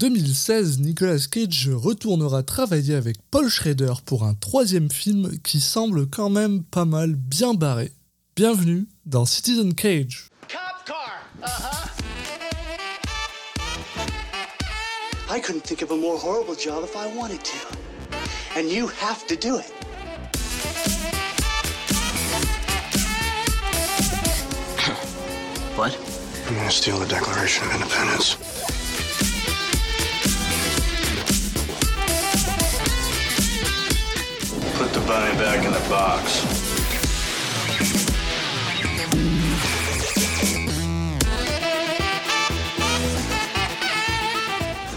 2016, 0.00 0.80
Nicolas 0.80 1.26
Cage 1.30 1.68
retournera 1.70 2.42
travailler 2.42 2.94
avec 2.94 3.16
Paul 3.30 3.50
Schrader 3.50 3.92
pour 4.06 4.24
un 4.24 4.32
troisième 4.32 4.90
film 4.90 5.30
qui 5.44 5.60
semble 5.60 6.08
quand 6.08 6.30
même 6.30 6.62
pas 6.62 6.86
mal 6.86 7.16
bien 7.16 7.52
barré. 7.52 7.92
Bienvenue 8.34 8.86
dans 9.04 9.26
Citizen 9.26 9.74
Cage. 9.74 10.30
Cop 10.48 10.58
car. 10.86 11.20
Uh-huh. 11.42 11.90
I 15.28 15.38
couldn't 15.38 15.64
think 15.64 15.82
of 15.82 15.90
a 15.90 15.96
more 15.96 16.16
horrible 16.16 16.54
job 16.54 16.82
if 16.82 16.96
I 16.96 17.06
wanted 17.14 17.44
to. 17.44 17.58
And 18.58 18.70
you 18.70 18.88
have 18.88 19.26
to 19.26 19.36
do 19.36 19.58
it. 19.58 19.70
what? 25.76 25.94
I'm 26.48 26.54
gonna 26.54 26.70
steal 26.70 26.98
the 26.98 27.06
Declaration 27.06 27.66
of 27.66 27.74
Independence? 27.74 28.49
Bunny 35.10 35.36
back 35.38 35.64
in 35.64 35.72
the 35.72 35.88
box. 35.88 36.44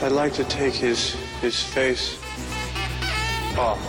I'd 0.04 0.12
like 0.12 0.34
to 0.34 0.44
take 0.44 0.76
his, 0.76 1.16
his 1.42 1.64
face 1.64 2.16
off. 3.58 3.80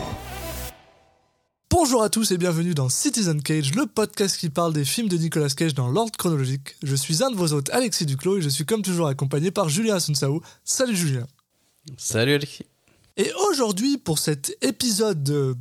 Bonjour 1.68 2.02
à 2.02 2.08
tous 2.08 2.30
et 2.30 2.38
bienvenue 2.38 2.72
dans 2.72 2.88
Citizen 2.88 3.42
Cage, 3.42 3.74
le 3.74 3.84
podcast 3.84 4.38
qui 4.38 4.48
parle 4.48 4.72
des 4.72 4.86
films 4.86 5.08
de 5.08 5.18
Nicolas 5.18 5.50
Cage 5.50 5.74
dans 5.74 5.88
l'ordre 5.88 6.16
chronologique. 6.16 6.76
Je 6.82 6.96
suis 6.96 7.22
un 7.22 7.30
de 7.30 7.36
vos 7.36 7.52
hôtes, 7.52 7.68
Alexis 7.68 8.06
Duclos, 8.06 8.38
et 8.38 8.40
je 8.40 8.48
suis 8.48 8.64
comme 8.64 8.80
toujours 8.80 9.08
accompagné 9.08 9.50
par 9.50 9.68
Julien 9.68 9.96
Asunsao. 9.96 10.40
Salut 10.64 10.96
Julien. 10.96 11.26
Salut 11.98 12.32
Alexis. 12.32 12.64
Et 13.18 13.30
aujourd'hui, 13.50 13.98
pour 13.98 14.18
cet 14.18 14.56
épisode 14.62 15.28
euh, 15.28 15.54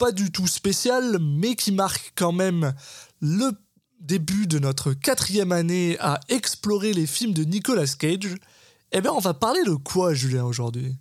pas 0.00 0.12
du 0.12 0.32
tout 0.32 0.46
spécial, 0.46 1.18
mais 1.20 1.54
qui 1.54 1.72
marque 1.72 2.14
quand 2.16 2.32
même 2.32 2.72
le 3.20 3.50
début 4.00 4.46
de 4.46 4.58
notre 4.58 4.94
quatrième 4.94 5.52
année 5.52 5.98
à 6.00 6.18
explorer 6.30 6.94
les 6.94 7.06
films 7.06 7.34
de 7.34 7.44
Nicolas 7.44 7.86
Cage, 7.98 8.34
eh 8.92 9.00
bien 9.02 9.12
on 9.12 9.18
va 9.18 9.34
parler 9.34 9.62
de 9.62 9.74
quoi 9.74 10.14
Julien 10.14 10.44
aujourd'hui? 10.44 10.96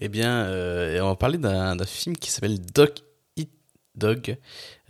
Eh 0.00 0.08
bien, 0.08 0.42
euh, 0.46 1.00
on 1.00 1.10
va 1.10 1.14
parler 1.14 1.38
d'un 1.38 1.78
film 1.84 2.16
qui 2.16 2.32
s'appelle 2.32 2.60
Doc 2.60 3.04
Dog. 3.94 4.36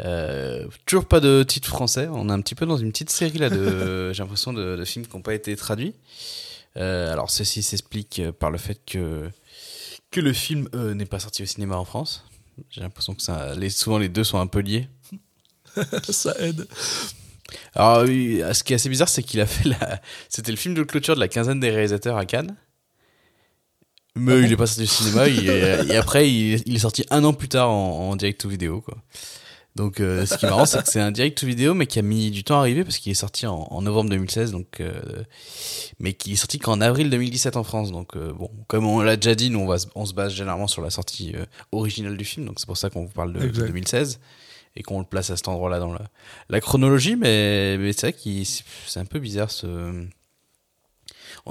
Euh, 0.01 0.67
toujours 0.87 1.07
pas 1.07 1.21
de 1.21 1.43
titre 1.43 1.69
français. 1.69 2.09
On 2.11 2.31
est 2.31 2.33
un 2.33 2.41
petit 2.41 2.55
peu 2.55 2.65
dans 2.65 2.77
une 2.79 2.93
petite 2.93 3.11
série 3.11 3.39
là 3.39 3.51
de, 3.51 4.11
j'ai 4.15 4.23
l'impression 4.23 4.55
de, 4.55 4.83
films 4.87 5.07
qui 5.07 5.15
n'ont 5.15 5.23
pas 5.23 5.35
été 5.35 5.55
traduits. 5.55 5.95
Euh, 6.79 7.13
alors 7.13 7.31
ceci 7.31 7.63
s'explique 7.63 8.23
par 8.39 8.51
le 8.51 8.59
fait 8.59 8.81
que 8.87 9.31
que 10.11 10.21
le 10.21 10.33
film 10.33 10.69
n'est 10.73 11.05
pas 11.05 11.21
sorti 11.21 11.43
au 11.43 11.47
cinéma 11.47 11.77
en 11.77 11.85
France. 11.85 12.25
J'ai 12.71 12.81
l'impression 12.81 13.15
que 13.15 13.23
ça, 13.23 13.55
les, 13.55 13.71
souvent 13.71 13.99
les 13.99 14.09
deux 14.09 14.25
sont 14.25 14.39
un 14.39 14.47
peu 14.47 14.61
liés. 14.61 14.89
ça 16.09 16.35
aide. 16.39 16.67
Alors, 17.75 18.07
ce 18.07 18.63
qui 18.63 18.73
est 18.73 18.77
assez 18.77 18.89
bizarre, 18.89 19.09
c'est 19.09 19.23
qu'il 19.23 19.41
a 19.41 19.47
fait 19.47 19.69
la. 19.69 20.01
C'était 20.29 20.51
le 20.51 20.57
film 20.57 20.75
de 20.75 20.83
clôture 20.83 21.15
de 21.15 21.21
la 21.21 21.29
quinzaine 21.29 21.61
des 21.61 21.71
réalisateurs 21.71 22.17
à 22.17 22.27
Cannes. 22.27 22.57
Mais 24.15 24.33
ah 24.33 24.41
il 24.41 24.53
est 24.53 24.57
pas 24.57 24.67
sorti 24.67 24.83
au 24.83 24.87
cinéma. 24.87 25.29
et 25.29 25.97
après, 25.97 26.31
il, 26.31 26.75
est 26.75 26.79
sorti 26.79 27.05
un 27.11 27.23
an 27.25 27.33
plus 27.33 27.49
tard 27.49 27.71
en, 27.71 28.17
direct 28.17 28.41
to 28.41 28.49
vidéo, 28.49 28.81
quoi. 28.81 28.97
Donc, 29.77 30.01
euh, 30.01 30.27
ce 30.27 30.37
qui 30.37 30.47
est 30.47 30.49
marrant, 30.49 30.67
c'est 30.67 30.83
que 30.83 30.91
c'est 30.91 31.01
un 31.01 31.13
direct 31.13 31.39
to 31.39 31.47
vidéo, 31.47 31.73
mais 31.73 31.87
qui 31.87 31.99
a 31.99 32.03
mis 32.03 32.31
du 32.31 32.43
temps 32.43 32.57
à 32.57 32.61
arriver 32.61 32.83
parce 32.83 32.99
qu'il 32.99 33.13
est 33.13 33.15
sorti 33.15 33.47
en, 33.47 33.81
novembre 33.81 34.11
2016, 34.11 34.51
donc, 34.51 34.81
euh, 34.81 35.01
mais 36.01 36.15
qui 36.15 36.33
est 36.33 36.37
sorti 36.37 36.59
qu'en 36.59 36.81
avril 36.81 37.11
2017 37.11 37.57
en 37.57 37.63
France. 37.63 37.93
Donc, 37.93 38.17
euh, 38.17 38.33
bon, 38.33 38.51
comme 38.67 38.87
on 38.87 39.01
l'a 39.01 39.17
déjà 39.17 39.35
dit, 39.35 39.51
nous, 39.51 39.61
on, 39.61 39.67
va, 39.67 39.77
on 39.95 40.05
se 40.05 40.15
base 40.15 40.35
généralement 40.35 40.67
sur 40.67 40.83
la 40.83 40.91
sortie 40.91 41.35
originale 41.71 42.17
du 42.17 42.25
film, 42.25 42.47
donc 42.47 42.59
c'est 42.59 42.67
pour 42.67 42.77
ça 42.77 42.91
qu'on 42.91 43.05
vous 43.05 43.13
parle 43.13 43.33
de, 43.33 43.47
2016 43.47 44.19
et 44.77 44.83
qu'on 44.83 44.99
le 44.99 45.05
place 45.05 45.31
à 45.31 45.37
cet 45.37 45.49
endroit-là 45.49 45.79
dans 45.79 45.93
la, 45.93 46.09
la 46.49 46.61
chronologie, 46.61 47.17
mais, 47.17 47.79
mais 47.79 47.93
c'est 47.93 48.11
vrai 48.11 48.13
que 48.13 48.45
c'est 48.87 49.01
un 49.01 49.05
peu 49.05 49.19
bizarre 49.19 49.51
ce 49.51 50.07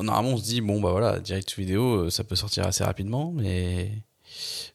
normalement, 0.03 0.35
on 0.35 0.37
se 0.37 0.43
dit, 0.43 0.61
bon, 0.61 0.79
bah 0.81 0.91
voilà, 0.91 1.19
direct 1.19 1.53
vidéo, 1.57 2.05
euh, 2.05 2.09
ça 2.09 2.23
peut 2.23 2.35
sortir 2.35 2.65
assez 2.65 2.83
rapidement, 2.83 3.31
mais, 3.31 3.91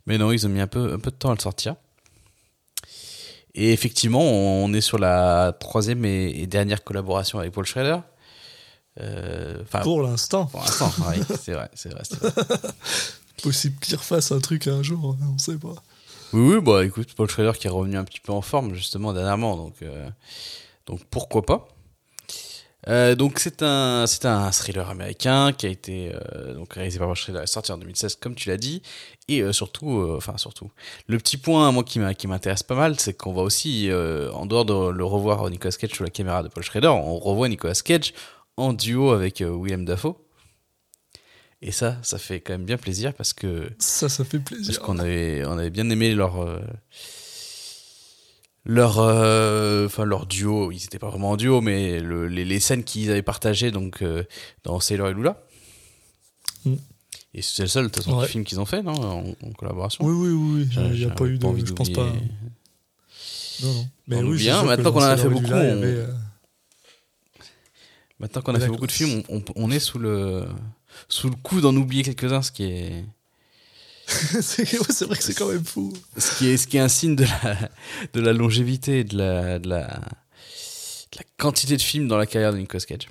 mais 0.07 0.19
non, 0.19 0.33
ils 0.33 0.47
ont 0.47 0.51
mis 0.51 0.61
un 0.61 0.67
peu, 0.67 0.93
un 0.93 0.99
peu 0.99 1.11
de 1.11 1.17
temps 1.17 1.31
à 1.31 1.35
le 1.35 1.41
sortir. 1.41 1.77
Et 3.55 3.73
effectivement, 3.73 4.23
on 4.23 4.73
est 4.73 4.81
sur 4.81 4.99
la 4.99 5.53
troisième 5.59 6.05
et, 6.05 6.47
dernière 6.47 6.83
collaboration 6.85 7.39
avec 7.39 7.53
Paul 7.53 7.67
Schrader. 7.67 7.99
Euh, 9.01 9.63
pour 9.83 10.03
l'instant. 10.03 10.47
Pour 10.47 10.61
l'instant, 10.61 10.93
oui, 11.09 11.23
c'est 11.41 11.53
vrai, 11.53 11.71
c'est 11.75 11.91
vrai, 11.91 12.03
vrai. 12.11 12.33
Possible 13.43 13.77
qu'il 13.81 13.97
refasse 13.97 14.33
un 14.33 14.41
truc 14.41 14.67
un 14.67 14.83
jour, 14.83 15.17
hein, 15.21 15.27
on 15.35 15.39
sait 15.39 15.57
pas. 15.57 15.75
Oui, 16.33 16.55
oui, 16.55 16.61
bah 16.63 16.85
écoute, 16.85 17.13
Paul 17.15 17.29
Schrader 17.29 17.53
qui 17.59 17.67
est 17.67 17.71
revenu 17.71 17.97
un 17.97 18.05
petit 18.05 18.21
peu 18.21 18.33
en 18.33 18.43
forme 18.43 18.75
justement 18.75 19.13
dernièrement, 19.13 19.57
donc, 19.57 19.75
euh, 19.83 20.09
donc 20.87 21.01
pourquoi 21.11 21.43
pas. 21.43 21.69
Euh, 22.89 23.15
donc 23.15 23.39
c'est 23.39 23.63
un 23.63 24.07
c'est 24.09 24.27
un 24.27 24.51
thriller 24.51 24.89
américain 24.91 25.53
qui 25.53 25.67
a 25.67 25.69
été 25.69 26.13
euh, 26.15 26.55
donc 26.55 26.73
réalisé 26.75 26.99
par 26.99 27.15
Schrader, 27.15 27.47
sorti 27.47 27.71
en 27.71 27.79
2016 27.79 28.17
comme 28.17 28.35
tu 28.35 28.49
l'as 28.49 28.57
dit. 28.57 28.83
Et 29.29 29.41
euh, 29.41 29.53
surtout 29.53 30.01
euh, 30.01 30.17
enfin 30.17 30.37
surtout. 30.37 30.71
Le 31.07 31.19
petit 31.19 31.37
point 31.37 31.71
moi 31.71 31.85
qui 31.85 32.01
qui 32.19 32.27
m'intéresse 32.27 32.65
pas 32.65 32.75
mal 32.75 32.99
c'est 32.99 33.15
qu'on 33.15 33.33
va 33.33 33.43
aussi 33.43 33.91
en 33.93 34.47
dehors 34.47 34.65
de 34.65 34.91
le 34.91 35.05
revoir 35.05 35.49
Nicolas 35.49 35.75
Cage 35.79 35.91
sous 35.91 36.03
la 36.03 36.11
caméra 36.11 36.43
de 36.43 36.49
Paul 36.49 36.65
Schrader 36.65 36.89
on 36.89 37.19
revoit 37.19 37.49
Nicolas 37.49 37.81
Cage 37.85 38.15
en 38.57 38.73
duo 38.73 39.13
avec 39.13 39.43
William 39.47 39.85
Dafoe. 39.85 40.17
Et 41.61 41.71
ça 41.71 41.99
ça 42.03 42.19
fait 42.19 42.41
quand 42.41 42.55
même 42.55 42.65
bien 42.65 42.79
plaisir 42.79 43.15
parce 43.15 43.33
que 43.33 43.71
ça 43.79 44.09
ça 44.09 44.25
fait 44.25 44.41
plaisir. 44.41 44.67
parce 44.67 44.79
qu'on 44.79 44.99
avait 44.99 45.45
on 45.47 45.57
avait 45.57 45.71
bien 45.71 45.89
aimé 45.89 46.15
leur 46.15 46.45
leur 48.65 48.99
euh, 49.01 49.87
enfin 49.87 50.05
leur 50.05 50.27
duo 50.27 50.71
ils 50.71 50.85
étaient 50.85 50.99
pas 50.99 51.09
vraiment 51.09 51.31
en 51.31 51.37
duo 51.37 51.61
mais 51.61 52.01
les, 52.01 52.45
les, 52.45 52.61
scènes 52.61 52.85
qu'ils 52.85 53.11
avaient 53.11 53.23
partagées 53.23 53.71
donc 53.71 54.03
euh, 54.03 54.23
dans 54.65 54.79
Sailor 54.79 55.09
et 55.09 55.15
Lula. 55.15 55.43
Mm. 56.65 56.75
et 57.35 57.43
c'est 57.43 57.63
le 57.63 57.69
seul 57.69 57.85
de 57.85 57.89
toute 57.89 58.05
façon 58.05 58.21
film 58.23 58.45
qu'ils 58.45 58.61
ont 58.61 58.65
fait 58.65 58.83
non 58.83 58.93
en, 58.93 59.53
collaboration. 59.59 60.05
Oui 60.05 60.13
oui 60.13 60.33
oui 60.33 60.69
il 60.93 60.99
n'y 60.99 61.05
a 61.05 61.11
pas 61.11 61.25
eu 61.25 61.39
de 61.39 61.67
je 61.67 61.73
pense 61.73 61.91
pas. 61.91 62.07
Non 63.63 63.73
non. 63.75 63.89
Mais 64.09 64.23
oui, 64.23 64.39
bien 64.39 64.63
maintenant 64.65 64.93
qu'on 64.93 65.01
en 65.01 65.05
a 65.05 65.17
fait 65.17 65.29
beaucoup 65.29 65.53
euh, 65.53 66.07
maintenant 68.19 68.43
qu'on 68.43 68.55
a 68.55 68.61
fait 68.61 68.69
beaucoup 68.69 68.87
de 68.87 68.93
films 68.93 69.23
on, 69.29 69.43
on, 69.57 69.71
est 69.71 69.81
sous 69.81 69.99
le 69.99 70.47
sous 71.09 71.29
le 71.29 71.37
coup 71.37 71.61
d'en 71.61 71.75
oublier 71.77 72.03
quelques 72.05 72.33
uns 72.33 72.43
ce 72.43 72.53
qui 72.53 72.65
est 72.65 73.05
c'est 74.41 75.05
vrai 75.05 75.17
que 75.17 75.23
c'est 75.23 75.35
quand 75.35 75.49
même 75.49 75.65
fou. 75.65 75.93
Ce 76.17 76.37
qui 76.37 76.49
est, 76.49 76.81
un 76.81 76.89
signe 76.89 77.17
de 77.17 77.25
la, 78.15 78.33
longévité, 78.33 79.05
de 79.05 79.17
la, 79.17 79.59
de, 79.59 79.69
la, 79.69 80.01
quantité 81.39 81.77
de 81.77 81.83
films 81.83 82.09
dans 82.09 82.17
la 82.17 82.27
carrière 82.27 82.53
de 82.53 82.59
Nicolas 82.59 82.85
Cage. 82.87 83.09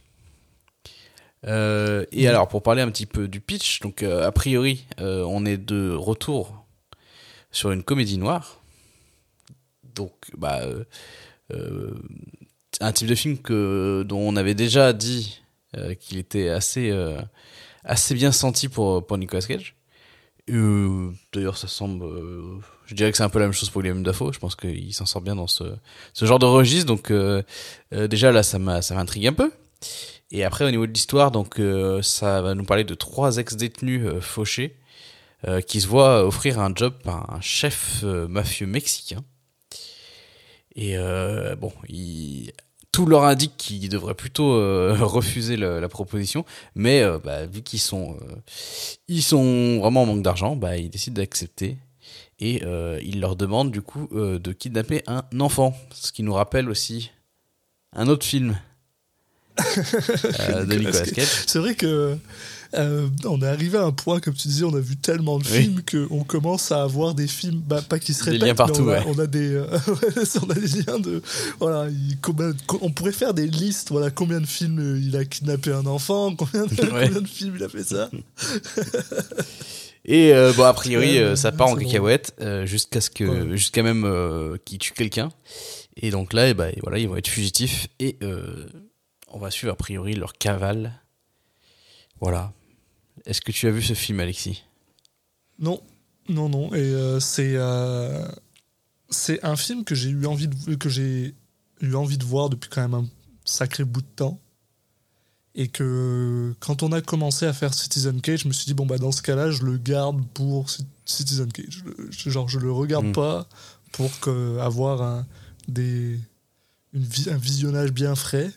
Euh, 1.47 2.05
et 2.11 2.27
alors, 2.27 2.47
pour 2.47 2.61
parler 2.61 2.81
un 2.81 2.91
petit 2.91 3.05
peu 3.05 3.27
du 3.27 3.41
pitch, 3.41 3.79
donc 3.79 4.03
euh, 4.03 4.27
a 4.27 4.31
priori, 4.31 4.85
euh, 4.99 5.23
on 5.27 5.45
est 5.45 5.57
de 5.57 5.91
retour 5.91 6.65
sur 7.51 7.71
une 7.71 7.83
comédie 7.83 8.17
noire. 8.17 8.61
Donc, 9.95 10.13
bah, 10.37 10.61
un 12.79 12.91
type 12.93 13.07
de 13.07 13.15
film 13.15 13.37
que, 13.37 14.03
dont 14.07 14.19
on 14.19 14.35
avait 14.37 14.55
déjà 14.55 14.93
dit 14.93 15.41
qu'il 15.99 16.17
était 16.17 16.47
assez, 16.49 16.93
bien 18.11 18.31
senti 18.31 18.69
pour 18.69 19.17
Nicolas 19.17 19.41
Cage. 19.41 19.75
Euh, 20.51 21.11
d'ailleurs, 21.33 21.57
ça 21.57 21.67
semble. 21.67 22.05
Euh, 22.05 22.59
je 22.85 22.95
dirais 22.95 23.11
que 23.11 23.17
c'est 23.17 23.23
un 23.23 23.29
peu 23.29 23.39
la 23.39 23.45
même 23.45 23.53
chose 23.53 23.69
pour 23.69 23.79
William 23.79 24.03
Dafoe. 24.03 24.33
Je 24.33 24.39
pense 24.39 24.55
qu'il 24.55 24.93
s'en 24.93 25.05
sort 25.05 25.21
bien 25.21 25.35
dans 25.35 25.47
ce, 25.47 25.63
ce 26.13 26.25
genre 26.25 26.39
de 26.39 26.45
registre. 26.45 26.87
Donc, 26.87 27.11
euh, 27.11 27.43
déjà 27.91 28.31
là, 28.31 28.43
ça 28.43 28.59
m'intrigue 28.59 29.27
un 29.27 29.33
peu. 29.33 29.51
Et 30.31 30.43
après, 30.43 30.65
au 30.65 30.71
niveau 30.71 30.87
de 30.87 30.93
l'histoire, 30.93 31.31
donc 31.31 31.59
ça 32.01 32.41
va 32.41 32.55
nous 32.55 32.63
parler 32.63 32.83
de 32.83 32.93
trois 32.93 33.37
ex-détenus 33.37 34.07
fauchés 34.21 34.77
qui 35.67 35.81
se 35.81 35.87
voient 35.87 36.25
offrir 36.25 36.59
un 36.59 36.71
job 36.73 36.93
par 37.03 37.33
un 37.33 37.41
chef 37.41 38.03
mafieux 38.03 38.67
mexicain. 38.67 39.23
Et 40.75 40.95
bon, 41.59 41.73
il 41.89 42.53
tout 43.01 43.07
leur 43.07 43.23
indique 43.23 43.57
qu'ils 43.57 43.89
devraient 43.89 44.13
plutôt 44.13 44.53
euh, 44.53 44.95
refuser 45.01 45.57
la 45.57 45.89
proposition, 45.89 46.45
mais 46.75 47.01
euh, 47.01 47.17
bah, 47.17 47.47
vu 47.47 47.63
qu'ils 47.63 47.79
sont, 47.79 48.15
euh, 48.21 48.35
ils 49.07 49.23
sont 49.23 49.79
vraiment 49.79 50.03
en 50.03 50.05
manque 50.05 50.21
d'argent, 50.21 50.55
bah, 50.55 50.77
ils 50.77 50.89
décident 50.89 51.15
d'accepter. 51.15 51.77
Et 52.43 52.63
ils 53.03 53.19
leur 53.19 53.35
demandent 53.35 53.69
du 53.69 53.83
coup 53.83 54.07
de 54.11 54.51
kidnapper 54.51 55.03
un 55.05 55.21
enfant, 55.39 55.77
ce 55.93 56.11
qui 56.11 56.23
nous 56.23 56.33
rappelle 56.33 56.71
aussi 56.71 57.11
un 57.95 58.07
autre 58.07 58.25
film. 58.25 58.57
De 59.59 60.75
Nicolas 60.75 61.05
Cage. 61.05 61.43
C'est 61.45 61.59
vrai 61.59 61.75
que 61.75 62.17
Euh, 62.75 63.09
on 63.25 63.41
est 63.41 63.47
arrivé 63.47 63.77
à 63.77 63.83
un 63.83 63.91
point, 63.91 64.21
comme 64.21 64.33
tu 64.33 64.47
disais, 64.47 64.63
on 64.63 64.73
a 64.75 64.79
vu 64.79 64.95
tellement 64.95 65.39
de 65.39 65.43
Oui. 65.45 65.63
films 65.63 65.81
qu'on 66.09 66.23
commence 66.23 66.71
à 66.71 66.83
avoir 66.83 67.13
des 67.15 67.27
films, 67.27 67.59
bah, 67.65 67.81
pas 67.81 67.99
qui 67.99 68.13
se 68.13 68.23
Des 68.23 68.31
répètent, 68.31 68.47
liens 68.47 68.55
partout, 68.55 68.83
mais 68.83 68.93
on, 68.93 68.95
a, 68.95 68.99
ouais. 68.99 69.13
on 69.17 69.19
a 69.19 69.27
des, 69.27 69.53
euh, 69.55 69.65
on 70.41 70.49
a 70.49 70.53
des 70.53 70.67
liens 70.83 70.99
de, 70.99 71.21
voilà, 71.59 71.89
il- 71.89 72.17
combien- 72.21 72.53
co- 72.67 72.79
on 72.81 72.89
pourrait 72.91 73.11
faire 73.11 73.33
des 73.33 73.47
listes, 73.47 73.89
voilà, 73.91 74.09
combien 74.09 74.39
de 74.39 74.45
films 74.45 74.79
euh, 74.79 74.99
il 74.99 75.17
a 75.17 75.25
kidnappé 75.25 75.73
un 75.73 75.85
enfant, 75.85 76.33
combien 76.37 76.65
de, 76.65 76.71
Ouais. 76.93 77.07
combien 77.07 77.21
de 77.21 77.27
films 77.27 77.55
il 77.57 77.63
a 77.63 77.67
fait 77.69 77.83
ça. 77.83 78.09
Et 80.05 80.33
euh, 80.33 80.51
bon, 80.53 80.63
a 80.63 80.73
priori, 80.73 81.19
euh, 81.19 81.35
ça 81.35 81.51
part 81.51 81.67
en 81.67 81.75
cacahuète 81.75 82.33
euh, 82.41 82.65
jusqu'à 82.65 83.01
ce 83.01 83.09
que, 83.09 83.23
Ouais. 83.23 83.57
jusqu'à 83.57 83.83
même 83.83 84.03
euh, 84.05 84.57
qu'il 84.65 84.79
tue 84.79 84.93
quelqu'un. 84.93 85.29
Et 85.95 86.09
donc 86.09 86.33
là, 86.33 86.49
eh 86.49 86.53
ben, 86.53 86.71
voilà, 86.81 86.97
ils 86.97 87.07
vont 87.07 87.17
être 87.17 87.27
fugitifs 87.27 87.87
et 87.99 88.17
euh, 88.23 88.65
on 89.27 89.37
va 89.39 89.51
suivre 89.51 89.73
a 89.73 89.75
priori 89.75 90.13
leur 90.13 90.33
cavale. 90.33 90.93
Voilà. 92.19 92.51
Est-ce 93.25 93.41
que 93.41 93.51
tu 93.51 93.67
as 93.67 93.71
vu 93.71 93.81
ce 93.81 93.93
film, 93.93 94.19
Alexis? 94.19 94.63
Non, 95.59 95.81
non, 96.29 96.49
non. 96.49 96.73
Et 96.73 96.79
euh, 96.79 97.19
c'est 97.19 97.53
euh, 97.55 98.27
c'est 99.09 99.43
un 99.43 99.55
film 99.55 99.83
que 99.83 99.95
j'ai 99.95 100.09
eu 100.09 100.25
envie 100.25 100.47
de 100.47 100.75
que 100.75 100.89
j'ai 100.89 101.35
eu 101.81 101.95
envie 101.95 102.17
de 102.17 102.23
voir 102.25 102.49
depuis 102.49 102.69
quand 102.69 102.81
même 102.81 102.93
un 102.93 103.07
sacré 103.45 103.83
bout 103.83 104.01
de 104.01 104.07
temps. 104.15 104.39
Et 105.53 105.67
que 105.67 106.55
quand 106.61 106.81
on 106.81 106.93
a 106.93 107.01
commencé 107.01 107.45
à 107.45 107.51
faire 107.53 107.73
Citizen 107.73 108.21
Cage, 108.21 108.43
je 108.43 108.47
me 108.47 108.53
suis 108.53 108.65
dit 108.65 108.73
bon 108.73 108.85
bah 108.85 108.97
dans 108.97 109.11
ce 109.11 109.21
cas-là, 109.21 109.51
je 109.51 109.63
le 109.63 109.77
garde 109.77 110.25
pour 110.33 110.69
Ci- 110.69 110.85
Citizen 111.05 111.51
Cage. 111.51 111.83
Je- 112.09 112.29
genre 112.29 112.47
je 112.47 112.57
le 112.57 112.71
regarde 112.71 113.07
Mm. 113.07 113.11
pas 113.11 113.47
pour 113.91 114.17
que, 114.21 114.57
avoir 114.59 115.01
un 115.01 115.27
des 115.67 116.17
une 116.93 117.03
vi- 117.03 117.29
un 117.29 117.37
visionnage 117.37 117.91
bien 117.91 118.15
frais. 118.15 118.49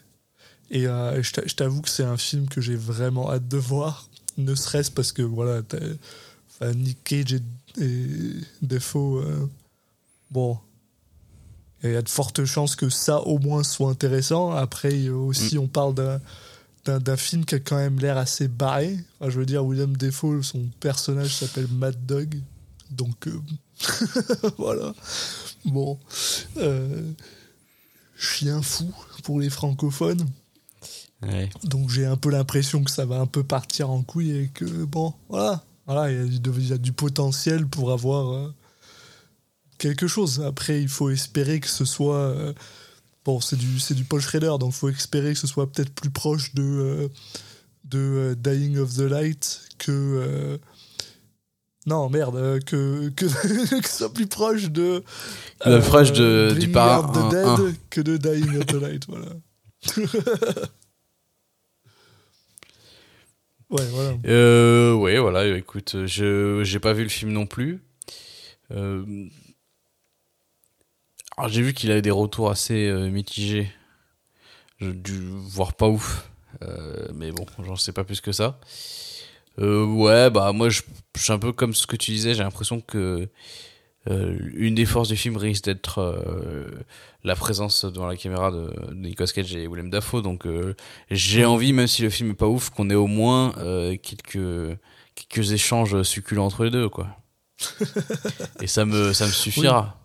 Et 0.70 0.86
euh, 0.86 1.20
je 1.22 1.54
t'avoue 1.54 1.82
que 1.82 1.90
c'est 1.90 2.04
un 2.04 2.16
film 2.16 2.48
que 2.48 2.60
j'ai 2.60 2.76
vraiment 2.76 3.30
hâte 3.30 3.46
de 3.48 3.56
voir, 3.58 4.08
ne 4.36 4.54
serait-ce 4.54 4.90
parce 4.90 5.12
que 5.12 5.22
voilà, 5.22 5.62
enfin, 6.50 6.72
Nick 6.74 7.02
Cage 7.04 7.34
et, 7.34 7.42
et 7.82 8.08
Defoe, 8.62 9.18
euh, 9.18 9.46
bon, 10.30 10.58
il 11.82 11.90
y 11.90 11.96
a 11.96 12.02
de 12.02 12.08
fortes 12.08 12.44
chances 12.44 12.76
que 12.76 12.88
ça 12.88 13.20
au 13.20 13.38
moins 13.38 13.62
soit 13.62 13.90
intéressant. 13.90 14.52
Après, 14.52 15.08
aussi, 15.08 15.58
on 15.58 15.68
parle 15.68 15.94
d'un 15.94 16.20
d'un 16.84 16.98
d'un 16.98 17.16
film 17.16 17.44
qui 17.44 17.54
a 17.54 17.60
quand 17.60 17.76
même 17.76 17.98
l'air 17.98 18.16
assez 18.16 18.48
barré. 18.48 18.98
Enfin, 19.18 19.30
je 19.30 19.38
veux 19.38 19.46
dire, 19.46 19.64
William 19.64 19.96
Defoe, 19.96 20.42
son 20.42 20.66
personnage 20.80 21.34
s'appelle 21.34 21.68
Mad 21.68 22.06
Dog. 22.06 22.40
Donc, 22.90 23.26
euh, 23.26 23.40
voilà. 24.58 24.94
Bon. 25.64 25.98
Euh, 26.58 27.12
chien 28.16 28.62
fou 28.62 28.92
pour 29.22 29.40
les 29.40 29.50
francophones. 29.50 30.26
Ouais. 31.26 31.50
Donc 31.64 31.90
j'ai 31.90 32.06
un 32.06 32.16
peu 32.16 32.30
l'impression 32.30 32.82
que 32.84 32.90
ça 32.90 33.04
va 33.06 33.18
un 33.20 33.26
peu 33.26 33.42
partir 33.42 33.90
en 33.90 34.02
couille 34.02 34.30
et 34.36 34.48
que 34.48 34.64
bon, 34.84 35.14
voilà, 35.28 35.62
voilà, 35.86 36.10
il 36.10 36.18
y 36.18 36.20
a 36.36 36.38
du- 36.38 36.50
il 36.60 36.68
y, 36.68 36.72
a 36.72 36.78
du 36.78 36.92
potentiel 36.92 37.66
pour 37.66 37.92
avoir 37.92 38.32
euh, 38.32 38.52
quelque 39.78 40.06
chose. 40.06 40.40
Après, 40.46 40.80
il 40.82 40.88
faut 40.88 41.10
espérer 41.10 41.60
que 41.60 41.68
ce 41.68 41.84
soit 41.84 42.16
euh, 42.18 42.52
bon, 43.24 43.40
c'est 43.40 43.56
du 43.56 43.78
c'est 43.80 43.94
du 43.94 44.04
Paul 44.04 44.20
Schrader, 44.20 44.54
donc 44.58 44.72
il 44.72 44.76
faut 44.76 44.88
espérer 44.88 45.32
que 45.32 45.38
ce 45.38 45.46
soit 45.46 45.70
peut-être 45.70 45.92
plus 45.92 46.10
proche 46.10 46.54
de 46.54 46.62
euh, 46.62 47.08
de 47.84 48.36
Dying 48.40 48.78
of 48.78 48.94
the 48.94 49.00
Light 49.00 49.60
que 49.78 50.58
non 51.86 52.08
merde 52.08 52.60
que 52.64 53.10
que, 53.10 53.26
que 53.80 53.86
ce 53.88 53.96
soit 53.98 54.12
plus 54.12 54.26
proche 54.26 54.70
de 54.70 55.02
Le 55.66 55.80
proche 55.80 56.12
de- 56.12 56.56
du 56.58 56.68
parrain 56.70 57.28
Dead 57.28 57.44
un. 57.46 57.72
que 57.90 58.00
de 58.00 58.16
Dying 58.16 58.56
of 58.58 58.66
the 58.66 58.72
Light, 58.74 59.06
voilà. 59.06 59.26
ouais, 63.70 63.86
voilà. 63.90 64.16
Euh, 64.26 64.94
ouais, 64.94 65.18
voilà, 65.18 65.46
écoute, 65.56 66.06
je 66.06 66.62
j'ai 66.64 66.80
pas 66.80 66.92
vu 66.92 67.02
le 67.02 67.08
film 67.08 67.32
non 67.32 67.46
plus. 67.46 67.82
Euh, 68.72 69.28
alors 71.36 71.48
j'ai 71.48 71.62
vu 71.62 71.74
qu'il 71.74 71.90
avait 71.92 72.02
des 72.02 72.10
retours 72.10 72.50
assez 72.50 72.88
euh, 72.88 73.08
mitigés, 73.08 73.68
Je- 74.80 74.90
du 74.90 75.18
voire 75.20 75.74
pas 75.74 75.88
ouf. 75.88 76.30
Euh, 76.62 77.08
mais 77.14 77.32
bon, 77.32 77.46
j'en 77.64 77.76
sais 77.76 77.92
pas 77.92 78.04
plus 78.04 78.20
que 78.20 78.32
ça. 78.32 78.58
Euh, 79.60 79.84
ouais, 79.86 80.30
bah 80.30 80.52
moi 80.52 80.68
je, 80.68 80.82
je 81.16 81.22
suis 81.22 81.32
un 81.32 81.38
peu 81.38 81.52
comme 81.52 81.74
ce 81.74 81.86
que 81.86 81.96
tu 81.96 82.10
disais, 82.10 82.34
j'ai 82.34 82.42
l'impression 82.42 82.80
que 82.80 83.28
euh, 84.08 84.36
une 84.54 84.74
des 84.74 84.84
forces 84.86 85.08
du 85.08 85.16
film 85.16 85.36
risque 85.36 85.64
d'être 85.64 85.98
euh, 85.98 86.66
la 87.24 87.34
présence 87.36 87.84
devant 87.84 88.06
la 88.06 88.16
caméra 88.16 88.50
de, 88.50 88.66
de 88.90 88.94
Nicolas 88.94 89.28
Cage 89.28 89.54
et 89.56 89.66
Willem 89.66 89.90
Dafoe. 89.90 90.22
Donc 90.22 90.46
euh, 90.46 90.74
j'ai 91.10 91.44
envie, 91.44 91.72
même 91.72 91.86
si 91.86 92.02
le 92.02 92.10
film 92.10 92.30
est 92.30 92.34
pas 92.34 92.48
ouf, 92.48 92.70
qu'on 92.70 92.90
ait 92.90 92.94
au 92.94 93.06
moins 93.06 93.52
quelques 94.02 94.78
quelques 95.14 95.52
échanges 95.52 96.02
succulents 96.02 96.46
entre 96.46 96.64
les 96.64 96.70
deux, 96.70 96.88
quoi. 96.88 97.08
et 98.60 98.66
ça 98.66 98.84
me 98.84 99.12
ça 99.12 99.26
me 99.26 99.30
suffira. 99.32 100.00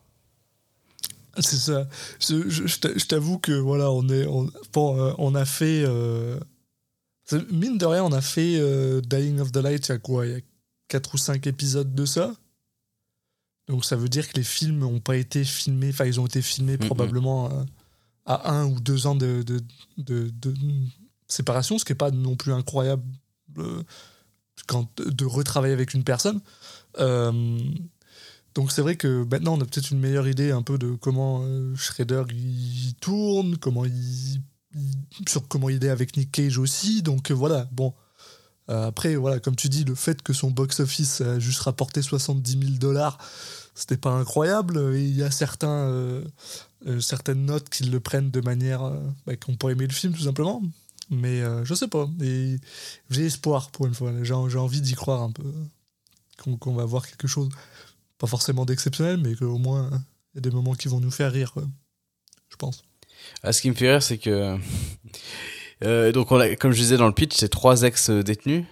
C'est 1.40 1.56
ça. 1.58 1.88
Je, 2.20 2.50
je- 2.50 2.68
je 2.68 2.80
t'a- 2.80 2.98
je 2.98 3.06
t'avoue 3.06 3.40
que 3.40 3.52
voilà, 3.54 3.92
on 3.92 4.08
est, 4.10 4.26
on, 4.28 4.50
bon, 4.74 5.16
on 5.18 5.36
a 5.36 5.46
fait, 5.46 5.86
mine 7.52 7.78
de 7.78 7.86
rien, 7.86 8.04
on 8.04 8.12
a 8.12 8.22
fait 8.22 8.60
Dying 9.02 9.40
of 9.40 9.52
the 9.52 9.58
Light. 9.58 9.88
Il 9.88 9.92
y 9.92 9.96
a 9.96 9.98
quoi? 10.00 10.26
Il 10.26 10.32
y 10.34 10.36
a 10.36 10.40
4 10.90 11.14
ou 11.14 11.18
5 11.18 11.46
épisodes 11.48 11.94
de 11.94 12.06
ça? 12.06 12.34
Donc 13.70 13.86
ça 13.86 13.96
veut 13.96 14.10
dire 14.10 14.28
que 14.28 14.36
les 14.36 14.44
films 14.44 14.80
n'ont 14.80 15.00
pas 15.00 15.16
été 15.16 15.44
filmés. 15.46 15.90
Enfin, 15.90 16.06
ils 16.06 16.20
ont 16.20 16.26
été 16.26 16.42
filmés 16.42 16.78
probablement 16.88 17.50
euh, 17.52 17.64
à 18.26 18.52
un 18.52 18.66
ou 18.66 18.80
deux 18.80 19.08
ans 19.08 19.16
de, 19.16 19.44
de, 19.44 19.62
de- 19.98 20.30
de 20.42 20.54
séparation, 21.28 21.78
ce 21.78 21.86
qui 21.86 21.92
n'est 21.92 21.98
pas 21.98 22.12
non 22.12 22.36
plus 22.36 22.52
incroyable 22.52 23.04
euh, 23.60 23.84
quand, 24.68 24.90
de 25.00 25.26
retravailler 25.26 25.74
avec 25.74 25.94
une 25.94 26.04
personne. 26.04 26.42
Euh, 27.00 27.60
donc 28.56 28.72
c'est 28.72 28.82
vrai 28.82 28.96
que 28.96 29.24
maintenant 29.30 29.54
on 29.58 29.62
a 29.62 29.66
peut-être 29.66 29.92
une 29.92 30.00
meilleure 30.00 30.28
idée 30.28 30.50
un 30.52 30.64
peu 30.64 30.78
de 30.80 30.96
comment 30.96 31.42
euh, 31.44 31.76
Shredder 31.76 32.24
il 32.34 32.96
tourne, 33.00 33.58
comment 33.58 33.86
il, 33.86 33.94
il- 34.76 35.30
sur 35.30 35.48
comment 35.48 35.70
il 35.70 35.86
est 35.86 35.90
avec 35.90 36.18
Nick 36.18 36.32
Cage 36.32 36.58
aussi. 36.58 37.02
Donc 37.04 37.30
voilà, 37.32 37.68
bon. 37.72 37.94
Après 38.72 39.16
voilà, 39.16 39.40
comme 39.40 39.56
tu 39.56 39.68
dis, 39.68 39.84
le 39.84 39.96
fait 39.96 40.22
que 40.22 40.32
son 40.32 40.52
box-office 40.52 41.22
a 41.22 41.40
juste 41.40 41.62
rapporté 41.62 42.04
70 42.04 42.52
000 42.52 42.64
dollars, 42.78 43.18
c'était 43.80 43.98
pas 43.98 44.12
incroyable. 44.12 44.94
Il 44.96 45.16
y 45.16 45.24
a 45.24 45.32
certains, 45.32 45.88
euh, 45.88 46.22
euh, 46.86 47.00
certaines 47.00 47.46
notes 47.46 47.70
qui 47.70 47.86
le 47.86 48.00
prennent 48.02 48.30
de 48.30 48.42
manière 48.42 48.84
euh, 48.84 49.00
bah, 49.26 49.38
qu'on 49.38 49.56
pourrait 49.56 49.72
aimer 49.74 49.88
le 49.88 49.94
film 49.94 50.14
tout 50.14 50.24
simplement. 50.24 50.62
Mais 51.10 51.42
je 51.64 51.74
sais 51.74 51.88
pas. 51.88 52.08
J'ai 52.20 53.26
espoir 53.26 53.72
pour 53.72 53.88
une 53.88 53.96
fois. 53.96 54.12
J'ai 54.22 54.34
envie 54.34 54.80
d'y 54.82 54.94
croire 54.94 55.24
un 55.24 55.32
peu. 55.32 55.44
Qu'on 56.60 56.76
va 56.76 56.86
voir 56.86 57.08
quelque 57.08 57.28
chose 57.28 57.50
pas 58.20 58.28
forcément 58.28 58.64
d'exceptionnel, 58.66 59.18
mais 59.18 59.34
qu'au 59.34 59.58
moins, 59.58 59.90
il 60.34 60.36
y 60.36 60.38
a 60.38 60.42
des 60.42 60.52
moments 60.52 60.76
qui 60.76 60.88
vont 60.88 61.00
nous 61.00 61.10
faire 61.10 61.32
rire, 61.32 61.54
quoi. 61.54 61.64
je 62.50 62.56
pense. 62.58 62.84
Ah, 63.42 63.54
ce 63.54 63.62
qui 63.62 63.70
me 63.72 63.76
fait 63.76 63.90
rire, 63.90 64.04
c'est 64.04 64.20
que. 64.20 64.58
Donc, 66.12 66.32
on 66.32 66.40
a, 66.40 66.56
comme 66.56 66.74
je 66.74 66.82
disais 66.82 66.98
dans 66.98 67.08
le 67.08 67.14
pitch, 67.14 67.36
c'est 67.36 67.50
trois 67.50 67.82
ex-détenus. 67.82 68.66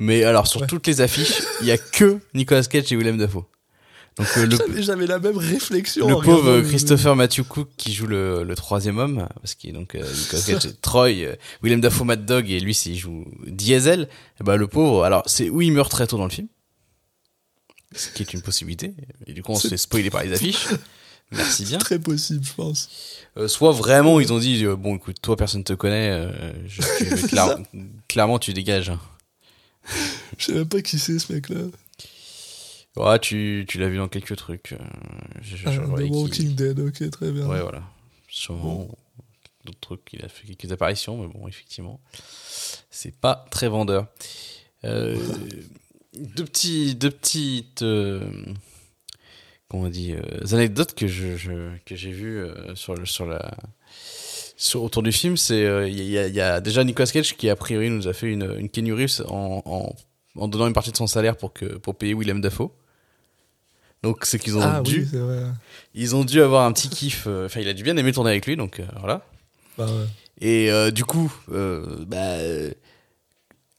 Mais 0.00 0.24
alors, 0.24 0.48
sur 0.48 0.62
Ouais. 0.62 0.66
toutes 0.66 0.88
les 0.88 1.02
affiches, 1.02 1.40
il 1.60 1.68
y 1.68 1.70
a 1.70 1.78
que 1.78 2.18
Nicolas 2.34 2.64
Cage 2.64 2.90
et 2.90 2.96
Willem 2.96 3.18
Dafoe. 3.18 3.44
Donc, 4.18 4.26
euh, 4.36 4.46
le, 4.46 4.56
J'avais- 4.56 4.82
J'avais 4.82 5.06
la 5.06 5.18
même 5.18 5.38
réflexion. 5.38 6.08
le 6.08 6.14
en 6.16 6.20
pauvre 6.20 6.50
regardant 6.50 6.68
Christopher 6.68 7.16
Matthew 7.16 7.42
Cook 7.42 7.68
qui 7.76 7.92
joue 7.94 8.06
le, 8.06 8.42
le 8.42 8.54
troisième 8.54 8.98
homme, 8.98 9.26
parce 9.40 9.54
qu'il 9.54 9.70
est 9.70 9.72
donc 9.72 9.94
euh, 9.94 10.04
Cage, 10.30 10.68
Troy, 10.82 11.08
euh, 11.24 11.36
Willem 11.62 11.80
Dafoe, 11.80 12.04
Mad 12.04 12.26
Dog, 12.26 12.50
et 12.50 12.60
lui, 12.60 12.74
c'est- 12.74 12.90
il 12.90 12.98
joue 12.98 13.24
Diesel. 13.46 14.08
Et 14.40 14.44
bah, 14.44 14.56
le 14.56 14.66
pauvre, 14.66 15.04
alors, 15.04 15.22
c'est 15.26 15.48
où 15.48 15.62
il 15.62 15.72
meurt 15.72 15.90
très 15.90 16.06
tôt 16.06 16.18
dans 16.18 16.24
le 16.24 16.30
film? 16.30 16.48
Ce 17.94 18.08
qui 18.10 18.22
est 18.22 18.32
une 18.34 18.42
possibilité. 18.42 18.94
Et 19.26 19.32
du 19.32 19.42
coup, 19.42 19.52
on 19.52 19.56
se 19.58 19.68
fait 19.68 19.76
spoiler 19.76 20.10
par 20.10 20.22
les 20.22 20.32
affiches. 20.32 20.66
Merci 21.32 21.64
bien. 21.64 21.78
Très 21.78 21.98
possible, 22.00 22.44
je 22.44 22.52
pense. 22.54 22.88
Euh, 23.36 23.46
soit 23.46 23.70
vraiment 23.72 24.18
ils 24.18 24.32
ont 24.32 24.38
dit 24.40 24.64
bon 24.66 24.96
écoute 24.96 25.18
toi 25.22 25.36
personne 25.36 25.62
te 25.62 25.72
connaît 25.72 26.28
je, 26.66 26.82
clair- 27.28 27.56
clairement 28.08 28.40
tu 28.40 28.52
dégages 28.52 28.90
Je 30.36 30.44
sais 30.46 30.52
même 30.52 30.66
pas 30.66 30.82
qui 30.82 30.98
c'est 30.98 31.20
ce 31.20 31.32
mec-là. 31.32 31.60
Ouais 32.96 33.18
tu, 33.18 33.64
tu 33.68 33.78
l'as 33.78 33.88
vu 33.88 33.96
dans 33.98 34.08
quelques 34.08 34.36
trucs 34.36 34.72
euh, 34.72 34.78
Ah, 35.66 35.76
The 35.76 35.96
qui- 36.04 36.10
Walking 36.10 36.54
Dead, 36.54 36.78
ok, 36.80 37.10
très 37.10 37.30
bien. 37.30 37.46
ouais 37.46 37.60
voilà 37.60 37.82
sûrement 38.28 38.88
d'autres 39.64 39.80
trucs 39.80 40.12
il 40.12 40.24
a 40.24 40.28
fait 40.28 40.46
quelques 40.46 40.72
apparitions 40.72 41.20
mais 41.20 41.28
bon 41.28 41.46
effectivement 41.48 42.00
c'est 42.90 43.14
pas 43.14 43.46
très 43.50 43.68
vendeur 43.68 44.06
euh, 44.84 45.18
deux 46.14 46.44
petits 46.44 46.94
deux 46.94 47.10
petites 47.10 47.82
euh, 47.82 48.20
comment 49.68 49.84
on 49.84 49.88
dit 49.88 50.12
euh, 50.12 50.22
anecdotes 50.52 50.94
que 50.94 51.06
je, 51.06 51.36
je- 51.36 51.76
que 51.84 51.94
j'ai 51.96 52.10
vues 52.12 52.38
euh, 52.38 52.74
sur 52.74 52.94
le 52.94 53.04
sur 53.06 53.26
la 53.26 53.54
sur, 54.56 54.82
autour 54.82 55.02
du 55.02 55.12
film 55.12 55.36
c'est 55.36 55.64
euh, 55.64 55.88
il 55.88 56.02
y, 56.02 56.18
a- 56.18 56.26
il 56.28 56.34
y 56.34 56.40
a 56.40 56.60
déjà 56.60 56.82
Nicolas 56.84 57.06
Cage 57.10 57.36
qui 57.36 57.48
a 57.50 57.56
priori 57.56 57.90
nous 57.90 58.08
a 58.08 58.12
fait 58.12 58.28
une 58.32 58.56
une 58.58 58.68
Kenny 58.70 58.92
Reeves 58.92 59.22
en, 59.28 59.62
en 59.64 59.94
en 60.36 60.48
donnant 60.48 60.66
une 60.66 60.72
partie 60.72 60.92
de 60.92 60.96
son 60.96 61.06
salaire 61.06 61.36
pour 61.36 61.52
que 61.52 61.64
pour 61.78 61.96
payer 61.96 62.14
Willem 62.14 62.40
Dafoe 62.40 62.70
donc 64.02 64.24
c'est 64.24 64.38
qu'ils 64.38 64.56
ont 64.56 64.62
Ah 64.62 64.80
dû 64.80 65.06
oui, 65.12 65.18
ils 65.94 66.16
ont 66.16 66.24
dû 66.24 66.40
avoir 66.40 66.64
un 66.66 66.72
petit 66.72 66.88
kiff 66.88 67.24
euh, 67.26 67.46
enfin 67.46 67.60
il 67.60 67.68
a 67.68 67.74
dû 67.74 67.82
bien 67.82 67.96
aimer 67.96 68.12
tourner 68.12 68.30
avec 68.30 68.46
lui 68.46 68.56
donc 68.56 68.80
euh, 68.80 68.86
voilà 68.98 69.22
Bah, 69.76 69.86
ouais. 69.86 70.06
et 70.40 70.70
euh, 70.70 70.90
du 70.90 71.04
coup, 71.04 71.30
euh, 71.52 72.04
bah, 72.06 72.36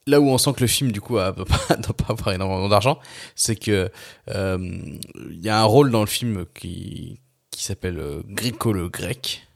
là 0.06 0.20
où 0.20 0.28
on 0.28 0.38
sent 0.38 0.52
que 0.54 0.60
le 0.60 0.66
film 0.66 0.92
du 0.92 1.00
coup 1.00 1.18
a, 1.18 1.32
doit 1.32 1.44
pas, 1.46 2.06
avoir 2.08 2.32
énormément 2.32 2.68
d'argent, 2.68 2.98
c'est 3.34 3.56
que 3.56 3.90
il 4.28 5.40
y 5.40 5.48
a 5.48 5.60
un 5.60 5.64
rôle 5.64 5.90
dans 5.90 6.00
le 6.00 6.06
film 6.06 6.44
qui 6.54 7.18
qui 7.50 7.64
s'appelle 7.64 8.00
Grico 8.28 8.72
le 8.72 8.88
grec, 8.88 9.46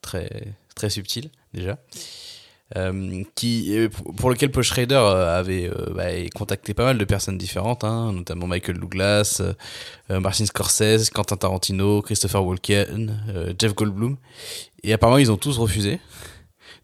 très 0.00 0.54
très 0.74 0.90
subtil 0.90 1.30
déjà. 1.52 1.78
Euh, 2.76 3.22
qui 3.34 3.76
euh, 3.76 3.90
pour 4.16 4.30
lequel 4.30 4.50
Paul 4.50 4.64
Schrader 4.64 4.94
euh, 4.94 5.38
avait 5.38 5.68
euh, 5.68 5.92
bah, 5.94 6.06
contacté 6.34 6.72
pas 6.72 6.84
mal 6.84 6.96
de 6.96 7.04
personnes 7.04 7.36
différentes, 7.36 7.84
hein, 7.84 8.10
notamment 8.12 8.46
Michael 8.46 8.78
Douglas, 8.78 9.42
euh, 10.10 10.18
Martin 10.18 10.46
Scorsese, 10.46 11.10
Quentin 11.10 11.36
Tarantino, 11.36 12.00
Christopher 12.00 12.42
Walken, 12.42 13.22
euh, 13.28 13.52
Jeff 13.58 13.74
Goldblum, 13.74 14.16
et 14.82 14.94
apparemment 14.94 15.18
ils 15.18 15.30
ont 15.30 15.36
tous 15.36 15.58
refusé. 15.58 16.00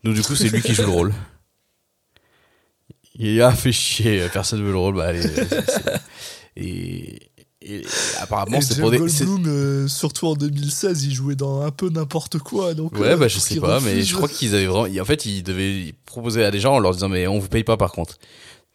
Donc 0.05 0.15
du 0.15 0.23
coup 0.23 0.37
c'est 0.37 0.51
lui 0.51 0.61
qui 0.61 0.75
joue 0.75 0.83
le 0.83 0.91
rôle. 0.91 1.15
Il 3.15 3.41
a 3.41 3.51
fait 3.51 3.73
chier, 3.73 4.29
personne 4.33 4.63
veut 4.63 4.73
le 4.73 4.79
rôle, 4.79 4.97
bah 4.97 5.07
allez. 5.07 5.23
Et, 6.57 7.30
et 7.63 7.83
apparemment 8.21 8.61
c'est 8.61 8.81
pour 8.81 8.91
des. 8.91 8.99
Goldblum, 8.99 9.45
euh, 9.47 9.89
surtout 9.89 10.27
en 10.29 10.35
2016, 10.35 11.05
il 11.05 11.13
jouait 11.15 11.35
dans 11.37 11.61
un 11.63 11.71
peu 11.71 11.89
n'importe 11.91 12.39
quoi. 12.39 12.73
Donc, 12.75 12.93
Ouais, 12.99 13.09
euh, 13.09 13.17
bah 13.17 13.29
je 13.29 13.39
sais 13.39 13.61
pas, 13.61 13.81
mais 13.81 14.03
je 14.03 14.15
crois 14.15 14.29
qu'ils 14.29 14.55
avaient 14.55 14.67
vraiment. 14.67 15.01
En 15.01 15.05
fait, 15.05 15.27
ils 15.27 15.43
devaient 15.43 15.95
proposer 16.07 16.45
à 16.45 16.51
des 16.51 16.61
gens 16.61 16.75
en 16.75 16.79
leur 16.79 16.93
disant 16.93 17.09
mais 17.09 17.27
on 17.27 17.39
vous 17.39 17.49
paye 17.49 17.65
pas 17.65 17.77
par 17.77 17.93
contre. 17.93 18.17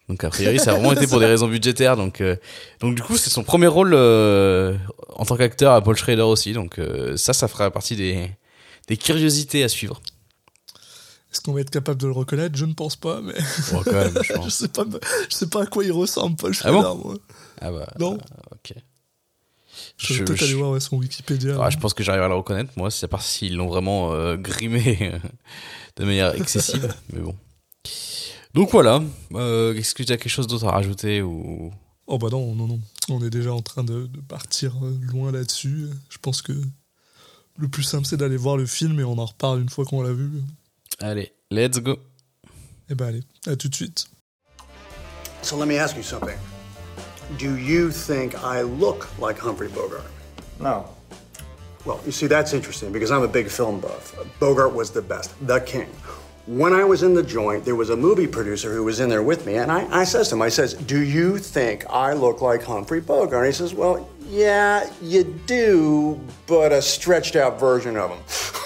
Donc 0.08 0.22
a 0.22 0.30
priori, 0.30 0.60
ça 0.60 0.70
a 0.70 0.74
vraiment 0.74 0.92
été 0.96 1.08
pour 1.08 1.18
des 1.18 1.26
raisons 1.26 1.48
budgétaires. 1.48 1.96
Donc 1.96 2.20
euh, 2.20 2.36
donc 2.80 2.94
du 2.94 3.02
coup, 3.02 3.16
c'est 3.16 3.30
son 3.30 3.42
premier 3.42 3.66
rôle 3.66 3.92
euh, 3.92 4.76
en 5.16 5.24
tant 5.24 5.36
qu'acteur 5.36 5.72
à 5.72 5.80
Paul 5.82 5.96
Schrader 5.96 6.22
aussi. 6.22 6.52
Donc 6.52 6.78
euh, 6.78 7.16
ça, 7.16 7.32
ça 7.32 7.48
fera 7.48 7.70
partie 7.72 7.96
des 7.96 8.30
des 8.86 8.96
curiosités 8.96 9.64
à 9.64 9.68
suivre. 9.68 10.00
Est-ce 11.32 11.40
qu'on 11.42 11.52
va 11.52 11.60
être 11.60 11.70
capable 11.70 12.00
de 12.00 12.06
le 12.06 12.12
reconnaître? 12.12 12.56
Je 12.56 12.64
ne 12.64 12.72
pense 12.72 12.96
pas, 12.96 13.20
mais 13.20 13.34
Bon, 13.72 13.82
quand 13.84 13.92
même, 13.92 14.12
je 14.22 14.22
je 14.28 14.32
pense. 14.34 14.54
sais 14.54 14.68
pas, 14.68 14.84
je 15.28 15.34
sais 15.34 15.48
pas 15.48 15.64
à 15.64 15.66
quoi 15.66 15.84
il 15.84 15.92
ressemble, 15.92 16.36
Paul 16.36 16.54
Ah 16.62 16.70
bon? 16.72 16.80
Schrader, 16.82 16.98
moi. 17.04 17.14
Ah 17.60 17.70
bah 17.72 17.88
Non? 17.98 18.14
euh. 18.14 18.55
Je 19.98 20.12
vais 20.12 20.18
Je- 20.20 20.24
peut-être 20.24 20.42
aller 20.42 20.54
voir 20.54 20.70
ouais, 20.72 20.80
son 20.80 20.96
Wikipédia. 20.96 21.56
Ah, 21.60 21.70
je 21.70 21.78
pense 21.78 21.94
que 21.94 22.02
j'arrive 22.02 22.22
à 22.22 22.28
le 22.28 22.34
reconnaître, 22.34 22.70
moi, 22.76 22.90
c'est 22.90 23.04
à 23.04 23.08
part 23.08 23.22
s'ils 23.22 23.56
l'ont 23.56 23.68
vraiment 23.68 24.12
euh, 24.12 24.36
grimé 24.36 25.12
de 25.96 26.04
manière 26.04 26.34
excessive, 26.34 26.94
mais 27.12 27.20
bon. 27.20 27.34
Donc 28.54 28.70
voilà, 28.70 29.02
euh, 29.34 29.74
est-ce 29.74 29.94
que 29.94 30.02
tu 30.02 30.12
as 30.12 30.16
quelque 30.16 30.28
chose 30.30 30.46
d'autre 30.46 30.66
à 30.66 30.72
rajouter 30.72 31.20
ou? 31.22 31.70
Oh 32.06 32.18
bah 32.18 32.28
non, 32.30 32.54
non, 32.54 32.66
non. 32.68 32.80
On 33.10 33.22
est 33.24 33.30
déjà 33.30 33.52
en 33.52 33.60
train 33.62 33.84
de, 33.84 34.06
de 34.06 34.20
partir 34.20 34.72
euh, 34.82 34.96
loin 35.12 35.30
là-dessus. 35.32 35.88
Je 36.08 36.18
pense 36.18 36.40
que 36.40 36.52
le 37.58 37.68
plus 37.68 37.82
simple, 37.82 38.06
c'est 38.06 38.16
d'aller 38.16 38.36
voir 38.36 38.56
le 38.56 38.64
film 38.66 38.98
et 39.00 39.04
on 39.04 39.18
en 39.18 39.26
reparle 39.26 39.60
une 39.60 39.68
fois 39.68 39.84
qu'on 39.84 40.02
l'a 40.02 40.12
vu. 40.12 40.30
Allez, 41.00 41.32
let's 41.50 41.78
go. 41.80 41.98
Et 42.88 42.94
bah 42.94 43.06
allez, 43.08 43.22
à 43.46 43.56
tout 43.56 43.68
de 43.68 43.74
suite. 43.74 44.06
So 45.42 45.58
let 45.58 45.66
me 45.66 45.78
ask 45.78 45.96
you 45.96 46.02
something. 46.02 46.36
Do 47.38 47.56
you 47.56 47.90
think 47.90 48.42
I 48.42 48.62
look 48.62 49.18
like 49.18 49.38
Humphrey 49.38 49.68
Bogart? 49.68 50.04
No. 50.60 50.88
Well, 51.84 52.00
you 52.06 52.12
see, 52.12 52.26
that's 52.26 52.52
interesting 52.52 52.92
because 52.92 53.10
I'm 53.10 53.22
a 53.22 53.28
big 53.28 53.48
film 53.48 53.80
buff. 53.80 54.16
Bogart 54.40 54.74
was 54.74 54.90
the 54.90 55.02
best, 55.02 55.34
the 55.46 55.60
king. 55.60 55.88
When 56.46 56.72
I 56.72 56.84
was 56.84 57.02
in 57.02 57.14
the 57.14 57.22
joint, 57.22 57.64
there 57.64 57.74
was 57.74 57.90
a 57.90 57.96
movie 57.96 58.26
producer 58.28 58.72
who 58.72 58.84
was 58.84 59.00
in 59.00 59.08
there 59.08 59.22
with 59.22 59.46
me, 59.46 59.56
and 59.56 59.70
I, 59.70 60.00
I 60.00 60.04
says 60.04 60.28
to 60.28 60.36
him, 60.36 60.42
I 60.42 60.48
says, 60.48 60.74
Do 60.74 61.00
you 61.00 61.38
think 61.38 61.84
I 61.90 62.12
look 62.12 62.40
like 62.40 62.62
Humphrey 62.62 63.00
Bogart? 63.00 63.44
And 63.44 63.46
he 63.46 63.52
says, 63.52 63.74
Well, 63.74 64.08
yeah, 64.28 64.88
you 65.02 65.24
do, 65.46 66.20
but 66.46 66.72
a 66.72 66.80
stretched 66.80 67.34
out 67.34 67.58
version 67.58 67.96
of 67.96 68.10
him. 68.10 68.18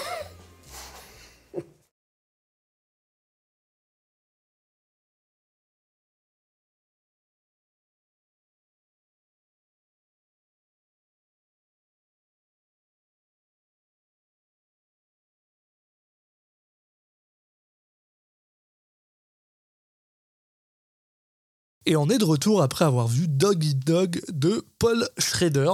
Et 21.85 21.95
on 21.95 22.09
est 22.09 22.17
de 22.17 22.25
retour 22.25 22.61
après 22.61 22.85
avoir 22.85 23.07
vu 23.07 23.27
Dog 23.27 23.63
Eat 23.63 23.85
Dog 23.85 24.21
de 24.31 24.63
Paul 24.77 25.07
Schrader. 25.17 25.71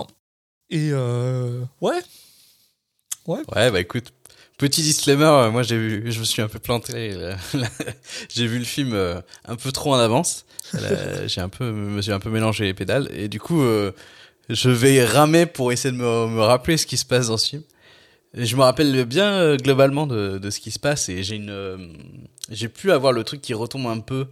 Et 0.70 0.90
euh, 0.92 1.62
ouais. 1.82 2.00
Ouais. 3.26 3.42
Ouais, 3.54 3.72
bah 3.72 3.80
écoute, 3.82 4.14
petit 4.58 4.82
disclaimer, 4.82 5.26
euh, 5.26 5.52
moi 5.52 5.64
j'ai 5.64 5.78
vu, 5.78 6.10
je 6.12 6.20
me 6.20 6.24
suis 6.24 6.42
un 6.42 6.48
peu 6.48 6.60
planté. 6.60 6.94
euh, 7.14 7.36
j'ai 8.30 8.48
vu 8.48 8.58
le 8.58 8.66
film 8.66 8.94
euh, 8.94 9.20
un 9.46 9.56
peu 9.58 9.72
trop 9.72 9.94
en 9.94 10.00
avance. 10.00 10.46
J'ai 11.28 11.40
un 11.40 11.48
peu, 11.48 11.72
me 11.72 12.02
suis 12.02 12.12
un 12.12 12.20
peu 12.20 12.30
mélangé 12.30 12.66
les 12.66 12.74
pédales 12.74 13.08
et 13.14 13.30
du 13.30 13.40
coup, 13.40 13.62
euh, 13.62 13.94
je 14.50 14.70
vais 14.70 15.02
ramer 15.06 15.46
pour 15.46 15.72
essayer 15.72 15.94
de 15.94 15.98
me, 15.98 16.28
me 16.28 16.42
rappeler 16.42 16.76
ce 16.76 16.86
qui 16.86 16.98
se 16.98 17.06
passe 17.06 17.28
dans 17.28 17.38
ce 17.38 17.48
film. 17.52 17.64
Et 18.34 18.46
je 18.46 18.54
me 18.58 18.64
rappelle 18.64 19.06
bien 19.06 19.56
globalement 19.56 20.08
de, 20.08 20.38
de 20.38 20.50
ce 20.50 20.60
qui 20.60 20.72
se 20.72 20.80
passe 20.80 21.08
et 21.08 21.24
j'ai 21.24 21.38
une, 21.38 21.96
j'ai 22.50 22.68
pu 22.68 22.92
avoir 22.92 23.14
le 23.14 23.24
truc 23.24 23.42
qui 23.42 23.54
retombe 23.54 23.88
un 23.88 24.00
peu 24.02 24.28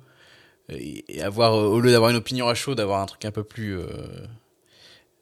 et, 0.70 1.22
avoir 1.22 1.54
euh, 1.54 1.68
au 1.68 1.80
lieu 1.80 1.92
d'avoir 1.92 2.10
une 2.12 2.18
opinion 2.18 2.48
à 2.48 2.56
chaud, 2.56 2.76
d'avoir 2.76 3.02
un 3.02 3.06
truc 3.06 3.26
un 3.26 3.32
peu 3.32 3.44
plus 3.44 3.78
euh, 3.80 3.86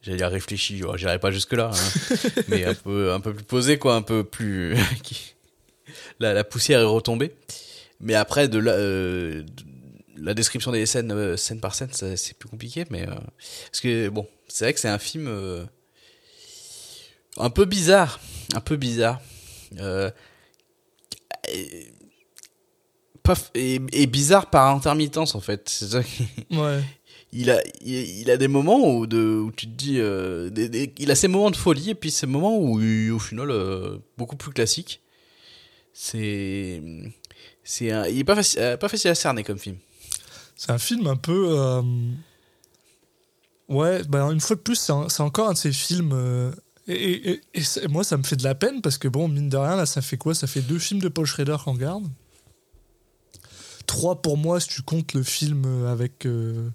j'allais 0.01 0.17
dire 0.17 0.29
réfléchi, 0.29 0.81
oh, 0.85 0.95
j'irai 0.97 1.19
pas 1.19 1.31
jusque 1.31 1.53
là, 1.53 1.71
mais 2.47 2.65
un 2.65 2.73
peu 2.73 3.11
un 3.13 3.19
peu 3.19 3.33
plus 3.33 3.43
posé 3.43 3.77
quoi, 3.77 3.95
un 3.95 4.01
peu 4.01 4.23
plus 4.23 4.75
la, 6.19 6.33
la 6.33 6.43
poussière 6.43 6.79
est 6.79 6.85
retombée. 6.85 7.33
Mais 7.99 8.15
après 8.15 8.47
de 8.47 8.59
la, 8.59 8.71
euh, 8.73 9.43
de- 9.43 9.63
la 10.17 10.33
description 10.33 10.71
des 10.71 10.85
scènes 10.85 11.11
euh, 11.11 11.37
scène 11.37 11.59
par 11.59 11.73
scène, 11.75 11.89
c'est 11.91 12.37
plus 12.37 12.47
compliqué 12.47 12.85
mais 12.89 13.05
parce 13.05 13.81
que 13.81 14.09
bon, 14.09 14.27
c'est 14.47 14.65
vrai 14.65 14.73
que 14.73 14.79
c'est 14.79 14.87
un 14.89 14.99
film 14.99 15.27
un 17.37 17.49
peu 17.49 17.65
bizarre, 17.65 18.19
un 18.55 18.61
peu 18.61 18.75
bizarre. 18.75 19.19
Et, 23.23 23.27
pas 23.27 23.35
et, 23.55 23.79
et 23.93 24.05
bizarre 24.07 24.49
par 24.49 24.75
intermittence 24.75 25.35
en 25.35 25.39
fait. 25.39 25.69
C'est 25.69 25.87
ça 25.87 26.01
Ouais. 26.51 26.81
il 27.31 27.49
a, 27.49 27.61
il, 27.81 27.93
il 28.21 28.29
a 28.31 28.37
des 28.37 28.47
moments 28.49 28.95
où, 28.97 29.07
de, 29.07 29.39
où 29.39 29.51
tu 29.51 29.65
te 29.67 29.71
dis. 29.71 29.99
euh, 29.99 30.49
des- 30.49 30.69
des- 30.69 30.93
il 30.99 31.09
a 31.11 31.15
ses 31.15 31.27
moments 31.27 31.51
de 31.51 31.55
folie 31.55 31.91
et 31.91 31.95
puis 31.95 32.11
ces 32.11 32.27
moments 32.27 32.57
où, 32.57 32.79
au 33.13 33.19
final, 33.19 33.49
euh, 33.51 33.97
beaucoup 34.17 34.35
plus 34.35 34.51
classique. 34.51 35.01
C'est. 35.93 36.81
C'est 37.63 37.91
un- 37.91 38.07
il 38.07 38.19
est 38.19 38.23
pas 38.25 38.35
facile, 38.35 38.59
euh, 38.59 38.77
pas 38.77 38.89
facile 38.89 39.09
à 39.11 39.15
cerner 39.15 39.43
comme 39.43 39.57
film. 39.59 39.77
C'est 40.55 40.71
un 40.71 40.77
film 40.77 41.07
un 41.07 41.15
peu. 41.15 41.55
Ouais, 43.69 44.03
bah 44.09 44.23
une 44.31 44.39
fois 44.41 44.55
de 44.57 44.61
plus, 44.61 44.75
c'est 45.07 45.21
encore 45.21 45.49
un 45.49 45.53
de 45.53 45.57
ces 45.57 45.71
films. 45.71 46.53
Et, 46.87 47.31
et- 47.31 47.41
et- 47.53 47.87
moi, 47.87 48.03
ça 48.03 48.17
me 48.17 48.23
fait 48.23 48.35
de 48.35 48.43
la 48.43 48.55
peine 48.55 48.81
parce 48.81 48.97
que, 48.97 49.07
bon, 49.07 49.29
mine 49.29 49.47
de 49.49 49.55
rien, 49.57 49.77
là, 49.77 49.85
ça 49.85 50.01
fait 50.01 50.17
quoi? 50.17 50.35
Ça 50.35 50.47
fait 50.47 50.59
deux 50.61 50.79
films 50.79 50.99
de 50.99 51.07
Paul 51.07 51.25
Schrader 51.25 51.55
qu'on 51.63 51.75
garde. 51.75 52.05
Trois 53.93 54.23
pour 54.23 54.37
moi, 54.39 54.59
si 54.59 54.69
tu 54.69 54.81
comptes 54.81 55.13
le 55.13 55.21
film 55.21 55.65
euh, 55.67 55.91
avec 55.91 56.25
euh, 56.25 56.67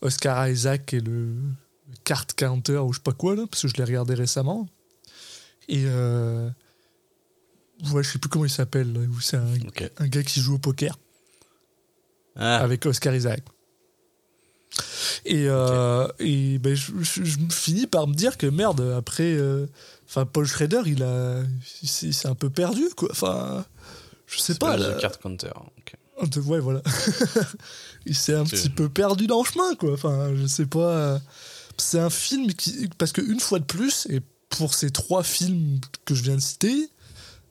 Oscar 0.00 0.48
Isaac 0.48 0.94
et 0.94 1.00
le 1.00 1.34
Card 2.02 2.26
Counter 2.34 2.78
ou 2.78 2.94
je 2.94 2.98
sais 2.98 3.02
pas 3.02 3.12
quoi, 3.12 3.36
là, 3.36 3.44
parce 3.46 3.60
que 3.60 3.68
je 3.68 3.74
l'ai 3.76 3.84
regardé 3.84 4.14
récemment. 4.14 4.66
Et. 5.68 5.84
Euh... 5.86 6.48
Ouais, 7.92 8.02
je 8.02 8.12
sais 8.12 8.18
plus 8.18 8.30
comment 8.30 8.46
il 8.46 8.50
s'appelle. 8.50 9.06
C'est 9.20 9.36
un, 9.36 10.06
gars 10.08 10.22
qui 10.22 10.40
joue 10.40 10.54
au 10.54 10.58
poker 10.58 10.98
Ah, 12.36 12.56
avec 12.60 12.86
Oscar 12.86 13.14
Isaac. 13.14 13.42
Et, 15.26 15.44
euh, 15.48 16.08
et 16.20 16.58
ben, 16.58 16.74
je, 16.74 16.92
je- 17.02 17.22
je 17.24 17.38
finis 17.50 17.86
par 17.86 18.06
me 18.06 18.14
dire 18.14 18.38
que 18.38 18.46
merde, 18.46 18.80
après, 18.96 19.36
enfin 20.06 20.24
Paul 20.24 20.46
Schrader, 20.46 20.82
il 20.86 21.02
a, 21.02 21.42
s'est 21.84 22.26
un 22.28 22.34
peu 22.34 22.48
perdu, 22.48 22.88
quoi. 22.96 23.08
Enfin, 23.10 23.66
je 24.26 24.38
sais 24.38 24.54
c'est 24.54 24.58
pas. 24.58 24.78
le 24.78 24.98
card 24.98 25.18
counter. 25.18 25.50
ok. 25.78 25.96
Ouais, 26.46 26.60
voilà. 26.60 26.82
il 28.06 28.14
s'est 28.14 28.34
un 28.34 28.44
petit 28.44 28.68
peu 28.70 28.88
perdu 28.88 29.26
dans 29.26 29.42
le 29.42 29.48
chemin, 29.48 29.74
quoi. 29.74 29.92
Enfin, 29.92 30.32
je 30.34 30.46
sais 30.46 30.66
pas. 30.66 30.88
euh, 30.90 31.18
C'est 31.78 31.98
un 31.98 32.10
film 32.10 32.52
qui, 32.54 32.88
parce 32.98 33.12
que 33.12 33.20
une 33.22 33.40
fois 33.40 33.58
de 33.58 33.64
plus, 33.64 34.06
et 34.10 34.20
pour 34.48 34.74
ces 34.74 34.90
trois 34.90 35.22
films 35.22 35.80
que 36.04 36.14
je 36.14 36.22
viens 36.22 36.36
de 36.36 36.40
citer, 36.40 36.88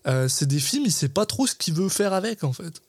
euh, 0.08 0.28
c'est 0.28 0.46
des 0.48 0.60
films, 0.60 0.84
il 0.86 0.92
sait 0.92 1.10
pas 1.10 1.26
trop 1.26 1.48
ce 1.48 1.56
qu'il 1.56 1.74
veut 1.74 1.90
faire 1.90 2.14
avec, 2.14 2.44
en 2.44 2.54
fait. 2.54 2.82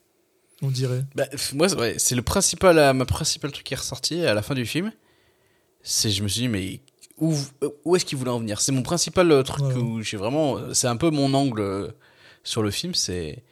On 0.63 0.71
dirait. 0.71 1.05
Bah, 1.17 1.25
moi, 1.55 1.69
c'est- 1.99 2.15
le 2.15 2.23
principal, 2.23 2.79
euh, 2.79 2.93
ma 2.93 3.05
principale 3.05 3.51
truc 3.53 3.65
qui 3.65 3.75
est 3.75 3.77
ressorti 3.79 4.25
à 4.25 4.35
la 4.35 4.43
fin 4.43 4.55
du 4.55 4.65
film. 4.67 4.93
C'est, 5.83 6.11
je 6.11 6.23
me 6.23 6.29
suis 6.29 6.43
dit, 6.43 6.49
mais 6.49 6.81
où, 7.19 7.35
où 7.85 7.97
est-ce 7.97 8.05
qu'il 8.05 8.17
voulait 8.19 8.31
en 8.31 8.39
venir? 8.39 8.61
C'est 8.61 8.71
mon 8.73 8.83
principal 8.85 9.31
euh, 9.33 9.43
truc 9.43 9.65
où 9.77 10.01
j'ai 10.03 10.17
vraiment, 10.17 10.73
c'est 10.75 10.87
un 10.87 10.97
peu 10.97 11.11
mon 11.11 11.35
angle 11.35 11.93
sur 12.45 12.63
le 12.63 12.71
film, 12.71 12.95
c'est 12.95 13.43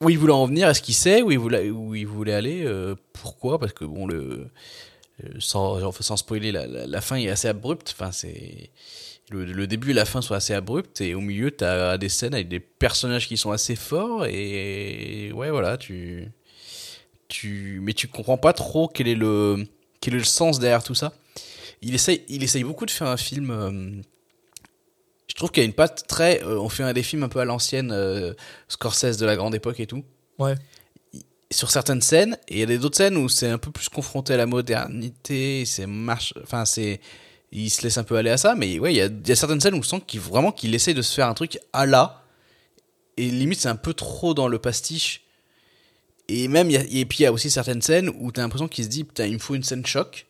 où 0.00 0.10
il 0.10 0.18
voulait 0.18 0.32
en 0.32 0.46
venir, 0.46 0.68
est-ce 0.68 0.82
qu'il 0.82 0.94
sait 0.94 1.22
où 1.22 1.30
il 1.30 1.38
voulait, 1.38 2.32
aller, 2.32 2.64
euh, 2.64 2.94
pourquoi? 3.12 3.58
Parce 3.58 3.72
que 3.72 3.84
bon, 3.84 4.08
euh, 4.10 4.46
sans, 5.38 6.16
spoiler, 6.16 6.52
la, 6.52 7.00
fin 7.00 7.16
est 7.16 7.28
assez 7.28 7.48
abrupte. 7.48 7.94
Enfin, 7.96 8.12
c'est 8.12 8.70
le, 9.30 9.66
début 9.66 9.90
et 9.90 9.94
la 9.94 10.04
fin 10.04 10.22
sont 10.22 10.34
assez 10.34 10.54
abrupts 10.54 11.00
et 11.00 11.14
au 11.14 11.20
milieu 11.20 11.50
tu 11.50 11.64
as 11.64 11.98
des 11.98 12.08
scènes 12.08 12.34
avec 12.34 12.48
des 12.48 12.60
personnages 12.60 13.26
qui 13.26 13.36
sont 13.36 13.50
assez 13.50 13.74
forts 13.74 14.24
et 14.26 15.32
ouais 15.34 15.50
voilà 15.50 15.76
tu 15.76 16.30
tu, 17.28 17.80
mais 17.82 17.92
tu 17.92 18.08
comprends 18.08 18.38
pas 18.38 18.52
trop 18.52 18.88
quel 18.88 19.08
est 19.08 19.14
le, 19.14 19.66
quel 20.00 20.14
est 20.14 20.18
le 20.18 20.24
sens 20.24 20.58
derrière 20.58 20.82
tout 20.82 20.94
ça. 20.94 21.12
Il 21.82 21.94
essaye, 21.94 22.22
il 22.28 22.42
essaye 22.42 22.64
beaucoup 22.64 22.86
de 22.86 22.90
faire 22.90 23.08
un 23.08 23.16
film. 23.16 24.02
Je 25.28 25.34
trouve 25.34 25.50
qu'il 25.50 25.62
y 25.62 25.66
a 25.66 25.68
une 25.68 25.74
patte 25.74 26.06
très. 26.06 26.42
euh, 26.44 26.58
on 26.60 26.68
fait 26.68 26.82
un 26.82 26.92
des 26.92 27.02
films 27.02 27.22
un 27.24 27.28
peu 27.28 27.40
à 27.40 27.44
l'ancienne, 27.44 27.90
euh, 27.92 28.34
Scorsese 28.68 29.16
de 29.16 29.26
la 29.26 29.36
grande 29.36 29.54
époque 29.54 29.80
et 29.80 29.86
tout. 29.86 30.04
Ouais. 30.38 30.54
Sur 31.50 31.70
certaines 31.70 32.02
scènes, 32.02 32.38
et 32.48 32.54
il 32.54 32.58
y 32.60 32.62
a 32.62 32.66
des 32.66 32.78
d'autres 32.78 32.96
scènes 32.96 33.16
où 33.16 33.28
c'est 33.28 33.48
un 33.48 33.58
peu 33.58 33.70
plus 33.70 33.88
confronté 33.88 34.34
à 34.34 34.36
la 34.36 34.46
modernité. 34.46 35.64
C'est 35.64 35.86
marche. 35.86 36.34
Enfin, 36.42 36.64
c'est. 36.64 37.00
Il 37.52 37.70
se 37.70 37.82
laisse 37.82 37.96
un 37.96 38.04
peu 38.04 38.16
aller 38.16 38.30
à 38.30 38.36
ça, 38.36 38.54
mais 38.56 38.78
ouais, 38.78 38.92
il 38.92 38.96
y 38.96 39.00
a, 39.00 39.06
il 39.06 39.26
y 39.26 39.32
a 39.32 39.36
certaines 39.36 39.60
scènes 39.60 39.74
où 39.74 39.78
on 39.78 39.82
sent 39.82 40.02
qu'il 40.06 40.20
vraiment 40.20 40.50
qu'il 40.50 40.74
essaie 40.74 40.94
de 40.94 41.02
se 41.02 41.14
faire 41.14 41.28
un 41.28 41.34
truc 41.34 41.58
à 41.72 41.86
la. 41.86 42.22
Et 43.16 43.30
limite, 43.30 43.60
c'est 43.60 43.68
un 43.68 43.76
peu 43.76 43.94
trop 43.94 44.34
dans 44.34 44.48
le 44.48 44.58
pastiche. 44.58 45.22
Et 46.28 46.48
même, 46.48 46.70
il 46.70 46.72
y 46.74 46.76
a, 46.76 46.82
et 46.82 47.04
puis 47.04 47.20
il 47.20 47.22
y 47.22 47.26
a 47.26 47.32
aussi 47.32 47.50
certaines 47.50 47.82
scènes 47.82 48.10
où 48.18 48.32
t'as 48.32 48.42
l'impression 48.42 48.66
qu'il 48.68 48.84
se 48.84 48.88
dit, 48.88 49.04
putain, 49.04 49.26
il 49.26 49.34
me 49.34 49.38
faut 49.38 49.54
une 49.54 49.62
scène 49.62 49.86
choc. 49.86 50.26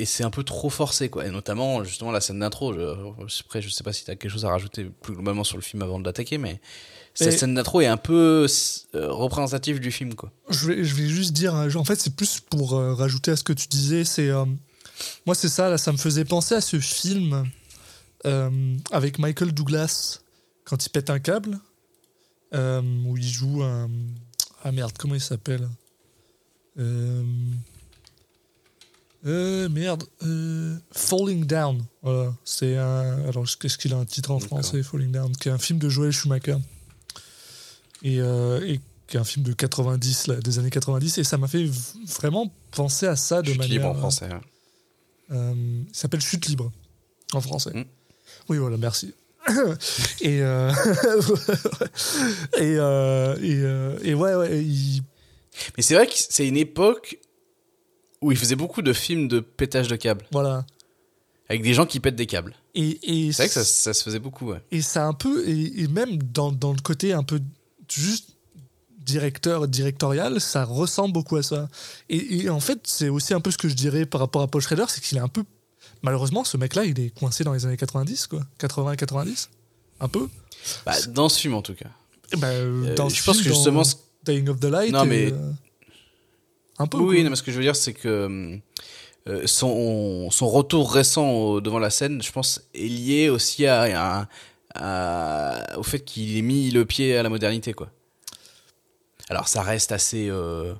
Et 0.00 0.04
c'est 0.04 0.22
un 0.22 0.30
peu 0.30 0.44
trop 0.44 0.70
forcé, 0.70 1.08
quoi. 1.08 1.26
Et 1.26 1.30
notamment, 1.30 1.82
justement, 1.82 2.12
la 2.12 2.20
scène 2.20 2.38
d'intro. 2.38 2.72
Je, 2.72 3.40
après, 3.44 3.60
je 3.60 3.68
sais 3.68 3.82
pas 3.82 3.92
si 3.92 4.04
t'as 4.04 4.14
quelque 4.14 4.30
chose 4.30 4.44
à 4.44 4.50
rajouter 4.50 4.84
plus 4.84 5.14
globalement 5.14 5.42
sur 5.42 5.56
le 5.56 5.62
film 5.62 5.82
avant 5.82 5.98
de 5.98 6.04
l'attaquer, 6.04 6.38
mais 6.38 6.60
cette 7.14 7.34
Et- 7.34 7.36
scène 7.36 7.54
d'intro 7.54 7.80
est 7.80 7.86
un 7.86 7.96
peu 7.96 8.46
euh, 8.94 9.12
représentative 9.12 9.80
du 9.80 9.90
film, 9.90 10.14
quoi. 10.14 10.30
Je 10.50 10.68
vais, 10.68 10.84
je 10.84 10.94
vais 10.94 11.08
juste 11.08 11.32
dire, 11.32 11.56
euh, 11.56 11.74
en 11.74 11.82
fait, 11.82 12.00
c'est 12.00 12.14
plus 12.14 12.38
pour 12.38 12.74
euh, 12.74 12.94
rajouter 12.94 13.32
à 13.32 13.36
ce 13.36 13.42
que 13.42 13.52
tu 13.52 13.66
disais. 13.66 14.04
C'est 14.04 14.28
euh, 14.28 14.44
moi, 15.26 15.34
c'est 15.34 15.48
ça. 15.48 15.68
Là, 15.68 15.78
ça 15.78 15.90
me 15.90 15.96
faisait 15.98 16.24
penser 16.24 16.54
à 16.54 16.60
ce 16.60 16.78
film 16.78 17.44
avec 18.92 19.18
Michael 19.18 19.52
Douglas 19.52 20.20
quand 20.64 20.84
il 20.86 20.90
pète 20.90 21.10
un 21.10 21.18
câble, 21.18 21.58
où 22.52 23.16
il 23.16 23.26
joue 23.28 23.62
un 23.62 23.88
ah 24.62 24.70
merde, 24.72 24.92
comment 24.98 25.14
il 25.14 25.20
s'appelle 25.20 25.68
euh, 29.26 29.66
euh, 29.66 29.68
merde, 29.68 30.04
euh, 30.24 30.76
Falling 30.92 31.44
Down. 31.44 31.84
Voilà, 32.02 32.32
c'est 32.44 32.76
un. 32.76 33.26
Alors, 33.28 33.44
qu'est-ce 33.60 33.76
qu'il 33.78 33.92
a 33.92 33.96
un 33.96 34.04
titre 34.04 34.30
en 34.30 34.38
français, 34.40 34.82
Falling 34.82 35.10
Down, 35.12 35.32
qui 35.36 35.48
est 35.48 35.52
un 35.52 35.58
film 35.58 35.78
de 35.78 35.88
Joel 35.88 36.12
Schumacher 36.12 36.56
et, 38.02 38.20
euh, 38.20 38.60
et 38.66 38.80
qui 39.08 39.16
est 39.16 39.20
un 39.20 39.24
film 39.24 39.44
de 39.44 39.52
90, 39.52 40.26
là, 40.28 40.36
des 40.36 40.58
années 40.58 40.70
90, 40.70 41.18
et 41.18 41.24
ça 41.24 41.36
m'a 41.38 41.48
fait 41.48 41.68
vraiment 42.20 42.52
penser 42.70 43.06
à 43.06 43.16
ça 43.16 43.42
de 43.42 43.48
Chute 43.48 43.58
manière. 43.58 43.72
libre 43.78 43.86
en 43.88 43.94
français. 43.94 44.28
hein. 44.30 44.40
euh, 45.32 45.54
il 45.88 45.94
s'appelle 45.96 46.20
Chute 46.20 46.46
libre 46.46 46.70
en 47.32 47.40
français. 47.40 47.72
Mm. 47.74 47.84
Oui, 48.50 48.58
voilà, 48.58 48.76
merci. 48.76 49.14
et, 50.20 50.42
euh, 50.42 50.70
et, 52.58 52.76
euh, 52.78 53.36
et, 53.40 53.56
euh, 53.62 53.98
et 54.02 54.14
ouais, 54.14 54.34
ouais, 54.34 54.62
il- 54.64 55.02
Mais 55.76 55.82
c'est 55.82 55.94
vrai 55.94 56.06
que 56.06 56.12
c'est 56.16 56.46
une 56.46 56.56
époque 56.56 57.18
où 58.20 58.32
il 58.32 58.38
faisait 58.38 58.56
beaucoup 58.56 58.82
de 58.82 58.92
films 58.92 59.28
de 59.28 59.40
pétage 59.40 59.88
de 59.88 59.96
câbles. 59.96 60.26
voilà. 60.32 60.64
Avec 61.50 61.62
des 61.62 61.72
gens 61.72 61.86
qui 61.86 61.98
pètent 61.98 62.16
des 62.16 62.26
câbles. 62.26 62.54
Et, 62.74 63.26
et 63.28 63.32
C'est 63.32 63.44
vrai 63.44 63.48
que 63.48 63.54
ça, 63.54 63.64
ça 63.64 63.94
se 63.94 64.02
faisait 64.04 64.18
beaucoup, 64.18 64.48
ouais. 64.50 64.60
Et 64.70 64.82
ça 64.82 65.06
un 65.06 65.14
peu, 65.14 65.48
et, 65.48 65.80
et 65.82 65.88
même 65.88 66.18
dans, 66.22 66.52
dans 66.52 66.72
le 66.72 66.80
côté 66.80 67.14
un 67.14 67.22
peu 67.22 67.40
juste 67.90 68.36
directeur, 68.98 69.66
directorial, 69.66 70.40
ça 70.42 70.64
ressemble 70.64 71.14
beaucoup 71.14 71.36
à 71.36 71.42
ça. 71.42 71.68
Et, 72.10 72.42
et 72.42 72.50
en 72.50 72.60
fait, 72.60 72.80
c'est 72.84 73.08
aussi 73.08 73.32
un 73.32 73.40
peu 73.40 73.50
ce 73.50 73.56
que 73.56 73.68
je 73.68 73.74
dirais 73.74 74.04
par 74.04 74.20
rapport 74.20 74.42
à 74.42 74.46
Paul 74.48 74.60
Schrader, 74.60 74.84
c'est 74.88 75.02
qu'il 75.02 75.16
est 75.16 75.22
un 75.22 75.28
peu. 75.28 75.42
Malheureusement, 76.02 76.44
ce 76.44 76.58
mec-là, 76.58 76.84
il 76.84 77.00
est 77.00 77.10
coincé 77.18 77.44
dans 77.44 77.54
les 77.54 77.64
années 77.64 77.78
90, 77.78 78.26
quoi. 78.26 78.42
80 78.58 78.92
et 78.92 78.96
90. 78.98 79.48
Un 80.00 80.08
peu. 80.08 80.28
Bah, 80.84 80.92
dans 81.08 81.30
ce 81.30 81.40
film, 81.40 81.54
en 81.54 81.62
tout 81.62 81.74
cas. 81.74 81.88
Ben, 82.36 82.46
Euh, 82.48 82.94
dans 82.94 83.08
je 83.08 83.16
ce 83.16 83.24
pense 83.24 83.38
film, 83.40 83.48
que 83.48 83.54
justement, 83.54 83.82
Dying 84.24 84.48
of 84.50 84.60
the 84.60 84.64
Light. 84.64 84.92
Non, 84.92 85.06
mais- 85.06 85.32
euh, 85.32 85.50
un 86.78 86.86
peu. 86.86 86.98
Oui, 86.98 87.22
non, 87.24 87.30
mais 87.30 87.36
ce 87.36 87.42
que 87.42 87.50
je 87.52 87.56
veux 87.56 87.62
dire, 87.62 87.76
c'est 87.76 87.92
que 87.94 88.58
euh, 89.28 89.42
son, 89.46 90.30
son 90.30 90.48
retour 90.48 90.92
récent 90.92 91.60
devant 91.60 91.78
la 91.78 91.90
scène, 91.90 92.22
je 92.22 92.32
pense, 92.32 92.62
est 92.74 92.86
lié 92.88 93.28
aussi 93.28 93.66
à, 93.66 93.82
à- 94.22 94.28
à- 94.74 95.78
au 95.78 95.82
fait 95.82 96.00
qu'il 96.00 96.36
ait 96.36 96.42
mis 96.42 96.70
le 96.70 96.84
pied 96.84 97.16
à 97.16 97.22
la 97.22 97.28
modernité, 97.28 97.72
quoi. 97.72 97.90
Alors, 99.28 99.48
ça 99.48 99.60
reste 99.62 99.92
assez 99.92 100.28
euh, 100.30 100.72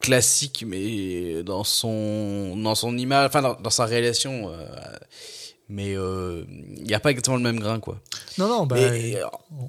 classique, 0.00 0.64
mais 0.66 1.42
dans 1.42 1.64
son, 1.64 2.56
dans 2.56 2.74
son 2.74 2.96
image, 2.98 3.26
enfin, 3.28 3.42
dans, 3.42 3.54
dans 3.54 3.70
sa 3.70 3.86
réalisation, 3.86 4.50
euh, 4.50 4.66
mais 5.68 5.96
euh, 5.96 6.44
il 6.76 6.84
n'y 6.84 6.94
a 6.94 7.00
pas 7.00 7.10
exactement 7.10 7.36
le 7.36 7.42
même 7.42 7.58
grain, 7.58 7.80
quoi. 7.80 7.98
Non, 8.38 8.46
non, 8.48 8.66
bah, 8.66 8.76
euh, 8.78 9.22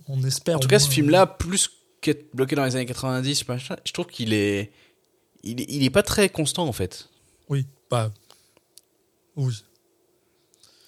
on, 0.08 0.22
espère. 0.24 0.58
en 0.58 0.60
tout 0.60 0.68
cas, 0.68 0.80
ce 0.80 0.90
film-là, 0.90 1.26
plus 1.26 1.72
bloqué 2.34 2.56
dans 2.56 2.66
les 2.66 2.76
années 2.76 2.86
90, 2.86 3.48
machin, 3.48 3.76
je 3.86 3.92
trouve 3.92 4.08
qu'il 4.08 4.34
est, 4.34 4.72
il 5.44 5.60
il 5.70 5.84
est 5.84 5.90
pas 5.90 6.04
très 6.04 6.30
constant 6.30 6.68
en 6.68 6.72
fait. 6.74 7.10
Oui, 7.50 7.66
bah. 7.90 8.12
Oui. 9.36 9.54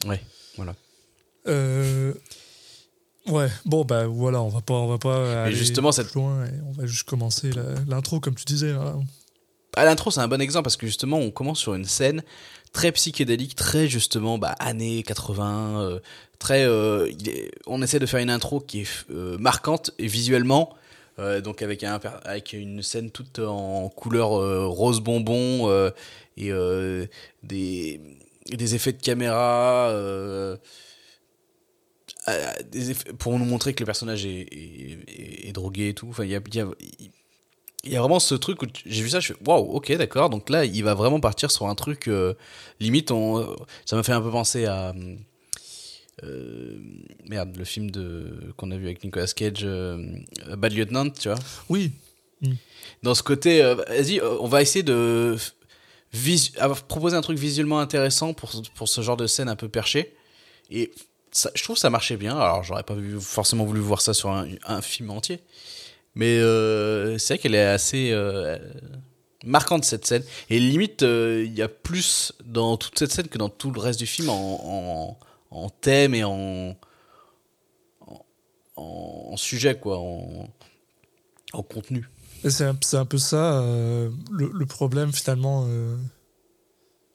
Ouais, 0.06 0.22
voilà. 0.56 0.76
Euh, 1.48 2.14
Ouais, 3.28 3.50
bon 3.66 3.84
bah 3.84 4.08
voilà, 4.08 4.42
on 4.42 4.48
va 4.48 4.62
pas, 4.62 4.74
on 4.76 4.88
va 4.88 4.98
pas 4.98 5.44
aller 5.44 5.54
justement, 5.56 5.92
cette- 5.92 6.12
plus 6.12 6.22
loin, 6.22 6.46
et 6.46 6.62
on 6.66 6.72
va 6.72 6.86
juste 6.86 7.04
commencer 7.04 7.50
l'intro 7.86 8.22
comme 8.22 8.36
tu 8.36 8.46
disais. 8.46 8.72
là. 8.72 8.96
À 9.76 9.84
l'intro, 9.84 10.12
c'est 10.12 10.22
un 10.22 10.30
bon 10.30 10.40
exemple 10.40 10.64
parce 10.64 10.78
que 10.78 10.88
justement, 10.88 11.18
on 11.18 11.30
commence 11.30 11.60
sur 11.60 11.76
une 11.76 11.84
scène 11.84 12.24
très 12.72 12.94
psychédélique, 12.94 13.54
très 13.56 13.88
justement 13.90 14.38
bah, 14.38 14.56
années 14.60 15.04
80, 15.04 15.82
euh, 15.82 16.00
très. 16.40 16.64
euh, 16.64 17.12
on 17.66 17.82
essaie 17.82 18.00
de 18.00 18.06
faire 18.06 18.22
une 18.22 18.30
intro 18.30 18.62
qui 18.62 18.82
est 18.82 19.06
euh, 19.12 19.38
marquante 19.38 19.92
et 20.00 20.08
visuellement. 20.08 20.74
Euh, 21.20 21.42
donc 21.42 21.62
avec 21.62 21.84
une 22.54 22.84
scène 22.84 23.10
toute 23.10 23.40
en 23.40 23.90
couleur 23.90 24.34
euh, 24.34 24.68
rose 24.68 25.00
bonbon 25.00 25.70
euh, 25.70 25.90
et 26.38 26.52
des 28.56 28.76
effets 28.76 28.94
de 28.94 29.02
caméra 29.02 29.92
pour 33.18 33.40
nous 33.40 33.46
montrer 33.46 33.74
que 33.74 33.80
le 33.80 33.86
personnage 33.86 34.26
est, 34.26 35.52
drogué 35.54 35.90
et 35.90 35.94
tout 35.94 36.08
enfin 36.10 36.24
il 36.24 36.30
y 36.30 37.96
a, 37.96 38.00
vraiment 38.02 38.20
ce 38.20 38.36
truc 38.36 38.62
où 38.62 38.68
j'ai 38.86 39.02
vu 39.02 39.10
ça, 39.10 39.20
je 39.20 39.34
fais 39.34 39.40
waouh, 39.48 39.72
ok, 39.72 39.94
d'accord. 39.94 40.30
Donc 40.30 40.50
là, 40.50 40.66
il 40.66 40.84
va 40.84 40.94
vraiment 40.94 41.22
partir 41.22 41.52
sur 41.52 41.68
un 41.68 41.76
truc 41.76 42.10
limite. 42.80 43.14
Ça 43.86 43.96
m'a 43.96 44.04
fait 44.04 44.12
un 44.12 44.22
peu 44.22 44.30
penser 44.30 44.66
à 44.66 44.94
euh, 46.24 46.78
merde, 47.28 47.56
le 47.58 47.66
film 47.66 47.92
de 47.92 48.54
qu'on 48.58 48.72
a 48.72 48.78
vu 48.78 48.86
avec 48.86 49.04
Nicolas 49.04 49.28
Cage, 49.28 49.62
euh, 49.64 50.02
Bad 50.58 50.74
Lieutenant, 50.74 51.10
tu 51.10 51.30
vois. 51.30 51.38
Oui, 51.70 51.92
Dans 53.04 53.16
ce 53.16 53.24
côté, 53.24 53.62
euh, 53.64 53.76
vas-y, 53.76 54.22
on 54.22 54.48
va 54.48 54.62
essayer 54.62 54.84
de 54.84 55.36
proposer 56.88 57.16
un 57.16 57.22
truc 57.22 57.38
visuellement 57.38 57.80
intéressant 57.80 58.34
pour 58.34 58.52
pour 58.76 58.90
ce 58.90 59.02
genre 59.02 59.18
de 59.18 59.28
scène 59.28 59.50
un 59.50 59.56
peu 59.56 59.70
perché. 59.70 60.16
Et 60.70 60.92
ça, 61.32 61.52
je 61.54 61.64
trouve 61.64 61.76
que 61.76 61.82
ça 61.82 61.90
marchait 61.90 62.18
bien. 62.18 62.38
Alors, 62.38 62.64
j'aurais 62.64 62.84
pas 62.84 62.96
vu, 62.96 63.20
forcément 63.22 63.66
voulu 63.66 63.80
voir 63.80 64.02
ça 64.02 64.14
sur 64.14 64.32
un, 64.32 64.48
un 64.66 64.82
film 64.82 65.12
entier. 65.12 65.40
Mais 66.18 66.40
euh, 66.40 67.20
c'est 67.20 67.36
vrai 67.36 67.38
qu'elle 67.38 67.54
est 67.54 67.62
assez 67.62 68.10
euh, 68.12 68.58
marquante 69.46 69.86
cette 69.86 70.08
scène. 70.08 70.24
Et 70.50 70.60
limite, 70.60 71.04
euh, 71.04 71.44
il 71.46 71.54
y 71.54 71.62
a 71.62 71.68
plus 71.68 72.34
dans 72.44 72.76
toute 72.76 72.98
cette 72.98 73.12
scène 73.12 73.28
que 73.28 73.38
dans 73.38 73.50
tout 73.50 73.70
le 73.72 73.80
reste 73.80 74.00
du 74.00 74.08
film 74.08 74.30
en, 74.30 74.60
en, 74.64 75.20
en 75.52 75.70
thème 75.70 76.14
et 76.14 76.24
en, 76.24 76.76
en, 78.02 78.26
en 78.76 79.38
sujet, 79.38 79.80
quoi, 79.80 80.00
en, 80.00 80.48
en 81.54 81.64
contenu. 81.64 82.10
C'est 82.48 82.66
un, 82.66 82.78
un 82.94 83.06
peu 83.06 83.18
ça 83.18 83.62
euh, 83.62 84.10
le, 84.32 84.52
le 84.54 84.66
problème 84.66 85.12
finalement 85.12 85.66
euh, 85.68 85.98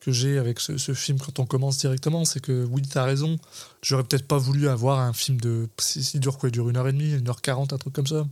que 0.00 0.10
j'ai 0.10 0.36
avec 0.36 0.58
ce, 0.58 0.78
ce 0.78 0.94
film 0.94 1.18
quand 1.20 1.38
on 1.38 1.46
commence 1.46 1.78
directement, 1.78 2.24
c'est 2.24 2.40
que 2.40 2.64
oui, 2.64 2.82
t'as 2.82 3.04
raison, 3.04 3.38
j'aurais 3.82 4.02
peut-être 4.02 4.26
pas 4.26 4.38
voulu 4.38 4.68
avoir 4.68 4.98
un 4.98 5.12
film 5.12 5.40
de. 5.40 5.68
Il 6.14 6.20
dure 6.20 6.38
quoi 6.38 6.48
Il 6.48 6.52
dure 6.52 6.68
une 6.68 6.76
heure 6.76 6.88
et 6.88 6.92
demie, 6.92 7.12
une 7.12 7.28
heure 7.28 7.40
quarante, 7.40 7.72
un 7.72 7.78
truc 7.78 7.94
comme 7.94 8.08
ça. 8.08 8.26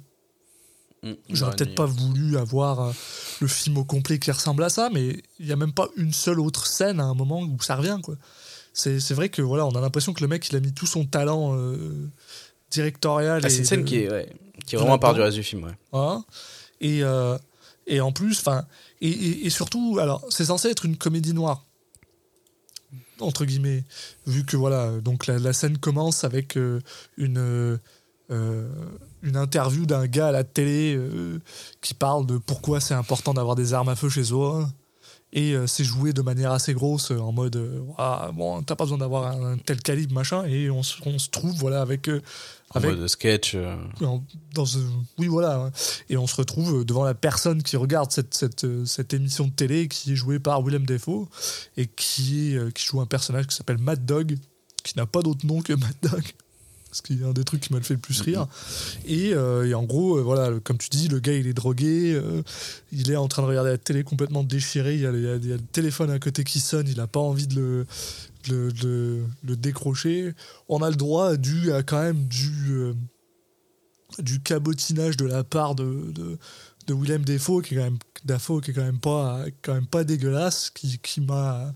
Mm, 1.04 1.12
J'aurais 1.30 1.54
peut-être 1.54 1.76
pas 1.76 1.86
voulu 1.86 2.36
avoir 2.36 2.80
euh, 2.80 2.92
le 3.40 3.46
film 3.46 3.78
au 3.78 3.84
complet 3.84 4.18
qui 4.18 4.32
ressemble 4.32 4.64
à 4.64 4.68
ça, 4.68 4.90
mais 4.92 5.22
il 5.38 5.46
y 5.46 5.52
a 5.52 5.56
même 5.56 5.72
pas 5.72 5.88
une 5.96 6.12
seule 6.12 6.40
autre 6.40 6.66
scène 6.66 6.98
à 6.98 7.04
un 7.04 7.14
moment 7.14 7.40
où 7.40 7.56
ça 7.62 7.76
revient, 7.76 7.98
quoi. 8.02 8.16
C'est 8.72 9.00
c'est 9.00 9.14
vrai 9.14 9.28
que 9.28 9.42
voilà, 9.42 9.66
on 9.66 9.70
a 9.74 9.80
l'impression 9.80 10.12
que 10.12 10.20
le 10.22 10.28
mec 10.28 10.48
il 10.48 10.56
a 10.56 10.60
mis 10.60 10.72
tout 10.72 10.86
son 10.86 11.04
talent 11.04 11.54
euh, 11.56 12.08
directorial. 12.70 13.40
Ah, 13.44 13.50
c'est 13.50 13.58
une 13.58 13.64
scène 13.64 13.80
de- 13.82 13.84
qui 13.88 13.96
est, 13.96 14.10
ouais, 14.10 14.32
qui 14.66 14.74
est 14.74 14.78
vraiment 14.78 14.94
à 14.94 14.98
part 14.98 15.14
du 15.14 15.20
reste 15.20 15.36
du 15.36 15.42
film, 15.42 15.64
ouais. 15.64 15.76
Voilà. 15.92 16.22
Et, 16.80 17.02
euh, 17.02 17.36
et 17.86 18.00
en 18.00 18.12
plus, 18.12 18.38
enfin, 18.38 18.64
et, 19.00 19.08
et- 19.10 19.46
et 19.46 19.50
surtout, 19.50 19.98
alors, 20.00 20.24
c'est 20.30 20.44
censé 20.46 20.68
être 20.68 20.84
une 20.86 20.96
comédie 20.96 21.34
noire, 21.34 21.64
entre 23.20 23.44
guillemets, 23.44 23.84
vu 24.26 24.44
que 24.46 24.56
voilà, 24.56 24.92
donc 25.00 25.26
la, 25.26 25.38
la 25.38 25.52
scène 25.52 25.76
commence 25.78 26.24
avec 26.24 26.56
euh, 26.56 26.80
une 27.16 27.78
une 29.22 29.36
interview 29.36 29.86
d'un 29.86 30.06
gars 30.06 30.28
à 30.28 30.32
la 30.32 30.44
télé 30.44 30.96
qui 31.80 31.94
parle 31.94 32.24
de 32.26 32.38
pourquoi 32.38 32.80
c'est 32.80 32.94
important 32.94 33.34
d'avoir 33.34 33.56
des 33.56 33.74
armes 33.74 33.88
à 33.88 33.96
feu 33.96 34.08
chez 34.08 34.22
soi. 34.22 34.68
Et 35.32 35.52
euh, 35.54 35.66
c'est 35.68 35.84
joué 35.84 36.12
de 36.12 36.22
manière 36.22 36.50
assez 36.50 36.74
grosse, 36.74 37.12
euh, 37.12 37.18
en 37.20 37.30
mode, 37.30 37.54
euh, 37.56 37.82
Ah, 37.98 38.30
bon, 38.34 38.62
t'as 38.62 38.74
pas 38.74 38.84
besoin 38.84 38.98
d'avoir 38.98 39.26
un, 39.30 39.58
tel 39.58 39.80
calibre, 39.80 40.12
machin. 40.12 40.44
Et 40.44 40.70
on, 40.70 40.82
se- 40.82 40.96
on 41.06 41.18
se 41.20 41.28
trouve, 41.28 41.54
voilà, 41.56 41.82
avec. 41.82 42.08
euh, 42.08 42.20
En 42.74 42.78
avec 42.80 42.96
mode 42.98 43.06
sketch. 43.08 43.56
en- 44.02 44.24
dans 44.54 44.66
ce- 44.66 44.78
oui, 45.18 45.28
voilà. 45.28 45.62
ouais. 45.64 45.70
Et 46.08 46.16
on 46.16 46.26
se 46.26 46.34
retrouve 46.34 46.84
devant 46.84 47.04
la 47.04 47.14
personne 47.14 47.62
qui 47.62 47.76
regarde 47.76 48.10
cette, 48.10 48.34
cette, 48.34 48.66
cette 48.86 49.14
émission 49.14 49.46
de 49.46 49.52
télé 49.52 49.86
qui 49.86 50.12
est 50.12 50.16
jouée 50.16 50.40
par 50.40 50.62
Willem 50.62 50.84
Dafoe 50.84 51.28
et 51.76 51.86
qui, 51.86 52.54
est, 52.56 52.72
qui 52.72 52.84
joue 52.84 53.00
un 53.00 53.06
personnage 53.06 53.46
qui 53.46 53.54
s'appelle 53.54 53.78
Mad 53.78 54.04
Dog, 54.04 54.36
qui 54.82 54.96
n'a 54.96 55.06
pas 55.06 55.22
d'autre 55.22 55.46
nom 55.46 55.60
que 55.62 55.72
Mad 55.74 55.94
Dog. 56.02 56.24
Ce 56.92 57.02
qui 57.02 57.14
est 57.20 57.24
un 57.24 57.32
des 57.32 57.44
trucs 57.44 57.60
qui 57.60 57.72
m'a 57.72 57.80
fait 57.80 57.94
le 57.94 58.00
plus 58.00 58.20
rire. 58.20 58.48
Et, 59.06 59.32
euh, 59.32 59.64
et 59.66 59.74
en 59.74 59.84
gros, 59.84 60.18
euh, 60.18 60.22
voilà, 60.22 60.50
le- 60.50 60.60
comme 60.60 60.76
tu 60.76 60.88
dis, 60.90 61.06
le 61.08 61.20
gars 61.20 61.32
il 61.34 61.46
est 61.46 61.52
drogué, 61.52 62.14
euh, 62.14 62.42
il 62.90 63.10
est 63.12 63.16
en 63.16 63.28
train 63.28 63.42
de 63.42 63.46
regarder 63.46 63.70
la 63.70 63.78
télé 63.78 64.02
complètement 64.02 64.42
déchiré, 64.42 64.94
il 64.94 65.00
y 65.02 65.06
a, 65.06 65.12
le- 65.12 65.18
il 65.18 65.24
y 65.24 65.28
a- 65.30 65.36
il 65.36 65.48
y 65.48 65.52
a 65.52 65.56
le 65.56 65.62
téléphone 65.62 66.10
à 66.10 66.18
côté 66.18 66.42
qui 66.42 66.58
sonne, 66.58 66.88
il 66.88 66.96
n'a 66.96 67.06
pas 67.06 67.20
envie 67.20 67.46
de 67.46 67.54
le, 67.54 67.86
de 68.48 68.54
le- 68.54 68.72
de 68.72 68.86
le- 68.88 69.24
le 69.44 69.56
décrocher. 69.56 70.34
On 70.68 70.82
a 70.82 70.90
le 70.90 70.96
droit, 70.96 71.36
dû 71.36 71.72
à 71.72 71.82
quand 71.84 72.02
même 72.02 72.24
du, 72.24 72.92
du 74.18 74.40
cabotinage 74.40 75.16
de 75.16 75.26
la 75.26 75.44
part 75.44 75.74
de, 75.76 76.10
de, 76.12 76.38
de 76.88 76.94
Willem 76.94 77.24
Dafoe, 77.24 77.62
qui 77.62 77.74
est 77.74 77.78
quand 77.78 77.84
même, 77.84 77.98
Dafoe, 78.24 78.60
qui 78.60 78.72
est 78.72 78.74
quand 78.74 78.82
même 78.84 78.98
pas, 78.98 79.44
quand 79.62 79.74
même 79.74 79.86
pas 79.86 80.02
dégueulasse, 80.04 80.70
qui, 80.70 80.98
qui 80.98 81.20
m'a 81.20 81.72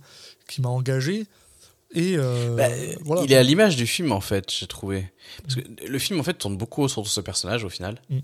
qui 0.48 0.60
m'a 0.60 0.68
engagé. 0.68 1.26
Et 1.94 2.16
euh, 2.16 2.54
Bah, 2.56 2.68
voilà. 3.04 3.22
Il 3.22 3.32
est 3.32 3.36
à 3.36 3.42
l'image 3.42 3.76
du 3.76 3.86
film 3.86 4.12
en 4.12 4.20
fait, 4.20 4.52
j'ai 4.52 4.66
trouvé. 4.66 5.10
Parce 5.42 5.56
que 5.56 5.60
le 5.86 5.98
film 5.98 6.20
en 6.20 6.22
fait 6.22 6.34
tourne 6.34 6.56
beaucoup 6.56 6.82
autour 6.82 7.02
de 7.02 7.08
ce 7.08 7.20
personnage 7.20 7.64
au 7.64 7.68
final. 7.68 8.00
Mm. 8.10 8.18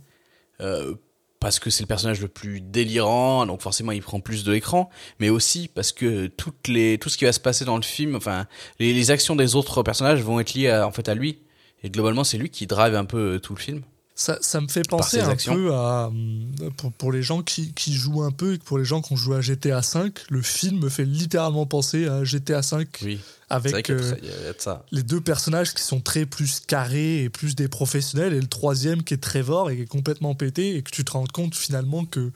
Euh, 0.61 0.94
parce 1.38 1.59
que 1.59 1.70
c'est 1.70 1.83
le 1.83 1.87
personnage 1.87 2.20
le 2.20 2.28
plus 2.28 2.61
délirant, 2.61 3.46
donc 3.46 3.62
forcément 3.62 3.92
il 3.92 4.02
prend 4.02 4.20
plus 4.20 4.44
de 4.44 4.52
l'écran, 4.52 4.90
mais 5.20 5.30
aussi 5.30 5.68
parce 5.68 5.90
que 5.90 6.26
toutes 6.26 6.68
les, 6.68 6.98
tout 6.98 7.09
ce 7.09 7.16
qui 7.16 7.24
va 7.24 7.33
se 7.33 7.40
passer 7.40 7.64
dans 7.64 7.76
le 7.76 7.83
film, 7.83 8.14
enfin 8.14 8.46
les, 8.78 8.92
les 8.92 9.11
actions 9.11 9.37
des 9.37 9.54
autres 9.54 9.83
personnages 9.83 10.20
vont 10.20 10.38
être 10.38 10.52
liées 10.52 10.68
à, 10.68 10.87
en 10.87 10.90
fait 10.90 11.09
à 11.09 11.14
lui. 11.14 11.38
Et 11.83 11.88
globalement 11.88 12.24
c'est 12.24 12.37
lui 12.37 12.50
qui 12.50 12.66
drive 12.66 12.94
un 12.94 13.06
peu 13.06 13.37
euh, 13.37 13.38
tout 13.38 13.54
le 13.54 13.61
film. 13.61 13.83
Ça, 14.22 14.37
ça 14.42 14.61
me 14.61 14.68
fait 14.68 14.87
penser 14.87 15.18
un 15.20 15.30
actions. 15.30 15.54
peu 15.54 15.72
à. 15.72 16.09
hum, 16.09 16.52
Pour, 16.76 16.92
pour 16.92 17.11
les 17.11 17.22
gens 17.22 17.42
qui, 17.42 17.72
qui 17.72 17.94
jouent 17.94 18.22
un 18.22 18.30
peu 18.33 18.52
et 18.52 18.59
pour 18.59 18.76
les 18.76 18.85
gens 18.85 19.00
qui 19.00 19.14
ont 19.14 19.16
joué 19.16 19.37
à 19.37 19.40
GTA 19.40 19.80
V, 19.80 20.11
le 20.28 20.42
film 20.42 20.78
me 20.80 20.90
fait 20.90 21.06
littéralement 21.06 21.64
penser 21.64 22.06
à 22.06 22.22
GTA 22.22 22.61
V 22.61 22.87
Oui. 23.02 23.18
Avec 23.48 23.88
euh, 23.88 24.14
ça- 24.59 24.85
les 24.92 25.02
deux 25.02 25.22
personnages 25.22 25.72
qui 25.72 25.83
sont 25.83 26.00
très 26.02 26.26
plus 26.26 26.61
carrés 26.61 27.22
et 27.22 27.30
plus 27.30 27.54
des 27.56 27.66
professionnels 27.66 28.35
et 28.35 28.40
le 28.40 28.46
troisième 28.46 29.02
qui 29.02 29.14
est 29.14 29.16
Trevor 29.22 29.70
et 29.70 29.76
qui 29.76 29.83
est 29.83 29.87
complètement 29.87 30.35
pété 30.35 30.76
et 30.76 30.83
que 30.83 30.90
tu 30.90 31.02
te 31.02 31.12
rends 31.12 31.24
compte 31.26 31.54
finalement 31.54 32.04
que 32.04 32.30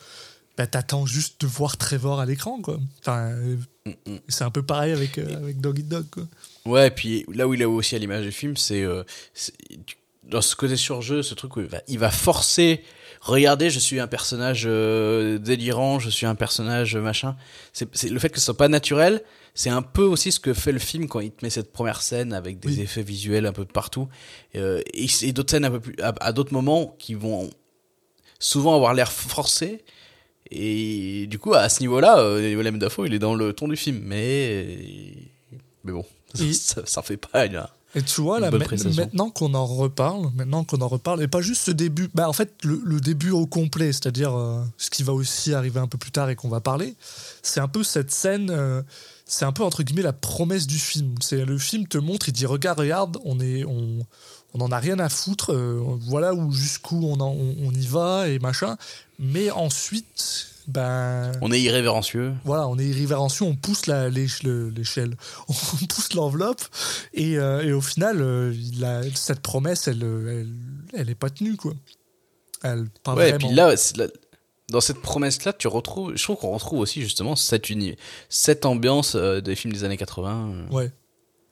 bah, 0.57 0.67
t'attends 0.67 1.05
juste 1.05 1.43
de 1.43 1.47
voir 1.47 1.77
Trevor 1.77 2.19
à 2.19 2.25
l'écran 2.25 2.61
quoi. 2.63 2.79
Enfin, 3.01 3.27
euh, 3.33 3.57
Mm, 3.87 3.91
mm. 4.15 4.19
c'est 4.29 4.45
un 4.45 4.51
peu 4.51 4.63
pareil 4.63 4.93
avec, 4.93 5.19
euh, 5.19 5.37
avec 5.37 5.61
Dog 5.61 5.79
Eat 5.81 5.89
Dog 5.89 6.07
quoi. 6.11 6.23
Ouais, 6.65 6.87
et 6.87 6.91
puis 6.91 7.27
là 7.35 7.47
où 7.47 7.53
il 7.53 7.61
est 7.61 7.67
aussi 7.67 7.95
à 7.95 7.99
l'image 7.99 8.25
du 8.25 8.33
film, 8.33 8.57
c'est 8.57 8.81
euh, 8.83 9.03
dans 10.29 10.41
ce 10.43 10.57
côté 10.57 10.77
surjeu, 10.77 11.23
ce 11.23 11.35
truc 11.35 11.57
où 11.57 11.61
il 11.61 11.67
va, 11.67 11.81
il 11.89 11.99
va 11.99 12.11
forcer. 12.11 12.83
Regardez, 13.21 13.71
je 13.71 13.79
suis 13.79 14.01
un 14.01 14.07
personnage 14.07 14.65
euh, 14.67 15.39
délirant, 15.39 15.99
je 15.99 16.11
suis 16.11 16.27
un 16.27 16.35
personnage 16.35 16.97
machin. 16.97 17.37
C'est 17.73 18.11
le 18.11 18.19
fait 18.19 18.29
que 18.29 18.39
ce 18.39 18.45
soit 18.45 18.57
pas 18.57 18.69
naturel. 18.69 19.23
C'est 19.55 19.71
un 19.71 19.83
peu 19.83 20.03
aussi 20.03 20.33
ce 20.33 20.41
que 20.41 20.53
fait 20.53 20.73
le 20.73 20.79
film 20.79 21.07
quand 21.09 21.21
il 21.21 21.31
te 21.31 21.45
met 21.45 21.51
cette 21.51 21.73
première 21.73 22.03
scène 22.03 22.33
avec 22.33 22.59
des 22.59 22.69
Oui. 22.69 22.81
effets 22.81 23.03
visuels 23.03 23.47
un 23.47 23.53
peu 23.53 23.65
partout 23.65 24.09
euh, 24.57 24.83
et, 24.93 25.07
et 25.23 25.33
d'autres 25.33 25.51
scènes 25.53 25.65
un 25.65 25.71
peu 25.71 25.81
plus 25.81 25.95
à, 26.03 26.13
à 26.21 26.33
d'autres 26.33 26.53
moments 26.53 26.95
qui 26.99 27.15
vont 27.15 27.49
souvent 28.39 28.75
avoir 28.75 28.93
l'air 28.95 29.11
forcés. 29.13 29.85
Et 30.51 31.27
du 31.29 31.39
coup, 31.39 31.55
à 31.55 31.69
ce 31.69 31.81
niveau-là, 31.81 32.19
euh, 32.19 32.41
Willem 32.57 32.79
Dafoe, 32.79 33.07
il 33.07 33.15
est 33.15 33.19
dans 33.19 33.35
le 33.35 33.53
ton 33.53 33.69
du 33.69 33.77
film, 33.77 34.01
mais 34.05 35.13
mais 35.85 35.93
bon, 35.93 36.05
ça, 36.35 36.83
ça 36.85 37.03
fait 37.03 37.17
pas 37.17 37.47
une- 37.47 37.67
Et 37.97 38.03
tu 38.03 38.21
vois, 38.23 38.41
là, 38.41 38.51
maintenant 38.97 39.31
qu'on 39.31 39.55
en 39.55 39.67
reparle, 39.67 40.31
maintenant 40.35 40.65
qu'on 40.65 40.81
en 40.81 40.89
reparle, 40.89 41.23
et 41.23 41.29
pas 41.29 41.41
juste 41.41 41.63
ce 41.63 41.71
début, 41.71 42.11
bah 42.15 42.29
en 42.29 42.33
fait, 42.33 42.53
le, 42.65 42.81
le 42.85 43.01
début 43.01 43.31
au 43.31 43.47
complet, 43.47 43.93
c'est-à-dire 43.93 44.35
euh, 44.37 44.63
ce 44.79 44.91
qui 44.91 45.03
va 45.05 45.13
aussi 45.13 45.55
arriver 45.55 45.79
un 45.81 45.87
peu 45.87 45.97
plus 45.99 46.11
tard 46.11 46.29
et 46.31 46.35
qu'on 46.37 46.49
va 46.49 46.61
parler, 46.61 46.97
c'est 47.43 47.61
un 47.61 47.69
peu 47.69 47.85
cette 47.85 48.11
scène, 48.11 48.51
euh, 48.51 48.83
c'est 49.27 49.45
un 49.45 49.53
peu 49.53 49.63
entre 49.63 49.83
guillemets 49.85 50.03
la 50.03 50.13
promesse 50.13 50.67
du 50.67 50.79
film. 50.79 51.15
C'est 51.21 51.45
le 51.45 51.57
film 51.59 51.87
te 51.87 51.99
montre, 51.99 52.29
il 52.29 52.33
dit 52.33 52.47
regarde, 52.47 52.81
regarde, 52.81 53.19
on 53.25 53.39
est, 53.41 53.65
on, 53.65 54.05
on 54.55 54.61
en 54.61 54.73
a 54.73 54.79
rien 54.79 54.99
à 54.99 55.09
foutre, 55.09 55.53
euh, 55.53 55.81
voilà 56.09 56.35
où 56.35 56.53
jusqu'où 56.53 57.01
on, 57.07 57.21
en- 57.21 57.31
on, 57.33 57.55
on 57.65 57.71
y 57.73 57.87
va 57.87 58.29
et 58.29 58.39
machin, 58.41 58.77
mais 59.19 59.51
ensuite, 59.51 60.49
ben 60.69 61.33
On 61.43 61.53
est 61.53 61.61
irrévérencieux. 61.61 62.33
voilà, 62.45 62.67
on 62.69 62.79
est 62.79 62.85
irrévérencieux, 62.87 63.45
on 63.47 63.55
pousse 63.57 63.87
la- 63.87 64.09
l'éche- 64.09 64.43
le- 64.43 64.69
l'échelle, 64.71 65.17
on 65.49 65.53
pousse 65.87 66.15
l'enveloppe, 66.15 66.63
et, 67.13 67.39
euh, 67.39 67.63
et 67.63 67.73
au 67.73 67.81
final, 67.81 68.21
euh, 68.21 68.53
cette 69.15 69.41
promesse, 69.41 69.89
elle, 69.89 70.03
elle, 70.03 70.49
elle 70.95 71.11
est 71.11 71.15
pas 71.15 71.31
tenue, 71.31 71.57
quoi. 71.57 71.73
Elle, 72.63 72.87
pas 73.03 73.15
ouais, 73.15 73.31
et 73.31 73.33
puis 73.35 73.51
là, 73.51 73.75
dans 74.71 74.81
cette 74.81 75.03
promesse-là, 75.03 75.53
tu 75.53 75.69
retrouves, 75.69 76.17
je 76.17 76.23
trouve 76.23 76.37
qu'on 76.37 76.53
retrouve 76.53 76.79
aussi 76.81 77.03
justement 77.03 77.37
cette, 77.37 77.69
uni, 77.69 77.97
cette 78.31 78.65
ambiance 78.65 79.15
euh, 79.17 79.41
des 79.43 79.55
films 79.55 79.75
des 79.75 79.85
années 79.85 79.99
80. 79.99 80.51
euh, 80.71 80.75
Ouais. 80.75 80.91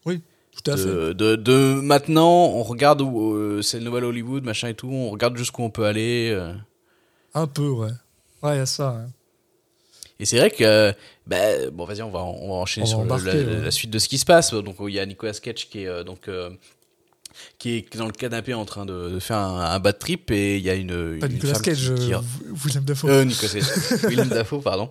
Oui, 0.07 0.23
tout 0.57 0.71
à 0.71 0.77
fait. 0.77 0.85
de, 0.85 1.13
de, 1.13 1.37
de 1.37 1.81
maintenant, 1.83 2.47
on 2.47 2.63
regarde 2.63 3.03
où 3.03 3.61
c'est 3.63 3.79
le 3.79 3.85
nouvel 3.85 4.05
Hollywood, 4.05 4.43
machin 4.45 4.69
et 4.69 4.75
tout, 4.75 4.89
on 4.89 5.11
regarde 5.11 5.37
jusqu'où 5.37 5.63
on 5.63 5.71
peut 5.71 5.85
aller. 5.85 6.35
Un 7.35 7.47
peu, 7.47 7.69
ouais. 7.69 7.91
Ouais, 8.43 8.55
il 8.55 8.59
y 8.59 8.61
a 8.61 8.67
ça. 8.67 8.89
hein. 8.89 9.11
Et 10.21 10.25
c'est 10.25 10.39
vrai 10.39 10.51
que, 10.51 10.93
bah, 11.27 11.37
bon, 11.73 11.85
vas-y, 11.85 12.03
on 12.03 12.11
va, 12.11 12.21
on 12.21 12.49
va 12.49 12.55
enchaîner 12.55 12.87
On 12.95 13.05
va 13.05 13.19
sur 13.19 13.27
le- 13.27 13.33
la, 13.33 13.39
ouais. 13.59 13.65
la 13.65 13.71
suite 13.73 13.91
de 13.91 13.99
ce 13.99 14.09
qui 14.09 14.19
se 14.19 14.25
passe. 14.25 14.53
Donc, 14.55 14.77
il 14.87 14.95
y 14.95 15.01
a 15.01 15.07
Nicolas 15.07 15.33
Cage 15.33 15.69
qui 15.69 15.83
est, 15.83 15.87
euh, 15.89 16.05
donc, 16.05 16.29
euh, 16.29 16.51
qui 17.59 17.77
est 17.77 17.97
dans 17.97 18.07
le 18.07 18.13
canapé 18.13 18.55
en 18.55 18.65
train 18.65 18.87
de, 18.87 19.11
de 19.11 19.19
faire 19.19 19.39
un, 19.39 19.61
un 19.61 19.79
bad 19.81 19.99
trip 19.99 20.31
et 20.31 20.59
il 20.59 20.63
y 20.63 20.71
a 20.71 20.75
une, 20.75 21.19
Pas 21.19 21.27
une 21.27 21.33
Nicolas 21.33 21.55
femme 21.55 21.63
Cage, 21.63 21.93
qui, 21.97 22.07
qui- 22.07 22.15
euh, 22.15 22.19
William 22.65 22.85
Dafoe. 22.85 23.09
Euh, 23.11 23.25
Nicolas 23.25 23.53
Cage. 23.53 23.65
Willem 24.09 24.29
Dafoe, 24.29 24.61
pardon. 24.61 24.91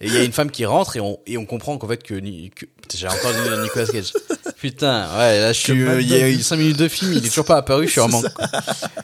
Et 0.00 0.06
il 0.06 0.14
y 0.14 0.16
a 0.16 0.24
une 0.24 0.32
femme 0.32 0.50
qui 0.50 0.64
rentre 0.64 0.96
et 0.96 1.00
on, 1.00 1.18
et 1.26 1.36
on 1.36 1.46
comprend 1.46 1.76
qu'en 1.78 1.86
fait 1.88 2.02
que, 2.02 2.14
que- 2.14 2.66
j'ai 2.94 3.06
encore 3.08 3.32
dit 3.32 3.62
Nicolas 3.62 3.86
Cage. 3.86 4.12
Putain, 4.56 5.08
ouais, 5.18 5.40
là 5.40 5.52
je 5.52 5.60
suis, 5.60 5.82
euh, 5.82 6.00
il 6.00 6.08
y 6.08 6.14
a 6.14 6.28
eu 6.28 6.34
Dog. 6.34 6.42
5 6.42 6.56
minutes 6.56 6.78
de 6.78 6.88
film, 6.88 7.12
il 7.12 7.24
est 7.24 7.28
toujours 7.28 7.44
pas 7.44 7.56
apparu, 7.58 7.86
je 7.86 7.92
suis 7.92 8.00
en 8.00 8.08
manque. 8.08 8.24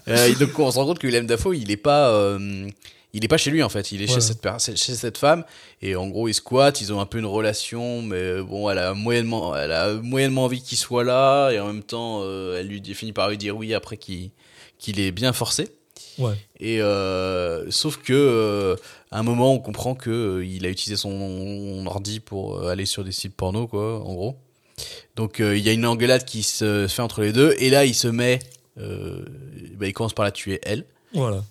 Euh, 0.08 0.34
donc 0.36 0.58
on 0.58 0.70
se 0.70 0.78
rend 0.78 0.86
compte 0.86 0.98
que 0.98 1.06
Willem 1.06 1.26
Dafoe, 1.26 1.54
il 1.54 1.70
est 1.70 1.76
pas, 1.76 2.08
euh, 2.10 2.68
il 3.12 3.24
est 3.24 3.28
pas 3.28 3.38
chez 3.38 3.50
lui 3.50 3.62
en 3.62 3.68
fait, 3.68 3.92
il 3.92 4.02
est 4.02 4.06
chez 4.06 4.20
cette, 4.20 4.46
chez 4.76 4.94
cette 4.94 5.18
femme 5.18 5.44
et 5.82 5.96
en 5.96 6.08
gros 6.08 6.28
ils 6.28 6.34
squattent, 6.34 6.80
ils 6.80 6.92
ont 6.92 7.00
un 7.00 7.06
peu 7.06 7.18
une 7.18 7.26
relation, 7.26 8.02
mais 8.02 8.40
bon, 8.42 8.70
elle 8.70 8.78
a 8.78 8.94
moyennement, 8.94 9.56
elle 9.56 9.72
a 9.72 9.94
moyennement 9.94 10.44
envie 10.44 10.62
qu'il 10.62 10.78
soit 10.78 11.04
là 11.04 11.50
et 11.50 11.58
en 11.58 11.66
même 11.66 11.82
temps, 11.82 12.20
euh, 12.22 12.58
elle 12.58 12.68
lui 12.68 12.82
finit 12.94 13.12
par 13.12 13.28
lui 13.28 13.38
dire 13.38 13.56
oui 13.56 13.74
après 13.74 13.96
qu'il, 13.96 14.30
est 14.86 15.10
bien 15.12 15.32
forcé. 15.32 15.68
Ouais. 16.18 16.34
Et 16.58 16.80
euh, 16.82 17.70
sauf 17.70 17.96
que 17.96 18.12
euh, 18.12 18.76
à 19.10 19.18
un 19.18 19.22
moment, 19.22 19.54
on 19.54 19.58
comprend 19.58 19.94
que 19.94 20.42
il 20.44 20.66
a 20.66 20.68
utilisé 20.68 20.96
son 20.96 21.84
ordi 21.86 22.20
pour 22.20 22.66
aller 22.68 22.86
sur 22.86 23.04
des 23.04 23.12
sites 23.12 23.34
porno, 23.34 23.66
quoi, 23.66 24.00
en 24.04 24.14
gros. 24.14 24.36
Donc 25.16 25.40
il 25.40 25.58
y 25.58 25.68
a 25.68 25.72
une 25.72 25.86
engueulade 25.86 26.24
qui 26.24 26.42
se 26.42 26.86
fait 26.88 27.02
entre 27.02 27.22
les 27.22 27.32
deux, 27.32 27.54
et 27.58 27.70
là 27.70 27.84
il 27.84 27.94
se 27.94 28.08
met, 28.08 28.38
bah, 28.76 29.86
il 29.86 29.92
commence 29.92 30.14
par 30.14 30.24
la 30.24 30.30
tuer 30.30 30.60
elle. 30.62 30.84
Voilà. 31.12 31.42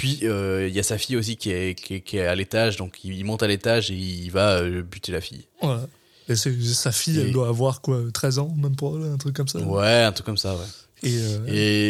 Puis 0.00 0.20
euh, 0.22 0.66
il 0.66 0.74
y 0.74 0.78
a 0.80 0.82
sa 0.82 0.96
fille 0.96 1.14
aussi 1.18 1.36
qui 1.36 1.50
est, 1.50 1.74
qui 1.74 1.96
est, 1.96 2.00
qui 2.00 2.16
est 2.16 2.24
à 2.26 2.34
l'étage, 2.34 2.78
donc 2.78 3.04
il 3.04 3.22
monte 3.26 3.42
à 3.42 3.46
l'étage 3.46 3.90
et 3.90 3.94
il 3.94 4.30
va 4.30 4.52
euh, 4.52 4.80
buter 4.80 5.12
la 5.12 5.20
fille. 5.20 5.44
Voilà. 5.60 5.86
Et 6.26 6.34
sa 6.36 6.90
fille, 6.90 7.18
Et- 7.18 7.22
elle 7.24 7.32
doit 7.32 7.48
avoir 7.48 7.82
quoi 7.82 8.00
13 8.10 8.38
ans, 8.38 8.54
même 8.56 8.76
pas, 8.76 8.90
là, 8.98 9.08
un 9.12 9.18
truc 9.18 9.36
comme 9.36 9.46
ça. 9.48 9.58
Ouais, 9.58 10.02
un 10.04 10.12
truc 10.12 10.24
comme 10.24 10.38
ça, 10.38 10.54
ouais. 10.54 10.64
Et, 11.02 11.14
euh, 11.18 11.46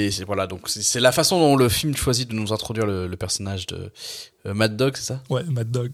Et 0.06 0.10
c'est 0.10 0.24
voilà, 0.24 0.48
donc 0.48 0.68
c'est 0.68 0.98
la 0.98 1.12
façon 1.12 1.38
dont 1.38 1.54
le 1.54 1.68
film 1.68 1.94
choisit 1.96 2.28
de 2.28 2.34
nous 2.34 2.52
introduire 2.52 2.84
le, 2.84 3.06
le 3.06 3.16
personnage 3.16 3.66
de 3.68 3.92
Mad 4.44 4.76
Dog, 4.76 4.96
c'est 4.96 5.04
ça? 5.04 5.22
Ouais, 5.30 5.44
Mad 5.44 5.70
Dog. 5.70 5.92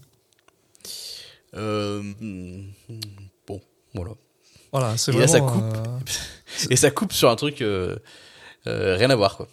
Bon, 3.47 3.61
voilà. 3.93 4.11
Voilà, 4.71 4.97
c'est 4.97 5.11
là, 5.11 5.25
vraiment. 5.27 5.49
ça 5.49 5.53
coupe. 5.53 6.09
Et 6.71 6.75
ça 6.75 6.89
coupe 6.89 7.13
sur 7.13 7.29
un 7.29 7.35
truc 7.35 7.63
rien 8.65 9.09
à 9.11 9.15
voir, 9.15 9.37
quoi. 9.37 9.47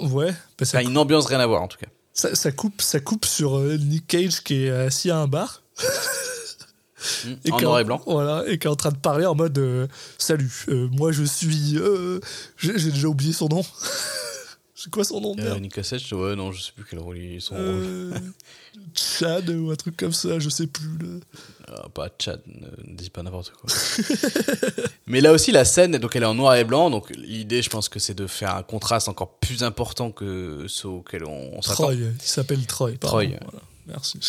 Ouais, 0.00 0.32
bah, 0.58 0.64
ça 0.64 0.78
Enfin, 0.78 0.88
une 0.88 0.96
ambiance 0.98 1.26
rien 1.26 1.40
à 1.40 1.46
voir, 1.46 1.62
en 1.62 1.68
tout 1.68 1.78
cas. 1.78 1.86
Ça, 2.12 2.34
ça 2.34 2.50
coupe, 2.52 2.80
ça 2.80 3.00
coupe 3.00 3.26
sur 3.26 3.56
euh, 3.58 3.76
Nick 3.76 4.06
Cage 4.06 4.42
qui 4.42 4.64
est 4.64 4.70
assis 4.70 5.10
à 5.10 5.18
un 5.18 5.26
bar. 5.26 5.62
Et 7.44 7.52
en 7.52 7.60
noir 7.60 7.80
et 7.80 7.84
blanc. 7.84 8.02
Voilà, 8.06 8.44
et 8.48 8.58
qui 8.58 8.66
est 8.66 8.70
en 8.70 8.74
train 8.76 8.90
de 8.90 8.96
parler 8.96 9.26
en 9.26 9.34
mode 9.34 9.56
euh, 9.58 9.86
Salut, 10.18 10.64
euh, 10.68 10.88
moi 10.92 11.12
je 11.12 11.24
suis. 11.24 11.76
euh, 11.76 12.20
j'ai 12.56 12.72
déjà 12.72 13.08
oublié 13.08 13.32
son 13.32 13.48
nom. 13.48 13.64
C'est 14.86 14.92
quoi 14.92 15.02
son 15.02 15.20
nom 15.20 15.34
de 15.34 15.42
Euh, 15.42 15.68
Cage, 15.68 16.12
ouais, 16.12 16.36
non, 16.36 16.52
je 16.52 16.62
sais 16.62 16.70
plus 16.70 16.84
quel 16.88 17.00
rôle 17.00 17.18
ils 17.18 17.40
sont. 17.40 17.56
Euh, 17.58 18.16
Chad 18.94 19.50
ou 19.50 19.72
un 19.72 19.74
truc 19.74 19.96
comme 19.96 20.12
ça, 20.12 20.38
je 20.38 20.48
sais 20.48 20.68
plus. 20.68 20.96
là. 21.00 21.18
Ah, 21.66 21.88
pas 21.92 22.08
Chad, 22.22 22.40
ne, 22.46 22.90
ne 22.92 22.96
dis 22.96 23.10
pas 23.10 23.24
n'importe 23.24 23.50
quoi. 23.50 23.68
Mais 25.08 25.20
là 25.20 25.32
aussi, 25.32 25.50
la 25.50 25.64
scène, 25.64 25.98
donc 25.98 26.14
elle 26.14 26.22
est 26.22 26.26
en 26.26 26.34
noir 26.36 26.54
et 26.54 26.62
blanc, 26.62 26.88
donc 26.88 27.10
l'idée, 27.16 27.62
je 27.62 27.68
pense 27.68 27.88
que 27.88 27.98
c'est 27.98 28.14
de 28.14 28.28
faire 28.28 28.54
un 28.54 28.62
contraste 28.62 29.08
encore 29.08 29.38
plus 29.38 29.64
important 29.64 30.12
que 30.12 30.66
ce 30.68 30.86
auquel 30.86 31.24
on, 31.24 31.50
on 31.58 31.62
s'attend. 31.62 31.82
Troy, 31.84 31.94
il 31.96 32.14
s'appelle 32.20 32.64
Troy. 32.66 32.92
pardon. 32.92 33.08
Troy. 33.08 33.26
Voilà, 33.42 33.62
merci. 33.88 34.20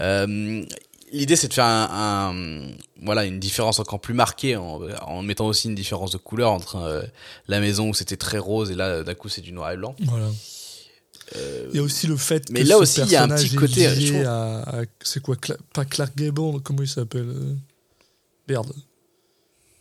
Euh, 0.00 0.66
l'idée 1.14 1.36
c'est 1.36 1.48
de 1.48 1.54
faire 1.54 1.64
un, 1.64 1.88
un- 2.34 2.74
voilà 3.02 3.24
une 3.24 3.38
différence 3.40 3.78
encore 3.78 4.00
plus 4.00 4.14
marquée 4.14 4.56
en, 4.56 4.80
en 5.02 5.22
mettant 5.22 5.46
aussi 5.46 5.68
une 5.68 5.74
différence 5.74 6.10
de 6.10 6.18
couleur 6.18 6.50
entre 6.52 6.76
euh, 6.76 7.02
la 7.48 7.60
maison 7.60 7.88
où 7.90 7.94
c'était 7.94 8.16
très 8.16 8.38
rose 8.38 8.70
et 8.70 8.74
là 8.74 9.02
d'un 9.02 9.14
coup 9.14 9.28
c'est 9.28 9.40
du 9.40 9.52
noir 9.52 9.70
et 9.72 9.76
blanc. 9.76 9.94
Voilà. 10.04 10.28
Il 11.72 11.76
y 11.76 11.78
a 11.78 11.82
aussi 11.82 12.06
le 12.06 12.16
fait 12.16 12.42
Euh, 12.48 12.52
mais 12.52 12.62
que 12.62 12.68
là 12.68 12.74
ce 12.76 12.80
aussi, 12.82 13.00
il 13.00 13.10
y 13.10 13.16
a 13.16 13.22
un 13.24 13.28
petit 13.28 13.54
côté, 13.56 13.86
trouve. 14.10 14.26
à, 14.26 14.60
à- 14.80 14.84
c'est 15.02 15.20
quoi 15.20 15.36
Cla- 15.36 15.56
pas 15.72 15.84
Clark 15.84 16.14
Gable 16.16 16.60
comment 16.62 16.82
il 16.82 16.88
s'appelle 16.88 17.28
euh, 17.28 17.54
merde 18.46 18.72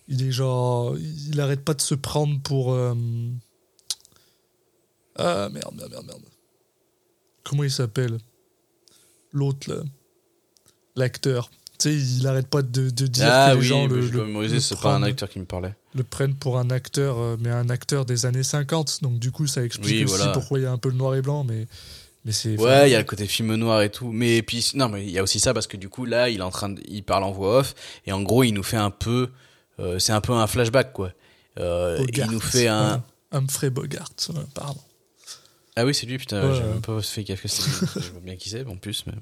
il 0.07 0.25
est 0.25 0.31
genre 0.31 0.95
il 0.97 1.39
arrête 1.41 1.63
pas 1.63 1.73
de 1.73 1.81
se 1.81 1.95
prendre 1.95 2.39
pour 2.41 2.73
euh, 2.73 2.93
ah 5.17 5.49
merde 5.51 5.75
merde 5.75 5.91
merde 5.91 6.05
merde 6.07 6.21
comment 7.43 7.63
il 7.63 7.71
s'appelle 7.71 8.17
l'autre 9.31 9.69
là 9.73 9.81
l'acteur 10.95 11.49
tu 11.79 11.89
sais 11.89 11.95
il 11.95 12.27
arrête 12.27 12.47
pas 12.47 12.61
de, 12.61 12.89
de 12.91 13.07
dire 13.07 13.27
ah 13.27 13.49
que 13.49 13.55
les 13.55 13.59
oui, 13.61 13.65
gens 13.67 13.87
le, 13.87 13.99
le- 14.07 14.25
mémoriser, 14.25 14.55
le 14.55 14.59
c'est 14.61 14.79
pas 14.79 14.93
un 14.95 14.99
prennent- 14.99 15.09
acteur 15.09 15.27
qui 15.29 15.39
me 15.39 15.45
parlait. 15.45 15.73
le 15.95 16.03
prennent 16.03 16.35
pour 16.35 16.59
un 16.59 16.69
acteur, 16.69 17.17
euh, 17.17 17.35
mais 17.39 17.49
un 17.49 17.69
acteur 17.69 18.05
des 18.05 18.25
années 18.27 18.43
50. 18.43 18.99
Donc 19.01 19.17
du 19.19 19.31
coup, 19.31 19.47
ça 19.47 19.63
explique 19.65 19.87
Oui, 19.91 20.03
aussi 20.05 20.15
voilà. 20.17 20.31
pourquoi 20.33 20.59
il 20.59 20.63
y 20.63 20.65
a 20.65 20.71
un 20.71 20.77
peu 20.77 20.89
le 20.89 20.95
noir 20.95 21.15
et 21.15 21.21
blanc. 21.23 21.43
Mais, 21.43 21.65
mais 22.25 22.31
c'est. 22.31 22.59
Ouais, 22.59 22.89
il 22.89 22.91
y 22.91 22.95
a 22.95 22.99
le 22.99 23.03
côté 23.05 23.25
film 23.25 23.55
noir 23.55 23.81
et 23.81 23.89
tout. 23.89 24.11
Mais 24.11 24.43
puis, 24.43 24.71
non, 24.75 24.87
mais 24.87 25.03
il 25.03 25.09
y 25.11 25.17
a 25.17 25.23
aussi 25.23 25.39
ça 25.39 25.53
parce 25.53 25.65
que 25.67 25.75
du 25.75 25.89
coup, 25.89 26.05
là, 26.05 26.29
il 26.29 26.39
est 26.39 26.43
en 26.43 26.51
train 26.51 26.69
de, 26.69 26.81
il 26.87 27.03
parle 27.03 27.23
en 27.23 27.31
voix 27.31 27.57
off 27.59 27.73
et 28.05 28.11
en 28.11 28.21
gros, 28.21 28.43
il 28.43 28.51
nous 28.53 28.63
fait 28.63 28.77
un 28.77 28.91
peu, 28.91 29.31
euh, 29.79 29.97
c'est 29.97 30.13
un 30.13 30.21
peu 30.21 30.33
un 30.33 30.45
flashback, 30.47 30.93
quoi. 30.93 31.11
Euh, 31.59 31.97
Bogart, 31.97 32.27
il 32.29 32.33
nous 32.33 32.39
fait 32.39 32.67
un. 32.67 33.03
Humphrey 33.31 33.71
Bogart, 33.71 34.09
pardon. 34.53 34.79
Ah 35.75 35.85
oui, 35.85 35.95
c'est 35.95 36.05
lui, 36.05 36.17
putain, 36.19 36.47
Ouais, 36.47 36.55
j'ai 36.55 36.61
même 36.63 36.81
pas 36.81 37.01
fait 37.01 37.23
gaffe 37.23 37.41
que 37.41 37.47
c'est. 37.47 37.63
Je 37.99 38.11
vois 38.11 38.21
bien 38.21 38.35
qui 38.35 38.49
c'est, 38.49 38.65
en 38.67 38.75
plus. 38.77 39.05
Mais... 39.07 39.13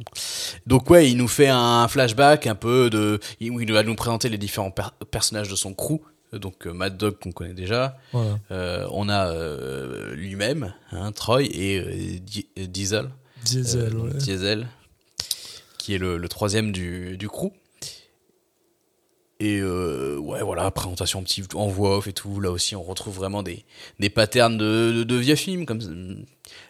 Donc, 0.67 0.89
ouais, 0.89 1.09
il 1.09 1.15
nous 1.15 1.29
fait 1.29 1.47
un 1.47 1.87
flashback 1.87 2.45
un 2.47 2.55
peu 2.55 2.89
de. 2.89 3.19
où 3.49 3.61
il 3.61 3.71
va 3.71 3.83
nous 3.83 3.95
présenter 3.95 4.27
les 4.27 4.37
différents 4.37 4.71
per- 4.71 4.89
personnages 5.11 5.47
de 5.49 5.55
son 5.55 5.73
crew. 5.73 5.99
Donc, 6.33 6.65
euh, 6.67 6.73
Mad 6.73 6.97
Dog, 6.97 7.19
qu'on 7.19 7.31
connaît 7.31 7.53
déjà. 7.53 7.97
Voilà. 8.13 8.37
Euh, 8.51 8.87
on 8.91 9.07
a 9.09 9.27
euh, 9.31 10.13
lui-même, 10.15 10.73
hein, 10.91 11.11
Troy, 11.13 11.43
et 11.43 12.19
Di- 12.19 12.47
Diesel. 12.57 13.09
Diesel, 13.45 13.95
ouais. 13.97 14.13
Diesel, 14.17 14.67
qui 15.77 15.93
est 15.93 15.97
le, 15.97 16.17
le 16.17 16.27
troisième 16.29 16.71
du, 16.71 17.17
du 17.17 17.27
crew. 17.29 17.51
Et 19.43 19.59
euh, 19.59 20.17
ouais, 20.17 20.43
voilà, 20.43 20.69
présentation 20.69 21.23
petit 21.23 21.43
en 21.55 21.67
voix 21.67 21.97
off 21.97 22.05
et 22.05 22.13
tout. 22.13 22.39
Là 22.39 22.51
aussi, 22.51 22.75
on 22.75 22.83
retrouve 22.83 23.15
vraiment 23.15 23.41
des, 23.41 23.65
des 23.99 24.11
patterns 24.11 24.55
de, 24.55 24.93
de, 24.97 25.03
de 25.03 25.15
vieux 25.15 25.35
films. 25.35 25.65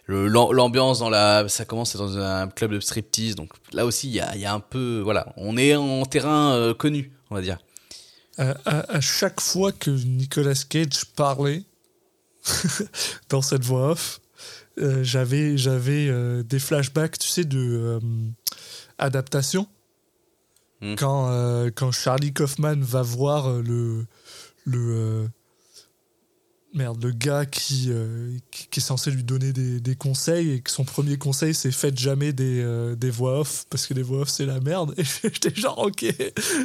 L'am- 0.08 0.52
l'ambiance 0.52 1.00
dans 1.00 1.10
la. 1.10 1.46
Ça 1.50 1.66
commence 1.66 1.94
dans 1.96 2.16
un 2.16 2.48
club 2.48 2.72
de 2.72 2.80
striptease. 2.80 3.34
Donc 3.34 3.50
là 3.74 3.84
aussi, 3.84 4.08
il 4.08 4.14
y 4.14 4.20
a, 4.20 4.34
y 4.38 4.46
a 4.46 4.54
un 4.54 4.60
peu. 4.60 5.02
Voilà, 5.04 5.34
on 5.36 5.58
est 5.58 5.76
en 5.76 6.06
terrain 6.06 6.54
euh, 6.54 6.72
connu, 6.72 7.12
on 7.30 7.34
va 7.34 7.42
dire. 7.42 7.58
À, 8.38 9.00
chaque 9.02 9.42
fois 9.42 9.70
que 9.72 9.90
Nicolas 9.90 10.64
Cage 10.66 11.04
parlait 11.14 11.64
dans 13.28 13.42
cette 13.42 13.64
voix 13.64 13.90
off, 13.90 14.20
euh, 14.78 15.04
j'avais 15.04 15.58
j'avais 15.58 16.08
euh, 16.08 16.42
des 16.42 16.58
flashbacks, 16.58 17.18
tu 17.18 17.28
sais, 17.28 17.44
de 17.44 17.58
euh, 17.58 18.00
adaptation. 18.96 19.68
Hmm. 20.82 20.96
Quand, 20.96 21.30
euh, 21.30 21.70
quand 21.72 21.92
Charlie 21.92 22.32
Kaufman 22.32 22.80
va 22.80 23.02
voir 23.02 23.46
euh, 23.48 23.62
le 23.62 24.04
le 24.64 24.78
euh, 24.96 25.28
merde 26.74 27.02
le 27.04 27.12
gars 27.12 27.46
qui, 27.46 27.86
euh, 27.90 28.36
qui 28.50 28.66
qui 28.68 28.80
est 28.80 28.82
censé 28.82 29.10
lui 29.12 29.22
donner 29.22 29.52
des, 29.52 29.78
des 29.78 29.94
conseils 29.94 30.50
et 30.50 30.60
que 30.60 30.70
son 30.72 30.84
premier 30.84 31.18
conseil 31.18 31.54
c'est 31.54 31.70
faites 31.70 31.98
jamais 31.98 32.32
des, 32.32 32.94
des 32.96 33.10
voix 33.10 33.40
off 33.40 33.64
parce 33.70 33.86
que 33.86 33.94
les 33.94 34.02
voix 34.02 34.22
off 34.22 34.28
c'est 34.28 34.46
la 34.46 34.58
merde 34.60 34.92
et 34.96 35.04
j'étais 35.22 35.54
genre 35.54 35.78
ok 35.78 36.04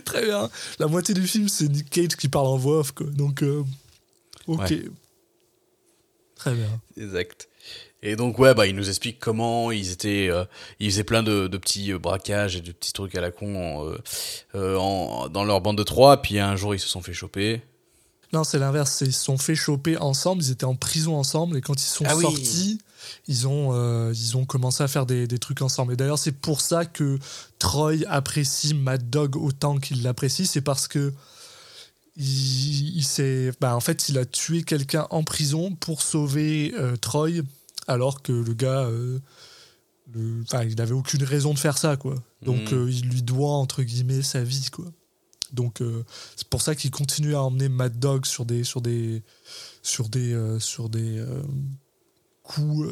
très 0.06 0.26
bien 0.26 0.50
la 0.80 0.88
moitié 0.88 1.14
du 1.14 1.28
film 1.28 1.48
c'est 1.48 1.68
Nick 1.68 1.90
Cage 1.90 2.16
qui 2.18 2.28
parle 2.28 2.48
en 2.48 2.58
voix 2.58 2.80
off 2.80 2.92
quoi 2.94 3.06
donc 3.08 3.44
ok 4.48 4.60
Ouais. 4.72 4.86
très 6.38 6.54
bien 6.56 6.82
Exact. 6.96 7.50
Et 8.04 8.16
donc 8.16 8.38
ouais 8.38 8.54
bah 8.54 8.68
il 8.68 8.76
nous 8.76 8.90
explique 8.90 9.20
comment 9.20 9.72
ils 9.72 9.92
étaient 9.92 10.28
euh, 10.30 10.46
ils 10.80 10.92
faisaient 10.92 11.04
plein 11.04 11.24
de, 11.24 11.48
de 11.48 11.58
petits 11.58 11.92
euh, 11.92 11.98
braquages 11.98 12.56
et 12.56 12.62
de 12.62 12.72
petits 12.72 12.94
trucs 12.94 13.16
à 13.16 13.22
la 13.22 13.32
con 13.32 13.88
euh, 13.90 13.98
euh, 14.56 14.78
en, 14.78 15.30
dans 15.30 15.44
leur 15.44 15.62
bande 15.62 15.78
de 15.80 15.84
trois. 15.84 16.22
Puis 16.22 16.40
un 16.40 16.56
jour 16.56 16.76
ils 16.76 16.80
se 16.80 16.88
sont 16.88 17.02
fait 17.02 17.14
choper. 17.14 17.62
non 18.34 18.44
c'est 18.44 18.60
l'inverse. 18.60 19.02
Ils 19.02 19.14
se 19.14 19.24
sont 19.24 19.40
fait 19.40 19.56
choper 19.56 19.98
ensemble. 19.98 20.44
Ils 20.44 20.52
étaient 20.52 20.66
en 20.66 20.76
prison 20.76 21.16
ensemble. 21.18 21.58
Et 21.58 21.62
quand 21.62 21.82
ils 21.82 21.86
sont 21.86 22.06
Ah 22.08 22.16
oui. 22.16 22.22
sortis 22.24 22.80
ils 23.28 23.48
ont 23.48 23.70
euh, 23.74 24.12
ils 24.14 24.38
ont 24.38 24.46
commencé 24.46 24.84
à 24.84 24.88
faire 24.88 25.06
des, 25.08 25.26
des 25.28 25.40
trucs 25.40 25.64
ensemble. 25.64 25.94
Et 25.94 25.96
d'ailleurs 25.96 26.20
c'est 26.20 26.32
pour 26.40 26.62
ça 26.62 26.86
que 26.86 27.18
Troy 27.58 27.94
apprécie 28.08 28.76
Mad 28.76 29.10
Dog 29.10 29.36
autant 29.38 29.78
qu'il 29.80 30.04
l'apprécie. 30.04 30.46
C'est 30.46 30.62
parce 30.62 30.88
que 30.88 31.14
il, 32.16 32.98
il 32.98 33.04
s'est 33.04 33.52
bah, 33.60 33.76
en 33.76 33.80
fait 33.80 34.08
il 34.10 34.18
a 34.20 34.26
tué 34.26 34.62
quelqu'un 34.64 35.08
en 35.10 35.24
prison 35.24 35.74
pour 35.76 36.02
sauver 36.04 36.74
euh, 36.78 36.96
Troy 36.98 37.42
alors 37.88 38.22
que 38.22 38.32
le 38.32 38.54
gars 38.54 38.84
euh, 38.86 39.20
le- 40.14 40.44
il 40.68 40.76
n'avait 40.76 40.94
aucune 40.94 41.24
raison 41.24 41.54
de 41.54 41.60
faire 41.60 41.78
ça 41.78 41.98
quoi. 41.98 42.16
Donc 42.42 42.72
Mm. 42.72 42.76
euh, 42.76 42.92
il 42.92 43.10
lui 43.10 43.22
doit 43.24 43.52
entre 43.52 43.84
guillemets 43.84 44.22
sa 44.22 44.44
vie 44.44 44.68
quoi. 44.72 44.86
Donc 45.54 45.82
euh, 45.82 46.04
c'est 46.36 46.48
pour 46.50 46.62
ça 46.62 46.76
qu'il 46.76 46.92
continue 46.92 47.36
à 47.36 47.42
emmener 47.42 47.70
Mad 47.70 47.98
Dog 48.00 48.26
sur 48.26 48.46
des 48.46 48.64
sur 48.64 48.82
des 48.82 49.24
sur 49.82 50.10
des 50.10 50.58
sur 50.60 50.90
des 50.90 51.24
coups 52.44 52.90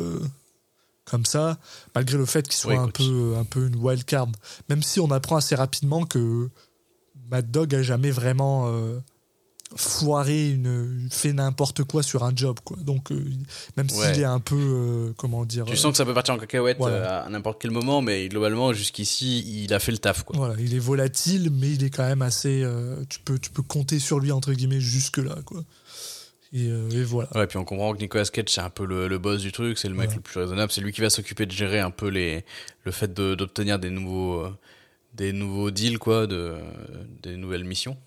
comme 1.05 1.25
ça 1.25 1.59
malgré 1.93 2.17
le 2.17 2.25
fait 2.25 2.43
qu'il 2.47 2.55
soit 2.55 2.79
un 2.79 2.87
peu 2.89 3.35
un 3.37 3.43
peu 3.45 3.67
une 3.67 3.75
wild 3.75 4.03
card. 4.05 4.27
Même 4.69 4.83
si 4.83 4.99
on 4.99 5.11
apprend 5.11 5.35
assez 5.35 5.55
rapidement 5.55 6.05
que 6.05 6.49
Mad 7.29 7.49
Dog 7.51 7.73
a 7.75 7.81
jamais 7.81 8.11
vraiment 8.11 8.67
foiré 9.77 10.49
une 10.51 11.07
fait 11.11 11.33
n'importe 11.33 11.83
quoi 11.83 12.01
sur 12.03 12.23
un 12.23 12.31
job 12.35 12.57
quoi 12.63 12.77
donc 12.81 13.11
euh, 13.11 13.23
même 13.77 13.87
Ouais. 13.95 14.13
s'il 14.13 14.21
est 14.21 14.25
un 14.25 14.39
peu 14.39 14.55
euh, 14.57 15.13
comment 15.17 15.43
dire 15.45 15.65
Tu 15.65 15.75
sens 15.75 15.91
que 15.91 15.97
ça 15.97 16.05
peut 16.05 16.13
partir 16.13 16.33
en 16.33 16.37
cacahuète 16.37 16.77
Voilà. 16.77 17.23
euh, 17.23 17.27
à 17.27 17.29
n'importe 17.29 17.61
quel 17.61 17.71
moment 17.71 18.01
mais 18.01 18.27
globalement 18.29 18.71
jusqu'ici 18.73 19.43
il 19.63 19.73
a 19.73 19.79
fait 19.79 19.91
le 19.91 19.97
taf 19.97 20.23
quoi. 20.23 20.35
voilà 20.37 20.55
il 20.59 20.73
est 20.73 20.79
volatile 20.79 21.49
mais 21.51 21.71
il 21.71 21.83
est 21.83 21.89
quand 21.89 22.07
même 22.07 22.21
assez 22.21 22.61
euh, 22.63 23.03
tu 23.09 23.19
peux 23.19 23.37
tu 23.37 23.49
peux 23.49 23.63
compter 23.63 23.99
sur 23.99 24.19
lui 24.19 24.31
entre 24.31 24.53
guillemets 24.53 24.79
jusque 24.79 25.17
là 25.17 25.35
quoi 25.45 25.63
et, 26.53 26.67
et 26.67 27.03
voilà 27.03 27.27
Ouais, 27.35 27.47
puis 27.47 27.57
on 27.57 27.65
comprend 27.65 27.93
que 27.93 27.99
Nicolas 27.99 28.23
Cage 28.25 28.45
c'est 28.47 28.61
un 28.61 28.69
peu 28.69 28.85
le, 28.85 29.09
le 29.09 29.17
boss 29.17 29.41
du 29.41 29.51
truc, 29.51 29.77
c'est 29.77 29.89
le 29.89 29.95
mec 29.95 30.09
Ouais. 30.09 30.15
le 30.15 30.21
plus 30.21 30.39
raisonnable, 30.39 30.71
c'est 30.71 30.79
lui 30.79 30.93
qui 30.93 31.01
va 31.01 31.09
s'occuper 31.09 31.45
de 31.45 31.51
gérer 31.51 31.81
un 31.81 31.91
peu 31.91 32.07
les 32.07 32.45
le 32.85 32.91
fait 32.91 33.13
de- 33.13 33.35
d'obtenir 33.35 33.77
des 33.77 33.89
nouveaux 33.89 34.45
des 35.15 35.33
nouveaux 35.33 35.69
deals 35.71 35.99
quoi, 35.99 36.27
de 36.27 36.53
des 37.23 37.35
nouvelles 37.35 37.65
missions. 37.65 37.97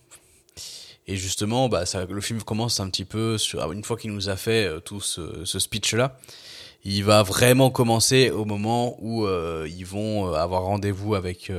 Et 1.08 1.16
justement, 1.16 1.68
bah 1.68 1.86
ça, 1.86 2.04
le 2.04 2.20
film 2.20 2.42
commence 2.42 2.78
un 2.78 2.88
petit 2.88 3.04
peu 3.04 3.36
sur 3.38 3.72
une 3.72 3.82
fois 3.82 3.96
qu'il 3.96 4.12
nous 4.12 4.28
a 4.28 4.36
fait 4.36 4.66
euh, 4.66 4.78
tout 4.78 5.00
ce, 5.00 5.44
ce 5.44 5.58
speech 5.58 5.94
là, 5.94 6.16
il 6.84 7.02
va 7.02 7.24
vraiment 7.24 7.70
commencer 7.70 8.30
au 8.30 8.44
moment 8.44 8.96
où 9.00 9.26
euh, 9.26 9.68
ils 9.68 9.86
vont 9.86 10.28
euh, 10.28 10.34
avoir 10.34 10.62
rendez-vous 10.62 11.16
avec 11.16 11.50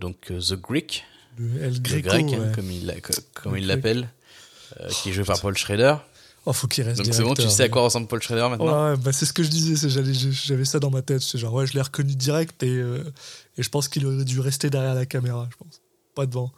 donc 0.00 0.16
The 0.26 0.54
Greek, 0.54 1.04
le 1.38 1.78
Greco 1.78 2.08
grec 2.08 2.26
hein, 2.32 2.52
comme 2.54 2.70
il 2.70 2.94
comme 3.34 3.58
il 3.58 3.66
l'appelle, 3.66 4.08
euh, 4.80 4.88
qui 4.88 5.10
est 5.10 5.12
joué 5.12 5.24
par 5.24 5.40
Paul 5.40 5.56
Schrader. 5.56 5.96
oh 6.44 6.52
faut 6.52 6.66
qu'il 6.66 6.84
reste 6.84 7.02
Donc 7.02 7.14
c'est 7.14 7.22
bon, 7.22 7.34
tu 7.34 7.48
sais 7.48 7.64
à 7.64 7.68
quoi 7.68 7.82
ressemble 7.82 8.06
Paul 8.06 8.22
Schrader 8.22 8.48
maintenant? 8.50 8.90
Ouais, 8.90 8.96
bah 8.96 9.12
c'est 9.12 9.26
ce 9.26 9.32
que 9.32 9.42
je 9.42 9.48
disais, 9.48 9.88
j'avais 9.88 10.64
ça 10.64 10.78
dans 10.80 10.90
ma 10.90 11.02
tête. 11.02 11.20
C'est 11.20 11.38
genre, 11.38 11.54
ouais, 11.54 11.66
je 11.66 11.74
l'ai 11.74 11.82
reconnu 11.82 12.14
direct 12.14 12.62
et, 12.62 12.68
euh, 12.68 13.04
et 13.56 13.62
je 13.62 13.68
pense 13.68 13.88
qu'il 13.88 14.06
aurait 14.06 14.24
dû 14.24 14.40
rester 14.40 14.70
derrière 14.70 14.94
la 14.94 15.06
caméra, 15.06 15.48
je 15.50 15.56
pense. 15.56 15.80
Pas 16.14 16.26
devant. 16.26 16.52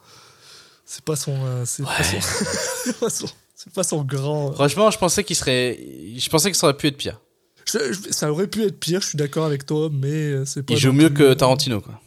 C'est 0.91 1.03
pas 1.05 1.15
son. 1.15 1.35
euh, 1.45 1.65
c'est 1.65 1.83
pas 1.83 2.01
son. 2.03 2.19
c'est 2.83 2.99
pas 2.99 3.09
son. 3.11 3.27
Pas 3.75 3.83
son 3.83 4.03
grand. 4.03 4.53
Franchement, 4.53 4.89
je 4.89 4.97
pensais 4.97 5.23
qu'il 5.23 5.35
serait. 5.35 5.77
Je 6.17 6.29
pensais 6.29 6.49
que 6.49 6.57
ça 6.57 6.65
aurait 6.65 6.75
pu 6.77 6.87
être 6.87 6.97
pire. 6.97 7.21
Je- 7.65 7.93
je- 7.93 8.11
ça 8.11 8.31
aurait 8.31 8.47
pu 8.47 8.63
être 8.63 8.79
pire, 8.79 8.99
je 9.01 9.09
suis 9.09 9.17
d'accord 9.17 9.45
avec 9.45 9.67
toi, 9.67 9.89
mais 9.93 10.07
euh, 10.09 10.45
c'est 10.45 10.63
pas. 10.63 10.73
Il 10.73 10.79
joue 10.79 10.91
mieux 10.91 11.09
que 11.11 11.21
euh, 11.21 11.35
Tarantino, 11.35 11.79
quoi. 11.79 12.01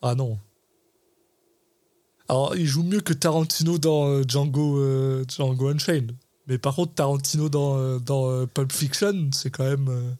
Ah 0.00 0.14
non. 0.14 0.38
Alors, 2.28 2.56
il 2.56 2.66
joue 2.66 2.82
mieux 2.84 3.00
que 3.00 3.12
Tarantino 3.12 3.76
dans 3.78 4.08
euh, 4.08 4.22
Django, 4.26 4.78
euh, 4.78 5.24
Django 5.28 5.68
Unchained. 5.68 6.12
Mais 6.46 6.56
par 6.58 6.74
contre, 6.74 6.94
Tarantino 6.94 7.48
dans, 7.50 7.76
euh, 7.78 7.98
dans 7.98 8.30
euh, 8.30 8.46
Pulp 8.46 8.72
Fiction, 8.72 9.28
c'est 9.32 9.50
quand 9.50 9.64
même. 9.64 9.88
euh, 9.88 10.10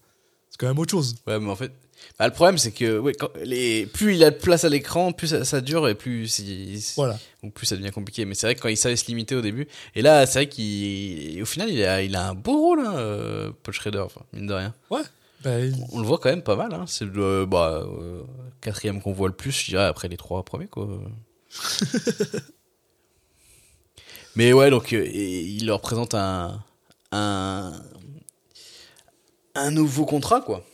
c'est 0.51 0.59
quand 0.59 0.67
même 0.69 0.79
autre 0.79 0.91
chose. 0.91 1.15
Ouais, 1.27 1.41
mais 1.41 1.51
en 1.51 1.57
fait. 1.57 1.73
Bah, 2.19 2.27
le 2.27 2.33
problème, 2.33 2.57
c'est 2.59 2.73
que 2.73 2.99
ouais, 2.99 3.13
quand 3.15 3.29
les... 3.45 3.87
plus 3.87 4.15
il 4.17 4.25
a 4.25 4.31
de 4.31 4.37
place 4.37 4.65
à 4.65 4.69
l'écran, 4.69 5.13
plus 5.13 5.29
ça, 5.29 5.45
ça 5.45 5.61
dure 5.61 5.89
et 5.89 5.95
plus, 5.95 6.41
Voilà. 6.97 7.19
ou 7.43 7.51
plus 7.51 7.67
ça 7.67 7.77
devient 7.77 7.91
compliqué. 7.91 8.25
Mais 8.25 8.35
c'est 8.35 8.47
vrai 8.47 8.55
que 8.55 8.61
quand 8.61 8.69
il 8.69 8.77
savait 8.77 8.97
se 8.97 9.07
limiter 9.07 9.35
au 9.35 9.43
début. 9.43 9.69
Et 9.95 10.03
là, 10.03 10.25
c'est 10.27 10.39
vrai 10.45 10.47
qu'au 10.49 11.45
final, 11.47 11.69
il 11.71 11.85
a, 11.85 12.03
il 12.03 12.17
a 12.17 12.29
un 12.29 12.35
beau 12.35 12.59
rôle, 12.59 12.81
hein, 12.81 12.95
euh, 12.97 13.51
Paul 13.63 13.75
Schrader, 13.75 14.01
enfin, 14.01 14.23
mine 14.33 14.47
de 14.47 14.55
rien. 14.55 14.75
Ouais. 14.91 15.03
Bah, 15.45 15.61
il- 15.61 15.75
On 15.93 16.01
le 16.01 16.07
voit 16.07 16.19
quand 16.19 16.31
même 16.31 16.43
pas 16.43 16.57
mal. 16.57 16.73
Hein. 16.73 16.85
C'est 16.89 17.05
le 17.05 17.45
bah, 17.47 17.85
euh, 17.87 18.23
quatrième 18.63 19.03
qu'on 19.03 19.13
voit 19.13 19.29
le 19.29 19.35
plus, 19.35 19.53
je 19.53 19.67
dirais, 19.67 19.85
après 19.85 20.09
les 20.09 20.17
trois 20.17 20.43
premiers. 20.45 20.67
Quoi. 20.69 20.89
Mais 24.35 24.53
ouais, 24.53 24.71
donc 24.71 24.93
euh, 24.93 25.07
il 25.07 25.67
leur 25.67 25.81
présente 25.81 26.15
un, 26.15 26.63
un, 27.13 27.73
un 29.55 29.71
nouveau 29.71 30.05
contrat, 30.05 30.41
quoi. 30.43 30.65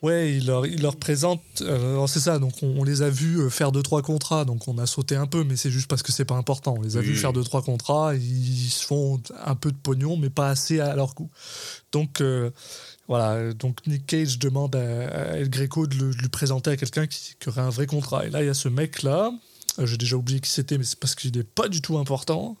Ouais, 0.00 0.32
il 0.36 0.46
leur, 0.46 0.64
il 0.64 0.80
leur 0.80 0.94
présente. 0.96 1.40
euh, 1.62 2.06
c'est 2.06 2.20
ça, 2.20 2.38
donc 2.38 2.52
on, 2.62 2.68
on 2.78 2.84
les 2.84 3.02
a 3.02 3.10
vus 3.10 3.40
euh, 3.40 3.50
faire 3.50 3.72
deux 3.72 3.82
trois 3.82 4.00
contrats, 4.00 4.44
donc 4.44 4.68
on 4.68 4.78
a 4.78 4.86
sauté 4.86 5.16
un 5.16 5.26
peu, 5.26 5.42
mais 5.42 5.56
c'est 5.56 5.70
juste 5.72 5.88
parce 5.88 6.04
que 6.04 6.12
c'est 6.12 6.24
pas 6.24 6.36
important. 6.36 6.76
On 6.78 6.82
les 6.82 6.96
a 6.96 7.00
Oui, 7.00 7.06
vus 7.06 7.16
faire 7.16 7.32
deux 7.32 7.42
trois 7.42 7.62
contrats, 7.62 8.14
ils 8.14 8.70
se 8.70 8.84
font 8.86 9.20
un 9.44 9.56
peu 9.56 9.72
de 9.72 9.76
pognon, 9.76 10.16
mais 10.16 10.30
pas 10.30 10.50
assez 10.50 10.78
à 10.78 10.94
leur 10.94 11.14
goût. 11.14 11.30
Donc 11.90 12.20
euh, 12.20 12.50
voilà, 13.08 13.52
donc 13.54 13.84
Nick 13.88 14.06
Cage 14.06 14.38
demande 14.38 14.76
à, 14.76 15.08
à 15.08 15.22
El 15.38 15.50
Greco 15.50 15.86
de, 15.88 15.96
le- 15.96 16.14
de 16.14 16.18
lui 16.18 16.28
présenter 16.28 16.70
à 16.70 16.76
quelqu'un 16.76 17.08
qui, 17.08 17.34
qui 17.40 17.48
aurait 17.48 17.62
un 17.62 17.70
vrai 17.70 17.86
contrat. 17.86 18.24
Et 18.24 18.30
là, 18.30 18.42
il 18.42 18.46
y 18.46 18.50
a 18.50 18.54
ce 18.54 18.68
mec 18.68 19.02
là, 19.02 19.32
euh, 19.80 19.86
j'ai 19.86 19.96
déjà 19.96 20.14
oublié 20.16 20.38
qui 20.38 20.50
c'était, 20.50 20.78
mais 20.78 20.84
c'est 20.84 20.98
parce 21.00 21.16
qu'il 21.16 21.36
n'est 21.36 21.42
pas 21.42 21.66
du 21.68 21.82
tout 21.82 21.98
important. 21.98 22.56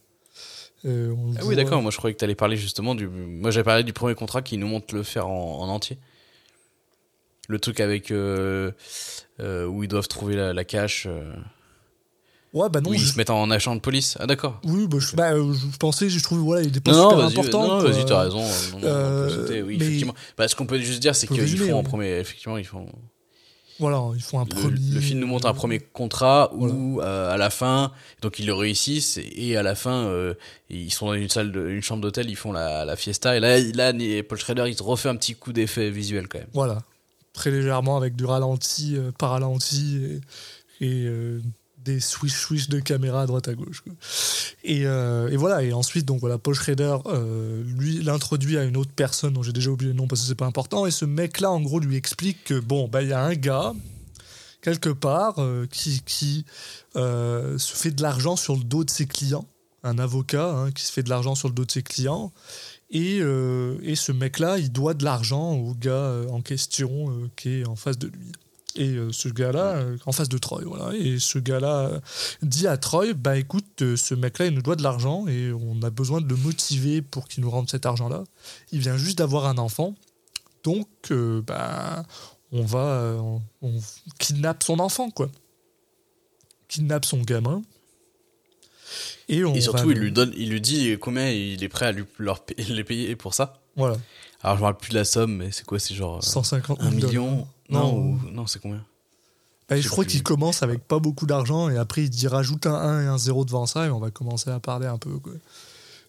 On 0.84 1.34
Ah 1.38 1.44
oui, 1.44 1.56
d'accord. 1.56 1.82
Moi, 1.82 1.90
je 1.90 1.96
croyais 1.96 2.14
que 2.14 2.18
tu 2.18 2.24
allais 2.24 2.34
parler 2.36 2.56
justement 2.56 2.94
du. 2.94 3.08
Moi, 3.08 3.50
j'avais 3.50 3.64
parlé 3.64 3.82
du 3.84 3.92
premier 3.92 4.14
contrat 4.14 4.42
qui 4.42 4.56
nous 4.58 4.68
montre 4.68 4.94
le 4.94 5.02
faire 5.02 5.28
en, 5.28 5.60
en 5.60 5.68
entier. 5.68 5.98
Le 7.48 7.58
truc 7.58 7.80
avec. 7.80 8.10
euh, 8.10 8.70
euh, 9.40 9.66
où 9.66 9.82
ils 9.82 9.88
doivent 9.88 10.08
trouver 10.08 10.36
la, 10.36 10.52
la 10.52 10.64
cache. 10.64 11.06
euh, 11.08 11.32
Ouais, 12.54 12.68
bah 12.70 12.80
non, 12.80 12.90
où 12.90 12.94
ils 12.94 13.00
je- 13.00 13.12
se 13.12 13.16
mettent 13.18 13.28
en 13.30 13.50
agent 13.50 13.74
de 13.76 13.80
police. 13.80 14.16
Ah, 14.20 14.26
d'accord. 14.26 14.58
oui, 14.64 14.86
bah, 14.86 14.96
je, 15.00 15.14
bah, 15.14 15.32
euh, 15.34 15.52
je 15.52 15.76
pensais, 15.76 16.08
je 16.08 16.22
trouve, 16.22 16.38
voilà, 16.38 16.62
il 16.62 16.74
est 16.76 16.80
pas 16.80 16.92
Non, 16.92 16.96
non, 16.96 17.10
super 17.10 17.18
vas-y, 17.18 17.32
important. 17.38 17.68
non, 17.68 17.78
vas-y, 17.90 18.04
t'as 18.06 18.22
raison. 18.22 18.38
Non, 18.40 18.46
non, 18.46 18.76
on 18.78 18.80
peut 18.80 18.86
Euh, 18.86 19.28
sauter, 19.42 19.62
oui, 19.62 19.76
mais- 19.78 19.84
effectivement. 19.84 20.14
Bah, 20.36 20.48
ce 20.48 20.54
qu'on 20.56 20.64
peut 20.66 20.78
juste 20.78 21.00
dire, 21.00 21.14
c'est 21.14 21.26
qu'ils 21.26 21.40
résumer, 21.40 21.68
font 21.70 21.76
en 21.76 21.82
oui. 21.82 21.84
premier. 21.84 22.18
Effectivement, 22.18 22.56
ils 22.56 22.64
font. 22.64 22.86
Voilà, 23.78 24.02
ils 24.16 24.22
font 24.22 24.40
un 24.40 24.44
Le, 24.44 24.48
premier. 24.48 24.90
le 24.94 25.00
film 25.00 25.20
nous 25.20 25.26
montre 25.28 25.46
un 25.46 25.54
premier 25.54 25.78
contrat 25.78 26.50
où, 26.52 27.00
euh, 27.00 27.30
à 27.32 27.36
la 27.36 27.48
fin, 27.50 27.92
donc 28.22 28.40
ils 28.40 28.46
le 28.46 28.54
réussissent 28.54 29.18
et, 29.18 29.30
et 29.50 29.56
à 29.56 29.62
la 29.62 29.76
fin, 29.76 30.06
euh, 30.06 30.34
ils 30.68 30.90
sont 30.92 31.06
dans 31.06 31.14
une 31.14 31.28
salle, 31.28 31.52
de, 31.52 31.68
une 31.68 31.82
chambre 31.82 32.02
d'hôtel, 32.02 32.28
ils 32.28 32.34
font 32.34 32.50
la, 32.50 32.84
la 32.84 32.96
fiesta 32.96 33.36
et 33.36 33.40
là, 33.40 33.60
là, 33.60 33.92
Paul 34.28 34.36
Schrader, 34.38 34.64
il 34.66 34.76
se 34.76 34.82
refait 34.82 35.10
un 35.10 35.14
petit 35.16 35.36
coup 35.36 35.52
d'effet 35.52 35.90
visuel 35.90 36.26
quand 36.26 36.38
même. 36.40 36.48
Voilà, 36.54 36.78
très 37.38 37.52
légèrement 37.52 37.96
avec 37.96 38.16
du 38.16 38.24
ralenti, 38.24 38.96
euh, 38.96 39.12
ralenti 39.20 40.20
et, 40.80 41.04
euh, 41.06 41.40
des 41.78 42.00
swish 42.00 42.34
swish 42.34 42.68
de 42.68 42.80
caméra 42.80 43.22
à 43.22 43.26
droite 43.26 43.46
à 43.46 43.54
gauche. 43.54 43.84
Et, 44.64 44.84
euh, 44.84 45.28
et 45.28 45.36
voilà, 45.36 45.62
et 45.62 45.72
ensuite 45.72 46.04
donc 46.04 46.18
voilà, 46.18 46.36
Paul 46.36 46.54
Schrader 46.54 46.96
euh, 47.06 47.62
lui 47.64 48.02
l'introduit 48.02 48.58
à 48.58 48.64
une 48.64 48.76
autre 48.76 48.90
personne 48.94 49.34
dont 49.34 49.44
j'ai 49.44 49.52
déjà 49.52 49.70
oublié 49.70 49.92
le 49.92 49.96
nom 49.96 50.08
parce 50.08 50.22
que 50.22 50.26
c'est 50.26 50.34
pas 50.34 50.46
important 50.46 50.84
et 50.84 50.90
ce 50.90 51.04
mec 51.04 51.40
là 51.40 51.52
en 51.52 51.60
gros 51.60 51.78
lui 51.78 51.94
explique 51.96 52.42
que 52.44 52.58
bon 52.58 52.88
bah 52.88 53.02
il 53.02 53.08
y 53.08 53.12
a 53.12 53.22
un 53.22 53.34
gars 53.34 53.72
quelque 54.60 54.90
part 54.90 55.36
qui, 55.70 56.02
qui 56.04 56.44
se 56.94 57.72
fait 57.76 57.92
de 57.92 58.02
l'argent 58.02 58.34
sur 58.34 58.56
le 58.56 58.64
dos 58.64 58.82
de 58.82 58.90
ses 58.90 59.06
clients, 59.06 59.46
un 59.84 59.98
avocat 60.00 60.50
hein, 60.50 60.72
qui 60.72 60.84
se 60.84 60.92
fait 60.92 61.04
de 61.04 61.10
l'argent 61.10 61.36
sur 61.36 61.46
le 61.46 61.54
dos 61.54 61.64
de 61.64 61.70
ses 61.70 61.84
clients. 61.84 62.32
Et, 62.90 63.18
euh, 63.20 63.78
et 63.82 63.96
ce 63.96 64.12
mec-là, 64.12 64.58
il 64.58 64.72
doit 64.72 64.94
de 64.94 65.04
l'argent 65.04 65.52
au 65.52 65.74
gars 65.74 65.90
euh, 65.90 66.28
en 66.28 66.40
question 66.40 67.10
euh, 67.10 67.30
qui 67.36 67.60
est 67.60 67.66
en 67.66 67.76
face 67.76 67.98
de 67.98 68.08
lui. 68.08 68.32
Et 68.76 68.96
ce 69.10 69.28
gars-là, 69.28 69.82
en 70.06 70.12
face 70.12 70.28
de 70.28 70.38
Troy, 70.38 70.62
voilà. 70.64 70.94
Et 70.94 71.18
ce 71.18 71.40
gars-là 71.40 72.00
dit 72.42 72.68
à 72.68 72.76
Troy, 72.76 73.12
bah 73.12 73.36
écoute, 73.36 73.96
ce 73.96 74.14
mec-là, 74.14 74.46
il 74.46 74.54
nous 74.54 74.62
doit 74.62 74.76
de 74.76 74.84
l'argent 74.84 75.26
et 75.26 75.50
on 75.50 75.82
a 75.82 75.90
besoin 75.90 76.20
de 76.20 76.28
le 76.28 76.36
motiver 76.36 77.02
pour 77.02 77.26
qu'il 77.26 77.42
nous 77.42 77.50
rende 77.50 77.68
cet 77.68 77.86
argent-là. 77.86 78.22
Il 78.70 78.78
vient 78.78 78.96
juste 78.96 79.18
d'avoir 79.18 79.46
un 79.46 79.58
enfant, 79.58 79.96
donc 80.62 80.86
bah 81.44 82.04
on 82.52 82.62
va, 82.62 83.16
on, 83.18 83.42
on 83.62 83.80
kidnappe 84.20 84.62
son 84.62 84.78
enfant, 84.78 85.10
quoi. 85.10 85.28
Kidnappe 86.68 87.04
son 87.04 87.22
gamin. 87.22 87.62
Et, 89.28 89.44
on 89.44 89.54
Et 89.54 89.60
surtout, 89.60 89.86
va 89.88 89.92
il 89.92 89.98
lui 89.98 90.12
donne, 90.12 90.32
il 90.36 90.50
lui 90.50 90.60
dit 90.60 90.96
combien 91.00 91.30
il 91.30 91.62
est 91.62 91.68
prêt 91.68 91.86
à 91.86 91.92
lui, 91.92 92.04
leur, 92.18 92.44
les 92.68 92.84
payer 92.84 93.14
pour 93.16 93.34
ça. 93.34 93.60
Voilà, 93.76 93.96
Alors, 94.42 94.56
je 94.56 94.62
me 94.62 94.66
rappelle 94.66 94.80
plus 94.80 94.90
de 94.90 94.98
la 94.98 95.04
somme, 95.04 95.36
mais 95.36 95.50
c'est 95.52 95.64
quoi 95.64 95.78
C'est 95.78 95.94
genre 95.94 96.16
euh, 96.18 96.20
150 96.20 96.80
un 96.80 96.90
000 96.90 96.94
dollars. 96.94 97.08
million? 97.08 97.48
Non. 97.70 97.80
Non, 97.80 97.96
ou- 97.96 98.20
non, 98.32 98.46
c'est 98.46 98.60
combien? 98.60 98.84
Bah, 99.68 99.78
Je 99.78 99.88
crois 99.88 100.04
qu'il 100.04 100.22
commence 100.22 100.62
avec 100.62 100.80
pas 100.80 100.98
beaucoup 100.98 101.26
d'argent 101.26 101.68
et 101.68 101.76
après 101.76 102.04
il 102.04 102.10
dit 102.10 102.26
rajoute 102.26 102.66
un 102.66 102.74
1 102.74 103.02
et 103.04 103.06
un 103.06 103.18
0 103.18 103.44
devant 103.44 103.66
ça 103.66 103.86
et 103.86 103.90
on 103.90 103.98
va 103.98 104.10
commencer 104.10 104.48
à 104.50 104.58
parler 104.60 104.86
un 104.86 104.96
peu. 104.96 105.18
Quoi. 105.18 105.34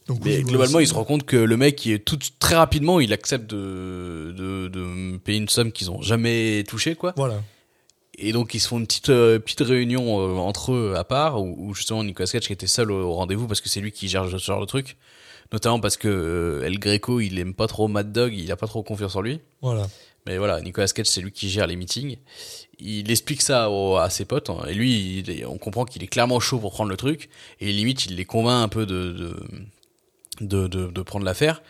Donc, 0.08 0.26
Mais 0.26 0.42
globalement, 0.42 0.80
il 0.80 0.88
se 0.88 0.94
rend 0.96 1.04
compte 1.04 1.24
que 1.24 1.36
le 1.36 1.56
mec, 1.56 1.86
il 1.86 1.92
est 1.92 2.00
tout 2.00 2.18
très 2.40 2.56
rapidement, 2.56 3.00
il 3.00 3.14
accepte 3.14 3.48
de, 3.48 4.34
de, 4.36 5.18
payer 5.18 5.38
une 5.38 5.50
somme 5.50 5.72
qu'ils 5.72 5.92
ont 5.92 6.02
jamais 6.02 6.64
touchée, 6.68 6.96
quoi. 6.96 7.14
Voilà. 7.16 7.44
Et 8.22 8.32
donc 8.34 8.54
ils 8.54 8.60
se 8.60 8.68
font 8.68 8.80
une 8.80 8.86
petite 8.88 9.10
euh, 9.10 9.40
petite 9.40 9.62
réunion 9.62 10.20
euh, 10.20 10.38
entre 10.38 10.74
eux 10.74 10.94
à 10.98 11.04
part 11.04 11.42
où, 11.42 11.56
où 11.58 11.74
justement 11.74 12.04
Nicolas 12.04 12.28
Cage 12.28 12.48
qui 12.48 12.54
était 12.54 12.68
seul 12.68 12.92
au, 12.92 13.10
au 13.10 13.14
rendez-vous 13.14 13.48
parce 13.48 13.62
que 13.62 13.70
c'est 13.70 13.80
lui 13.82 13.92
qui 13.92 14.08
gère 14.10 14.30
ce 14.30 14.38
genre 14.38 14.60
de 14.62 14.66
truc. 14.66 14.98
Notamment 15.52 15.80
parce 15.80 15.98
que 15.98 16.08
euh, 16.08 16.66
El 16.66 16.78
Greco 16.80 17.20
il 17.22 17.40
aime 17.40 17.54
pas 17.54 17.68
trop 17.68 17.88
Mad 17.88 18.12
Dog, 18.12 18.34
il 18.36 18.52
a 18.52 18.56
pas 18.56 18.68
trop 18.68 18.84
confiance 18.84 19.16
en 19.16 19.22
lui. 19.22 19.40
Voilà. 19.62 19.88
Mais 20.28 20.38
voilà, 20.38 20.60
Nicolas 20.62 20.88
Cage 20.88 21.08
c'est 21.08 21.22
lui 21.22 21.32
qui 21.32 21.50
gère 21.50 21.66
les 21.66 21.76
meetings. 21.76 22.18
Il 22.80 23.10
explique 23.10 23.42
ça 23.42 23.70
au- 23.72 23.96
à 23.98 24.10
ses 24.10 24.26
potes 24.26 24.50
hein, 24.50 24.60
et 24.68 24.74
lui 24.74 25.20
il 25.28 25.46
on 25.46 25.58
comprend 25.58 25.86
qu'il 25.86 26.04
est 26.04 26.08
clairement 26.08 26.40
chaud 26.40 26.60
pour 26.60 26.72
prendre 26.72 26.90
le 26.90 26.98
truc 26.98 27.30
et 27.62 27.72
limite 27.72 28.06
il 28.06 28.16
les 28.16 28.26
convainc 28.26 28.64
un 28.64 28.68
peu 28.70 28.86
de 28.86 29.12
de 29.12 29.36
de, 30.42 30.68
de, 30.68 30.88
de 30.92 31.02
prendre 31.02 31.26
l'affaire 31.26 31.62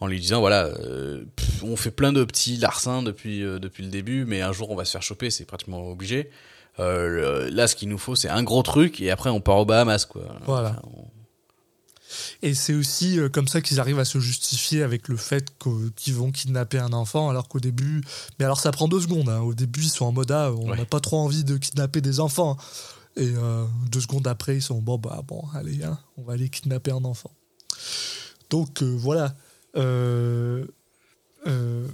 en 0.00 0.06
lui 0.06 0.20
disant 0.20 0.40
voilà 0.40 0.64
euh, 0.64 1.24
pff, 1.36 1.62
on 1.62 1.76
fait 1.76 1.90
plein 1.90 2.12
de 2.12 2.22
petits 2.24 2.56
larcins 2.56 3.02
depuis 3.02 3.42
euh, 3.42 3.58
depuis 3.58 3.82
le 3.84 3.90
début 3.90 4.24
mais 4.26 4.42
un 4.42 4.52
jour 4.52 4.70
on 4.70 4.76
va 4.76 4.84
se 4.84 4.90
faire 4.92 5.02
choper 5.02 5.30
c'est 5.30 5.44
pratiquement 5.46 5.88
obligé 5.88 6.30
euh, 6.78 7.46
le- 7.46 7.48
là 7.48 7.66
ce 7.66 7.74
qu'il 7.76 7.88
nous 7.88 7.96
faut 7.98 8.14
c'est 8.14 8.28
un 8.28 8.42
gros 8.42 8.62
truc 8.62 9.00
et 9.00 9.10
après 9.10 9.30
on 9.30 9.40
part 9.40 9.56
aux 9.56 9.64
Bahamas 9.64 10.04
quoi 10.06 10.36
Voilà. 10.46 10.70
Enfin, 10.70 10.82
on- 10.96 11.06
Et 12.42 12.54
c'est 12.54 12.74
aussi 12.74 13.18
euh, 13.18 13.28
comme 13.28 13.48
ça 13.48 13.60
qu'ils 13.62 13.80
arrivent 13.80 13.98
à 13.98 14.04
se 14.04 14.18
justifier 14.20 14.82
avec 14.82 15.08
le 15.08 15.16
fait 15.16 15.46
qu'au- 15.58 15.90
qu'ils 15.96 16.14
vont 16.14 16.30
kidnapper 16.30 16.78
un 16.78 16.92
enfant 16.92 17.30
alors 17.30 17.48
qu'au 17.48 17.58
début. 17.60 18.02
Mais 18.38 18.44
alors 18.44 18.60
ça 18.60 18.70
prend 18.72 18.88
deux 18.88 19.00
secondes. 19.00 19.28
hein. 19.30 19.40
Au 19.40 19.54
début 19.54 19.80
ils 19.80 19.88
sont 19.90 20.04
en 20.04 20.12
mode 20.12 20.30
ah, 20.30 20.52
on 20.52 20.66
n'a 20.68 20.72
Ouais. 20.80 20.84
pas 20.84 21.00
trop 21.00 21.18
envie 21.18 21.42
de 21.44 21.56
kidnapper 21.56 22.00
des 22.02 22.20
enfants. 22.20 22.56
Et 23.16 23.32
euh, 23.34 23.64
deux 23.90 24.00
secondes 24.02 24.26
après 24.28 24.56
ils 24.56 24.62
sont 24.62 24.80
bon 24.82 24.98
bah 24.98 25.22
bon 25.26 25.42
allez 25.54 25.82
hein, 25.82 25.98
on 26.18 26.22
va 26.22 26.34
aller 26.34 26.50
kidnapper 26.50 26.90
un 26.92 27.04
enfant. 27.04 27.30
Donc 28.50 28.82
euh, 28.82 28.94
voilà. 28.98 29.34
Euh, 29.76 30.66
euh, 31.46 31.86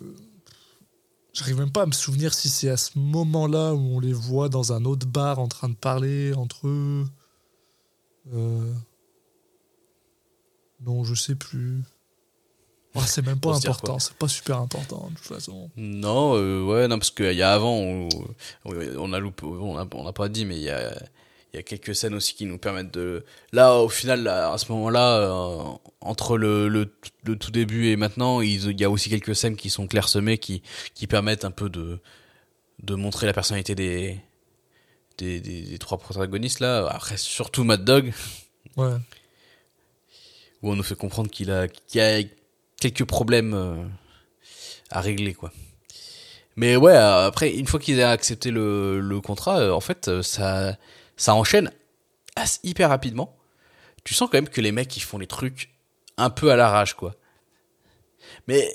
J'arrive 1.33 1.59
même 1.59 1.73
pas 1.73 1.83
à 1.83 1.87
me 1.87 1.93
souvenir 1.93 2.35
si 2.35 2.49
c'est 2.51 2.69
à 2.69 2.77
ce 2.77 2.99
moment-là 2.99 3.73
où 3.75 3.79
on 3.79 4.01
les 4.01 4.13
voit 4.13 4.49
dans 4.51 4.73
un 4.75 4.85
autre 4.85 5.07
bar 5.07 5.39
en 5.39 5.49
train 5.49 5.69
de 5.71 5.75
parler 5.75 6.35
entre 6.35 6.69
eux. 6.69 7.07
Euh, 8.35 8.73
Non, 10.81 11.05
je 11.05 11.15
sais 11.15 11.35
plus. 11.35 11.83
Ah, 12.95 13.01
c'est 13.07 13.25
même 13.25 13.41
pas 13.41 13.57
important, 13.57 13.99
c'est 13.99 14.13
pas 14.13 14.29
super 14.29 14.59
important 14.59 15.09
de 15.09 15.15
toute 15.17 15.25
façon. 15.25 15.71
non 15.79 16.37
euh, 16.37 16.63
ouais 16.63 16.89
non 16.89 16.99
parce 16.99 17.11
qu'il 17.11 17.33
y 17.33 17.41
a 17.41 17.55
avant 17.55 17.81
où, 17.81 18.09
où 18.67 18.73
on 18.99 19.13
a 19.15 19.19
loupé 19.19 19.47
on 19.47 19.79
a, 19.79 19.87
on 19.95 20.07
a 20.07 20.13
pas 20.13 20.29
dit 20.29 20.45
mais 20.45 20.57
il 20.57 20.65
y 20.65 20.69
a 20.69 20.93
il 21.53 21.57
y 21.57 21.61
a 21.61 21.63
quelques 21.63 21.95
scènes 21.95 22.15
aussi 22.15 22.35
qui 22.35 22.47
nous 22.47 22.57
permettent 22.59 22.95
de 22.95 23.25
là 23.53 23.77
au 23.77 23.89
final 23.91 24.23
là, 24.23 24.53
à 24.53 24.59
ce 24.59 24.73
moment-là 24.73 25.19
euh, 25.19 25.63
entre 26.01 26.39
le, 26.39 26.69
le, 26.69 26.91
le 27.25 27.37
tout 27.37 27.51
début 27.51 27.89
et 27.89 27.97
maintenant 27.97 28.41
il 28.41 28.81
y 28.81 28.85
a 28.85 28.91
aussi 28.91 29.11
quelques 29.11 29.37
scènes 29.37 29.57
qui 29.57 29.69
sont 29.69 29.87
clairsemées 29.87 30.39
qui 30.39 30.63
qui 30.95 31.07
permettent 31.07 31.45
un 31.45 31.51
peu 31.51 31.69
de 31.69 31.99
de 32.83 32.95
montrer 32.95 33.27
la 33.27 33.33
personnalité 33.35 33.75
des 33.75 34.19
des, 35.19 35.41
des, 35.41 35.61
des 35.63 35.79
trois 35.79 35.99
protagonistes 35.99 36.61
là 36.61 36.87
après 36.91 37.17
surtout 37.19 37.65
Mad 37.65 37.85
Dog 37.85 38.13
Ouais. 38.77 38.95
où 40.63 40.71
on 40.71 40.77
nous 40.77 40.83
fait 40.83 40.95
comprendre 40.95 41.31
qu'il 41.31 41.51
a 41.51 41.69
qu'il 41.69 42.01
y 42.01 42.05
a 42.05 42.23
quelques 42.81 43.05
problèmes 43.05 43.53
euh, 43.55 43.85
à 44.91 45.01
régler 45.03 45.35
quoi. 45.35 45.53
Mais 46.57 46.77
ouais, 46.77 46.95
après 46.97 47.51
une 47.51 47.67
fois 47.67 47.81
qu'ils 47.81 47.99
aient 47.99 48.03
accepté 48.03 48.51
le, 48.51 49.01
le 49.01 49.21
contrat, 49.21 49.59
euh, 49.61 49.73
en 49.73 49.81
fait 49.81 50.23
ça 50.23 50.77
ça 51.17 51.35
enchaîne 51.35 51.71
hyper 52.63 52.89
rapidement. 52.89 53.37
Tu 54.05 54.15
sens 54.15 54.29
quand 54.31 54.39
même 54.39 54.49
que 54.49 54.61
les 54.61 54.73
mecs 54.73 54.97
ils 54.97 55.01
font 55.01 55.19
les 55.19 55.27
trucs 55.27 55.71
un 56.17 56.31
peu 56.31 56.51
à 56.51 56.57
l'arrache 56.57 56.95
quoi. 56.95 57.15
Mais 58.49 58.71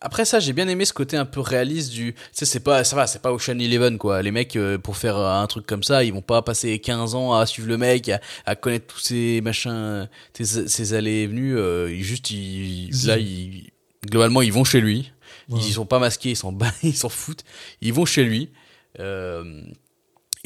après 0.00 0.24
ça, 0.24 0.40
j'ai 0.40 0.52
bien 0.52 0.68
aimé 0.68 0.84
ce 0.84 0.92
côté 0.92 1.16
un 1.16 1.24
peu 1.24 1.40
réaliste 1.40 1.90
du 1.90 2.14
tu 2.14 2.20
sais 2.32 2.44
c'est 2.44 2.60
pas 2.60 2.84
ça 2.84 2.96
va, 2.96 3.06
c'est 3.06 3.20
pas 3.20 3.32
Ocean 3.32 3.58
Eleven 3.58 3.98
quoi. 3.98 4.22
Les 4.22 4.30
mecs 4.30 4.56
euh, 4.56 4.78
pour 4.78 4.96
faire 4.96 5.16
euh, 5.16 5.40
un 5.40 5.46
truc 5.46 5.66
comme 5.66 5.82
ça, 5.82 6.04
ils 6.04 6.12
vont 6.12 6.22
pas 6.22 6.42
passer 6.42 6.78
15 6.78 7.14
ans 7.14 7.34
à 7.34 7.46
suivre 7.46 7.68
le 7.68 7.78
mec, 7.78 8.08
à, 8.08 8.20
à 8.44 8.56
connaître 8.56 8.86
tous 8.86 9.00
ces 9.00 9.40
machins 9.40 10.08
ces, 10.34 10.68
ces 10.68 10.94
allées 10.94 11.22
et 11.22 11.26
venues 11.26 11.56
euh, 11.56 11.90
ils 11.92 12.02
juste 12.02 12.30
ils, 12.30 12.90
là 13.06 13.18
ils 13.18 13.70
globalement 14.06 14.42
ils 14.42 14.52
vont 14.52 14.64
chez 14.64 14.80
lui. 14.80 15.12
Ouais. 15.48 15.58
Ils 15.60 15.68
y 15.68 15.72
sont 15.72 15.86
pas 15.86 15.98
masqués, 15.98 16.30
ils 16.30 16.36
s'en 16.36 16.56
ils 16.82 16.96
s'en 16.96 17.08
foutent. 17.08 17.44
Ils 17.80 17.92
vont 17.92 18.04
chez 18.04 18.24
lui. 18.24 18.50
Euh, 18.98 19.62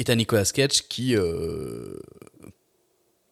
et 0.00 0.04
t'as 0.04 0.14
Nicolas 0.16 0.44
Cage 0.46 0.88
qui 0.88 1.14
euh, 1.14 1.94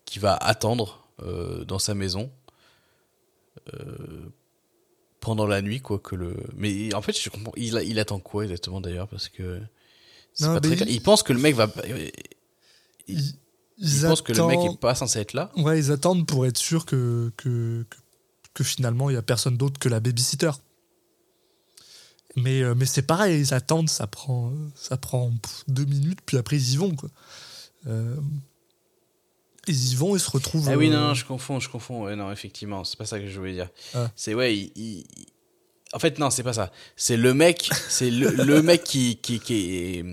qui 0.05 0.19
va 0.21 0.35
attendre 0.37 1.09
euh, 1.23 1.65
dans 1.65 1.79
sa 1.79 1.95
maison 1.95 2.31
euh, 3.75 4.29
pendant 5.21 5.47
la 5.47 5.63
nuit 5.63 5.81
quoi 5.81 5.99
que 5.99 6.15
le. 6.15 6.35
Mais 6.57 6.95
en 6.95 7.03
fait 7.03 7.19
je 7.21 7.29
comprends. 7.31 7.53
Il, 7.57 7.75
il 7.87 7.99
attend 7.99 8.21
quoi 8.21 8.45
exactement 8.45 8.81
d'ailleurs? 8.81 9.09
Parce 9.09 9.29
que 9.29 9.61
Non, 10.41 10.55
pas 10.55 10.61
très 10.61 10.75
il- 10.77 10.91
Il 10.91 11.03
pense 11.03 11.23
que 11.23 11.33
le 11.33 11.39
mec 11.41 11.55
va. 11.55 11.71
Il, 11.87 12.11
Ils, 13.09 13.19
il 13.79 13.95
ils 13.95 14.03
pense 14.03 14.23
que 14.23 14.33
le 14.33 14.47
mec 14.47 14.59
est 14.61 14.79
pas 14.81 14.95
censé 14.95 15.19
être 15.21 15.33
là. 15.33 15.51
Ouais, 15.57 15.79
ils 15.79 15.91
attendent 15.93 16.27
pour 16.27 16.47
être 16.47 16.59
sûrs 16.59 16.85
que, 16.87 17.33
que, 17.37 17.85
que, 17.89 17.97
que 18.55 18.65
finalement 18.65 19.09
il 19.11 19.15
y 19.15 19.17
a 19.17 19.23
personne 19.23 19.57
d'autre 19.57 19.79
que 19.79 19.89
la 19.89 20.01
babysitter. 20.01 20.51
Mais, 22.37 22.63
euh, 22.63 22.75
mais 22.77 22.85
c'est 22.87 23.03
pareil, 23.03 23.41
ils 23.41 23.55
attendent, 23.55 23.89
ça 23.89 24.07
prend, 24.07 24.53
ça 24.75 24.97
prend 24.97 25.33
deux 25.67 25.85
minutes, 25.85 26.21
puis 26.27 26.37
après 26.37 26.57
ils 26.57 26.75
y 26.75 26.77
vont. 26.77 26.95
Quoi. 26.95 27.09
Euh, 27.87 28.17
ils 29.67 29.93
y 29.93 29.95
vont, 29.97 30.15
ils 30.17 30.21
se 30.21 30.31
retrouvent. 30.31 30.69
Ah 30.71 30.77
oui, 30.77 30.89
non, 30.89 30.97
euh, 30.97 31.09
non, 31.09 31.15
je 31.15 31.25
confonds, 31.25 31.61
je 31.61 31.69
confonds. 31.69 32.05
Ouais, 32.05 32.17
non, 32.17 32.31
effectivement, 32.33 32.85
c'est 32.85 32.97
pas 32.99 33.07
ça 33.07 33.19
que 33.19 33.27
je 33.29 33.39
voulais 33.39 33.53
dire. 33.55 33.69
Ah. 33.95 34.11
C'est 34.17 34.35
ouais, 34.35 34.57
il, 34.57 34.73
il- 34.77 35.07
En 35.93 35.99
fait, 35.99 36.19
non, 36.19 36.31
c'est 36.31 36.43
pas 36.43 36.53
ça. 36.53 36.71
C'est 36.97 37.17
le 37.17 37.35
mec, 37.35 37.71
c'est 37.89 38.11
le, 38.11 38.31
le 38.31 38.63
mec 38.63 38.85
qui, 38.85 39.17
qui, 39.17 39.41
qui 39.41 39.75
est 39.77 40.05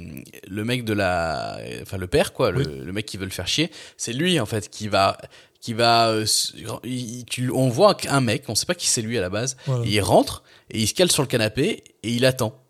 le 0.47 0.63
mec 0.66 0.84
de 0.86 0.93
la, 0.93 1.59
enfin 1.82 1.97
le 1.97 2.07
père 2.07 2.34
quoi, 2.34 2.51
le 2.51 2.91
mec 2.91 3.05
qui 3.05 3.18
veut 3.18 3.26
le 3.26 3.32
faire 3.32 3.47
chier. 3.47 3.70
C'est 3.97 4.13
lui 4.13 4.39
en 4.39 4.45
fait 4.45 4.70
qui 4.70 4.88
va, 4.88 5.18
qui 5.66 5.74
va, 5.74 6.09
euh, 6.09 6.22
s- 6.24 6.53
il- 6.84 7.26
tu, 7.26 7.49
on 7.49 7.70
voit 7.70 7.97
un 8.07 8.22
mec, 8.22 8.43
on 8.49 8.53
sait 8.55 8.68
pas 8.68 8.76
qui 8.76 8.86
c'est 8.86 9.01
lui 9.01 9.18
à 9.18 9.22
la 9.22 9.30
base. 9.32 9.57
Voilà. 9.66 9.84
Et 9.86 9.89
il 9.95 9.99
rentre 10.01 10.43
et 10.70 10.80
il 10.80 10.88
se 10.88 10.93
cale 10.93 11.11
sur 11.11 11.24
le 11.24 11.28
canapé 11.28 11.84
et 12.03 12.11
il 12.11 12.24
attend. 12.24 12.61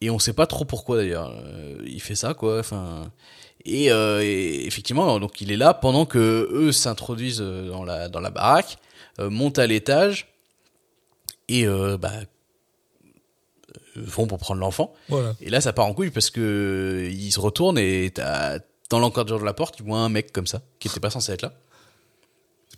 Et 0.00 0.08
on 0.08 0.18
sait 0.18 0.32
pas 0.32 0.46
trop 0.46 0.64
pourquoi 0.64 0.96
d'ailleurs. 0.96 1.30
Euh, 1.44 1.76
il 1.86 2.00
fait 2.00 2.14
ça 2.14 2.32
quoi. 2.32 2.58
Enfin. 2.60 3.12
Et, 3.66 3.90
euh, 3.92 4.22
et 4.22 4.64
effectivement, 4.66 5.18
donc 5.20 5.40
il 5.42 5.52
est 5.52 5.56
là 5.58 5.74
pendant 5.74 6.06
que 6.06 6.48
eux 6.52 6.72
s'introduisent 6.72 7.40
dans 7.40 7.84
la 7.84 8.08
dans 8.08 8.20
la 8.20 8.30
baraque, 8.30 8.78
montent 9.18 9.58
à 9.58 9.66
l'étage 9.66 10.28
et 11.48 11.66
bah 12.00 12.12
vont 13.96 14.26
pour 14.26 14.38
prendre 14.38 14.60
l'enfant. 14.60 14.92
Voilà. 15.08 15.34
Et 15.40 15.50
là, 15.50 15.60
ça 15.60 15.72
part 15.72 15.86
en 15.86 15.92
couille 15.94 16.10
parce 16.10 16.30
que 16.30 17.08
ils 17.12 17.32
se 17.32 17.40
retournent 17.40 17.78
et 17.78 18.10
t'as 18.14 18.58
dans 18.90 18.98
l'encadrement 18.98 19.40
de 19.40 19.44
la 19.46 19.54
porte, 19.54 19.76
ils 19.80 19.84
voient 19.84 20.00
un 20.00 20.08
mec 20.08 20.32
comme 20.32 20.46
ça 20.46 20.62
qui 20.78 20.88
était 20.88 21.00
pas 21.00 21.10
censé 21.10 21.32
être 21.32 21.42
là. 21.42 21.52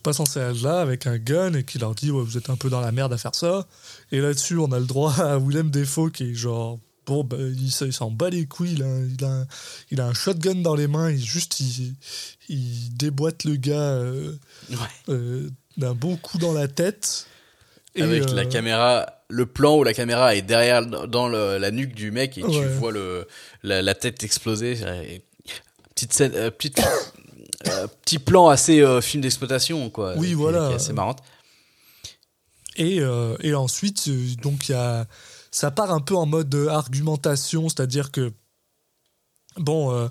Pas 0.03 0.13
censé 0.13 0.39
être 0.41 0.63
là 0.63 0.81
avec 0.81 1.07
un 1.07 1.19
gun 1.19 1.55
et 1.55 1.65
qui 1.65 1.79
leur 1.79 1.95
dit 1.95 2.11
ouais, 2.11 2.23
vous 2.23 2.37
êtes 2.39 2.51
un 2.51 2.57
peu 2.57 2.71
dans 2.71 2.81
la 2.81 2.93
merde 2.93 3.13
à 3.13 3.19
faire 3.19 3.35
ça. 3.35 3.67
Et 4.13 4.21
là-dessus, 4.21 4.57
on 4.59 4.71
a 4.73 4.79
le 4.79 4.87
droit 4.87 5.13
à 5.21 5.39
Willem 5.39 5.71
Defoe 5.71 6.11
qui 6.11 6.31
est 6.31 6.35
genre. 6.35 6.79
Bon, 7.07 7.25
bah, 7.25 7.39
il, 7.41 7.71
s'en 7.73 8.11
bat 8.11 8.29
les 8.29 8.45
couilles, 8.45 8.73
il 8.75 8.83
a, 8.83 8.87
un- 8.87 9.07
il, 9.09 9.25
a 9.25 9.29
un, 9.33 9.47
il 9.91 10.01
a 10.03 10.07
un 10.07 10.13
shotgun 10.13 10.57
dans 10.57 10.75
les 10.75 10.87
mains, 10.87 11.11
il 11.11 11.19
juste 11.25 11.59
il, 11.59 11.95
il 12.51 12.95
déboîte 12.99 13.45
le 13.45 13.57
gars 13.57 13.81
euh, 13.81 14.33
Ouais. 14.71 14.77
euh, 15.09 15.49
d'un 15.79 15.95
bon 15.95 16.17
coup 16.17 16.37
dans 16.37 16.53
la 16.53 16.69
tête. 16.69 17.27
Et, 17.95 18.03
Avec 18.03 18.25
euh, 18.29 18.35
la 18.35 18.45
caméra, 18.45 19.07
le 19.31 19.47
plan 19.47 19.79
où 19.79 19.85
la 19.85 19.95
caméra 19.95 20.37
est 20.37 20.43
derrière 20.43 20.85
dans 20.87 21.29
le- 21.29 21.57
la 21.57 21.71
nuque 21.71 21.95
du 21.95 22.11
mec 22.11 22.37
et 22.37 22.43
tu 22.43 22.65
vois 22.79 22.93
le 22.93 23.27
la, 23.63 23.81
la 23.81 23.95
tête 23.95 24.23
exploser. 24.23 24.77
Et 25.99 26.07
Petite 26.07 26.13
scène, 26.13 26.33
euh, 26.35 26.51
petite, 26.51 26.81
euh, 27.69 27.87
petit 28.05 28.19
plan 28.19 28.49
assez 28.49 28.81
euh, 28.81 29.01
film 29.01 29.23
d'exploitation 29.23 29.91
quoi. 29.91 30.15
Oui, 30.17 30.35
voilà. 30.35 30.69
Qui 30.69 30.73
est 30.73 30.77
assez 30.77 30.93
marrante. 30.93 31.23
Et, 32.77 33.01
euh, 33.01 33.37
et 33.41 33.55
ensuite, 33.55 34.09
donc 34.41 34.69
il 34.69 34.73
y 34.73 34.75
a, 34.77 35.07
ça 35.51 35.73
part 35.73 35.91
un 35.91 36.01
peu 36.01 36.15
en 36.15 36.27
mode 36.27 36.55
argumentation, 36.71 37.69
c'est-à-dire 37.69 38.13
que 38.13 38.33
bon, 39.57 40.09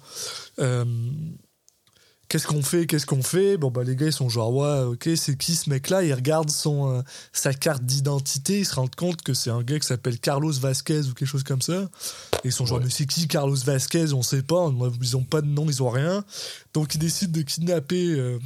qu'est-ce 2.29 2.47
qu'on 2.47 2.61
fait, 2.61 2.85
qu'est-ce 2.87 3.05
qu'on 3.05 3.23
fait? 3.23 3.57
Bon 3.57 3.71
bah 3.71 3.83
les 3.83 3.95
gars 3.95 4.07
ils 4.07 4.13
sont 4.13 4.29
genre 4.29 4.53
ouais, 4.53 4.81
ok, 4.93 5.09
c'est 5.15 5.37
qui 5.37 5.55
ce 5.55 5.69
mec-là? 5.69 6.03
Ils 6.03 6.13
regardent 6.13 6.49
son 6.51 6.91
euh, 6.97 7.01
sa 7.33 7.53
carte 7.53 7.83
d'identité, 7.83 8.59
ils 8.59 8.65
se 8.65 8.75
rendent 8.75 8.95
compte 8.95 9.21
que 9.21 9.33
c'est 9.33 9.49
un 9.49 9.63
gars 9.63 9.79
qui 9.79 9.87
s'appelle 9.87 10.19
Carlos 10.19 10.51
Vasquez 10.53 11.01
ou 11.01 11.13
quelque 11.13 11.27
chose 11.27 11.43
comme 11.43 11.61
ça. 11.61 11.89
Et 12.43 12.49
ils 12.49 12.51
sont 12.51 12.65
genre 12.65 12.79
Ouais. 12.79 12.83
mais 12.85 12.89
c'est 12.89 13.05
qui 13.05 13.27
Carlos 13.27 13.55
Vasquez? 13.55 14.13
On 14.13 14.21
sait 14.21 14.43
pas, 14.43 14.71
ils 15.01 15.17
ont 15.17 15.23
pas 15.23 15.41
de 15.41 15.47
nom, 15.47 15.65
ils 15.67 15.81
ont 15.83 15.89
rien. 15.89 16.23
Donc 16.73 16.95
ils 16.95 16.99
décident 16.99 17.31
de 17.31 17.41
kidnapper 17.41 18.11
euh, 18.11 18.39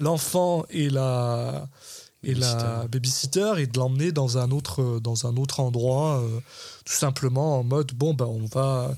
l'enfant 0.00 0.64
et 0.70 0.90
la 0.90 1.68
et 2.24 2.34
la 2.34 2.86
babysitter 2.86 3.54
et 3.58 3.66
de 3.66 3.76
l'emmener 3.78 4.12
dans 4.12 4.38
un 4.38 4.52
autre 4.52 5.00
dans 5.00 5.26
un 5.26 5.36
autre 5.36 5.58
endroit 5.58 6.20
euh, 6.20 6.38
tout 6.84 6.92
simplement 6.94 7.58
en 7.58 7.64
mode 7.64 7.92
bon 7.94 8.14
bah 8.14 8.26
on 8.28 8.44
va 8.46 8.94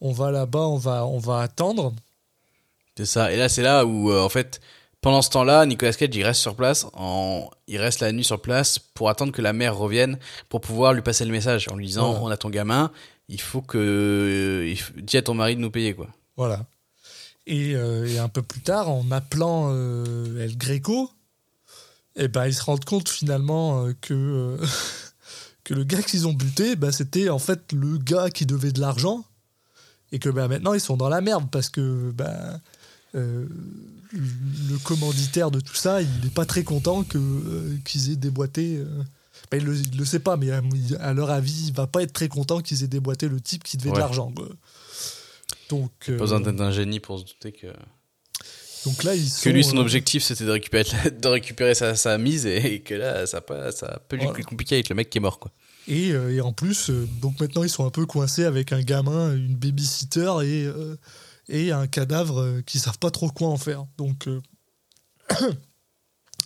on 0.00 0.12
va 0.12 0.30
là-bas 0.30 0.66
on 0.68 0.78
va 0.78 1.04
on 1.06 1.18
va 1.18 1.40
attendre 1.40 1.92
C'est 2.96 3.06
ça. 3.06 3.32
Et 3.32 3.36
là, 3.36 3.48
c'est 3.48 3.62
là 3.62 3.84
où, 3.86 4.10
euh, 4.10 4.20
en 4.20 4.28
fait, 4.28 4.60
pendant 5.00 5.22
ce 5.22 5.30
temps-là, 5.30 5.66
Nicolas 5.66 5.92
Cage, 5.92 6.10
il 6.12 6.24
reste 6.24 6.40
sur 6.40 6.54
place, 6.54 6.86
en... 6.92 7.50
il 7.66 7.78
reste 7.78 8.00
la 8.00 8.12
nuit 8.12 8.24
sur 8.24 8.40
place 8.40 8.78
pour 8.78 9.08
attendre 9.08 9.32
que 9.32 9.42
la 9.42 9.52
mère 9.52 9.76
revienne 9.76 10.18
pour 10.48 10.60
pouvoir 10.60 10.92
lui 10.92 11.02
passer 11.02 11.24
le 11.24 11.32
message 11.32 11.68
en 11.70 11.76
lui 11.76 11.86
disant 11.86 12.10
Voilà. 12.12 12.24
On 12.24 12.28
a 12.28 12.36
ton 12.36 12.50
gamin, 12.50 12.92
il 13.28 13.40
faut 13.40 13.62
que. 13.62 14.64
Il 14.68 14.76
faut... 14.76 14.92
Dis 14.96 15.16
à 15.16 15.22
ton 15.22 15.34
mari 15.34 15.56
de 15.56 15.60
nous 15.60 15.70
payer, 15.70 15.94
quoi. 15.94 16.08
voilà 16.36 16.66
et, 17.46 17.74
euh, 17.74 18.06
et 18.06 18.18
un 18.18 18.28
peu 18.28 18.42
plus 18.42 18.60
tard 18.60 18.88
en 18.88 19.10
appelant 19.10 19.70
euh, 19.72 20.44
El 20.44 20.56
Greco 20.56 21.10
et 22.14 22.28
ben 22.28 22.46
ils 22.46 22.54
se 22.54 22.62
rendent 22.62 22.84
compte 22.84 23.08
finalement 23.08 23.84
euh, 23.84 23.94
que 24.00 24.14
euh, 24.14 24.66
que 25.64 25.74
le 25.74 25.84
gars 25.84 26.02
qu'ils 26.02 26.26
ont 26.26 26.32
buté 26.32 26.76
bah, 26.76 26.92
c'était 26.92 27.28
en 27.28 27.38
fait 27.38 27.72
le 27.72 27.98
gars 27.98 28.30
qui 28.30 28.46
devait 28.46 28.72
de 28.72 28.80
l'argent 28.80 29.24
et 30.12 30.18
que 30.18 30.28
bah, 30.28 30.46
maintenant 30.46 30.74
ils 30.74 30.80
sont 30.80 30.96
dans 30.96 31.08
la 31.08 31.20
merde 31.20 31.48
parce 31.50 31.68
que 31.68 32.10
bah, 32.12 32.60
euh, 33.14 33.46
le 34.12 34.78
commanditaire 34.84 35.50
de 35.50 35.60
tout 35.60 35.74
ça 35.74 36.00
il 36.02 36.08
n'est 36.24 36.30
pas 36.30 36.46
très 36.46 36.62
content 36.64 37.02
que 37.04 37.18
euh, 37.18 37.76
qu'ils 37.84 38.10
aient 38.10 38.16
déboîté 38.16 38.76
euh, 38.78 38.86
bah, 39.50 39.56
il, 39.58 39.64
le, 39.64 39.76
il 39.76 39.96
le 39.98 40.04
sait 40.04 40.18
pas 40.18 40.36
mais 40.36 40.50
à, 40.50 41.12
leur 41.12 41.30
avis 41.30 41.66
il 41.68 41.74
va 41.74 41.86
pas 41.86 42.02
être 42.02 42.12
très 42.12 42.28
content 42.28 42.60
qu'ils 42.60 42.82
aient 42.84 42.88
déboîté 42.88 43.28
le 43.28 43.40
type 43.40 43.64
qui 43.64 43.76
devait 43.76 43.90
de 43.90 43.94
Ouais. 43.94 44.00
l'argent 44.00 44.32
quoi. 44.34 44.48
donc 45.68 45.90
Pas 46.06 46.12
besoin 46.12 46.40
d'être 46.40 46.60
un 46.60 46.72
génie 46.72 47.00
pour 47.00 47.18
se 47.18 47.24
douter 47.24 47.52
que. 47.52 47.66
donc 48.86 49.02
là 49.04 49.14
ils 49.14 49.30
Que 49.42 49.50
lui, 49.50 49.62
son 49.64 49.76
objectif, 49.78 50.22
c'était 50.22 50.44
de 50.44 50.50
récupérer, 50.50 51.10
de 51.10 51.28
récupérer 51.28 51.74
sa, 51.74 51.94
sa 51.94 52.18
mise 52.18 52.46
et, 52.46 52.80
que 52.80 52.94
là, 52.94 53.26
ça, 53.26 53.38
a 53.38 53.40
pas, 53.40 53.72
ça 53.72 54.00
peut 54.08 54.16
lui 54.16 54.24
Voilà. 54.26 54.42
compliqué 54.44 54.74
avec 54.76 54.88
le 54.88 54.94
mec 54.94 55.10
qui 55.10 55.18
est 55.18 55.20
mort, 55.20 55.38
quoi. 55.38 55.50
Et, 55.88 56.08
et 56.08 56.40
en 56.40 56.52
plus, 56.52 56.90
donc 57.20 57.40
maintenant 57.40 57.64
ils 57.64 57.68
sont 57.68 57.84
un 57.84 57.90
peu 57.90 58.06
coincés 58.06 58.44
avec 58.44 58.72
un 58.72 58.82
gamin, 58.82 59.34
une 59.34 59.56
babysitter 59.56 60.32
et, 60.44 60.68
et 61.48 61.72
un 61.72 61.86
cadavre 61.86 62.40
euh, 62.40 62.62
qui 62.62 62.78
savent 62.78 62.98
pas 62.98 63.10
trop 63.10 63.28
quoi 63.28 63.48
en 63.48 63.56
faire. 63.56 63.86
Donc 63.98 64.28
euh, 64.28 64.40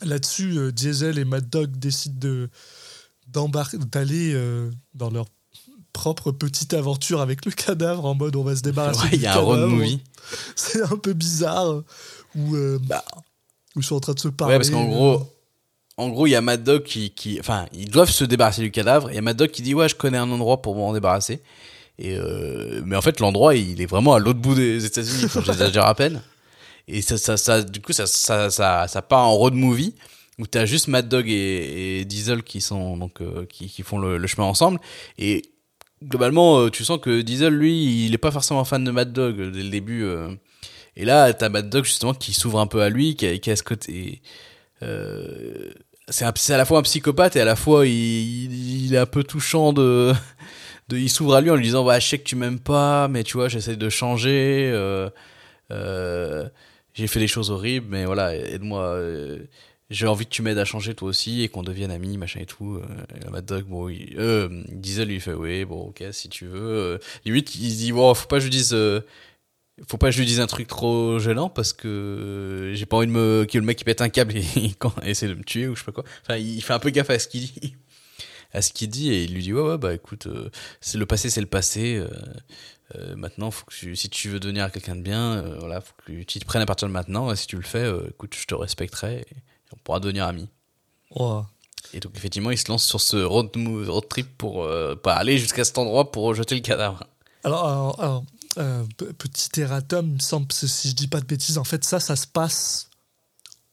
là-dessus, 0.03 0.57
euh, 0.59 0.73
Diesel 0.73 1.19
et 1.19 1.25
Mad 1.25 1.49
Dog 1.49 1.77
décident 1.77 2.19
de, 2.19 2.51
d'aller 3.87 4.33
euh, 4.35 4.71
dans 4.95 5.11
leur 5.11 5.27
propre 5.93 6.31
petite 6.31 6.75
aventure 6.75 7.21
avec 7.21 7.45
le 7.47 7.53
cadavre 7.53 8.05
en 8.05 8.15
mode 8.15 8.37
on 8.37 8.45
va 8.45 8.55
se 8.55 8.63
débarrasser 8.63 9.03
Ouais, 9.03 9.11
il 9.15 9.21
y 9.23 9.27
a 9.27 9.35
un 9.35 9.41
road 9.41 9.71
movie. 9.71 10.03
C'est 10.57 10.83
un 10.83 10.97
peu 10.97 11.15
bizarre 11.15 11.83
où, 12.35 12.57
Bah. 12.83 13.05
où 13.75 13.81
ils 13.81 13.85
sont 13.85 13.97
en 13.97 14.01
train 14.01 14.15
de 14.15 14.21
se 14.21 14.29
parler. 14.29 14.55
Ouais, 14.55 14.59
parce 14.59 14.71
qu'en 14.71 14.85
gros, 14.85 15.33
en 15.99 16.11
gros, 16.11 16.27
il 16.27 16.31
y 16.31 16.35
a 16.35 16.43
Mad 16.43 16.63
Dog 16.63 16.83
qui, 16.83 17.11
qui, 17.11 17.41
enfin, 17.41 17.67
ils 17.73 17.91
doivent 17.91 18.11
se 18.11 18.25
débarrasser 18.25 18.61
du 18.61 18.71
cadavre. 18.71 19.11
Il 19.11 19.15
y 19.15 19.19
a 19.19 19.23
Mad 19.23 19.37
Dog 19.37 19.51
qui 19.51 19.63
dit, 19.63 19.73
ouais, 19.73 19.89
je 19.89 19.95
connais 19.95 20.19
un 20.19 20.31
endroit 20.31 20.61
pour 20.61 20.77
m'en 20.77 20.93
débarrasser. 20.93 21.43
Et 21.99 22.17
euh, 22.17 22.83
mais 22.85 22.97
en 22.97 23.01
fait, 23.03 23.21
l'endroit, 23.21 23.55
il 23.55 23.81
est 23.81 23.87
vraiment 23.87 24.15
à 24.15 24.19
l'autre 24.19 24.39
bout 24.39 24.55
des 24.55 24.85
États-Unis. 24.85 25.27
J'exagère 25.45 25.87
à 25.87 25.95
peine. 25.95 26.23
Et 26.89 27.03
ça, 27.03 27.17
ça, 27.19 27.37
ça, 27.37 27.63
du 27.63 27.81
coup, 27.81 27.93
ça, 27.93 28.07
ça, 28.07 28.51
ça, 28.51 28.87
ça 28.87 29.03
part 29.03 29.27
en 29.27 29.33
road 29.35 29.55
movie 29.55 29.95
où 30.39 30.47
t'as 30.47 30.67
juste 30.67 30.89
Mad 30.89 31.09
Dog 31.09 31.29
et, 31.29 32.01
et 32.01 32.05
Diesel 32.05 32.43
qui 32.43 32.61
sont 32.61 32.97
donc 32.99 33.21
euh, 33.23 33.47
qui, 33.47 33.69
qui 33.69 33.83
font 33.83 33.99
le, 33.99 34.19
le 34.19 34.27
chemin 34.27 34.47
ensemble. 34.47 34.79
Et 35.19 35.43
globalement, 36.05 36.61
euh, 36.61 36.71
tu 36.71 36.85
sens 36.85 36.99
que 37.01 37.23
Diesel, 37.23 37.55
lui, 37.55 38.05
il 38.05 38.13
est 38.15 38.19
pas 38.19 38.31
forcément 38.31 38.65
fan 38.65 38.85
de 38.85 38.91
Mad 38.91 39.13
Dog 39.13 39.41
euh, 39.41 39.51
dès 39.51 39.63
le 39.63 39.71
début. 39.71 40.05
euh. 40.05 40.29
Et 40.97 41.05
là, 41.07 41.33
t'as 41.33 41.49
Mad 41.49 41.71
Dog 41.71 41.85
justement 41.85 42.15
qui 42.15 42.35
s'ouvre 42.35 42.61
un 42.61 42.67
peu 42.67 42.83
à 42.83 42.91
lui, 42.91 43.17
qui 43.17 43.41
qui 43.41 43.51
a 43.51 43.57
ce 43.57 43.63
côté. 43.63 44.21
C'est 46.09 46.25
à 46.25 46.57
la 46.57 46.65
fois 46.65 46.79
un 46.79 46.83
psychopathe 46.83 47.35
et 47.37 47.41
à 47.41 47.45
la 47.45 47.57
fois 47.57 47.87
il, 47.87 48.85
il 48.85 48.95
est 48.95 48.99
un 48.99 49.07
peu 49.07 49.25
touchant 49.25 49.73
de, 49.73 50.13
de 50.89 50.97
il 50.97 51.11
s'ouvre 51.11 51.35
à 51.35 51.41
lui 51.41 51.51
en 51.51 51.57
lui 51.57 51.65
disant 51.65 51.85
bah 51.85 51.99
je 51.99 52.07
sais 52.07 52.19
que 52.19 52.25
tu 52.25 52.37
m'aimes 52.37 52.61
pas 52.61 53.09
mais 53.09 53.25
tu 53.25 53.37
vois 53.37 53.49
j'essaie 53.49 53.77
de 53.77 53.89
changer 53.89 54.71
euh, 54.73 55.11
euh, 55.71 56.49
j'ai 56.95 57.07
fait 57.07 57.21
des 57.21 57.29
choses 57.29 57.51
horribles 57.51 57.87
mais 57.91 58.05
voilà 58.05 58.35
aide-moi 58.37 58.83
euh, 58.83 59.39
j'ai 59.91 60.07
envie 60.07 60.25
que 60.25 60.31
tu 60.31 60.43
m'aides 60.43 60.59
à 60.59 60.65
changer 60.65 60.95
toi 60.95 61.09
aussi 61.09 61.43
et 61.43 61.49
qu'on 61.49 61.63
devienne 61.63 61.91
amis 61.91 62.19
machin 62.19 62.41
et 62.41 62.47
tout. 62.47 62.75
Euh, 62.77 62.83
et 63.17 63.25
la 63.25 63.31
Mad 63.31 63.45
Dog 63.45 63.65
bon 63.65 63.89
il, 63.89 64.15
euh, 64.19 64.49
Diesel 64.69 65.09
lui 65.09 65.21
fait 65.21 65.33
oui 65.33 65.65
bon 65.65 65.89
ok 65.89 66.05
si 66.13 66.29
tu 66.29 66.47
veux. 66.47 66.59
Euh, 66.61 66.99
limite 67.25 67.55
il 67.55 67.71
se 67.71 67.77
dit 67.77 67.93
bon 67.93 68.13
faut 68.15 68.27
pas 68.27 68.37
que 68.37 68.41
je 68.41 68.47
lui 68.47 68.51
dise 68.51 68.77
faut 69.89 69.99
pas 69.99 70.09
que 70.09 70.13
je 70.13 70.19
lui 70.19 70.27
dise 70.27 70.41
un 70.41 70.47
truc 70.47 70.67
trop 70.67 71.19
gênant 71.19 71.49
parce 71.49 71.73
que 71.73 72.73
j'ai 72.75 72.87
pas 72.87 72.97
envie 72.97 73.07
de 73.07 73.13
me 73.13 73.47
que 73.49 73.59
le 73.59 73.65
mec 73.65 73.81
il 73.81 73.85
pète 73.85 74.01
un 74.01 74.09
câble 74.09 74.37
et, 74.37 74.41
et 74.57 74.75
essaie 75.05 75.29
de 75.29 75.35
me 75.35 75.45
tuer 75.45 75.69
ou 75.69 75.77
je 75.77 75.81
sais 75.81 75.87
pas 75.87 75.93
quoi. 75.93 76.05
Enfin, 76.23 76.37
il 76.37 76.63
fait 76.63 76.73
un 76.73 76.79
peu 76.79 76.91
gaffe 76.91 77.11
à 77.11 77.19
ce 77.19 77.29
qu'il 77.29 77.43
dit, 77.43 77.77
à 78.57 78.63
ce 78.63 78.73
qu'il 78.73 78.89
dit 78.89 79.11
et 79.13 79.25
il 79.25 79.35
lui 79.35 79.43
dit 79.43 79.53
ouais 79.53 79.61
ouais 79.63 79.79
bah 79.79 79.95
écoute, 79.95 80.27
euh, 80.27 80.51
c'est 80.81 80.99
le 80.99 81.07
passé 81.07 81.31
c'est 81.31 81.41
le 81.41 81.47
passé. 81.47 81.97
euh, 81.97 82.09
euh, 82.95 83.17
maintenant, 83.17 83.51
faut 83.51 83.65
que 83.67 83.75
tu- 83.75 83.97
si 83.97 84.09
tu 84.09 84.29
veux 84.29 84.39
devenir 84.41 84.71
quelqu'un 84.71 84.95
de 84.97 85.01
bien, 85.03 85.43
voilà, 85.59 85.81
faut 85.81 85.93
que 86.07 86.13
tu 86.13 86.25
t'y 86.25 86.39
prennes 86.41 86.63
à 86.63 86.67
partir 86.67 86.87
de 86.89 86.93
maintenant. 86.93 87.33
Et 87.33 87.37
si 87.37 87.47
tu 87.49 87.57
le 87.57 87.63
fais, 87.63 87.91
écoute, 88.11 88.35
je 88.39 88.47
te 88.47 88.55
respecterai 88.55 89.27
et 89.29 89.37
on 89.73 89.77
pourra 89.83 89.99
devenir 90.01 90.25
amis. 90.27 90.49
Et 91.93 92.01
donc 92.01 92.13
effectivement, 92.17 92.51
il 92.53 92.59
se 92.59 92.69
lance 92.69 92.85
sur 92.87 93.01
ce 93.01 93.17
road, 93.17 93.51
trip 94.09 94.29
pour 94.39 94.69
pas 95.03 95.15
aller 95.15 95.37
jusqu'à 95.39 95.65
cet 95.65 95.79
endroit 95.79 96.13
pour 96.13 96.33
jeter 96.35 96.55
le 96.55 96.61
cadavre. 96.61 97.03
Alors, 97.45 97.67
alors, 97.67 98.01
alors, 98.01 98.85
pe- 98.97 99.13
petit 99.13 99.61
erratum, 99.61 100.07
il 100.07 100.15
me 100.15 100.19
semble, 100.21 100.47
si 100.53 100.69
si 100.69 100.91
je 100.91 100.95
dis 100.95 101.09
pas 101.09 101.21
de 101.21 101.27
bêtises, 101.27 101.59
en 101.59 101.65
fait, 101.65 101.85
ça, 101.85 101.99
ça 102.01 102.15
se 102.17 102.27
passe 102.27 102.89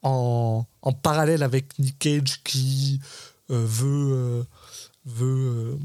en, 0.02 0.66
en 0.82 0.92
parallèle 0.94 1.44
avec 1.44 1.78
Nick 1.80 2.00
Cage 2.00 2.42
qui 2.44 3.00
euh, 3.52 3.64
veut, 3.66 4.12
euh, 4.14 4.44
veut. 5.06 5.74
euh, 5.74 5.76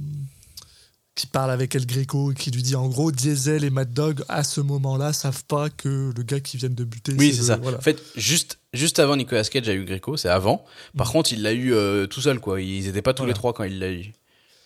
qui 1.15 1.27
parle 1.27 1.51
avec 1.51 1.75
El 1.75 1.85
Greco 1.85 2.31
et 2.31 2.35
qui 2.37 2.53
lui 2.53 2.63
dit 2.63 2.77
en 2.77 2.87
gros 2.89 3.11
Diesel 3.11 3.65
et 3.65 3.71
Mad 3.71 3.93
Dog 3.93 4.23
à 4.29 4.45
ce 4.45 4.61
moment-là 4.61 5.13
savent 5.13 5.45
pas 5.47 5.69
que 5.69 6.13
le 6.17 6.23
gars 6.23 6.39
qui 6.39 6.57
vient 6.59 6.69
de 6.69 6.85
buter 6.85 7.13
Oui, 7.19 7.35
c'est 7.35 7.43
ça. 7.43 7.57
voilà. 7.57 7.79
En 7.79 7.81
fait, 7.81 8.01
juste, 8.15 8.61
juste 8.73 9.01
avant 9.01 9.17
Nicolas 9.17 9.43
Cage 9.43 9.69
a 9.69 9.75
eu 9.75 9.85
Greco, 9.85 10.17
c'est 10.17 10.29
avant. 10.29 10.65
Par 10.97 11.11
contre, 11.11 11.33
il 11.33 11.43
l'a 11.43 11.53
eu 11.55 11.75
euh, 11.75 12.07
tout 12.07 12.21
seul, 12.21 12.39
quoi. 12.39 12.61
Ils 12.61 12.87
étaient 12.87 13.03
pas 13.03 13.15
tous 13.15 13.23
Voilà. 13.23 13.33
les 13.33 13.37
trois 13.37 13.53
quand 13.53 13.65
il 13.65 13.81
l'a 13.81 13.91
eu. 13.91 14.13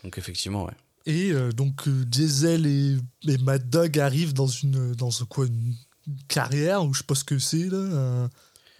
Donc, 0.04 0.18
effectivement, 0.18 0.64
ouais. 0.64 0.74
Et 1.06 1.32
euh, 1.32 1.52
donc 1.52 1.88
Diesel 1.88 2.66
et, 2.66 2.98
et 3.26 3.38
Mad 3.38 3.70
Dog 3.70 3.98
arrivent 3.98 4.34
dans 4.34 4.46
une 4.46 4.92
dans 4.94 5.08
quoi 5.30 5.46
une, 5.46 5.74
une 6.06 6.16
carrière 6.28 6.84
ou 6.84 6.92
je 6.92 6.98
sais 6.98 7.04
pas 7.06 7.14
ce 7.14 7.24
que 7.24 7.38
c'est 7.38 7.70
là. 7.70 7.78
un- 7.78 8.30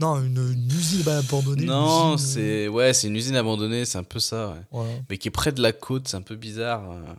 non, 0.02 0.22
une, 0.22 0.52
une 0.52 0.66
usine 0.70 1.08
abandonnée. 1.08 1.64
Non, 1.66 2.14
usine, 2.16 2.26
euh, 2.26 2.32
c'est 2.34 2.68
ouais, 2.68 2.92
c'est 2.92 3.06
une 3.08 3.16
usine 3.16 3.36
abandonnée, 3.36 3.84
c'est 3.84 3.98
un 3.98 4.02
peu 4.04 4.20
ça, 4.20 4.48
ouais. 4.50 4.60
voilà. 4.70 4.92
mais 5.08 5.16
qui 5.18 5.28
est 5.28 5.30
près 5.30 5.52
de 5.52 5.62
la 5.62 5.72
côte, 5.72 6.08
c'est 6.08 6.16
un 6.16 6.22
peu 6.22 6.36
bizarre. 6.36 6.90
euh. 6.90 7.14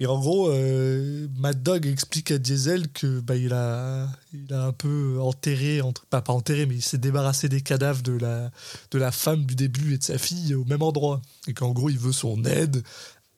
Et 0.00 0.06
en 0.06 0.16
gros, 0.20 0.48
euh, 0.50 1.26
Mad 1.38 1.60
Dog 1.60 1.84
explique 1.86 2.30
à 2.30 2.38
Diesel 2.38 2.86
que 2.92 3.18
bah, 3.18 3.34
il 3.34 3.52
a 3.52 4.06
il 4.32 4.54
a 4.54 4.62
un 4.64 4.72
peu 4.72 5.18
enterré 5.20 5.80
entre 5.80 6.06
pas 6.06 6.22
pas 6.22 6.32
enterré 6.32 6.66
mais 6.66 6.76
il 6.76 6.82
s'est 6.82 6.98
débarrassé 6.98 7.48
des 7.48 7.62
cadavres 7.62 8.02
de 8.04 8.12
la 8.16 8.52
de 8.92 8.98
la 8.98 9.10
femme 9.10 9.44
du 9.44 9.56
début 9.56 9.94
et 9.94 9.98
de 9.98 10.04
sa 10.04 10.16
fille 10.16 10.54
au 10.54 10.64
même 10.66 10.82
endroit 10.82 11.20
et 11.48 11.52
qu'en 11.52 11.72
gros 11.72 11.90
il 11.90 11.98
veut 11.98 12.12
son 12.12 12.44
aide 12.44 12.84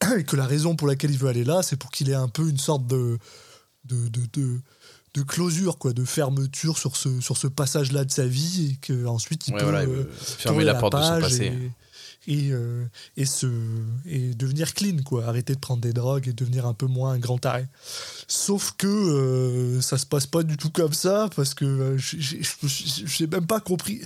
et 0.19 0.25
que 0.25 0.37
la 0.37 0.45
raison 0.45 0.77
pour 0.77 0.87
laquelle 0.87 1.13
il 1.13 1.17
veut 1.19 1.31
aller 1.31 1.45
là 1.45 1.63
c'est 1.63 1.77
pour 1.77 1.91
qu'il 1.91 2.11
ait 2.11 2.15
un 2.15 2.29
peu 2.29 2.47
une 2.51 2.59
sorte 2.59 2.87
de 2.87 3.17
de, 3.87 4.09
de, 4.09 4.21
de, 4.35 4.61
de 5.15 5.23
closure 5.23 5.77
quoi 5.79 5.93
de 5.93 6.05
fermeture 6.05 6.79
sur 6.79 6.97
ce 6.97 7.21
sur 7.21 7.37
ce 7.37 7.47
passage 7.49 7.91
là 7.93 8.05
de 8.05 8.11
sa 8.13 8.27
vie 8.27 8.73
et 8.73 8.77
que 8.77 9.07
ensuite 9.07 9.49
il 9.49 9.55
Ouais, 9.55 9.59
peut 9.61 9.65
voilà, 9.65 9.83
il 9.85 9.89
euh, 9.91 9.93
veut 9.93 10.11
fermer 10.13 10.65
la 10.65 10.75
porte 10.75 10.97
de 10.97 11.03
son 11.03 11.21
passé. 11.21 11.47
et, 11.47 11.71
et, 12.27 12.51
euh, 12.53 12.85
et, 13.17 13.25
se, 13.25 13.47
et 14.07 14.35
devenir 14.35 14.75
clean, 14.75 14.99
quoi. 15.05 15.25
Arrêter 15.25 15.55
de 15.55 15.59
prendre 15.59 15.81
des 15.81 15.95
drogues 15.95 16.29
et 16.29 16.35
devenir 16.35 16.67
un 16.67 16.75
peu 16.75 16.87
moins 16.87 17.13
un 17.13 17.19
grand 17.19 17.45
arrêt. 17.47 17.67
Sauf 18.29 18.75
que 18.77 18.87
euh, 18.87 19.81
ça 19.81 19.97
se 19.97 20.05
passe 20.05 20.27
pas 20.27 20.43
du 20.43 20.59
tout 20.59 20.69
comme 20.71 20.93
ça, 20.93 21.31
parce 21.35 21.55
que 21.55 21.65
euh, 21.65 21.97
j'ai- 21.99 23.27
même 23.27 23.47
pas 23.47 23.59
compris. 23.61 24.03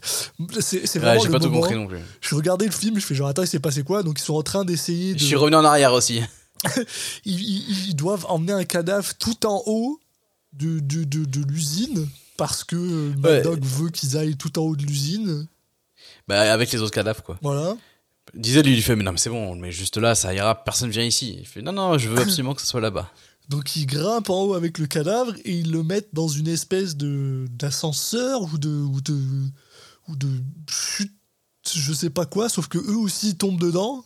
C'est 0.61 0.82
Ouais, 0.94 1.00
vraiment 1.00 1.20
j'ai 1.24 1.26
tout 1.28 1.38
moment- 1.40 1.61
compris 1.61 1.74
non 1.74 1.86
plus. 1.88 1.98
Je 2.20 2.34
regardais 2.36 2.66
le 2.66 2.70
film, 2.72 2.98
je 3.00 3.05
fais 3.05 3.16
genre, 3.16 3.28
attends, 3.28 3.42
il 3.42 3.48
s'est 3.48 3.59
passé 3.59 3.82
quoi? 3.82 4.05
Donc 4.05 4.20
ils 4.20 4.24
sont 4.24 4.34
en 4.34 4.42
train 4.44 4.64
d'essayer 4.64 5.14
de. 5.14 5.18
Je 5.18 5.24
suis 5.24 5.36
revenu 5.36 5.57
en 5.57 5.64
arrière 5.64 5.92
aussi. 5.92 6.20
Ils, 7.26 7.40
ils- 7.40 7.88
ils 7.88 7.96
doivent 7.96 8.24
emmener 8.28 8.52
un 8.52 8.64
cadavre 8.64 9.12
tout 9.18 9.44
en 9.44 9.62
haut 9.66 10.00
de, 10.59 10.80
de, 10.80 11.05
de, 11.05 11.24
de 11.24 11.40
l'usine, 11.46 12.09
parce 12.36 12.64
que 12.64 12.76
euh, 12.76 13.14
Mad 13.18 13.32
Ouais. 13.32 13.42
Dog 13.42 13.64
veut 13.64 13.90
qu'ils 13.90 14.16
aillent 14.16 14.36
tout 14.36 14.59
en 14.59 14.62
haut 14.62 14.76
de 14.76 14.84
l'usine. 14.84 15.46
Bah, 16.28 16.52
avec 16.52 16.72
les 16.72 16.80
autres 16.80 16.92
cadavres, 16.94 17.22
quoi. 17.22 17.38
Voilà. 17.42 17.76
Diesel, 18.34 18.64
lui, 18.66 18.74
il 18.74 18.82
fait, 18.82 18.96
mais 18.96 19.05
non, 19.05 19.12
mais 19.12 19.18
c'est 19.18 19.30
bon, 19.30 19.55
mais 19.57 19.70
juste 19.70 19.96
là, 19.96 20.14
ça 20.14 20.34
ira, 20.34 20.64
personne 20.64 20.90
vient 20.90 21.05
ici. 21.05 21.36
Il 21.38 21.46
fait, 21.46 21.62
non, 21.62 21.72
non, 21.72 21.98
je 21.98 22.09
veux 22.09 22.18
absolument 22.22 22.55
que 22.55 22.61
ce 22.61 22.66
soit 22.66 22.80
là-bas. 22.80 23.11
Donc 23.48 23.76
ils 23.76 23.84
grimpent 23.84 24.30
en 24.30 24.44
haut 24.44 24.55
avec 24.55 24.78
le 24.78 24.86
cadavre 24.86 25.34
et 25.44 25.59
ils 25.59 25.70
le 25.70 25.82
mettent 25.82 26.14
dans 26.14 26.28
une 26.28 26.48
espèce 26.48 26.96
de 26.96 27.44
d'ascenseur 27.50 28.40
ou 28.40 28.57
de 28.57 28.70
ou 28.70 29.02
de 29.02 29.20
ou 30.09 30.16
de 30.16 30.28
chute, 30.66 31.12
je 31.74 31.92
sais 31.92 32.09
pas 32.09 32.24
quoi, 32.24 32.48
sauf 32.48 32.68
que 32.68 32.78
eux 32.78 32.96
aussi 32.96 33.36
tombent 33.36 33.61
dedans 33.61 34.02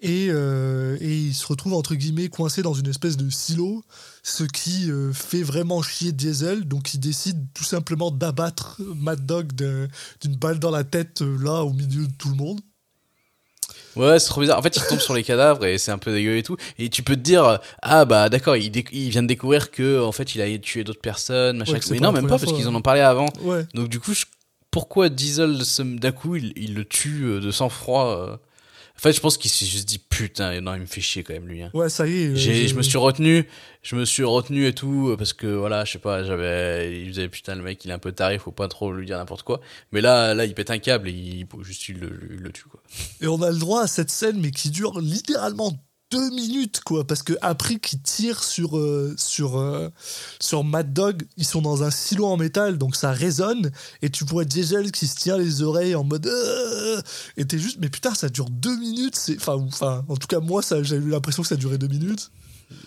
et, 0.00 0.28
euh, 0.30 0.96
et 1.00 1.16
ils 1.16 1.34
se 1.34 1.46
retrouvent 1.46 1.74
entre 1.74 1.94
guillemets 1.94 2.28
coincés 2.28 2.62
dans 2.62 2.74
une 2.74 2.88
espèce 2.88 3.16
de 3.16 3.28
silo, 3.30 3.82
ce 4.22 4.44
qui 4.44 4.90
euh, 4.90 5.12
fait 5.12 5.42
vraiment 5.42 5.82
chier 5.82 6.12
Diesel. 6.12 6.66
Donc 6.68 6.94
il 6.94 7.00
décide 7.00 7.46
tout 7.54 7.64
simplement 7.64 8.10
d'abattre 8.10 8.80
Mad 8.96 9.26
Dog 9.26 9.52
d'une 9.54 10.36
balle 10.36 10.58
dans 10.60 10.70
la 10.70 10.84
tête 10.84 11.22
euh, 11.22 11.36
là 11.42 11.64
au 11.64 11.72
milieu 11.72 12.06
de 12.06 12.12
tout 12.16 12.28
le 12.28 12.36
monde. 12.36 12.60
Ouais, 13.96 14.20
c'est 14.20 14.28
trop 14.28 14.40
bizarre. 14.40 14.58
En 14.58 14.62
fait, 14.62 14.76
il 14.76 14.82
tombe 14.88 15.00
sur 15.00 15.14
les 15.14 15.24
cadavres 15.24 15.64
et 15.64 15.76
c'est 15.78 15.90
un 15.90 15.98
peu 15.98 16.12
dégueu 16.12 16.36
et 16.36 16.42
tout. 16.44 16.56
Et 16.78 16.88
tu 16.88 17.02
peux 17.02 17.16
te 17.16 17.20
dire, 17.20 17.58
ah 17.82 18.04
bah 18.04 18.28
d'accord, 18.28 18.56
il, 18.56 18.70
il 18.92 19.10
vient 19.10 19.22
de 19.22 19.28
découvrir 19.28 19.72
que 19.72 20.00
en 20.00 20.12
fait, 20.12 20.36
il 20.36 20.40
a 20.40 20.58
tué 20.58 20.84
d'autres 20.84 21.00
personnes, 21.00 21.58
machin. 21.58 21.72
Ouais, 21.72 21.80
mais 21.90 21.98
non, 21.98 22.12
même 22.12 22.28
pas 22.28 22.38
parce 22.38 22.52
qu'ils 22.52 22.68
en 22.68 22.74
ont 22.74 22.82
parlé 22.82 23.00
avant. 23.00 23.26
Ouais. 23.40 23.66
Donc 23.74 23.88
du 23.88 23.98
coup, 23.98 24.14
je- 24.14 24.26
pourquoi 24.70 25.08
Diesel 25.08 25.64
se- 25.64 25.82
d'un 25.82 26.12
coup, 26.12 26.36
il, 26.36 26.52
il 26.54 26.74
le 26.74 26.84
tue 26.84 27.40
de 27.40 27.50
sang-froid 27.50 28.38
En 28.98 29.00
fait, 29.00 29.12
je 29.12 29.20
pense 29.20 29.38
qu'il 29.38 29.48
s'est 29.48 29.64
juste 29.64 29.86
dit 29.88 29.98
putain, 30.00 30.60
non, 30.60 30.74
il 30.74 30.80
me 30.80 30.86
fait 30.86 31.00
chier 31.00 31.22
quand 31.22 31.32
même 31.32 31.46
lui. 31.46 31.62
hein. 31.62 31.70
Ouais, 31.72 31.88
ça 31.88 32.04
y 32.08 32.16
est. 32.24 32.34
J'ai, 32.36 32.66
je 32.66 32.74
me 32.74 32.82
suis 32.82 32.98
retenu, 32.98 33.46
je 33.82 33.94
me 33.94 34.04
suis 34.04 34.24
retenu 34.24 34.66
et 34.66 34.72
tout, 34.72 35.14
parce 35.16 35.32
que 35.32 35.46
voilà, 35.46 35.84
je 35.84 35.92
sais 35.92 35.98
pas, 36.00 36.24
j'avais, 36.24 37.00
il 37.02 37.08
faisait 37.10 37.28
putain, 37.28 37.54
le 37.54 37.62
mec, 37.62 37.84
il 37.84 37.92
est 37.92 37.94
un 37.94 38.00
peu 38.00 38.10
taré, 38.10 38.38
faut 38.38 38.50
pas 38.50 38.66
trop 38.66 38.92
lui 38.92 39.06
dire 39.06 39.16
n'importe 39.18 39.42
quoi. 39.44 39.60
Mais 39.92 40.00
là, 40.00 40.34
là, 40.34 40.44
il 40.46 40.52
pète 40.54 40.72
un 40.72 40.78
câble 40.78 41.08
et 41.08 41.12
il, 41.12 41.46
juste, 41.62 41.88
il 41.88 42.00
le, 42.00 42.18
il 42.32 42.38
le 42.40 42.50
tue, 42.50 42.64
quoi. 42.64 42.82
Et 43.20 43.28
on 43.28 43.40
a 43.42 43.52
le 43.52 43.58
droit 43.58 43.82
à 43.82 43.86
cette 43.86 44.10
scène, 44.10 44.40
mais 44.40 44.50
qui 44.50 44.70
dure 44.70 44.98
littéralement 45.00 45.72
deux 46.10 46.30
minutes, 46.30 46.80
quoi. 46.84 47.06
Parce 47.06 47.22
que 47.22 47.34
après 47.42 47.76
qu'ils 47.78 48.00
tirent 48.00 48.42
sur, 48.42 48.78
euh, 48.78 49.14
sur, 49.18 49.58
euh, 49.58 49.90
sur 50.40 50.64
Mad 50.64 50.92
Dog, 50.92 51.24
ils 51.36 51.44
sont 51.46 51.62
dans 51.62 51.82
un 51.82 51.90
silo 51.90 52.26
en 52.26 52.36
métal, 52.36 52.78
donc 52.78 52.96
ça 52.96 53.12
résonne. 53.12 53.70
Et 54.02 54.10
tu 54.10 54.24
vois 54.24 54.44
Diesel 54.44 54.90
qui 54.92 55.06
se 55.06 55.16
tient 55.16 55.36
les 55.36 55.62
oreilles 55.62 55.94
en 55.94 56.04
mode. 56.04 56.26
Euh 56.26 57.00
et 57.36 57.44
t'es 57.46 57.58
juste, 57.58 57.78
mais 57.80 57.88
putain, 57.88 58.14
ça 58.14 58.28
dure 58.28 58.48
deux 58.50 58.76
minutes. 58.78 59.16
c'est 59.16 59.36
Enfin, 59.36 59.54
enfin, 59.68 60.04
en 60.08 60.16
tout 60.16 60.26
cas, 60.26 60.40
moi, 60.40 60.62
ça, 60.62 60.82
j'ai 60.82 60.96
eu 60.96 61.08
l'impression 61.10 61.42
que 61.42 61.48
ça 61.48 61.56
durait 61.56 61.78
deux 61.78 61.88
minutes. 61.88 62.30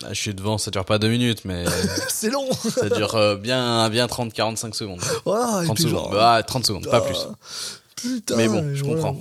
Là, 0.00 0.12
je 0.12 0.20
suis 0.20 0.34
devant, 0.34 0.58
ça 0.58 0.70
dure 0.70 0.84
pas 0.84 0.98
deux 0.98 1.08
minutes, 1.08 1.44
mais 1.44 1.64
c'est 2.08 2.30
long! 2.30 2.48
ça 2.52 2.88
dure 2.88 3.14
euh, 3.16 3.36
bien, 3.36 3.88
bien 3.90 4.06
30, 4.06 4.32
45 4.32 4.74
secondes. 4.74 5.00
Voilà, 5.24 5.62
et 5.62 5.64
30 5.66 5.74
puis 5.76 5.84
secondes. 5.84 5.98
genre, 6.02 6.10
Bah, 6.10 6.42
30 6.46 6.66
secondes, 6.66 6.86
pas 6.88 7.00
plus. 7.00 7.18
Ah, 7.28 7.34
Putain. 7.96 8.36
Mais 8.36 8.48
bon, 8.48 8.74
je 8.74 8.84
voilà. 8.84 9.00
comprends. 9.02 9.20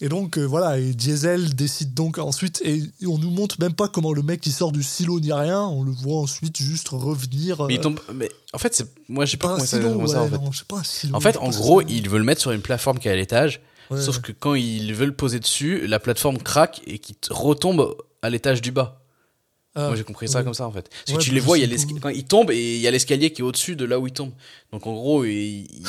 Et 0.00 0.08
donc 0.08 0.38
euh, 0.38 0.44
voilà, 0.44 0.78
et 0.78 0.92
Diesel 0.94 1.56
décide 1.56 1.92
donc 1.92 2.18
ensuite, 2.18 2.62
et 2.64 2.82
on 3.04 3.18
nous 3.18 3.30
montre 3.30 3.56
même 3.58 3.72
pas 3.72 3.88
comment 3.88 4.12
le 4.12 4.22
mec 4.22 4.46
il 4.46 4.52
sort 4.52 4.70
du 4.70 4.84
silo 4.84 5.18
ni 5.18 5.32
rien, 5.32 5.62
on 5.62 5.82
le 5.82 5.90
voit 5.90 6.18
ensuite 6.20 6.56
juste 6.56 6.90
revenir. 6.90 7.64
Mais 7.66 7.74
il 7.74 7.78
euh, 7.80 7.82
tombe, 7.82 8.00
mais 8.14 8.30
en 8.52 8.58
fait, 8.58 8.84
moi, 9.08 9.24
je 9.24 9.32
sais 9.32 9.36
pas 9.36 9.48
pas 9.48 9.54
comment 9.54 9.66
ça, 9.66 9.76
silo, 9.78 10.06
ça, 10.06 10.22
en 10.22 10.28
fait. 10.28 10.38
non, 10.38 10.52
je 10.52 10.58
sais 10.58 10.64
pas 10.68 10.78
un 10.78 10.84
silo. 10.84 11.16
En 11.16 11.20
fait, 11.20 11.36
gros, 11.36 11.80
c'est. 11.80 11.90
ils 11.90 12.08
veulent 12.08 12.22
mettre 12.22 12.40
sur 12.40 12.52
une 12.52 12.60
plateforme 12.62 12.98
qui 13.00 13.08
est 13.08 13.12
à 13.12 13.16
l'étage, 13.16 13.60
Ouais. 13.90 14.00
sauf 14.02 14.20
que 14.20 14.32
quand 14.32 14.54
ils 14.54 14.92
veulent 14.94 15.16
poser 15.16 15.40
dessus, 15.40 15.86
la 15.86 15.98
plateforme 15.98 16.36
craque 16.38 16.82
et 16.86 16.98
qui 16.98 17.16
retombe 17.30 17.96
à 18.22 18.28
l'étage 18.30 18.60
du 18.60 18.70
bas. 18.70 19.02
Ah, 19.74 19.86
Moi 19.88 19.96
j'ai 19.96 20.04
compris 20.04 20.28
ça 20.28 20.38
ouais. 20.38 20.44
comme 20.44 20.54
ça 20.54 20.66
en 20.66 20.72
fait. 20.72 20.88
Parce 20.90 21.12
Ouais, 21.12 21.16
que 21.16 21.22
tu 21.28 21.32
les 21.34 21.40
vois, 21.40 21.56
il 21.58 21.70
y 21.70 21.74
a 21.74 21.78
quand 22.00 22.08
ils 22.10 22.24
tombent 22.24 22.50
et 22.50 22.76
il 22.76 22.80
y 22.82 22.86
a 22.86 22.90
l'escalier 22.90 23.32
qui 23.32 23.40
est 23.40 23.44
au-dessus 23.44 23.76
de 23.76 23.84
là 23.84 23.98
où 23.98 24.06
ils 24.06 24.12
tombent. 24.12 24.32
Donc 24.72 24.86
en 24.86 24.92
gros, 24.92 25.24
il- 25.24 25.30
il- 25.70 25.86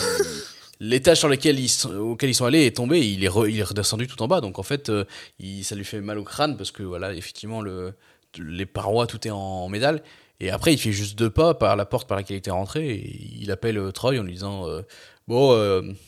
l'étage 0.79 1.19
sur 1.19 1.27
lequel 1.29 1.59
ils 1.59 1.69
sont, 1.69 1.93
auquel 1.95 2.29
ils 2.29 2.33
sont 2.35 2.45
allés 2.45 2.65
est 2.65 2.75
tombé, 2.77 2.99
il 2.99 3.23
est, 3.23 3.27
re- 3.29 3.49
il 3.49 3.57
est 3.59 3.63
redescendu 3.63 4.07
tout 4.07 4.21
en 4.21 4.27
bas. 4.27 4.41
Donc 4.41 4.59
en 4.59 4.63
fait, 4.63 4.89
euh, 4.89 5.05
il- 5.39 5.63
ça 5.63 5.75
lui 5.75 5.85
fait 5.85 6.01
mal 6.01 6.17
au 6.17 6.23
crâne 6.23 6.57
parce 6.57 6.71
que 6.71 6.83
voilà, 6.83 7.13
effectivement, 7.13 7.61
le, 7.61 7.93
les 8.37 8.65
parois, 8.65 9.07
tout 9.07 9.27
est 9.27 9.31
en 9.31 9.67
métal. 9.69 10.01
Et 10.39 10.51
après, 10.51 10.73
il 10.73 10.77
fait 10.77 10.93
juste 10.93 11.17
deux 11.19 11.29
pas 11.29 11.53
par 11.53 11.75
la 11.75 11.85
porte 11.85 12.07
par 12.07 12.17
laquelle 12.17 12.35
il 12.35 12.39
était 12.39 12.49
rentré 12.51 12.89
et 12.91 13.37
il 13.41 13.51
appelle 13.51 13.77
euh, 13.77 13.91
Troy 13.91 14.17
en 14.19 14.23
lui 14.23 14.33
disant 14.33 14.67
euh, 14.69 14.81
Bon, 15.27 15.53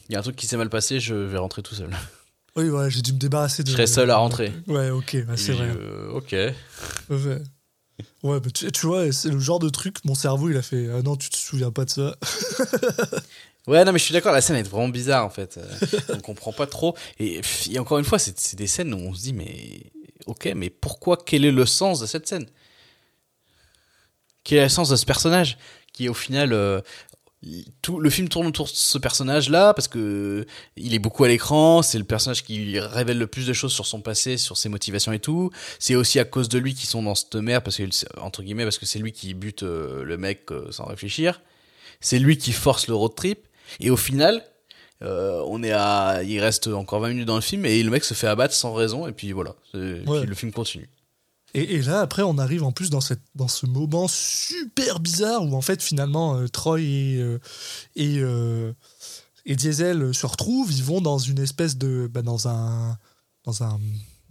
il 0.10 0.14
y 0.14 0.16
a 0.16 0.20
un 0.20 0.22
truc 0.24 0.36
qui 0.36 0.48
s'est 0.48 0.58
mal 0.58 0.70
passé, 0.70 1.00
je 1.00 1.14
vais 1.16 1.38
rentrer 1.38 1.62
tout 1.62 1.76
seul. 1.76 1.90
Oui, 2.58 2.70
ouais, 2.70 2.92
j'ai 2.92 3.02
dû 3.02 3.14
me 3.14 3.18
débarrasser 3.18 3.64
de. 3.64 3.70
Je 3.70 3.74
serai 3.76 3.88
seul 3.88 4.10
à 4.12 4.18
rentrer. 4.18 4.52
Ouais, 4.68 4.90
ok, 4.90 5.12
ouais, 5.26 5.38
c'est 5.38 5.54
vrai. 5.54 5.70
ok. 6.14 6.36
Ouais, 7.10 7.42
ouais 8.24 8.40
mais 8.44 8.52
tu, 8.52 8.70
tu 8.74 8.86
vois, 8.88 9.10
c'est 9.14 9.30
le 9.30 9.40
genre 9.40 9.60
de 9.60 9.70
truc, 9.70 10.04
mon 10.04 10.16
cerveau 10.16 10.50
il 10.50 10.58
a 10.58 10.62
fait 10.62 10.90
Ah 10.94 11.02
non, 11.02 11.16
tu 11.16 11.30
te 11.30 11.38
souviens 11.38 11.72
pas 11.72 11.86
de 11.86 11.92
ça. 11.92 12.18
Ouais, 13.68 13.84
non, 13.86 13.91
mais 13.91 13.99
je 13.99 14.05
suis 14.05 14.14
d'accord, 14.14 14.34
la 14.34 14.41
scène 14.41 14.55
est 14.55 14.68
vraiment 14.68 14.89
bizarre 14.89 15.26
en 15.26 15.30
fait. 15.30 15.57
Euh, 15.57 15.99
on 16.14 16.20
comprend 16.20 16.51
pas 16.51 16.68
trop. 16.68 16.95
Et, 17.20 17.41
encore 17.78 17.99
une 17.99 18.05
fois, 18.05 18.20
c'est 18.20 18.55
des 18.55 18.68
scènes 18.68 18.93
où 18.93 18.97
on 18.97 19.14
se 19.14 19.22
dit, 19.22 19.34
mais 19.34 19.91
ok, 20.26 20.51
mais 20.55 20.70
pourquoi 20.70 21.18
Quel 21.24 21.45
est 21.45 21.51
le 21.51 21.66
sens 21.66 21.99
de 21.99 22.05
cette 22.05 22.28
scène? 22.28 22.47
Quel 24.43 24.59
est 24.59 24.64
le 24.64 24.70
sens 24.70 24.89
de 24.89 24.95
ce 24.95 25.05
personnage 25.05 25.57
Qui 25.93 26.09
au 26.09 26.14
final. 26.14 26.53
euh, 26.53 26.82
tout 27.82 27.99
le 27.99 28.09
film 28.09 28.30
tourne 28.30 28.47
autour 28.47 28.68
de 28.68 28.72
ce 28.72 28.97
personnage-là 28.99 29.74
parce 29.74 29.88
que 29.88 30.45
il 30.78 30.93
est 30.93 30.99
beaucoup 30.99 31.24
à 31.24 31.28
l'écran, 31.28 31.82
c'est 31.82 31.97
le 31.97 32.03
personnage 32.03 32.43
qui 32.43 32.80
révèle 32.80 33.18
le 33.18 33.26
plus 33.26 33.47
de 33.47 33.53
choses 33.53 33.74
sur 33.74 33.88
son 33.88 33.99
passé, 33.99 34.38
sur 34.38 34.57
ses 34.57 34.70
motivations 34.70 35.12
et 35.12 35.20
tout. 35.20 35.49
C'est 35.80 35.95
aussi 35.95 36.20
à 36.20 36.26
cause 36.26 36.49
de 36.49 36.59
lui 36.59 36.76
qu'ils 36.76 36.88
sont 36.88 37.01
dans 37.01 37.16
cette 37.16 37.36
merde 37.36 37.64
parce 37.64 37.78
que 37.78 37.84
entre 38.20 38.43
guillemets 38.43 38.64
parce 38.64 38.78
que 38.78 38.86
c'est 38.86 38.99
lui 38.99 39.12
qui 39.12 39.34
bute 39.34 39.64
euh, 39.64 40.03
le 40.03 40.18
mec 40.18 40.51
euh, 40.51 40.72
sans 40.72 40.86
réfléchir. 40.86 41.41
C'est 41.99 42.20
lui 42.20 42.38
qui 42.38 42.51
force 42.51 42.88
le 42.88 42.93
road 42.93 43.16
trip 43.16 43.47
et 43.80 43.90
au 43.90 43.98
final 43.98 44.44
euh, 45.02 45.42
on 45.48 45.64
est 45.64 45.72
à 45.72 46.22
il 46.24 46.40
reste 46.40 46.68
encore 46.68 47.00
20 47.00 47.10
minutes 47.10 47.26
dans 47.28 47.36
le 47.36 47.42
film 47.42 47.66
et 47.66 47.82
le 47.82 47.90
mec 47.90 48.04
se 48.04 48.14
fait 48.14 48.28
abattre 48.28 48.54
sans 48.54 48.74
raison 48.74 49.08
et 49.08 49.12
puis 49.14 49.32
voilà, 49.32 49.56
Et 49.74 50.04
Ouais. 50.08 50.20
puis 50.20 50.28
le 50.30 50.36
film 50.36 50.52
continue. 50.52 50.90
Et, 51.54 51.76
et 51.76 51.82
là, 51.82 52.00
après, 52.00 52.22
on 52.22 52.38
arrive 52.38 52.64
en 52.64 52.72
plus 52.72 52.90
dans, 52.90 53.02
cette, 53.02 53.20
dans 53.36 53.50
ce 53.50 53.66
moment 53.66 54.08
super 54.08 55.02
bizarre 55.02 55.44
où, 55.44 55.54
en 55.54 55.60
fait, 55.60 55.84
finalement, 55.84 56.38
euh, 56.38 56.48
Troy 56.48 56.80
et, 56.80 57.18
euh, 57.18 57.40
et, 57.98 58.20
euh, 58.20 58.72
et 59.46 59.58
Diesel 59.58 60.14
se 60.14 60.26
retrouvent. 60.26 60.72
Ils 60.72 60.82
vont 60.82 61.02
dans 61.02 61.18
une 61.18 61.40
espèce 61.40 61.78
de. 61.78 62.08
bah, 62.10 62.22
dans, 62.22 62.48
un, 62.48 62.98
dans, 63.44 63.64
un, 63.64 63.78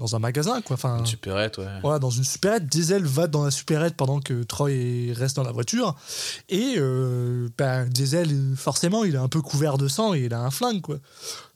dans 0.00 0.16
un 0.16 0.18
magasin, 0.18 0.60
quoi. 0.62 0.74
Enfin, 0.74 0.98
Une 0.98 1.06
supérette, 1.06 1.58
ouais. 1.58 1.66
voilà, 1.82 1.98
dans 2.00 2.10
une 2.10 2.24
supérette. 2.24 2.66
Diesel 2.66 3.04
va 3.04 3.28
dans 3.28 3.44
la 3.44 3.50
supérette 3.52 3.94
pendant 3.96 4.18
que 4.18 4.42
Troy 4.42 5.12
reste 5.14 5.36
dans 5.36 5.44
la 5.44 5.52
voiture. 5.52 5.94
Et 6.48 6.74
euh, 6.78 7.48
bah, 7.56 7.84
Diesel, 7.84 8.28
forcément, 8.56 9.04
il 9.04 9.14
est 9.14 9.18
un 9.18 9.28
peu 9.28 9.42
couvert 9.42 9.78
de 9.78 9.86
sang 9.86 10.14
et 10.14 10.20
il 10.24 10.34
a 10.34 10.40
un 10.40 10.50
flingue, 10.50 10.80
quoi. 10.80 10.98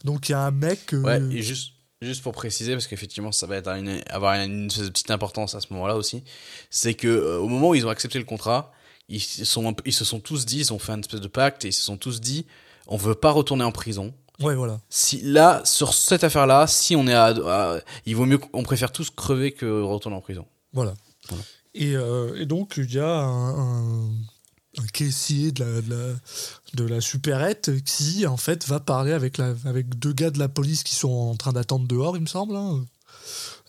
Donc, 0.05 0.29
il 0.29 0.33
y 0.33 0.35
a 0.35 0.41
un 0.43 0.51
mec. 0.53 0.95
euh, 0.95 1.01
Ouais, 1.01 1.21
et 1.37 1.43
juste, 1.43 1.73
Juste 2.03 2.23
pour 2.23 2.33
préciser, 2.33 2.73
parce 2.73 2.87
qu'effectivement, 2.87 3.33
ça 3.33 3.47
va 3.47 3.57
être 3.57 3.69
une- 3.69 4.03
avoir 4.11 4.35
une, 4.35 4.69
petite 4.69 5.11
importance 5.11 5.55
à 5.55 5.61
ce 5.61 5.73
moment-là 5.73 5.97
aussi, 5.97 6.23
c'est 6.69 6.93
que 6.93 7.09
euh, 7.09 7.39
au 7.39 7.49
moment 7.49 7.71
où 7.71 7.75
ils 7.75 7.87
ont 7.87 7.89
accepté 7.89 8.19
le 8.19 8.27
contrat, 8.27 8.73
ils, 9.09 9.21
se 9.23 9.47
sont, 9.47 9.67
un 9.69 9.73
peu- 9.73 9.83
ils 9.87 9.93
se 9.93 10.05
sont 10.05 10.21
tous 10.21 10.45
dit, 10.45 10.59
ils 10.59 10.73
ont 10.75 10.79
fait 10.79 10.93
une 10.93 11.01
espèce 11.01 11.23
de 11.23 11.29
pacte 11.29 11.65
et 11.65 11.69
ils 11.69 11.73
se 11.73 11.81
sont 11.83 11.97
tous 11.97 12.21
dit, 12.21 12.45
on 12.89 12.99
veut 12.99 13.15
pas 13.15 13.31
retourner 13.31 13.65
en 13.65 13.73
prison. 13.73 14.13
Ouais, 14.41 14.55
voilà. 14.57 14.81
Si 14.91 15.21
là, 15.23 15.63
sur 15.65 15.95
cette 15.95 16.25
affaire-là, 16.25 16.67
si 16.67 16.97
on 16.97 17.07
est 17.07 17.15
à, 17.15 17.27
à- 17.47 17.79
il 18.07 18.17
vaut 18.17 18.27
mieux, 18.27 18.39
qu'on 18.39 18.63
préfère 18.65 18.91
tous 18.93 19.11
crever 19.11 19.53
que 19.53 19.83
retourner 19.83 20.17
en 20.17 20.21
prison. 20.21 20.45
Voilà. 20.73 20.95
Voilà. 21.29 21.43
Et, 21.75 21.95
euh, 21.97 22.35
et 22.41 22.47
donc, 22.47 22.75
il 22.77 22.93
y 22.93 22.99
a 22.99 23.09
un, 23.09 23.59
un, 23.59 24.09
un 24.79 24.87
caissier 24.93 25.53
de 25.53 25.65
la, 25.65 25.81
de, 25.81 25.91
la, 25.95 26.13
de 26.75 26.85
la 26.95 27.01
supérette 27.01 27.71
qui, 27.85 28.27
en 28.27 28.37
fait, 28.37 28.67
va 28.67 28.81
parler 28.81 29.13
avec, 29.13 29.39
la, 29.39 29.55
avec 29.67 29.99
deux 29.99 30.13
gars 30.13 30.31
de 30.31 30.39
la 30.41 30.49
police 30.49 30.83
qui 30.83 30.95
sont 30.97 31.13
en 31.13 31.37
train 31.37 31.53
d'attendre 31.53 31.87
dehors, 31.87 32.17
il 32.17 32.21
me 32.23 32.27
semble. 32.27 32.57
hein. 32.57 32.85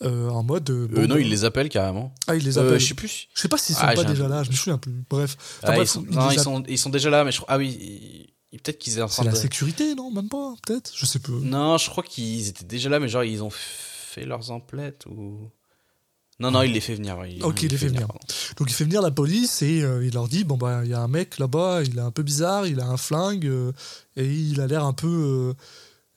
Euh, 0.02 0.30
en 0.30 0.44
mode. 0.44 0.70
euh, 0.70 0.88
bon, 0.88 1.02
Euh, 1.04 1.08
non, 1.08 1.16
bah- 1.16 1.22
ils 1.22 1.30
les 1.30 1.46
appellent 1.46 1.70
carrément. 1.70 2.14
Ah, 2.28 2.36
il 2.36 2.44
les 2.44 2.58
appelle. 2.58 2.80
je 2.80 2.88
sais 2.88 2.94
plus. 2.96 3.28
Je 3.34 3.40
sais 3.42 3.48
pas 3.48 3.58
s'ils 3.58 3.76
sont 3.76 3.82
Ah, 3.86 3.94
pas 3.94 4.02
un 4.02 4.04
déjà 4.06 4.28
là, 4.28 4.44
je 4.44 4.50
me 4.50 4.56
souviens 4.56 4.78
plus. 4.78 5.04
Bref. 5.10 5.38
Enfin, 5.64 5.72
Ah, 5.72 5.76
bref, 5.76 5.88
ils, 5.88 5.92
sont, 5.92 6.06
il 6.10 6.16
non, 6.16 6.32
ils, 6.32 6.40
sont, 6.40 6.64
ils 6.68 6.78
sont 6.78 6.90
déjà 6.90 7.10
là, 7.10 7.24
mais 7.24 7.32
je 7.32 7.38
crois. 7.40 7.54
Ah 7.54 7.58
oui, 7.58 8.34
peut-être 8.58 8.80
qu'ils 8.80 8.94
étaient 8.94 9.02
en 9.02 9.08
C'est 9.08 9.16
train 9.16 9.26
la 9.26 9.32
de. 9.32 9.36
sécurité, 9.38 9.96
non? 9.96 10.12
Même 10.12 10.30
pas, 10.30 10.54
peut-être? 10.66 10.92
Je 10.96 11.06
sais 11.06 11.20
pas. 11.20 11.32
Non, 11.32 11.78
je 11.78 11.90
crois 11.90 12.04
qu'ils 12.04 12.48
étaient 12.48 12.66
déjà 12.66 12.90
là, 12.90 13.00
mais 13.00 13.08
genre 13.10 13.24
ils 13.24 13.44
ont 13.44 13.50
fait 13.52 14.26
leurs 14.26 14.52
emplettes 14.52 15.06
ou. 15.08 15.50
Non, 16.40 16.52
non, 16.52 16.64
il 16.64 16.74
les 16.74 16.82
fait 16.82 16.96
venir. 16.96 17.18
ouais, 17.18 17.38
Ok, 17.44 17.64
il 17.64 17.70
les 17.72 17.78
fait 17.78 17.88
venir. 17.88 18.08
Donc 18.58 18.70
il 18.70 18.74
fait 18.74 18.84
venir 18.84 19.02
la 19.02 19.12
police 19.12 19.62
et 19.62 19.82
euh, 19.82 20.06
il 20.06 20.14
leur 20.14 20.28
dit 20.28 20.44
bon 20.44 20.58
bah 20.58 20.82
il 20.84 20.90
y 20.90 20.94
a 20.94 21.00
un 21.00 21.08
mec 21.08 21.40
là-bas, 21.40 21.82
il 21.84 21.98
est 21.98 22.02
un 22.02 22.12
peu 22.12 22.24
bizarre, 22.24 22.68
il 22.68 22.82
a 22.82 22.88
un 22.88 22.98
flingue 22.98 23.46
euh, 23.46 23.72
et 24.18 24.26
il 24.30 24.60
a 24.60 24.68
l'air 24.68 24.84
un 24.84 24.92
peu 24.92 25.56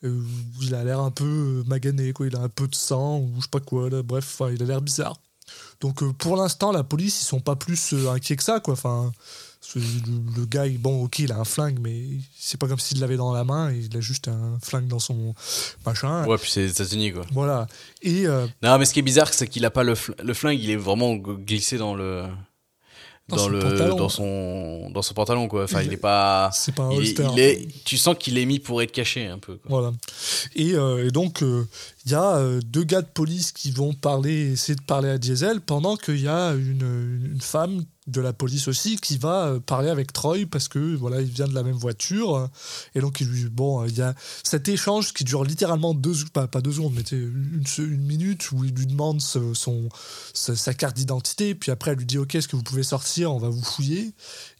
euh, 0.03 0.21
il 0.61 0.75
a 0.75 0.83
l'air 0.83 0.99
un 0.99 1.11
peu 1.11 1.63
magané 1.67 2.11
quoi, 2.11 2.27
il 2.27 2.35
a 2.35 2.39
un 2.39 2.49
peu 2.49 2.67
de 2.67 2.75
sang 2.75 3.19
ou 3.19 3.31
je 3.37 3.43
sais 3.43 3.47
pas 3.49 3.61
quoi 3.61 3.89
là, 3.89 4.03
bref, 4.03 4.37
enfin, 4.39 4.51
il 4.53 4.61
a 4.61 4.65
l'air 4.65 4.81
bizarre. 4.81 5.17
Donc 5.79 6.03
pour 6.17 6.35
l'instant 6.35 6.73
la 6.73 6.83
police 6.83 7.21
ils 7.21 7.25
sont 7.25 7.39
pas 7.39 7.55
plus 7.55 7.93
inquiets 8.09 8.35
que 8.35 8.43
ça 8.43 8.59
quoi, 8.59 8.73
enfin 8.73 9.13
le, 9.75 10.45
gars 10.45 10.65
il- 10.67 10.77
bon 10.79 11.03
OK, 11.03 11.19
il 11.19 11.31
a 11.31 11.37
un 11.37 11.43
flingue 11.45 11.77
mais 11.79 12.01
c'est 12.37 12.59
pas 12.59 12.67
comme 12.67 12.79
s'il 12.79 12.99
l'avait 12.99 13.17
dans 13.17 13.31
la 13.33 13.43
main, 13.43 13.71
il 13.71 13.95
a 13.95 13.99
juste 14.01 14.27
un 14.27 14.57
flingue 14.61 14.87
dans 14.87 14.99
son 14.99 15.35
machin. 15.85 16.25
Ouais, 16.25 16.37
puis 16.37 16.49
c'est 16.51 16.61
les 16.61 16.71
États-Unis 16.71 17.11
quoi. 17.13 17.25
Voilà. 17.31 17.67
Et 18.01 18.25
euh, 18.27 18.47
Non, 18.63 18.77
mais 18.79 18.85
ce 18.85 18.93
qui 18.93 18.99
est 18.99 19.03
bizarre, 19.03 19.33
c'est 19.33 19.47
qu'il 19.47 19.65
a 19.65 19.69
pas 19.71 19.83
le, 19.83 19.93
fl- 19.93 20.19
le 20.23 20.33
flingue, 20.33 20.59
il 20.59 20.69
est 20.71 20.75
vraiment 20.75 21.15
glissé 21.15 21.77
dans 21.77 21.93
le. 21.95 22.25
Dans 23.27 23.47
le 23.47 23.59
pantalon. 23.59 23.95
dans 23.95 24.09
son 24.09 24.89
dans 24.89 25.03
son 25.03 25.13
pantalon 25.13 25.47
quoi 25.47 25.65
enfin 25.65 25.81
Il 25.81 25.87
il 25.89 25.93
est- 25.93 25.97
pas 25.97 26.49
c'est 26.51 26.73
pas 26.73 26.85
un 26.85 26.91
il 26.93 26.95
est, 26.95 27.19
holster. 27.19 27.27
il 27.33 27.39
est- 27.39 27.83
tu 27.85 27.95
sens 27.95 28.15
qu'il 28.17 28.39
est 28.39 28.45
mis 28.45 28.57
pour 28.57 28.81
être 28.81 28.91
caché 28.91 29.27
un 29.27 29.37
peu 29.37 29.57
quoi. 29.57 29.69
Voilà. 29.69 29.91
Et, 30.55 30.73
euh, 30.73 31.05
et 31.07 31.11
donc, 31.11 31.43
euh, 31.43 31.67
il 32.07 32.11
y 32.11 32.15
a 32.15 32.41
deux 32.65 32.83
gars 32.83 33.03
de 33.03 33.07
police 33.07 33.51
qui 33.51 33.69
vont 33.69 33.93
parler, 33.93 34.53
essayer 34.53 34.73
de 34.75 34.81
parler 34.81 35.09
à 35.09 35.19
Diesel, 35.19 35.61
pendant 35.61 35.95
qu'il 35.95 36.19
y 36.21 36.27
a 36.27 36.53
une, 36.53 37.29
une 37.35 37.39
femme 37.41 37.85
de 38.11 38.21
la 38.21 38.33
police 38.33 38.67
aussi 38.67 38.97
qui 38.97 39.17
va 39.17 39.45
euh, 39.47 39.59
parler 39.59 39.89
avec 39.89 40.11
Troy 40.13 40.45
parce 40.49 40.67
que 40.67 40.95
voilà, 40.95 41.21
il 41.21 41.27
vient 41.27 41.47
de 41.47 41.53
la 41.55 41.63
même 41.63 41.75
voiture. 41.77 42.49
Et 42.95 42.99
donc, 43.01 43.21
il 43.21 43.27
lui, 43.27 43.45
bon, 43.49 43.81
euh, 43.83 43.87
il 43.87 43.97
y 43.97 44.01
a 44.01 44.13
cet 44.43 44.67
échange 44.69 45.13
qui 45.13 45.23
dure 45.23 45.43
littéralement 45.43 45.93
deux, 45.93 46.13
pas, 46.33 46.47
pas 46.47 46.61
deux 46.61 46.71
secondes, 46.71 46.93
mais 46.95 47.01
une, 47.11 47.63
une 47.77 48.01
minute 48.05 48.51
où 48.51 48.63
il 48.65 48.73
lui 48.73 48.85
demande 48.87 49.21
ce- 49.21 49.53
son, 49.53 49.89
sa, 50.33 50.73
carte 50.73 50.95
d'identité. 50.95 51.55
Puis 51.55 51.71
après, 51.71 51.91
elle 51.91 51.97
lui 51.97 52.05
dit 52.05 52.17
Ok, 52.17 52.35
est-ce 52.35 52.47
que 52.47 52.55
vous 52.55 52.63
pouvez 52.63 52.83
sortir? 52.83 53.33
On 53.33 53.39
va 53.39 53.49
vous 53.49 53.63
fouiller. 53.63 54.11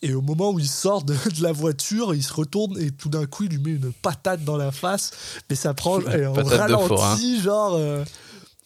Et 0.01 0.13
au 0.13 0.21
moment 0.21 0.51
où 0.51 0.59
il 0.59 0.67
sort 0.67 1.03
de, 1.03 1.13
de 1.13 1.43
la 1.43 1.51
voiture, 1.51 2.13
il 2.15 2.23
se 2.23 2.33
retourne 2.33 2.79
et 2.79 2.91
tout 2.91 3.09
d'un 3.09 3.25
coup, 3.25 3.43
il 3.43 3.49
lui 3.51 3.59
met 3.59 3.71
une 3.71 3.91
patate 3.91 4.43
dans 4.43 4.57
la 4.57 4.71
face. 4.71 5.11
Mais 5.49 5.55
ça 5.55 5.73
prend 5.73 5.99
et 6.01 6.25
on 6.27 6.33
Patate 6.33 6.69
de 6.69 6.75
forain. 6.75 6.97
ralenti, 7.09 7.41
genre. 7.41 7.75
euh, 7.75 8.03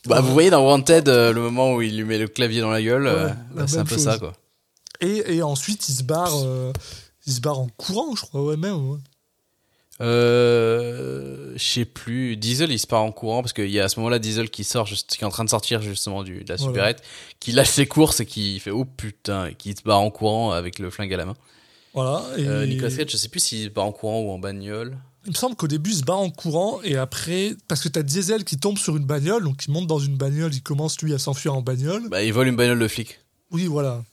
Bah, 0.06 0.20
vous 0.22 0.34
voyez 0.34 0.50
dans 0.50 0.64
Wanted 0.66 1.08
euh, 1.08 1.32
le 1.34 1.42
moment 1.42 1.74
où 1.76 1.82
il 1.82 1.96
lui 1.98 2.04
met 2.04 2.18
le 2.18 2.28
clavier 2.28 2.62
dans 2.62 2.70
la 2.72 2.82
gueule, 2.82 3.08
euh, 3.08 3.30
la 3.56 3.68
c'est 3.68 3.78
un 3.78 3.86
peu 3.86 3.96
chose. 3.96 4.04
ça 4.04 4.18
quoi. 4.18 4.34
Et, 5.04 5.36
et 5.36 5.41
ensuite, 5.43 5.88
il 5.89 5.93
se 5.93 6.04
barre. 6.04 6.34
euh, 6.45 6.72
il 7.26 7.34
se 7.34 7.39
barre 7.41 7.60
en 7.60 7.68
courant, 7.78 8.16
je 8.16 8.22
crois, 8.22 8.43
ouais, 8.43 8.58
même. 8.58 8.89
ouais. 8.89 8.99
Euh, 10.01 11.54
je 11.56 11.64
sais 11.64 11.86
plus. 11.86 12.36
Diesel, 12.38 12.72
il 12.72 12.80
se 12.80 12.88
part 12.88 13.04
en 13.04 13.12
courant 13.12 13.41
parce 13.41 13.54
qu'il 13.54 13.70
y 13.70 13.80
a 13.80 13.86
à 13.86 13.89
ce 13.89 13.99
moment-là 13.99 14.20
Diesel 14.20 14.49
qui 14.49 14.64
sort, 14.64 14.86
juste, 14.86 15.16
qui 15.16 15.22
est 15.22 15.28
en 15.28 15.30
train 15.30 15.43
de 15.45 15.49
sortir 15.49 15.82
justement 15.82 16.24
du, 16.24 16.43
de 16.43 16.49
la 16.49 16.56
Voilà. 16.56 16.72
supérette, 16.72 17.04
qui 17.39 17.51
lâche 17.51 17.70
ses 17.70 17.86
courses 17.86 18.20
et 18.20 18.26
qui 18.26 18.60
fait 18.60 18.72
oh 18.72 18.86
putain, 18.86 19.47
et 19.47 19.56
qui 19.56 19.72
se 19.74 19.84
barre 19.84 19.99
en 20.01 20.10
courant 20.10 20.51
avec 20.51 20.80
le 20.80 20.89
flingue 20.89 21.14
à 21.14 21.18
la 21.18 21.26
main. 21.26 21.36
Voilà. 21.93 22.24
Et 22.38 22.47
Euh, 22.47 22.66
Nicolas 22.66 22.89
Cage, 22.95 23.12
je 23.12 23.18
sais 23.18 23.30
plus 23.30 23.39
s'il 23.39 23.66
se 23.66 23.70
barre 23.70 23.86
en 23.86 23.91
courant 23.91 24.20
ou 24.22 24.32
en 24.32 24.39
bagnole. 24.39 24.97
Il 25.26 25.30
me 25.32 25.36
semble 25.36 25.56
qu'au 25.56 25.68
début, 25.68 25.91
il 25.91 25.97
se 25.97 26.04
barre 26.04 26.20
en 26.20 26.30
courant 26.32 26.82
et 26.84 26.97
après, 26.97 27.56
parce 27.68 27.82
que 27.82 27.88
t'as 27.88 28.01
Diesel 28.04 28.43
qui 28.43 28.58
tombe 28.58 28.78
sur 28.78 28.97
une 28.97 29.06
bagnole, 29.06 29.43
donc 29.43 29.64
il 29.66 29.72
monte 29.72 29.88
dans 29.88 29.99
une 29.99 30.18
bagnole, 30.18 30.54
il 30.54 30.62
commence 30.64 30.99
lui 31.01 31.14
à 31.14 31.20
s'enfuir 31.20 31.54
en 31.56 31.62
bagnole. 31.62 32.10
Bah, 32.10 32.24
il 32.24 32.34
vole 32.34 32.47
une 32.47 32.56
bagnole 32.58 32.80
de 32.80 32.88
flic. 32.88 33.20
Oui, 33.51 33.68
voilà. 33.68 34.04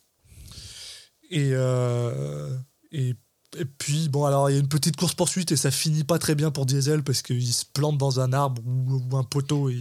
Et, 1.31 1.51
euh, 1.53 2.49
et, 2.93 3.15
et 3.59 3.65
puis, 3.79 4.09
bon, 4.09 4.25
alors 4.25 4.51
il 4.51 4.55
y 4.55 4.57
a 4.57 4.61
une 4.61 4.69
petite 4.69 4.97
course-poursuite 4.97 5.53
et 5.53 5.57
ça 5.57 5.71
finit 5.71 6.05
pas 6.05 6.19
très 6.19 6.35
bien 6.35 6.51
pour 6.51 6.67
Diesel 6.67 7.03
parce 7.03 7.23
qu'il 7.23 7.53
se 7.53 7.65
plante 7.65 7.99
dans 7.99 8.21
un 8.21 8.33
arbre 8.33 8.61
ou, 8.67 9.01
ou 9.11 9.17
un 9.17 9.25
poteau 9.25 9.69
et 9.71 9.79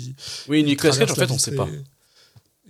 Oui, 0.47 0.64
Nicolas 0.64 0.95
Cage, 0.95 1.12
en 1.12 1.16
fait, 1.16 1.32
on 1.32 1.38
sait 1.38 1.56
pas. 1.56 1.68
et- 1.68 1.84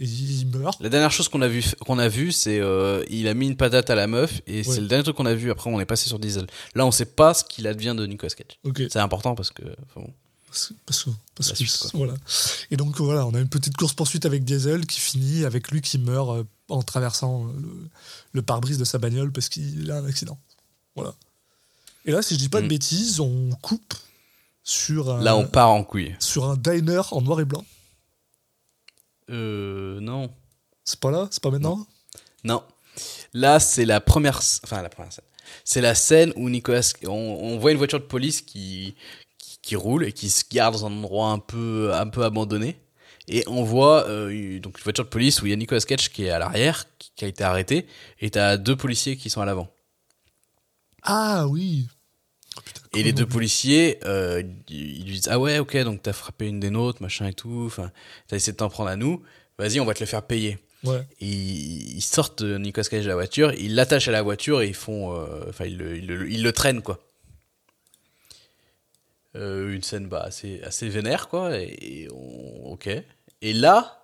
il 0.01 0.47
meurt. 0.47 0.79
La 0.81 0.87
dernière 0.87 1.11
chose 1.11 1.27
qu'on 1.27 1.41
a 1.41 1.49
vu, 1.49 1.61
qu'on 1.85 1.99
a 1.99 2.07
vu, 2.07 2.31
c'est 2.31 2.57
euh, 2.61 3.03
il 3.09 3.27
a 3.27 3.33
mis 3.33 3.47
une 3.47 3.57
patate 3.57 3.89
à 3.89 3.95
la 3.95 4.07
meuf 4.07 4.41
et 4.47 4.59
Ouais. 4.59 4.63
c'est 4.63 4.79
le 4.79 4.87
dernier 4.87 5.03
truc 5.03 5.17
qu'on 5.17 5.25
a 5.25 5.33
vu. 5.33 5.51
Après, 5.51 5.69
on 5.69 5.77
est 5.77 5.85
passé 5.85 6.07
sur 6.07 6.19
Diesel. 6.19 6.47
Là, 6.73 6.85
on 6.85 6.91
sait 6.91 7.03
pas 7.05 7.33
ce 7.33 7.43
qu'il 7.43 7.67
advient 7.67 7.93
de 7.97 8.05
Nicolas 8.05 8.29
Cage. 8.33 8.57
Ok. 8.63 8.83
C'est 8.89 8.99
important 8.99 9.35
parce 9.35 9.51
que. 9.51 9.63
enfin 9.83 9.99
bon. 10.07 10.13
Parce, 10.49 10.73
parce 10.85 11.03
que, 11.03 11.09
parce 11.35 11.51
que- 11.51 11.57
suite, 11.57 11.91
voilà. 11.93 12.15
Et 12.71 12.77
donc 12.77 12.97
voilà, 12.99 13.25
on 13.27 13.33
a 13.35 13.39
une 13.39 13.49
petite 13.49 13.77
course 13.77 13.93
poursuite 13.93 14.25
avec 14.25 14.43
Diesel 14.43 14.85
qui 14.87 14.99
finit 14.99 15.45
avec 15.45 15.69
lui 15.71 15.81
qui 15.81 15.97
meurt 15.99 16.29
euh, 16.31 16.43
en 16.69 16.81
traversant 16.81 17.47
euh, 17.47 17.51
le, 17.59 17.89
le 18.33 18.41
pare-brise 18.41 18.77
de 18.77 18.83
sa 18.85 18.97
bagnole 18.97 19.31
parce 19.31 19.47
qu'il 19.49 19.89
a 19.91 19.97
un 19.97 20.05
accident. 20.05 20.37
Voilà. 20.95 21.13
Et 22.05 22.11
là, 22.11 22.21
si 22.21 22.33
je 22.33 22.39
dis 22.39 22.49
pas 22.49 22.61
de 22.61 22.65
Mm. 22.65 22.69
bêtises, 22.69 23.19
on 23.19 23.51
coupe 23.61 23.93
sur 24.63 25.13
un, 25.13 25.21
Là, 25.21 25.35
on 25.35 25.45
part 25.45 25.69
en 25.69 25.83
couille. 25.83 26.15
sur 26.19 26.45
un 26.49 26.55
diner 26.57 27.01
en 27.11 27.21
noir 27.21 27.39
et 27.41 27.45
blanc. 27.45 27.63
Euh, 29.29 29.99
non. 29.99 30.31
C'est 30.83 30.99
pas 30.99 31.11
là? 31.11 31.27
C'est 31.31 31.41
pas 31.43 31.51
maintenant? 31.51 31.85
Non. 32.43 32.63
Là, 33.33 33.59
c'est 33.59 33.85
la 33.85 34.01
première. 34.01 34.39
Enfin, 34.63 34.81
la 34.81 34.89
première 34.89 35.13
scène. 35.13 35.25
C'est 35.63 35.81
la 35.81 35.95
scène 35.95 36.33
où 36.35 36.49
Nicolas. 36.49 36.81
On, 37.05 37.09
on 37.11 37.59
voit 37.59 37.71
une 37.71 37.77
voiture 37.77 37.99
de 37.99 38.05
police 38.05 38.41
qui, 38.41 38.95
qui, 39.69 39.75
roule 39.75 40.03
et 40.05 40.11
qui 40.11 40.29
se 40.29 40.43
garde 40.51 40.73
dans 40.75 40.85
un 40.87 40.91
endroit 40.91 41.29
un 41.31 41.39
peu, 41.39 41.91
un 41.93 42.07
peu 42.07 42.23
abandonné. 42.23 42.75
Et 43.27 43.43
on 43.47 43.63
voit 43.63 44.07
euh, 44.07 44.59
donc 44.59 44.77
une 44.79 44.83
voiture 44.83 45.03
de 45.05 45.09
police 45.09 45.41
où 45.41 45.45
il 45.45 45.51
y 45.51 45.53
a 45.53 45.55
Nicolas 45.55 45.81
Cage 45.81 46.09
qui 46.11 46.25
est 46.25 46.31
à 46.31 46.39
l'arrière, 46.39 46.85
qui, 46.97 47.11
qui 47.15 47.25
a 47.25 47.27
été 47.27 47.43
arrêté, 47.43 47.85
et 48.19 48.29
t'as 48.31 48.57
deux 48.57 48.75
policiers 48.75 49.15
qui 49.17 49.29
sont 49.29 49.41
à 49.41 49.45
l'avant. 49.45 49.69
Ah 51.03 51.47
oui 51.47 51.87
Et 52.95 53.03
les 53.03 53.13
deux 53.13 53.25
policiers, 53.27 53.99
euh, 54.05 54.41
ils 54.69 55.05
lui 55.05 55.13
disent 55.13 55.29
Ah 55.29 55.39
ouais, 55.39 55.59
ok, 55.59 55.77
donc 55.83 56.01
t'as 56.01 56.13
frappé 56.13 56.47
une 56.47 56.59
des 56.59 56.71
nôtres, 56.71 57.01
machin 57.01 57.27
et 57.27 57.33
tout, 57.33 57.63
enfin, 57.67 57.91
t'as 58.27 58.35
essayé 58.37 58.53
de 58.53 58.57
t'en 58.57 58.69
prendre 58.69 58.89
à 58.89 58.95
nous, 58.95 59.21
vas-y, 59.59 59.79
on 59.79 59.85
va 59.85 59.93
te 59.93 59.99
le 59.99 60.07
faire 60.07 60.23
payer. 60.23 60.57
Ouais. 60.83 61.01
Ils 61.19 61.97
ils 61.97 62.01
sortent 62.01 62.41
de 62.43 62.57
Nicolas 62.57 62.87
Cage 62.89 63.03
de 63.03 63.09
la 63.09 63.15
voiture, 63.15 63.53
ils 63.53 63.75
l'attachent 63.75 64.07
à 64.07 64.11
la 64.11 64.21
voiture 64.23 64.61
et 64.61 64.67
ils 64.67 64.73
font. 64.73 65.13
euh, 65.13 65.45
Enfin, 65.49 65.65
ils, 65.65 65.79
ils 66.29 66.41
le 66.43 66.51
traînent, 66.51 66.81
quoi. 66.81 66.99
Euh, 69.39 69.73
une 69.73 69.83
scène 69.83 70.07
bah, 70.07 70.21
assez, 70.21 70.61
assez 70.63 70.89
vénère, 70.89 71.29
quoi. 71.29 71.57
Et, 71.57 71.77
et 72.03 72.07
on- 72.11 72.71
ok. 72.73 72.89
Et 73.41 73.53
là, 73.53 74.03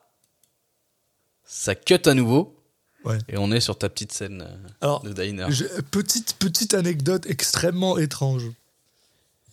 ça 1.43 1.75
cut 1.75 1.99
à 2.05 2.13
nouveau. 2.13 2.55
Ouais. 3.03 3.17
Et 3.27 3.37
on 3.37 3.51
est 3.51 3.59
sur 3.59 3.77
ta 3.77 3.89
petite 3.89 4.11
scène 4.13 4.41
euh, 4.41 4.67
Alors, 4.81 5.01
de 5.03 5.13
diner. 5.13 5.47
Petite, 5.91 6.35
petite 6.39 6.73
anecdote 6.73 7.25
extrêmement 7.27 7.97
étrange. 7.97 8.49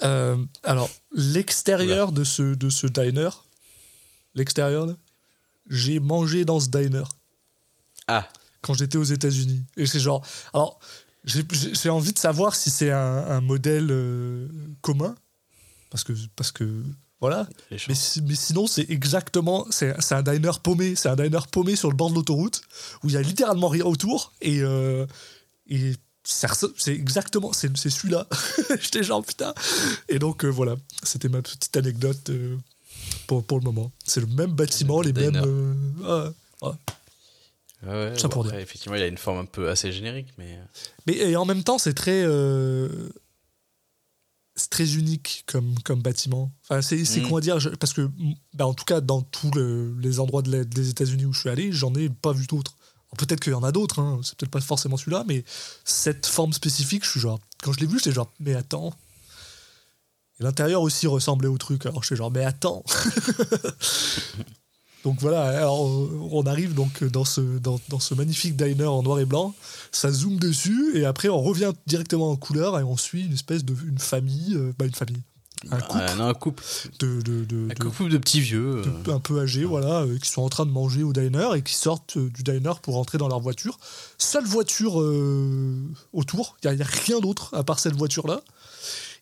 Euh, 0.03 0.37
alors, 0.63 0.89
l'extérieur 1.15 2.13
de 2.13 2.25
ce, 2.25 2.55
de 2.55 2.71
ce 2.71 2.87
diner, 2.87 3.29
l'extérieur, 4.35 4.89
j'ai 5.69 6.01
mangé 6.01 6.45
dans 6.45 6.61
ce 6.61 6.69
diner 6.69 7.05
Ah, 8.07 8.27
quand 8.63 8.75
j'étais 8.75 8.97
aux 8.99 9.05
États-Unis. 9.05 9.63
Et 9.77 9.87
c'est 9.87 10.01
genre. 10.01 10.25
Alors, 10.55 10.81
j'ai- 11.25 11.91
envie 11.91 12.13
de 12.13 12.19
savoir 12.19 12.55
si 12.55 12.71
c'est 12.71 12.91
un, 12.91 12.99
un 13.27 13.41
modèle 13.41 13.89
euh, 13.91 14.49
commun. 14.81 15.15
Parce 15.93 16.03
que. 16.03 16.13
Parce 16.35 16.51
que 16.51 16.83
voilà. 17.21 17.47
Mais, 17.71 18.35
sinon, 18.35 18.67
c'est 18.67 18.91
exactement. 18.91 19.67
C'est 19.71 19.95
un 20.13 20.23
diner 20.23 20.59
paumé. 20.61 20.97
C'est 20.97 21.09
un 21.09 21.15
diner 21.15 21.47
paumé 21.47 21.77
sur 21.77 21.89
le 21.89 21.95
bord 21.95 22.11
de 22.11 22.17
l'autoroute 22.17 22.63
où 23.05 23.09
il 23.09 23.15
y 23.15 23.17
a 23.17 23.23
littéralement 23.23 23.69
rien 23.69 23.85
autour. 23.85 24.33
Et. 24.41 24.61
euh, 24.61 25.07
et 25.69 25.93
c'est 26.25 26.93
exactement. 26.93 27.53
C'est 27.53 27.77
celui-là. 27.77 28.27
J'étais 28.81 29.03
genre 29.03 29.25
putain. 29.25 29.55
Et 30.09 30.19
donc, 30.19 30.45
euh, 30.45 30.49
voilà. 30.49 30.77
C'était 31.03 31.29
ma 31.29 31.43
petite 31.43 31.77
anecdote 31.77 32.31
euh, 32.31 32.57
pour, 33.27 33.45
pour 33.45 33.59
le 33.59 33.65
moment. 33.65 33.93
C'est 34.05 34.21
le 34.21 34.27
même 34.27 34.53
bâtiment, 34.53 35.01
les 35.01 35.13
mêmes. 35.13 35.37
euh, 35.37 36.31
ah, 36.63 36.67
ouais. 36.67 36.73
Ouais, 37.85 37.89
ouais, 37.89 38.19
ça 38.19 38.29
bon, 38.29 38.35
pour 38.35 38.47
après, 38.47 38.63
effectivement, 38.63 38.97
il 38.97 39.03
a 39.03 39.09
une 39.09 39.19
forme 39.19 39.39
un 39.39 39.45
peu 39.45 39.69
assez 39.69 39.91
générique, 39.91 40.29
mais. 40.39 40.59
Mais 41.07 41.17
et 41.17 41.37
en 41.37 41.45
même 41.45 41.65
temps, 41.65 41.79
c'est 41.79 41.95
très. 41.95 42.25
C'est 44.55 44.71
très 44.71 44.95
unique 44.95 45.45
comme, 45.47 45.75
comme 45.85 46.03
bâtiment. 46.03 46.53
Enfin, 46.65 46.83
c'est 46.83 47.05
c'est 47.05 47.21
Mm. 47.21 47.25
comment 47.25 47.41
dire, 47.41 47.59
je- 47.61 47.71
parce 47.71 47.93
que, 47.93 48.11
bah, 48.55 48.67
en 48.67 48.75
tout 48.75 48.85
cas, 48.85 49.01
dans 49.01 49.23
tous 49.23 49.51
le- 49.53 49.95
les 50.01 50.21
endroits 50.21 50.43
de 50.43 50.51
la- 50.53 50.65
des 50.65 50.91
États-Unis 50.91 51.25
où 51.25 51.33
je 51.33 51.41
suis 51.41 51.49
allé, 51.49 51.73
j'en 51.73 51.95
ai 51.95 52.09
pas 52.11 52.33
vu 52.33 52.47
d'autres. 52.47 52.77
Peut-être 53.19 53.41
qu'il 53.41 53.53
y 53.53 53.55
en 53.57 53.63
a 53.63 53.73
d'autres, 53.73 53.99
hein, 54.01 54.21
c'est 54.23 54.37
peut-être 54.37 54.51
pas 54.53 54.61
forcément 54.63 54.97
celui-là, 54.97 55.25
mais 55.29 55.45
cette 55.85 56.27
forme 56.27 56.53
spécifique, 56.55 57.05
je 57.05 57.11
suis 57.11 57.21
genre, 57.21 57.39
quand 57.63 57.73
je 57.73 57.81
l'ai 57.81 57.87
vu, 57.87 57.99
j'étais 57.99 58.13
genre, 58.13 58.33
mais 58.41 58.55
attends. 58.55 58.95
Et 60.41 60.45
l'intérieur 60.45 60.81
aussi 60.83 61.07
ressemblait 61.07 61.49
au 61.49 61.59
truc, 61.59 61.85
alors 61.87 62.03
j'étais 62.03 62.17
genre, 62.17 62.31
mais 62.31 62.45
attends. 62.45 62.83
donc 65.05 65.21
voilà, 65.21 65.43
alors 65.43 65.81
on 66.33 66.43
arrive 66.47 66.75
donc 66.75 67.03
dans 67.05 67.25
ce, 67.25 67.41
dans, 67.41 67.81
dans 67.89 68.01
ce 68.01 68.15
magnifique 68.15 68.57
diner 68.57 68.85
en 68.87 69.03
noir 69.03 69.19
et 69.21 69.25
blanc, 69.25 69.55
ça 69.91 70.11
zoome 70.13 70.39
dessus, 70.39 70.93
et 70.97 71.05
après 71.05 71.29
on 71.29 71.41
revient 71.43 71.73
directement 71.87 72.31
en 72.31 72.37
couleur, 72.37 72.79
et 72.79 72.83
on 72.83 72.97
suit 72.97 73.25
une 73.27 73.33
espèce 73.33 73.65
de 73.65 73.75
une 73.87 73.99
famille, 73.99 74.55
euh, 74.55 74.73
bah 74.79 74.87
une 74.87 74.95
famille, 74.95 75.23
un 75.71 75.81
couple 75.81 76.03
Euh, 76.03 76.15
non, 76.17 76.25
un 76.27 76.35
couple, 76.35 76.63
de, 77.01 77.21
de, 77.21 77.45
de- 77.45 77.69
un 77.71 77.75
couple 77.75 78.09
de 78.09 78.19
petits 78.19 78.41
vieux. 78.41 78.83
euh, 78.85 79.13
un 79.13 79.21
peu 79.21 79.41
âgés, 79.41 79.65
voilà, 79.65 80.03
euh, 80.03 80.19
qui 80.19 80.29
sont 80.31 80.43
en 80.43 80.49
train 80.49 80.67
de 80.67 80.73
manger 80.73 81.03
au 81.05 81.13
diner 81.13 81.55
et 81.57 81.63
qui 81.63 81.75
sortent 81.75 82.17
euh, 82.17 82.31
du 82.31 82.43
diner 82.43 82.73
pour 82.83 82.95
rentrer 82.95 83.19
dans 83.19 83.29
leur 83.29 83.39
voiture. 83.41 83.79
Seule 84.19 84.45
voiture 84.45 85.01
euh, 85.01 85.77
autour, 86.13 86.57
il 86.65 86.71
n'y 86.73 86.83
a, 86.83 86.85
rien 86.85 87.21
d'autre 87.21 87.55
à 87.55 87.63
part 87.63 87.79
cette 87.79 87.95
voiture-là. 87.97 88.41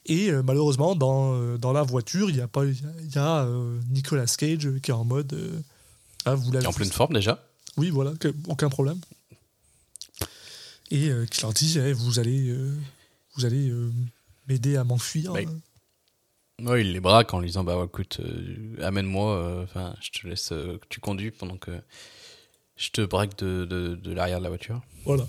Et 0.07 0.31
euh, 0.31 0.43
malheureusement, 0.43 0.95
dans, 0.97 1.35
euh, 1.35 1.57
dans 1.59 1.73
la 1.73 1.83
voiture, 1.83 2.31
il 2.31 2.37
y 2.37 2.41
a, 2.41 2.49
pas- 2.49 2.65
y 2.65 3.19
a, 3.19 3.45
euh, 3.45 3.79
Nicolas 3.91 4.27
Cage 4.27 4.69
qui 4.83 4.91
est 4.91 4.95
en 4.95 5.05
mode. 5.05 5.39
ah, 6.25 6.35
vous 6.35 6.51
l'avez 6.53 6.65
est 6.65 6.69
en 6.69 6.73
pleine 6.73 6.91
forme 6.91 7.15
déjà. 7.15 7.45
Oui, 7.77 7.91
voilà, 7.91 8.13
que- 8.19 8.35
aucun 8.49 8.69
problème. 8.69 8.99
Et 10.91 11.11
qui 11.31 11.43
leur 11.43 11.53
dit 11.53 11.79
eh, 11.79 11.93
vous 11.93 12.19
allez, 12.19 12.53
vous 13.37 13.45
allez 13.45 13.73
m'aider 14.49 14.77
à 14.77 14.83
m'enfuir. 14.85 15.33
Ouais, 15.33 16.81
il 16.83 16.93
les 16.93 17.01
braque 17.01 17.33
en 17.33 17.39
lui 17.41 17.47
disant 17.47 17.63
bah 17.65 17.81
écoute, 17.87 18.21
amène-moi, 18.83 19.63
enfin 19.63 19.95
je 20.01 20.11
te 20.11 20.27
laisse 20.27 20.53
tu 20.89 20.99
conduis 21.01 21.31
pendant 21.31 21.57
que 21.57 21.71
je 22.77 22.91
te 22.91 23.03
braque 23.03 23.39
de, 23.39 23.65
de, 23.65 23.95
de 23.95 24.13
l'arrière 24.13 24.39
de 24.39 24.43
la 24.45 24.49
voiture. 24.51 24.83
Voilà. 25.05 25.27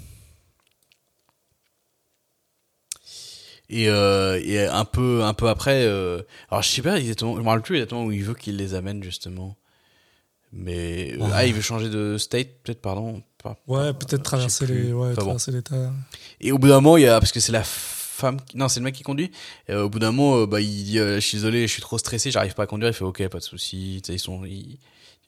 Et, 3.73 3.87
euh, 3.87 4.39
et 4.43 4.65
un 4.65 4.83
peu 4.85 5.23
un 5.23 5.33
peu 5.33 5.47
après, 5.47 5.85
euh, 5.85 6.21
alors 6.49 6.61
je 6.61 6.67
sais 6.69 6.81
pas 6.81 6.99
exactement, 6.99 7.35
je 7.37 7.41
me 7.41 7.47
rappelle 7.47 7.61
plus 7.61 7.77
exactement 7.77 8.03
où 8.03 8.11
il 8.11 8.21
veut 8.23 8.33
qu'il 8.33 8.57
les 8.57 8.73
amène 8.75 9.01
justement. 9.01 9.55
Mais 10.53 11.13
euh, 11.13 11.29
ah 11.31 11.45
il 11.45 11.53
veut 11.53 11.61
changer 11.61 11.89
de 11.89 12.17
state 12.17 12.49
peut-être 12.63 12.81
pardon. 12.81 13.23
Pas- 13.41 13.57
Ouais, 13.67 13.93
peut-être 13.93 14.23
traverser 14.23 14.67
les, 14.67 14.91
ouais, 14.91 15.07
Enfin 15.11 15.15
bon. 15.21 15.21
traverser 15.23 15.51
l'État. 15.51 15.93
Et 16.41 16.51
au 16.51 16.57
bout 16.57 16.67
d'un 16.67 16.81
moment, 16.81 16.97
il 16.97 17.03
y 17.03 17.07
a 17.07 17.19
parce 17.19 17.31
que 17.31 17.39
c'est 17.39 17.53
la 17.53 17.63
femme, 17.63 18.39
qui- 18.41 18.57
non, 18.57 18.67
c'est 18.67 18.81
le 18.81 18.83
mec 18.83 18.93
qui 18.95 19.03
conduit. 19.03 19.31
Et 19.69 19.71
euh, 19.71 19.85
au 19.85 19.89
bout 19.89 19.99
d'un 19.99 20.11
moment, 20.11 20.39
euh, 20.41 20.45
bah, 20.45 20.59
il 20.59 20.83
dit, 20.83 20.99
euh, 20.99 21.15
je 21.15 21.19
suis 21.21 21.37
désolé, 21.37 21.65
je 21.67 21.71
suis 21.71 21.81
trop 21.81 21.97
stressé, 21.97 22.29
j'arrive 22.31 22.53
pas 22.53 22.63
à 22.63 22.67
conduire. 22.67 22.89
Il 22.89 22.93
fait, 22.93 23.05
ok, 23.05 23.25
pas 23.29 23.37
de 23.39 23.43
souci. 23.43 24.01
Ils 24.09 24.19
sont, 24.19 24.43
ils, 24.45 24.77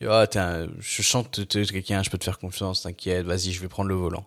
ah, 0.05 0.25
un- 0.35 0.67
je 0.79 1.01
chante, 1.01 1.47
t'es 1.47 1.63
quelqu'un, 1.65 2.03
je 2.03 2.09
peux 2.09 2.17
te 2.17 2.25
faire 2.25 2.37
confiance, 2.39 2.81
t'inquiète, 2.83 3.25
vas-y, 3.25 3.51
je 3.53 3.61
vais 3.61 3.69
prendre 3.69 3.87
le 3.89 3.95
volant. 3.95 4.25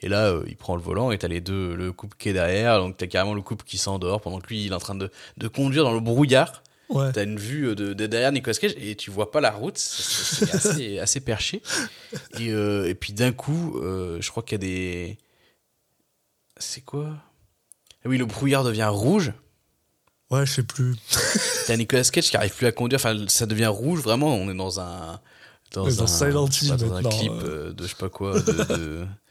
Et 0.00 0.08
là, 0.08 0.26
euh, 0.28 0.44
il 0.46 0.56
prend 0.56 0.76
le 0.76 0.82
volant 0.82 1.10
et 1.10 1.18
t'as 1.18 1.28
les 1.28 1.40
deux, 1.40 1.74
le 1.74 1.92
couple 1.92 2.16
qui 2.18 2.28
est 2.28 2.32
derrière, 2.32 2.78
donc 2.78 2.96
t'as 2.96 3.06
carrément 3.08 3.34
le 3.34 3.42
couple 3.42 3.64
qui 3.64 3.78
s'endort 3.78 4.20
pendant 4.20 4.38
que 4.40 4.46
lui, 4.46 4.64
il 4.66 4.72
est 4.72 4.74
en 4.74 4.78
train 4.78 4.94
de, 4.94 5.10
de 5.36 5.48
conduire 5.48 5.82
dans 5.84 5.92
le 5.94 6.00
brouillard. 6.00 6.62
Ouais. 6.88 7.12
T'as 7.12 7.24
une 7.24 7.38
vue 7.38 7.68
euh, 7.68 7.74
de, 7.74 7.92
de 7.92 8.06
derrière 8.06 8.32
Nicolas 8.32 8.54
Cage 8.56 8.74
et 8.78 8.94
tu 8.94 9.10
vois 9.10 9.30
pas 9.30 9.40
la 9.40 9.50
route, 9.50 9.76
c'est 9.76 10.54
assez, 10.54 10.98
assez 11.00 11.20
perché. 11.20 11.60
Et, 12.38 12.50
euh, 12.50 12.88
et 12.88 12.94
puis 12.94 13.12
d'un 13.12 13.32
coup, 13.32 13.78
euh, 13.82 14.18
je 14.20 14.30
crois 14.30 14.42
qu'il 14.42 14.52
y 14.52 14.54
a 14.54 14.66
des. 14.66 15.18
C'est 16.56 16.80
quoi? 16.80 17.10
Ah 18.04 18.08
Oui, 18.08 18.18
le 18.18 18.24
brouillard 18.26 18.64
devient 18.64 18.88
rouge. 18.90 19.32
Ouais, 20.30 20.46
je 20.46 20.52
sais 20.54 20.62
plus. 20.62 20.94
T'as 21.66 21.76
Nicolas 21.76 22.04
Cage 22.04 22.30
qui 22.30 22.36
arrive 22.36 22.54
plus 22.54 22.66
à 22.66 22.72
conduire. 22.72 22.98
Enfin, 23.00 23.16
ça 23.28 23.46
devient 23.46 23.66
rouge. 23.66 24.00
Vraiment, 24.00 24.34
on 24.34 24.50
est 24.50 24.54
dans 24.56 24.80
un. 24.80 25.20
Dans 25.72 25.84
dans 25.84 26.02
un, 26.02 26.06
Silent 26.06 26.48
Hill 26.48 26.76
dans 26.76 26.94
un 26.94 27.02
clip 27.02 27.30
euh, 27.32 27.72
de 27.74 27.82
je 27.82 27.88
sais 27.88 27.94
pas 27.96 28.08
quoi, 28.08 28.40
de- 28.40 28.52
de- 28.74 29.06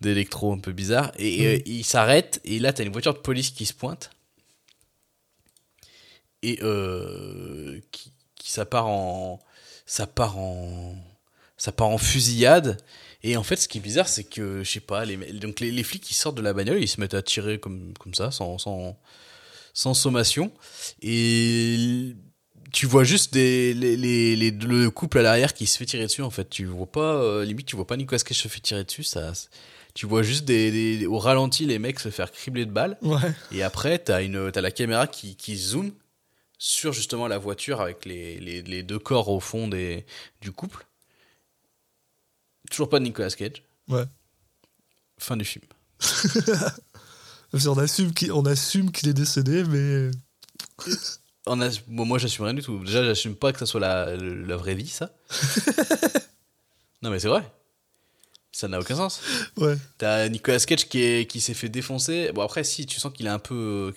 d'électro 0.00 0.52
un 0.52 0.58
peu 0.58 0.72
bizarre. 0.72 1.12
Et, 1.18 1.40
Mm. 1.42 1.44
euh, 1.46 1.58
il 1.66 1.84
s'arrête, 1.84 2.40
et 2.44 2.58
là, 2.58 2.72
t'as 2.72 2.84
une 2.84 2.92
voiture 2.92 3.14
de 3.14 3.18
police 3.18 3.50
qui 3.50 3.66
se 3.66 3.74
pointe. 3.74 4.10
Et 6.42 6.58
euh, 6.62 7.80
qui, 7.92 8.12
qui 8.36 8.52
ça 8.52 8.64
part 8.66 8.86
en. 8.88 9.40
Ça 9.86 10.06
part 10.06 10.38
en. 10.38 10.94
Ça 11.56 11.72
part 11.72 11.88
en 11.88 11.98
fusillade. 11.98 12.76
Et 13.22 13.36
en 13.36 13.42
fait, 13.42 13.56
ce 13.56 13.66
qui 13.66 13.78
est 13.78 13.80
bizarre, 13.80 14.08
c'est 14.08 14.24
que, 14.24 14.62
je 14.62 14.70
sais 14.70 14.78
pas, 14.80 15.04
les, 15.04 15.16
donc 15.16 15.58
les, 15.60 15.72
les 15.72 15.82
flics 15.82 16.02
qui 16.02 16.14
sortent 16.14 16.36
de 16.36 16.42
la 16.42 16.52
bagnole, 16.52 16.80
ils 16.80 16.86
se 16.88 17.00
mettent 17.00 17.14
à 17.14 17.22
tirer 17.22 17.58
comme, 17.58 17.92
comme 17.98 18.14
ça, 18.14 18.30
sans, 18.30 18.58
sans, 18.58 18.96
sans 19.72 19.94
sommation. 19.94 20.52
Et 21.02 22.14
tu 22.72 22.86
vois 22.86 23.04
juste 23.04 23.32
des, 23.32 23.74
les, 23.74 23.96
les, 23.96 24.36
les- 24.36 24.50
le 24.50 24.90
couple 24.90 25.18
à 25.18 25.22
l'arrière 25.22 25.54
qui 25.54 25.66
se 25.66 25.78
fait 25.78 25.86
tirer 25.86 26.04
dessus, 26.06 26.22
en 26.22 26.30
fait. 26.30 26.48
Tu 26.50 26.66
vois 26.66 26.86
pas, 26.86 27.14
euh, 27.16 27.44
limite, 27.44 27.66
tu 27.66 27.74
vois 27.76 27.86
pas 27.86 27.96
Nicolas 27.96 28.20
Cage 28.20 28.36
se 28.38 28.48
fait 28.48 28.60
tirer 28.60 28.84
dessus. 28.84 29.02
Ça, 29.02 29.32
tu 29.96 30.04
vois 30.04 30.22
juste 30.22 30.44
des, 30.44 30.70
des- 30.98 31.06
au 31.06 31.18
ralenti 31.18 31.64
les 31.64 31.78
mecs 31.78 32.00
se 32.00 32.10
faire 32.10 32.30
cribler 32.30 32.66
de 32.66 32.70
balles. 32.70 32.98
Ouais. 33.00 33.32
Et 33.50 33.62
après, 33.62 33.98
t'as 33.98 34.20
t'as 34.52 34.60
la 34.60 34.70
caméra 34.70 35.06
qui, 35.06 35.36
qui 35.36 35.56
zoome 35.56 35.90
sur 36.58 36.92
justement 36.92 37.28
la 37.28 37.38
voiture 37.38 37.80
avec 37.80 38.04
les, 38.04 38.38
les, 38.38 38.60
les 38.60 38.82
deux 38.82 38.98
corps 38.98 39.28
au 39.30 39.40
fond 39.40 39.68
des, 39.68 40.04
du 40.42 40.52
couple. 40.52 40.86
Toujours 42.70 42.90
pas 42.90 42.98
de 42.98 43.04
Nicolas 43.04 43.30
Cage. 43.30 43.62
Ouais. 43.88 44.04
Fin 45.18 45.38
du 45.38 45.46
film. 45.46 45.64
Assume 47.78 48.12
qu'il 48.12 48.32
on 48.32 48.44
assume 48.44 48.92
qu'il 48.92 49.08
est 49.08 49.14
décédé, 49.14 49.64
mais 49.64 50.10
On 51.46 51.58
a, 51.62 51.70
bon, 51.86 52.04
moi, 52.04 52.18
j'assume 52.18 52.44
rien 52.44 52.52
du 52.54 52.60
tout. 52.62 52.78
Déjà, 52.84 53.02
j'assume 53.02 53.34
pas 53.34 53.50
que 53.54 53.58
ça 53.58 53.64
soit 53.66 53.80
la, 53.80 54.14
la 54.14 54.56
vraie 54.56 54.74
vie, 54.74 54.88
ça. 54.88 55.10
non, 57.02 57.08
mais 57.10 57.18
c'est 57.18 57.28
vrai. 57.28 57.50
Ça 58.56 58.68
n'a 58.68 58.80
aucun 58.80 58.96
sens. 58.96 59.20
ouais. 59.58 59.76
T'as 59.98 60.30
Nicolas 60.30 60.58
Cage 60.60 60.88
qui 60.88 61.02
est 61.02 61.26
qui 61.30 61.42
s'est 61.42 61.52
fait 61.52 61.68
défoncer. 61.68 62.32
Bon 62.32 62.40
après 62.40 62.64
si 62.64 62.86
tu 62.86 62.98
sens 62.98 63.12
qu'il 63.12 63.26
est 63.26 63.28
un 63.28 63.38
peu 63.38 63.92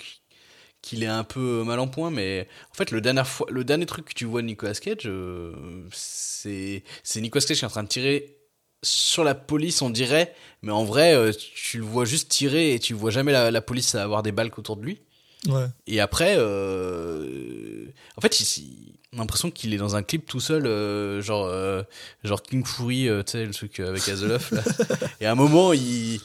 qu'il 0.81 1.01
est 1.01 1.07
un 1.07 1.23
peu 1.23 1.63
mal 1.63 1.79
en 1.79 1.87
point 1.87 2.11
mais 2.11 2.45
en 2.71 2.73
fait 2.73 2.91
le 2.91 2.99
dernier 2.99 3.23
fois 3.23 3.47
le 3.49 3.63
dernier 3.63 3.85
truc 3.85 4.07
que 4.09 4.13
tu 4.13 4.25
vois 4.25 4.41
de 4.41 4.47
Nicolas 4.47 4.73
Cage 4.73 5.03
euh, 5.05 5.53
c'est 5.93 6.83
c'est 7.03 7.21
Nicolas 7.21 7.45
Cage 7.45 7.57
qui 7.57 7.63
est 7.63 7.67
en 7.67 7.69
train 7.69 7.83
de 7.83 7.87
tirer 7.87 8.37
sur 8.83 9.23
la 9.23 9.33
police 9.33 9.81
on 9.81 9.89
dirait 9.89 10.35
mais 10.61 10.73
en 10.73 10.83
vrai 10.83 11.15
euh, 11.15 11.31
tu 11.55 11.77
le 11.77 11.85
vois 11.85 12.03
juste 12.03 12.29
tirer 12.29 12.73
et 12.73 12.79
tu 12.79 12.93
vois 12.93 13.11
jamais 13.11 13.31
la, 13.31 13.51
la 13.51 13.61
police 13.61 13.95
avoir 13.95 14.23
des 14.23 14.33
balles 14.33 14.51
autour 14.57 14.75
de 14.75 14.83
lui 14.83 15.01
Ouais. 15.47 15.67
et 15.87 15.99
après, 16.01 16.35
euh, 16.37 17.85
en 18.17 18.21
fait, 18.21 18.39
il- 18.57 18.93
on 19.13 19.17
a 19.17 19.19
l'impression 19.21 19.49
qu'il 19.49 19.73
est 19.73 19.77
dans 19.77 19.95
un 19.95 20.03
clip 20.03 20.25
tout 20.27 20.39
seul, 20.39 20.65
euh, 20.67 21.21
genre, 21.21 21.45
euh, 21.47 21.81
genre 22.23 22.43
King 22.43 22.63
Fury, 22.65 23.07
euh, 23.07 23.23
tu 23.23 23.31
sais, 23.31 23.45
le 23.45 23.53
truc 23.53 23.79
avec 23.79 24.07
Azeloff. 24.07 24.51
Là. 24.51 24.61
Et 25.21 25.25
à 25.25 25.31
un 25.31 25.35
moment, 25.35 25.73
il. 25.73 26.19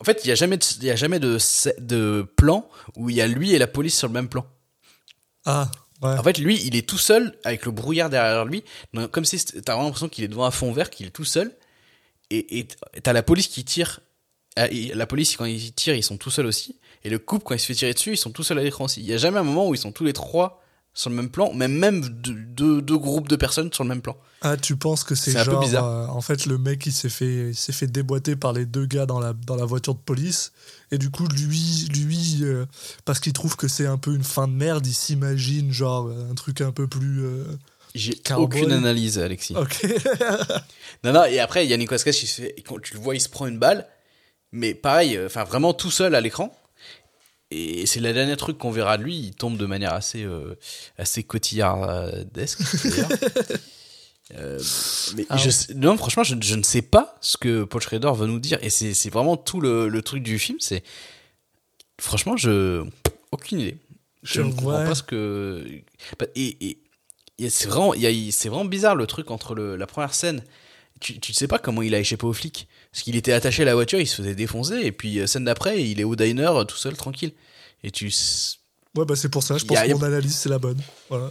En 0.00 0.04
fait, 0.04 0.20
il 0.24 0.28
n'y 0.28 0.32
a 0.32 0.34
jamais, 0.36 0.56
de, 0.56 0.64
il 0.78 0.84
y 0.84 0.90
a 0.90 0.96
jamais 0.96 1.18
de, 1.20 1.38
de 1.78 2.26
plan 2.36 2.68
où 2.96 3.08
il 3.10 3.16
y 3.16 3.20
a 3.20 3.26
lui 3.26 3.52
et 3.52 3.58
la 3.58 3.66
police 3.68 3.96
sur 3.96 4.08
le 4.08 4.12
même 4.12 4.28
plan. 4.28 4.44
Ah, 5.44 5.70
ouais. 6.02 6.10
En 6.18 6.22
fait, 6.22 6.38
lui, 6.38 6.60
il 6.64 6.74
est 6.76 6.88
tout 6.88 6.98
seul 6.98 7.36
avec 7.44 7.64
le 7.66 7.72
brouillard 7.72 8.10
derrière 8.10 8.44
lui, 8.44 8.64
comme 9.12 9.24
si 9.24 9.38
t'as 9.44 9.72
vraiment 9.74 9.84
l'impression 9.84 10.08
qu'il 10.08 10.24
est 10.24 10.28
devant 10.28 10.44
un 10.44 10.50
fond 10.50 10.72
vert, 10.72 10.90
qu'il 10.90 11.06
est 11.06 11.10
tout 11.10 11.24
seul. 11.24 11.52
Et 12.30 12.66
t'as 13.02 13.12
la 13.12 13.22
police 13.22 13.46
qui 13.48 13.64
tire. 13.64 14.00
Ah, 14.56 14.66
La 14.94 15.06
police, 15.06 15.36
quand 15.36 15.44
ils 15.44 15.72
tirent, 15.72 15.94
ils 15.94 16.02
sont 16.02 16.16
tout 16.16 16.30
seuls 16.30 16.46
aussi. 16.46 16.76
Et 17.04 17.10
le 17.10 17.18
couple, 17.18 17.44
quand 17.44 17.54
il 17.54 17.58
se 17.60 17.66
fait 17.66 17.74
tirer 17.74 17.94
dessus, 17.94 18.12
ils 18.12 18.16
sont 18.16 18.30
tout 18.30 18.42
seuls 18.42 18.58
à 18.58 18.62
l'écran 18.62 18.84
aussi. 18.84 19.00
Il 19.00 19.06
y 19.06 19.12
a 19.12 19.16
jamais 19.16 19.38
un 19.38 19.42
moment 19.42 19.68
où 19.68 19.74
ils 19.74 19.78
sont 19.78 19.92
tous 19.92 20.04
les 20.04 20.12
trois 20.12 20.60
sur 20.94 21.08
le 21.08 21.16
même 21.16 21.30
plan, 21.30 21.52
même 21.54 21.72
même 21.72 22.02
deux, 22.06 22.34
deux, 22.34 22.82
deux 22.82 22.98
groupes 22.98 23.26
de 23.26 23.36
personnes 23.36 23.72
sur 23.72 23.82
le 23.82 23.88
même 23.88 24.02
plan. 24.02 24.14
Ah, 24.42 24.56
tu 24.58 24.76
penses 24.76 25.04
que 25.04 25.14
c'est 25.14 25.30
C'est 25.32 25.38
un 25.38 25.44
peu 25.46 25.52
genre. 25.52 25.60
bizarre. 25.60 25.86
euh, 25.86 26.06
en 26.08 26.20
fait, 26.20 26.44
le 26.46 26.58
mec, 26.58 26.84
il 26.84 26.92
s'est 26.92 27.08
fait, 27.08 27.48
il 27.50 27.54
s'est 27.56 27.72
fait 27.72 27.86
déboîter 27.86 28.36
par 28.36 28.52
les 28.52 28.66
deux 28.66 28.84
gars 28.86 29.06
dans 29.06 29.18
la, 29.18 29.32
dans 29.32 29.56
la 29.56 29.64
voiture 29.64 29.94
de 29.94 30.00
police. 30.00 30.52
Et 30.90 30.98
du 30.98 31.10
coup, 31.10 31.26
lui, 31.28 31.88
lui 31.94 32.38
euh, 32.42 32.66
parce 33.06 33.20
qu'il 33.20 33.32
trouve 33.32 33.56
que 33.56 33.68
c'est 33.68 33.86
un 33.86 33.96
peu 33.98 34.14
une 34.14 34.22
fin 34.24 34.46
de 34.48 34.52
merde, 34.52 34.86
il 34.86 34.92
s'imagine 34.94 35.72
genre 35.72 36.08
euh, 36.08 36.30
un 36.30 36.34
truc 36.34 36.60
un 36.60 36.72
peu 36.72 36.86
plus. 36.86 37.24
euh, 37.24 37.44
J'ai 37.94 38.20
aucune 38.36 38.70
analyse, 38.72 39.18
Alexis. 39.18 39.56
Ok. 39.56 39.86
Non, 41.04 41.12
non, 41.12 41.24
et 41.24 41.40
après, 41.40 41.64
il 41.64 41.70
y 41.70 41.74
a 41.74 41.76
Nicolas 41.76 41.98
Cage 42.00 42.16
qui 42.16 42.26
se 42.26 42.42
fait, 42.42 42.54
quand 42.66 42.80
tu 42.80 42.94
le 42.94 43.00
vois, 43.00 43.14
il 43.16 43.20
se 43.20 43.28
prend 43.28 43.46
une 43.46 43.58
balle, 43.58 43.88
mais 44.52 44.74
pareil, 44.74 45.18
enfin 45.24 45.42
vraiment 45.44 45.72
tout 45.74 45.90
seul 45.90 46.14
à 46.14 46.20
l'écran. 46.20 46.54
Et 47.52 47.86
c'est 47.86 48.00
le 48.00 48.12
dernier 48.12 48.36
truc 48.36 48.58
qu'on 48.58 48.70
verra 48.70 48.96
de 48.98 49.02
lui, 49.02 49.16
il 49.16 49.34
tombe 49.34 49.56
de 49.56 49.66
manière 49.66 49.92
assez, 49.92 50.24
euh, 50.24 50.54
assez 50.98 51.22
cotillardesque. 51.22 52.60
Euh, 54.36 54.58
mais 55.16 55.26
Ah 55.28 55.36
je 55.36 55.46
ouais. 55.46 55.50
sais- 55.50 55.74
non, 55.74 55.96
franchement, 55.98 56.22
je, 56.22 56.36
je 56.40 56.54
ne 56.54 56.62
sais 56.62 56.80
pas 56.80 57.18
ce 57.20 57.36
que 57.36 57.64
Paul 57.64 57.82
Schrader 57.82 58.12
veut 58.14 58.26
nous 58.26 58.38
dire. 58.38 58.58
Et 58.62 58.70
c'est 58.70 59.10
vraiment 59.10 59.36
tout 59.36 59.60
le, 59.60 59.88
le 59.88 60.00
truc 60.02 60.22
du 60.22 60.38
film. 60.38 60.56
C'est 60.60 60.82
Franchement, 62.00 62.36
je. 62.38 62.82
Aucune 63.30 63.60
idée. 63.60 63.76
Je 64.22 64.40
ne 64.40 64.50
comprends 64.52 64.84
pas 64.86 64.94
ce 64.94 65.02
que. 65.02 65.66
Et, 66.34 66.56
et- 66.66 66.78
et 67.38 67.50
c'est 67.50 67.66
vraiment, 67.68 67.92
c'est 68.30 68.48
vraiment 68.48 68.64
bizarre 68.64 68.94
le 68.94 69.06
truc 69.06 69.30
entre 69.30 69.54
le- 69.54 69.76
la 69.76 69.86
première 69.86 70.14
scène. 70.14 70.42
tu, 71.00 71.18
tu 71.20 71.32
sais 71.34 71.48
pas 71.48 71.58
comment 71.58 71.82
il 71.82 71.94
a 71.94 71.98
échappé 71.98 72.24
aux 72.24 72.32
flics. 72.32 72.68
Parce 72.92 73.02
qu'il 73.04 73.16
était 73.16 73.32
attaché 73.32 73.62
à 73.62 73.64
la 73.64 73.74
voiture, 73.74 73.98
il 74.00 74.06
se 74.06 74.16
faisait 74.16 74.34
défoncer, 74.34 74.80
et 74.82 74.92
puis 74.92 75.18
euh, 75.18 75.26
scène 75.26 75.44
d'après, 75.44 75.82
il 75.82 75.98
est 76.00 76.04
au 76.04 76.14
diner 76.14 76.54
euh, 76.58 76.64
tout 76.64 76.76
seul, 76.76 76.94
tranquille. 76.94 77.32
Et 77.82 77.90
tu. 77.90 78.12
Ouais, 78.96 79.04
bah 79.06 79.16
c'est 79.16 79.30
pour 79.30 79.42
ça, 79.42 79.56
je 79.56 79.64
pense 79.64 79.78
a- 79.78 79.86
que 79.86 79.92
mon 79.94 80.02
analyse, 80.02 80.36
c'est 80.36 80.50
la 80.50 80.58
bonne. 80.58 80.78
Voilà. 81.08 81.30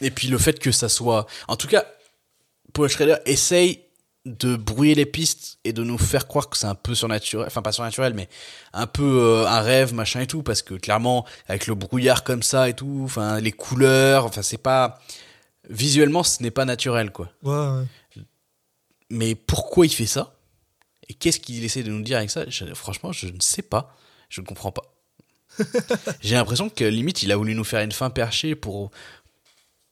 Et 0.00 0.10
puis 0.10 0.28
le 0.28 0.38
fait 0.38 0.58
que 0.60 0.70
ça 0.70 0.88
soit. 0.88 1.26
En 1.48 1.56
tout 1.56 1.66
cas, 1.66 1.84
Paul 2.72 2.88
Schrader 2.88 3.16
essaye 3.26 3.80
de 4.26 4.56
brouiller 4.56 4.94
les 4.94 5.06
pistes 5.06 5.58
et 5.64 5.72
de 5.72 5.82
nous 5.82 5.98
faire 5.98 6.26
croire 6.28 6.48
que 6.48 6.56
c'est 6.56 6.66
un 6.66 6.74
peu 6.74 6.94
surnaturel. 6.94 7.46
Enfin, 7.46 7.62
pas 7.62 7.72
surnaturel, 7.72 8.14
mais 8.14 8.28
un 8.72 8.86
peu 8.86 9.02
euh, 9.24 9.46
un 9.48 9.60
rêve, 9.60 9.92
machin 9.94 10.20
et 10.20 10.26
tout. 10.26 10.42
Parce 10.44 10.62
que 10.62 10.74
clairement, 10.74 11.26
avec 11.48 11.66
le 11.66 11.74
brouillard 11.74 12.22
comme 12.24 12.42
ça 12.44 12.68
et 12.68 12.74
tout, 12.74 13.02
enfin, 13.04 13.40
les 13.40 13.52
couleurs, 13.52 14.24
enfin, 14.26 14.42
c'est 14.42 14.56
pas. 14.58 15.00
Visuellement, 15.68 16.22
ce 16.22 16.42
n'est 16.44 16.52
pas 16.52 16.64
naturel, 16.64 17.10
quoi. 17.10 17.28
Ouais, 17.42 17.52
ouais. 17.52 18.22
Mais 19.10 19.34
pourquoi 19.34 19.86
il 19.86 19.92
fait 19.92 20.06
ça? 20.06 20.35
Et 21.08 21.14
qu'est-ce 21.14 21.38
qu'il 21.40 21.64
essaie 21.64 21.82
de 21.82 21.90
nous 21.90 22.02
dire 22.02 22.18
avec 22.18 22.30
ça? 22.30 22.44
Je- 22.48 22.74
Franchement, 22.74 23.12
je 23.12 23.26
ne 23.28 23.40
sais 23.40 23.62
pas. 23.62 23.96
Je 24.28 24.40
ne 24.40 24.46
comprends 24.46 24.72
pas. 24.72 24.82
J'ai 26.20 26.34
l'impression 26.34 26.68
que 26.68 26.84
limite, 26.84 27.22
il 27.22 27.32
a 27.32 27.36
voulu 27.36 27.54
nous 27.54 27.64
faire 27.64 27.80
une 27.82 27.92
fin 27.92 28.10
perchée 28.10 28.54
pour. 28.54 28.90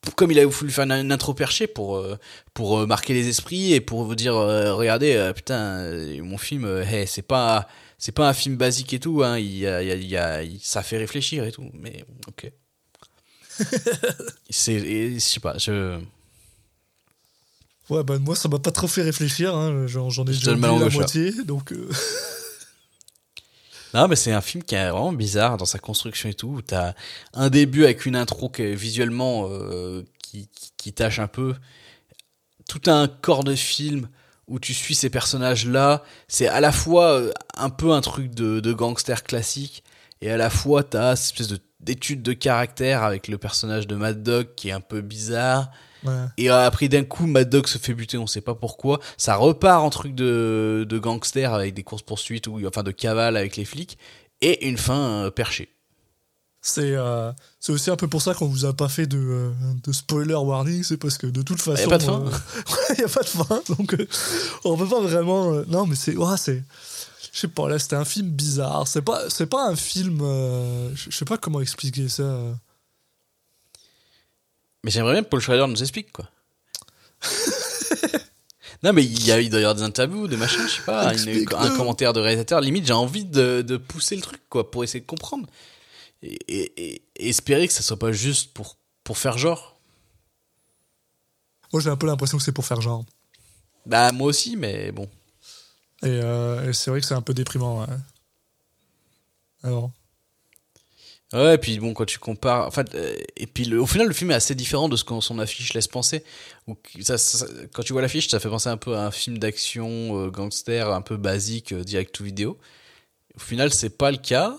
pour- 0.01 0.15
Comme 0.17 0.31
il 0.33 0.39
a 0.39 0.47
voulu 0.47 0.71
faire 0.71 0.85
une, 0.85 0.93
une 0.93 1.13
intro 1.13 1.33
perchée 1.35 1.67
pour, 1.67 1.97
euh, 1.97 2.19
pour 2.53 2.81
euh, 2.81 2.87
marquer 2.87 3.15
les 3.15 3.29
esprits 3.29 3.73
et 3.73 3.81
pour 3.81 4.05
vous 4.05 4.15
dire 4.15 4.37
euh, 4.37 4.75
regardez, 4.75 5.15
euh, 5.15 5.33
putain, 5.33 5.91
mon 6.23 6.37
film, 6.39 6.65
euh, 6.65 6.83
hey, 6.85 7.07
c'est 7.07 7.23
pas. 7.23 7.69
C'est 7.97 8.13
pas 8.13 8.29
un 8.29 8.35
film 8.35 8.57
basique 8.57 8.93
et 8.93 9.01
tout, 9.01 9.23
hein, 9.23 9.39
il 9.39 9.57
y 9.57 9.67
a, 9.67 9.81
il 9.83 9.89
y 9.89 9.93
a- 9.93 9.95
il 9.95 10.07
y 10.09 10.17
a- 10.17 10.43
il- 10.43 10.61
ça 10.61 10.83
fait 10.83 10.99
réfléchir 10.99 11.45
et 11.45 11.53
tout, 11.53 11.71
mais 11.75 12.05
ok. 12.29 12.51
c'est, 14.51 15.15
je 15.15 15.19
sais 15.19 15.41
pas, 15.41 15.57
je, 15.59 16.01
Ouais, 17.91 18.03
bah 18.03 18.19
moi, 18.19 18.35
ça 18.35 18.49
m'a 18.49 18.59
pas 18.59 18.71
trop 18.71 18.87
fait 18.87 19.03
réfléchir. 19.03 19.55
Hein. 19.55 19.87
J'en 19.87 20.09
ai 20.09 20.27
déjà 20.27 20.55
la 20.55 20.91
chat. 20.91 20.97
moitié, 20.97 21.33
donc... 21.45 21.73
euh, 21.73 21.89
Non, 23.93 24.09
mais 24.09 24.17
c'est 24.17 24.33
un 24.33 24.41
film 24.41 24.65
qui 24.65 24.75
est 24.75 24.91
vraiment 24.91 25.13
bizarre 25.13 25.57
dans 25.57 25.67
sa 25.67 25.79
construction 25.79 26.29
et 26.29 26.35
tout. 26.35 26.49
où 26.49 26.63
T'as 26.63 26.95
un 27.33 27.49
début 27.49 27.85
avec 27.85 28.07
une 28.07 28.17
intro 28.17 28.49
qui 28.49 28.63
est 28.63 28.75
visuellement 28.75 29.47
euh, 29.49 30.03
qui, 30.21 30.49
qui, 30.49 30.73
qui 30.77 30.93
tâche 30.93 31.21
un 31.21 31.29
peu. 31.29 31.55
Tout 32.69 32.83
un 32.87 33.07
corps 33.07 33.45
de 33.45 33.55
film 33.55 34.09
où 34.49 34.59
tu 34.59 34.75
suis 34.75 34.95
ces 34.97 35.11
personnages-là. 35.11 36.03
C'est 36.27 36.49
à 36.49 36.61
la 36.61 36.73
fois 36.73 37.13
euh, 37.13 37.33
un 37.57 37.71
peu 37.71 37.93
un 37.93 38.01
truc 38.01 38.35
de, 38.35 38.59
de 38.61 38.73
gangster 38.73 39.23
classique 39.23 39.85
et 40.21 40.31
à 40.31 40.37
la 40.37 40.51
fois 40.51 40.83
t'as 40.83 41.15
cette 41.17 41.35
espèce 41.35 41.49
de 41.49 41.59
d'étude 41.81 42.23
de 42.23 42.33
caractère 42.33 43.03
avec 43.03 43.29
le 43.29 43.37
personnage 43.37 43.87
de 43.87 43.95
Mad 43.95 44.23
Dog 44.23 44.55
qui 44.57 44.71
est 44.71 44.73
un 44.73 44.81
peu 44.81 45.03
bizarre. 45.03 45.71
Ouais. 46.05 46.25
Et 46.37 46.51
euh, 46.51 46.67
après 46.67 46.89
d'un 46.89 47.05
coup, 47.05 47.27
Mad 47.27 47.49
Dog 47.51 47.67
se 47.67 47.79
fait 47.79 47.95
buter, 47.95 48.19
on 48.19 48.27
sait 48.27 48.41
pas 48.41 48.55
pourquoi. 48.55 49.01
Ça 49.17 49.37
repart 49.37 49.83
en 49.83 49.91
truc 49.91 50.15
de, 50.15 50.87
de 50.89 50.99
gangster 50.99 51.53
avec 51.53 51.75
des 51.75 51.83
courses 51.83 52.03
poursuites 52.03 52.47
ou 52.47 52.61
enfin 52.67 52.83
de 52.83 52.91
cavale 52.91 53.37
avec 53.37 53.57
les 53.57 53.65
flics 53.65 53.99
et 54.41 54.67
une 54.67 54.79
fin 54.79 54.99
euh, 55.25 55.31
perchée. 55.31 55.71
C'est 56.67 56.93
euh, 56.97 57.31
c'est 57.61 57.73
aussi 57.73 57.91
un 57.91 57.97
peu 57.97 58.09
pour 58.09 58.23
ça 58.23 58.33
qu'on 58.33 58.47
vous 58.47 58.65
a 58.65 58.73
pas 58.73 58.89
fait 58.89 59.07
de, 59.07 59.19
euh, 59.19 59.51
de 59.85 59.93
spoiler 59.93 60.35
warning, 60.35 60.83
c'est 60.83 60.97
parce 60.97 61.19
que 61.19 61.27
de 61.27 61.43
toute 61.43 61.61
façon. 61.61 61.83
Y 61.83 61.85
a 61.85 61.89
pas 61.89 61.99
de 61.99 62.03
fin. 62.05 62.23
euh, 62.23 62.31
ouais, 62.31 62.97
y 63.01 63.05
a 63.05 63.09
pas 63.09 63.23
de 63.23 63.27
fin, 63.27 63.63
donc 63.77 63.95
on 64.65 64.77
peut 64.79 64.89
pas 64.89 65.01
vraiment. 65.03 65.53
non, 65.69 65.87
mais 65.87 65.95
c'est. 65.95 66.17
Ouais, 66.17 66.37
c'est. 66.39 66.63
Je 67.35 67.41
sais 67.41 67.49
pas, 67.49 67.69
là, 67.69 67.79
c'était 67.79 67.97
un 67.97 68.05
film 68.07 68.29
bizarre. 68.29 68.87
C'est 68.89 69.03
pas, 69.03 69.29
c'est 69.29 69.47
pas 69.47 69.69
un 69.69 69.77
film. 69.77 70.21
euh, 70.23 70.89
je 70.95 71.11
sais 71.15 71.25
pas 71.27 71.37
comment 71.37 71.61
expliquer 71.61 72.09
ça. 72.09 72.23
Mais 74.85 74.91
j'aimerais 74.93 75.15
bien 75.15 75.25
que 75.25 75.29
Paul 75.29 75.41
Schrader 75.41 75.67
nous 75.67 75.83
explique 75.83 76.13
quoi. 76.13 76.29
non 78.83 78.93
mais 78.93 79.03
il, 79.05 79.25
y 79.27 79.33
a, 79.33 79.41
il 79.41 79.49
doit 79.51 79.61
y 79.61 79.63
avoir 79.65 79.75
des 79.75 79.83
interviews, 79.83 80.29
des 80.29 80.37
machins, 80.37 80.67
je 80.69 80.75
sais 80.77 80.83
pas, 80.83 81.15
une- 81.15 81.47
un 81.57 81.77
commentaire 81.77 82.13
de 82.13 82.21
réalisateur. 82.21 82.61
Limite, 82.61 82.87
j'ai 82.87 82.93
envie 82.93 83.25
de, 83.25 83.63
de 83.63 83.77
pousser 83.79 84.15
le 84.15 84.23
truc 84.23 84.43
quoi 84.49 84.71
pour 84.71 84.85
essayer 84.85 85.01
de 85.01 85.07
comprendre 85.07 85.49
et, 86.23 86.39
et- 86.49 86.73
et- 86.95 87.03
et 87.17 87.29
espérer 87.29 87.67
que 87.67 87.73
ça 87.75 87.83
soit 87.83 87.99
pas 87.99 88.13
juste 88.13 88.53
pour 88.53 88.77
pour 89.03 89.19
faire 89.19 89.37
genre. 89.39 89.79
Moi, 91.73 91.83
j'ai 91.83 91.91
un 91.91 91.97
peu 91.97 92.07
l'impression 92.07 92.39
que 92.39 92.45
c'est 92.45 92.53
pour 92.53 92.65
faire 92.65 92.81
genre. 92.81 93.05
Bah 93.87 94.13
moi 94.13 94.29
aussi, 94.29 94.57
mais 94.57 94.93
bon. 94.93 95.09
Et, 96.03 96.09
euh, 96.09 96.69
et 96.69 96.73
c'est 96.73 96.91
vrai 96.91 97.01
que 97.01 97.07
c'est 97.07 97.15
un 97.15 97.21
peu 97.23 97.35
déprimant. 97.35 97.81
Ouais. 97.81 97.87
Alors, 99.63 99.91
Ouais, 101.35 101.57
et 101.57 101.59
puis 101.59 101.81
bon, 101.81 101.95
quand 101.95 102.05
tu 102.05 102.21
compares. 102.21 102.69
Enfin, 102.69 102.85
euh, 102.95 103.17
et 103.37 103.49
puis 103.49 103.75
au 103.75 103.87
final, 103.87 104.07
le 104.07 104.15
film 104.15 104.31
est 104.31 104.35
assez 104.35 104.55
différent 104.55 104.89
de 104.89 104.95
ce 104.95 105.03
que 105.03 105.21
son 105.21 105.41
affiche 105.41 105.75
laisse 105.75 105.89
penser. 105.89 106.23
Ou 106.69 106.77
quand 107.73 107.83
tu 107.83 107.93
vois 107.93 108.03
l'affiche, 108.03 108.29
ça 108.29 108.39
fait 108.39 108.49
penser 108.49 108.69
un 108.69 108.77
peu 108.77 108.95
à 108.95 109.07
un 109.07 109.11
film 109.11 109.39
d'action 109.39 110.27
euh, 110.27 110.31
gangster 110.31 110.93
un 110.93 111.03
peu 111.03 111.17
basique, 111.17 111.73
euh, 111.73 111.83
direct 111.83 112.15
to 112.15 112.23
vidéo. 112.23 112.57
Au 113.37 113.41
final, 113.41 113.73
c'est 113.73 113.91
pas 113.91 114.13
le 114.13 114.19
cas, 114.19 114.57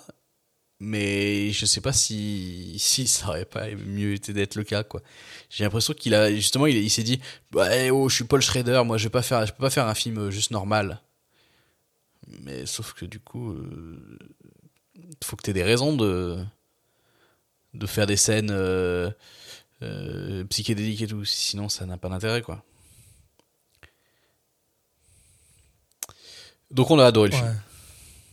mais 0.82 1.52
je 1.54 1.66
sais 1.66 1.82
pas 1.82 1.94
si, 1.94 2.76
si 2.80 3.08
ça 3.08 3.30
aurait 3.30 3.46
pas 3.46 3.70
mieux 3.88 4.14
été 4.14 4.34
d'être 4.34 4.56
le 4.56 4.66
cas, 4.66 4.84
quoi. 4.84 5.02
J'ai 5.50 5.64
l'impression 5.64 5.94
qu'il 5.94 6.14
a. 6.14 6.34
Justement, 6.36 6.68
il, 6.68 6.90
s'est 6.90 7.04
dit 7.04 7.22
bah, 7.52 7.74
eh 7.78 7.92
oh, 7.92 8.10
je 8.10 8.16
suis 8.16 8.26
Paul 8.26 8.42
Schrader, 8.42 8.84
moi 8.86 8.98
je 8.98 9.06
vais 9.06 9.10
pas 9.12 9.22
faire, 9.22 9.46
je 9.46 9.54
peux 9.54 9.62
pas 9.62 9.70
faire 9.70 9.88
un 9.88 9.96
film 9.96 10.30
juste 10.30 10.52
normal. 10.52 11.02
Mais 12.42 12.66
sauf 12.66 12.94
que 12.94 13.06
du 13.06 13.20
coup. 13.20 13.56
faut 15.24 15.36
que 15.38 15.44
tu 15.44 15.52
aies 15.52 15.54
des 15.54 15.64
raisons 15.64 15.96
de 15.96 16.38
de 17.76 17.86
faire 17.88 18.08
des 18.08 18.18
scènes 18.18 18.52
euh, 18.52 19.10
euh, 19.82 20.44
psychédéliques 20.46 21.02
et 21.02 21.08
tout 21.08 21.26
sinon 21.26 21.70
ça 21.70 21.86
n'a 21.86 21.98
pas 21.98 22.10
d'intérêt 22.10 22.42
quoi 22.42 22.64
donc 26.72 26.90
on 26.92 27.00
a 27.00 27.06
adoré 27.06 27.30
le 27.30 27.36
ouais. 27.36 27.42
film 27.42 27.62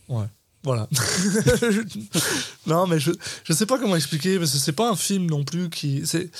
Ouais. 0.09 0.25
Voilà. 0.63 0.87
non, 2.67 2.87
mais 2.87 2.99
je, 2.99 3.11
je 3.43 3.53
sais 3.53 3.65
pas 3.65 3.77
comment 3.77 3.97
expliquer, 3.97 4.39
parce 4.39 4.51
que 4.51 4.57
c'est 4.57 4.71
pas 4.71 4.89
un 4.89 4.95
film 4.95 5.25
non 5.25 5.43
plus 5.43 5.69
qui. 5.69 6.05
C'est. 6.05 6.31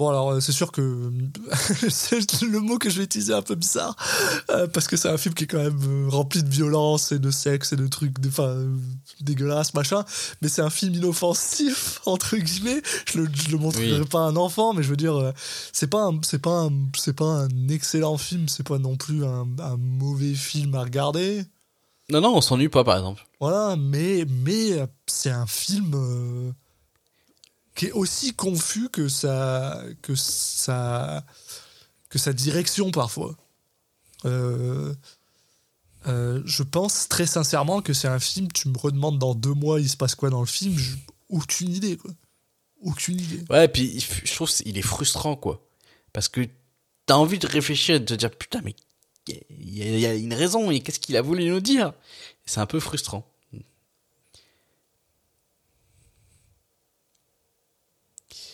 Bon, 0.00 0.08
alors, 0.08 0.30
euh, 0.30 0.40
c'est 0.40 0.52
sûr 0.52 0.72
que 0.72 1.12
c'est 1.90 2.42
le 2.42 2.60
mot 2.60 2.78
que 2.78 2.88
je 2.88 2.96
vais 2.96 3.04
utiliser 3.04 3.34
un 3.34 3.42
peu 3.42 3.54
bizarre, 3.54 3.94
euh, 4.50 4.66
parce 4.66 4.88
que 4.88 4.96
c'est 4.96 5.10
un 5.10 5.18
film 5.18 5.34
qui 5.34 5.44
est 5.44 5.46
quand 5.46 5.62
même 5.62 5.78
euh, 5.86 6.08
rempli 6.08 6.42
de 6.42 6.48
violence 6.48 7.12
et 7.12 7.18
de 7.18 7.30
sexe 7.30 7.74
et 7.74 7.76
de 7.76 7.86
trucs 7.86 8.18
de, 8.18 8.28
enfin, 8.30 8.44
euh, 8.44 8.74
dégueulasses, 9.20 9.74
machin, 9.74 10.02
mais 10.40 10.48
c'est 10.48 10.62
un 10.62 10.70
film 10.70 10.94
inoffensif, 10.94 12.00
entre 12.06 12.38
guillemets. 12.38 12.80
Je 13.12 13.18
le, 13.20 13.28
je 13.30 13.50
le 13.50 13.58
montrerai 13.58 14.00
Oui. 14.00 14.06
pas 14.06 14.20
à 14.20 14.28
un 14.28 14.36
enfant, 14.36 14.72
mais 14.72 14.82
je 14.82 14.88
veux 14.88 14.96
dire, 14.96 15.16
euh, 15.16 15.32
c'est 15.70 15.88
pas, 15.90 16.04
un- 16.04 16.18
c'est 16.22 16.40
pas, 16.40 16.70
c'est 16.96 17.12
pas 17.14 17.26
un 17.44 17.68
excellent 17.68 18.16
film, 18.16 18.48
c'est 18.48 18.66
pas 18.66 18.78
non 18.78 18.96
plus 18.96 19.22
un, 19.26 19.46
un 19.58 19.76
mauvais 19.76 20.32
film 20.32 20.74
à 20.76 20.82
regarder. 20.82 21.44
non 22.10 22.22
non 22.22 22.34
on 22.34 22.40
s'ennuie 22.40 22.70
pas 22.70 22.84
par 22.84 22.96
exemple 22.96 23.22
Voilà, 23.38 23.76
mais, 23.76 24.24
mais 24.28 24.72
euh, 24.80 24.86
c'est 25.06 25.30
un 25.30 25.46
film 25.46 25.92
euh, 25.94 26.52
qui 27.74 27.86
est 27.86 27.92
aussi 27.92 28.34
confus 28.34 28.88
que 28.88 29.08
sa, 29.08 29.82
que 30.02 30.14
sa, 30.14 31.24
que 32.08 32.18
sa 32.18 32.32
direction 32.32 32.90
parfois. 32.90 33.36
Euh, 34.24 34.94
euh, 36.06 36.42
je 36.44 36.62
pense 36.62 37.08
très 37.08 37.26
sincèrement 37.26 37.82
que 37.82 37.92
c'est 37.92 38.08
un 38.08 38.18
film, 38.18 38.50
tu 38.52 38.68
me 38.68 38.78
redemandes 38.78 39.18
dans 39.18 39.34
deux 39.34 39.54
mois 39.54 39.80
il 39.80 39.88
se 39.88 39.96
passe 39.96 40.14
quoi 40.14 40.30
dans 40.30 40.40
le 40.40 40.46
film, 40.46 40.76
aucune 41.28 41.70
idée. 41.72 41.96
Quoi. 41.96 42.10
Aucune 42.82 43.20
idée. 43.20 43.44
ouais 43.50 43.66
et 43.66 43.68
puis 43.68 44.00
je 44.24 44.34
trouve 44.34 44.50
qu'il 44.50 44.76
est 44.76 44.82
frustrant 44.82 45.36
quoi 45.36 45.66
parce 46.12 46.28
que 46.28 46.40
t'as 47.06 47.16
envie 47.16 47.38
de 47.38 47.46
réfléchir 47.46 47.96
et 47.96 48.00
de 48.00 48.04
te 48.06 48.14
dire 48.14 48.30
putain 48.30 48.60
mais 48.64 48.74
il 49.28 49.78
y, 49.78 50.00
y 50.00 50.06
a 50.06 50.14
une 50.14 50.34
raison 50.34 50.70
et 50.70 50.80
qu'est-ce 50.80 50.98
qu'il 50.98 51.16
a 51.16 51.22
voulu 51.22 51.44
nous 51.44 51.60
dire? 51.60 51.92
C'est 52.46 52.60
un 52.60 52.66
peu 52.66 52.80
frustrant 52.80 53.29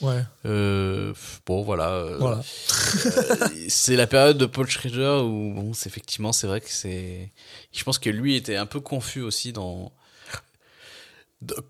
Ouais, 0.03 0.23
Euh, 0.45 1.15
bon 1.47 1.63
voilà. 1.63 1.91
euh, 1.91 2.17
voilà. 2.19 2.39
euh, 2.39 3.49
c'est 3.69 3.97
la 3.97 4.07
période 4.07 4.37
de 4.39 4.47
Paul 4.47 4.69
Schrader 4.69 5.23
où 5.25 5.55
bon, 5.55 5.73
c'est 5.73 5.89
effectivement 5.89 6.33
c'est 6.33 6.47
vrai 6.47 6.61
que 6.61 6.71
c'est. 6.71 7.33
Je 7.73 7.83
pense 7.85 7.99
que 7.99 8.11
lui 8.11 8.37
était 8.37 8.57
un 8.57 8.67
peu 8.67 8.81
confus 8.81 9.23
aussi 9.23 9.53
dans 9.53 9.93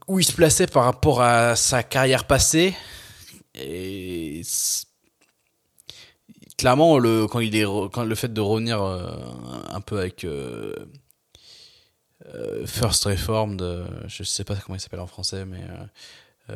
où 0.07 0.19
il 0.21 0.25
se 0.25 0.33
plaçait 0.33 0.67
par 0.67 0.85
rapport 0.85 1.21
à 1.23 1.57
sa 1.57 1.83
carrière 1.83 2.25
passée 2.25 2.75
et 3.55 4.43
clairement 6.57 6.99
le 6.99 7.27
quand 7.27 7.41
il 7.41 7.55
est 7.57 7.65
quand 7.93 8.05
le 8.05 8.15
fait 8.15 8.33
de 8.33 8.41
revenir 8.41 8.83
euh, 8.83 9.09
un 9.69 9.81
peu 9.81 9.99
avec 9.99 10.25
euh, 10.25 10.75
euh, 12.35 12.67
First 12.67 13.05
Reformed, 13.05 13.63
je 14.07 14.23
sais 14.23 14.45
pas 14.45 14.55
comment 14.57 14.77
il 14.77 14.81
s'appelle 14.81 15.01
en 15.01 15.07
français 15.07 15.45
mais 15.45 15.61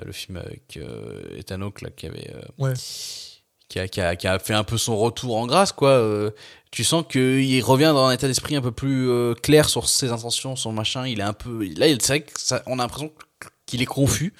le 0.05 0.12
film 0.12 0.36
avec 0.36 0.76
euh, 0.76 1.36
Ethan 1.36 1.61
Hawke 1.62 1.82
là 1.82 1.91
qui 1.91 2.07
avait 2.07 2.30
euh, 2.34 2.41
Ouais. 2.59 2.74
qui 3.68 3.78
a, 3.78 3.88
qui, 3.88 4.01
a, 4.01 4.16
qui 4.16 4.26
a 4.26 4.38
fait 4.38 4.55
un 4.55 4.64
peu 4.64 4.78
son 4.78 4.97
retour 4.97 5.36
en 5.36 5.47
grâce, 5.47 5.72
quoi. 5.72 5.91
Euh, 5.91 6.30
tu 6.70 6.84
sens 6.84 7.05
qu'il 7.09 7.62
revient 7.64 7.91
dans 7.95 8.07
un 8.07 8.12
état 8.12 8.26
d'esprit 8.28 8.55
un 8.57 8.61
peu 8.62 8.70
plus 8.72 9.09
euh, 9.11 9.34
clair 9.34 9.68
sur 9.68 9.88
ses 9.88 10.11
intentions, 10.11 10.55
son 10.57 10.72
machin. 10.72 11.07
Il 11.07 11.18
est 11.20 11.24
un 11.24 11.32
peu. 11.32 11.64
Là, 11.76 11.88
il- 11.88 12.01
c'est 12.01 12.09
vrai 12.18 12.20
que 12.22 12.32
ça, 12.41 12.62
on 12.66 12.78
a 12.78 12.82
l'impression 12.82 13.12
qu'il 13.66 13.82
est 13.82 13.86
confus 13.86 14.32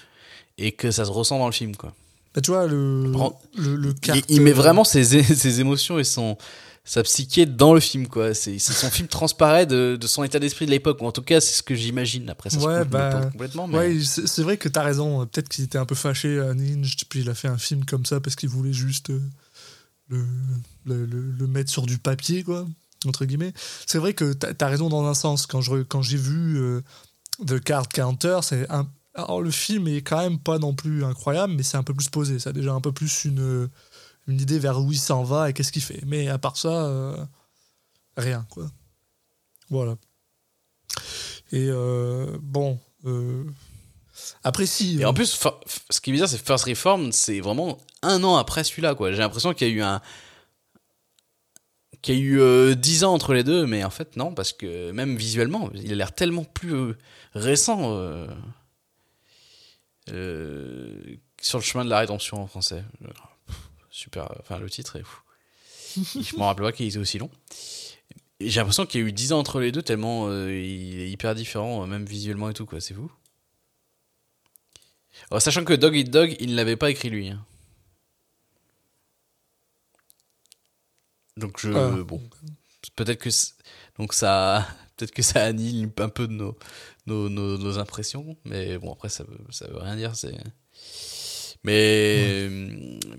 et 0.59 0.73
que 0.73 0.91
ça 0.91 1.05
se 1.05 1.11
ressent 1.11 1.39
dans 1.39 1.47
le 1.47 1.53
film, 1.53 1.75
quoi. 1.77 1.93
Bah, 2.35 2.41
tu 2.41 2.53
vois, 2.53 2.67
le, 2.69 3.11
le, 3.57 3.75
le 3.75 3.89
Il, 3.91 3.95
carte- 4.01 4.25
il 4.29 4.41
met 4.43 4.53
vraiment 4.53 4.85
ses, 4.85 5.03
ses 5.23 5.61
émotions 5.61 5.99
et 5.99 6.05
son, 6.05 6.37
sa 6.85 7.03
psyché 7.03 7.47
dans 7.47 7.75
le 7.75 7.81
film, 7.81 8.09
quoi. 8.09 8.35
C'est 8.35 8.59
son 8.59 8.91
film 8.91 9.07
transparaît 9.07 9.67
de, 9.67 9.97
de 10.01 10.07
son 10.07 10.25
état 10.25 10.39
d'esprit 10.39 10.67
de 10.67 10.71
l'époque, 10.71 11.01
ou 11.03 11.07
en 11.07 11.13
tout 11.13 11.23
cas, 11.23 11.41
c'est 11.41 11.53
ce 11.55 11.63
que 11.63 11.75
j'imagine. 11.75 12.29
Après, 12.31 12.51
ça 12.51 12.59
Ouais, 12.59 12.85
bah, 12.85 13.29
complètement, 13.33 13.67
mais. 13.69 13.79
Ouais, 13.79 13.99
c'est 14.03 14.43
vrai 14.43 14.57
que 14.57 14.69
t'as 14.69 14.83
raison. 14.83 15.27
Peut-être 15.27 15.49
qu'il 15.49 15.65
était 15.65 15.79
un 15.79 15.85
peu 15.87 15.95
fâché 15.95 16.41
à 16.41 16.55
Ninja, 16.55 16.95
puis 17.09 17.21
il 17.21 17.31
a 17.31 17.35
fait 17.35 17.49
un 17.49 17.59
film 17.59 17.85
comme 17.85 18.07
ça 18.07 18.21
parce 18.21 18.35
qu'il 18.37 18.49
voulait 18.49 18.73
juste 18.73 19.11
euh, 19.11 19.21
le, 20.09 20.25
le, 20.87 21.05
le- 21.07 21.31
le 21.33 21.47
mettre 21.47 21.71
sur 21.71 21.87
du 21.87 21.99
papier, 21.99 22.43
quoi, 22.43 22.67
entre 23.07 23.25
guillemets. 23.25 23.53
C'est 23.87 23.99
vrai 23.99 24.15
que 24.15 24.33
t'as 24.33 24.53
as 24.67 24.69
raison 24.69 24.89
dans 24.89 25.05
un 25.07 25.15
sens. 25.15 25.47
Quand 25.47 25.61
je- 25.61 25.83
quand 25.83 26.03
j'ai 26.03 26.17
vu 26.17 26.59
euh, 26.59 26.81
The 27.47 27.61
Card 27.61 27.89
Counter, 27.89 28.41
c'est 28.43 28.69
un. 28.71 28.89
Alors, 29.15 29.43
le 29.43 29.51
film 29.51 29.89
est 29.89 30.03
quand 30.03 30.19
même 30.19 30.39
pas 30.39 30.59
non 30.59 30.73
plus 30.73 31.05
incroyable, 31.05 31.53
mais 31.57 31.63
c'est 31.65 31.77
un 31.77 31.83
peu 31.83 31.93
plus 31.95 32.09
posé. 32.09 32.39
Ça 32.39 32.51
a 32.51 32.53
déjà 32.53 32.73
un 32.73 32.81
peu 32.81 32.93
plus 32.93 33.25
une, 33.25 33.69
une 34.31 34.41
idée 34.41 34.59
vers 34.59 34.81
où 34.81 34.93
il 34.93 34.99
s'en 34.99 35.23
va 35.25 35.51
et 35.51 35.53
qu'est-ce 35.53 35.73
qu'il 35.73 35.83
fait. 35.83 36.01
Mais 36.07 36.29
à 36.29 36.39
part 36.39 36.57
ça, 36.57 36.87
euh, 36.87 37.25
rien, 38.17 38.47
quoi. 38.51 38.71
Voilà. 39.69 39.97
Et 41.53 41.67
euh, 41.69 42.39
bon. 42.41 42.79
euh, 43.05 43.45
après, 44.45 44.67
si. 44.67 45.01
Et 45.01 45.05
en 45.05 45.15
plus, 45.15 45.41
ce 45.91 46.01
qui 46.01 46.11
est 46.11 46.13
bizarre, 46.13 46.29
c'est 46.29 46.45
First 46.45 46.65
Reform, 46.65 47.13
c'est 47.13 47.41
vraiment 47.41 47.79
un 48.03 48.23
an 48.25 48.37
après 48.37 48.65
celui-là, 48.65 48.95
quoi. 48.95 49.11
J'ai 49.13 49.19
l'impression 49.19 49.53
qu'il 49.55 49.69
y 49.69 49.71
a 49.71 49.75
eu 49.75 49.83
un. 49.83 50.01
qu'il 52.03 52.15
y 52.15 52.19
a 52.19 52.21
eu 52.71 52.77
10 52.77 53.05
ans 53.05 53.13
entre 53.15 53.35
les 53.35 53.45
deux, 53.45 53.67
mais 53.67 53.83
en 53.85 53.91
fait, 53.91 54.17
non, 54.17 54.35
parce 54.35 54.53
que 54.53 54.91
même 54.93 55.17
visuellement, 55.17 55.71
il 55.75 55.93
a 55.93 55.97
l'air 55.97 56.15
tellement 56.15 56.45
plus 56.45 56.95
récent. 57.35 57.97
sur 60.07 61.59
le 61.59 61.65
chemin 61.65 61.85
de 61.85 61.91
la 61.91 61.99
rédemption 62.01 62.43
en 62.43 62.47
français. 62.47 62.85
Super, 63.91 64.31
enfin, 64.41 64.59
le 64.59 64.71
titre 64.71 64.97
est 64.97 65.03
fou. 65.03 65.21
Je 65.97 66.37
me 66.37 66.43
rappelle 66.43 66.65
pas 66.65 66.73
qu'il 66.73 66.87
était 66.87 66.99
aussi 66.99 67.19
long. 67.19 67.31
J'ai 68.41 68.61
l'impression 68.61 68.87
qu'il 68.87 69.01
y 69.01 69.05
a 69.05 69.07
eu 69.07 69.13
10 69.13 69.33
ans 69.33 69.39
entre 69.39 69.61
les 69.61 69.73
deux, 69.73 69.83
tellement 69.83 70.29
euh, 70.29 70.51
il 70.53 71.01
est 71.01 71.11
hyper 71.11 71.35
différent, 71.35 71.83
euh, 71.83 71.87
même 71.87 72.05
visuellement 72.07 72.49
et 72.49 72.55
tout, 72.55 72.65
quoi. 72.67 72.81
C'est 72.81 72.95
fou. 72.95 73.11
Alors, 75.31 75.43
sachant 75.43 75.65
que 75.65 75.75
Dog 75.75 75.95
Eat 75.97 76.11
Dog, 76.11 76.37
il 76.41 76.51
ne 76.51 76.55
l'avait 76.57 76.77
pas 76.77 76.91
écrit 76.91 77.11
lui. 77.11 77.29
hein. 77.29 77.45
Donc 81.37 81.59
je 81.61 81.73
Ah. 81.73 82.03
bon, 82.05 82.21
peut-être 82.97 83.19
que 83.21 83.31
donc 83.99 84.13
ça 84.15 84.67
peut-être 84.97 85.13
que 85.13 85.23
ça 85.23 85.45
annule 85.45 85.91
un 85.99 86.09
peu 86.09 86.27
de 86.29 86.33
nos 86.33 86.57
nos, 87.07 87.29
nos, 87.29 87.57
nos 87.57 87.79
impressions, 87.79 88.37
mais 88.45 88.79
bon 88.79 88.93
après 88.93 89.09
ça 89.09 89.25
veut 89.25 89.39
ça 89.51 89.67
veut 89.69 89.79
rien 89.79 89.97
dire, 89.97 90.15
c'est 90.17 90.37
mais 91.65 92.49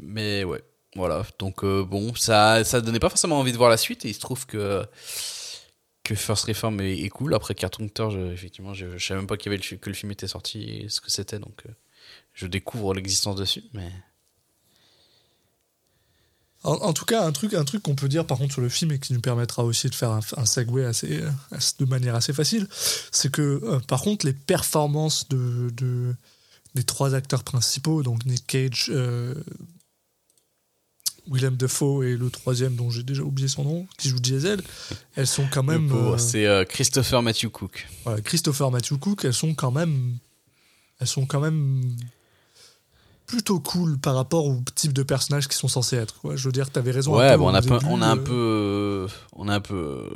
mais 0.02 0.44
ouais. 0.44 0.64
Voilà, 0.98 1.26
donc 1.39 1.64
euh, 1.64 1.86
bon, 1.86 2.14
ça 2.16 2.66
ça 2.66 2.82
donnait 2.82 3.00
pas 3.00 3.08
forcément 3.10 3.39
envie 3.39 3.54
de 3.54 3.58
voir 3.58 3.70
la 3.70 3.78
suite 3.78 4.04
et 4.06 4.10
il 4.10 4.14
se 4.14 4.20
trouve 4.20 4.46
que 4.46 4.86
que 6.04 6.16
First 6.16 6.46
Reform 6.46 6.82
est, 6.82 7.00
est 7.00 7.10
cool. 7.10 7.34
Après 7.34 7.56
Cartoon 7.56 7.86
Hunter, 7.86 8.10
je- 8.12 8.34
effectivement, 8.34 8.74
je, 8.74 8.98
je 8.98 9.06
savais 9.06 9.20
même 9.20 9.28
pas 9.28 9.38
qu'il 9.38 9.52
y 9.52 9.56
avait 9.56 9.64
le, 9.72 9.78
que 9.78 9.89
le 9.89 9.96
film 9.96 10.12
était 10.12 10.28
sorti 10.28 10.64
et 10.64 10.89
ce 10.89 11.00
que 11.00 11.12
c'était, 11.12 11.39
donc 11.39 11.62
euh, 11.66 11.72
je 12.34 12.48
découvre 12.48 12.94
l'existence 12.94 13.36
dessus, 13.38 13.64
mais 13.74 13.89
En, 16.64 16.74
en 16.74 16.94
tout 16.94 17.06
cas, 17.06 17.26
un 17.26 17.32
truc, 17.32 17.56
un 17.56 17.64
truc 17.66 17.82
qu'on 17.82 17.96
peut 17.96 18.08
dire 18.08 18.28
par 18.28 18.38
contre 18.38 18.54
sur 18.54 18.62
le 18.62 18.70
film 18.70 18.92
et 18.92 19.00
qui 19.00 19.14
nous 19.14 19.22
permettra 19.22 19.64
aussi 19.64 19.89
de 19.89 19.96
faire 19.96 20.12
un, 20.12 20.20
un 20.38 20.46
segue 20.46 20.82
assez, 20.82 21.22
euh, 21.22 21.30
assez- 21.52 21.74
de 21.80 21.86
manière 21.86 22.14
assez 22.14 22.34
facile, 22.34 22.68
c'est 23.12 23.32
que 23.32 23.42
euh, 23.64 23.80
par 23.88 24.02
contre 24.02 24.28
les 24.28 24.34
performances 24.34 25.28
de, 25.30 25.72
de- 25.72 26.16
des 26.76 26.84
trois 26.84 27.15
acteurs 27.15 27.43
principaux, 27.43 28.03
donc 28.03 28.26
Nick 28.26 28.45
Cage, 28.47 28.88
euh, 28.89 29.34
Willem 31.28 31.55
Dafoe 31.55 32.03
et 32.03 32.17
le 32.17 32.30
troisième 32.30 32.76
dont 32.76 32.89
j'ai 32.89 33.03
déjà 33.03 33.24
oublié 33.24 33.47
son 33.47 33.63
nom, 33.63 33.88
qui 33.97 34.09
joue 34.09 34.19
Diesel, 34.19 34.61
elles 35.15 35.28
sont 35.28 35.47
quand 35.51 35.63
même 35.63 35.91
euh, 35.91 36.17
c'est 36.17 36.45
euh, 36.47 36.65
Christopher 36.65 37.22
Matthew 37.22 37.47
Cook. 37.49 37.88
voilà, 38.03 38.22
Christopher 38.22 38.72
Matthew 38.72 38.97
Cook, 38.97 39.26
elles 39.26 39.34
sont 39.34 39.53
quand 39.53 39.72
même, 39.72 40.17
elles 40.99 41.07
sont 41.07 41.26
quand 41.26 41.39
même 41.39 41.95
plutôt 43.28 43.59
cool 43.59 43.97
par 43.97 44.15
rapport 44.15 44.45
au 44.45 44.61
type 44.76 44.93
de 44.93 45.03
personnages 45.03 45.47
qui 45.47 45.55
sont 45.55 45.67
censés 45.69 45.95
être. 45.95 46.19
Quoi. 46.19 46.36
Je 46.36 46.45
veux 46.47 46.51
dire, 46.51 46.69
t'avais 46.69 46.91
raison. 46.91 47.15
Ouais, 47.17 47.38
bon, 47.38 47.49
on 47.49 47.53
a, 47.53 47.61
peu- 47.61 47.78
début, 47.78 47.86
on 47.89 48.01
a 48.01 48.07
un 48.07 48.17
euh, 48.17 49.05
peu, 49.07 49.13
on 49.34 49.47
a 49.47 49.55
un 49.55 49.61
peu 49.61 50.09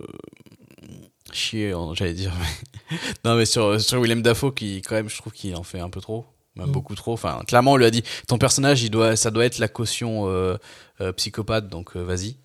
en- 1.73 1.93
j'allais 1.93 2.13
dire. 2.13 2.33
mais- 2.39 2.97
non, 3.25 3.35
mais 3.35 3.45
sur 3.45 3.79
sur 3.79 4.01
Willem 4.01 4.21
Dafoe, 4.21 4.51
qui 4.53 4.81
quand 4.81 4.95
même, 4.95 5.09
je 5.09 5.17
trouve 5.17 5.33
qu'il 5.33 5.55
en 5.55 5.63
fait 5.63 5.79
un 5.79 5.89
peu 5.89 6.01
trop, 6.01 6.25
même 6.55 6.67
Mm. 6.67 6.71
beaucoup 6.71 6.95
trop. 6.95 7.13
Enfin, 7.13 7.41
clairement, 7.47 7.73
on 7.73 7.77
lui 7.77 7.85
a 7.85 7.91
dit, 7.91 8.03
ton 8.27 8.37
personnage, 8.37 8.83
il 8.83 8.89
doit, 8.89 9.15
ça 9.15 9.31
doit 9.31 9.45
être 9.45 9.57
la 9.59 9.67
caution 9.67 10.27
euh, 10.29 10.57
euh, 11.01 11.11
psychopathe, 11.13 11.67
donc 11.69 11.95
euh, 11.95 12.01
vas-y. 12.03 12.35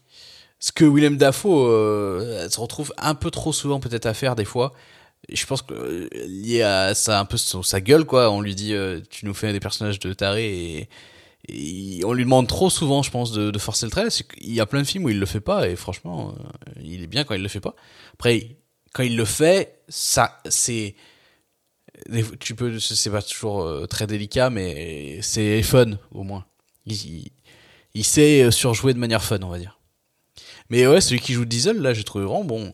Ce 0.59 0.73
que 0.73 0.85
Willem 0.85 1.17
Dafoe 1.17 1.67
euh, 1.69 2.49
se 2.51 2.61
retrouve 2.61 2.93
un 2.99 3.15
peu 3.15 3.31
trop 3.31 3.53
souvent 3.53 3.81
peut-être 3.81 4.07
à 4.07 4.15
faire 4.15 4.37
des 4.37 4.45
fois. 4.45 4.73
Je 5.33 5.45
pense 5.47 5.63
que 5.63 6.09
lié 6.27 6.63
à 6.63 6.95
ça 6.95 7.21
un 7.21 7.25
peu 7.25 7.37
son- 7.37 7.63
sa 7.63 7.81
gueule 7.81 8.05
quoi. 8.05 8.31
On 8.31 8.41
lui 8.41 8.55
dit, 8.55 8.75
euh, 8.75 9.01
tu 9.11 9.27
nous 9.27 9.35
fais 9.35 9.53
des 9.53 9.61
personnages 9.61 9.99
de 10.01 10.13
taré 10.13 10.45
et 10.79 10.89
et 11.49 12.03
on 12.05 12.13
lui 12.13 12.25
demande 12.25 12.47
trop 12.47 12.69
souvent, 12.69 13.03
je 13.03 13.11
pense, 13.11 13.33
de, 13.33 13.51
de 13.51 13.59
forcer 13.59 13.87
le 13.87 13.91
trait. 13.91 14.09
Qu'il 14.09 14.53
y 14.53 14.61
a 14.61 14.67
plein 14.67 14.83
de 14.83 14.87
films 14.87 15.05
où 15.07 15.09
il 15.09 15.19
le 15.19 15.25
fait 15.27 15.41
pas, 15.41 15.69
et 15.69 15.75
franchement, 15.75 16.35
il 16.85 17.03
est 17.03 17.07
bien 17.07 17.25
quand 17.25 17.35
il 17.35 17.43
le 17.43 17.49
fait 17.49 17.61
pas. 17.61 17.75
Après, 18.13 18.59
quand 18.93 19.03
il 19.03 19.17
le 19.17 19.25
fait, 19.25 19.81
ça, 19.89 20.39
c'est, 20.49 20.95
tu 22.39 22.55
peux, 22.55 22.79
c'est 22.79 23.11
pas 23.11 23.23
toujours 23.23 23.63
euh, 23.63 23.87
très 23.87 24.07
délicat, 24.07 24.51
mais 24.51 25.21
c'est 25.23 25.63
fun 25.63 25.99
au 26.13 26.23
moins. 26.23 26.45
Il, 26.87 27.31
il, 27.95 28.05
sait 28.05 28.43
euh, 28.43 28.51
surjouer 28.51 28.95
de 28.95 28.99
manière 28.99 29.23
fun, 29.23 29.39
on 29.43 29.49
va 29.49 29.59
dire. 29.59 29.79
Mais 30.71 30.87
ouais, 30.87 31.01
celui 31.01 31.21
qui 31.21 31.33
joue 31.33 31.45
Diesel, 31.45 31.79
là, 31.79 31.93
j'ai 31.93 32.05
trouvé 32.05 32.25
vraiment 32.25 32.45
bon. 32.45 32.73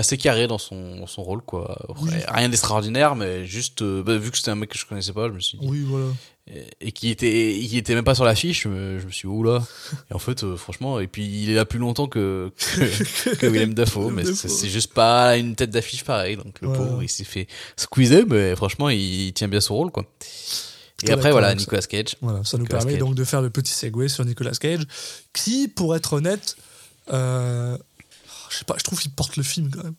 Assez 0.00 0.16
carré 0.16 0.46
dans 0.46 0.56
son, 0.56 1.06
son 1.06 1.22
rôle, 1.22 1.42
quoi. 1.42 1.76
Après, 1.88 2.02
Oui. 2.02 2.10
Rien 2.28 2.48
d'extraordinaire, 2.48 3.16
mais 3.16 3.44
juste, 3.44 3.82
euh, 3.82 4.02
bah, 4.02 4.16
vu 4.16 4.30
que 4.30 4.38
c'était 4.38 4.50
un 4.50 4.54
mec 4.54 4.70
que 4.70 4.78
je 4.78 4.86
connaissais 4.86 5.12
pas, 5.12 5.28
je 5.28 5.32
me 5.34 5.40
suis 5.40 5.58
dit. 5.58 5.66
Oui, 5.68 5.84
voilà. 5.86 6.06
Et, 6.50 6.88
et 6.88 6.92
qui 6.92 7.10
était, 7.10 7.54
il 7.54 7.76
était 7.76 7.94
même 7.94 8.04
pas 8.04 8.14
sur 8.14 8.24
l'affiche, 8.24 8.62
je 8.62 8.68
me, 8.68 8.98
suis 9.10 9.28
dit, 9.28 9.34
oula. 9.34 9.62
Et 10.10 10.14
en 10.14 10.18
fait, 10.18 10.42
euh, 10.42 10.56
franchement, 10.56 11.00
et 11.00 11.06
puis 11.06 11.26
il 11.26 11.50
est 11.50 11.54
là 11.54 11.66
plus 11.66 11.78
longtemps 11.78 12.08
que, 12.08 12.50
que, 12.56 13.34
que 13.36 13.46
Willem 13.46 13.74
Dafoe, 13.74 14.10
mais 14.10 14.24
c'est 14.24 14.70
juste 14.70 14.94
pas 14.94 15.36
une 15.36 15.54
tête 15.54 15.70
d'affiche 15.70 16.02
pareil. 16.02 16.36
Donc 16.36 16.62
le 16.62 16.72
pauvre, 16.72 17.02
il 17.02 17.08
s'est 17.10 17.24
fait 17.24 17.46
squeezer, 17.76 18.24
mais 18.26 18.56
franchement, 18.56 18.88
il, 18.88 18.98
il 18.98 19.32
tient 19.34 19.48
bien 19.48 19.60
son 19.60 19.74
rôle, 19.74 19.90
quoi. 19.90 20.06
Et 21.06 21.12
après, 21.12 21.30
voilà. 21.30 21.54
Nicolas 21.54 21.82
Cage. 21.82 22.16
Voilà, 22.20 22.42
ça 22.44 22.58
nous 22.58 22.66
permet 22.66 22.92
Cage. 22.92 23.00
donc 23.00 23.14
de 23.14 23.24
faire 23.24 23.42
le 23.42 23.50
petit 23.50 23.72
segue 23.72 24.08
sur 24.08 24.24
Nicolas 24.24 24.52
Cage, 24.52 24.84
qui, 25.32 25.68
pour 25.68 25.94
être 25.94 26.14
honnête, 26.14 26.56
euh, 27.12 27.76
je 28.50 28.56
sais 28.58 28.64
pas, 28.64 28.74
je 28.78 28.84
trouve 28.84 29.00
qu'il 29.00 29.10
porte 29.12 29.36
le 29.36 29.42
film 29.42 29.70
quand 29.70 29.84
même. 29.84 29.94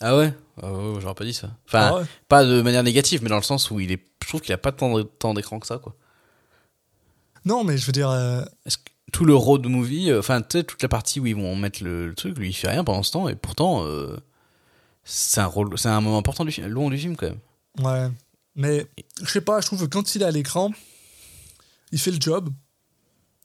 Ah 0.00 0.16
ouais? 0.16 0.32
Ouais, 0.62 1.00
j'aurais 1.00 1.14
pas 1.14 1.24
dit 1.24 1.34
ça. 1.34 1.56
Enfin, 1.66 1.88
Ah 1.92 1.94
ouais. 1.96 2.04
pas 2.28 2.44
de 2.44 2.60
manière 2.62 2.82
négative, 2.82 3.20
mais 3.22 3.28
dans 3.28 3.36
le 3.36 3.42
sens 3.42 3.70
où 3.70 3.78
il 3.80 3.92
est, 3.92 4.04
je 4.22 4.28
trouve 4.28 4.40
qu'il 4.40 4.52
a 4.52 4.58
pas 4.58 4.72
tant 4.72 4.98
de- 4.98 5.34
d'écran 5.34 5.60
que 5.60 5.66
ça, 5.66 5.78
quoi. 5.78 5.94
Non, 7.44 7.62
mais 7.64 7.76
je 7.78 7.86
veux 7.86 7.92
dire, 7.92 8.10
euh, 8.10 8.42
Est-ce 8.66 8.78
que 8.78 8.82
tout 9.12 9.24
le 9.24 9.34
road 9.34 9.66
movie, 9.66 10.10
euh, 10.10 10.18
enfin, 10.18 10.42
tu 10.42 10.58
sais, 10.58 10.64
toute 10.64 10.82
la 10.82 10.88
partie 10.88 11.20
où 11.20 11.26
ils 11.26 11.36
vont 11.36 11.54
mettre 11.56 11.82
le, 11.84 12.08
le 12.08 12.14
truc, 12.14 12.36
lui, 12.38 12.48
il 12.48 12.52
fait 12.52 12.68
rien 12.70 12.82
pendant 12.84 13.02
ce 13.02 13.12
temps, 13.12 13.28
et 13.28 13.36
pourtant, 13.36 13.84
euh, 13.84 14.16
c'est 15.04 15.40
un 15.40 15.46
rôle, 15.46 15.78
c'est 15.78 15.88
un 15.88 16.00
moment 16.00 16.18
important 16.18 16.44
du 16.44 16.50
film, 16.52 16.66
long 16.68 16.90
du 16.90 16.98
film, 16.98 17.16
quand 17.16 17.28
même. 17.28 17.40
ouais. 17.80 18.10
Mais 18.56 18.86
je 19.20 19.28
sais 19.28 19.40
pas, 19.40 19.60
je 19.60 19.66
trouve 19.66 19.80
que 19.80 19.86
quand 19.86 20.14
il 20.14 20.22
est 20.22 20.24
à 20.24 20.30
l'écran, 20.30 20.70
il 21.90 21.98
fait 21.98 22.12
le 22.12 22.20
job. 22.20 22.50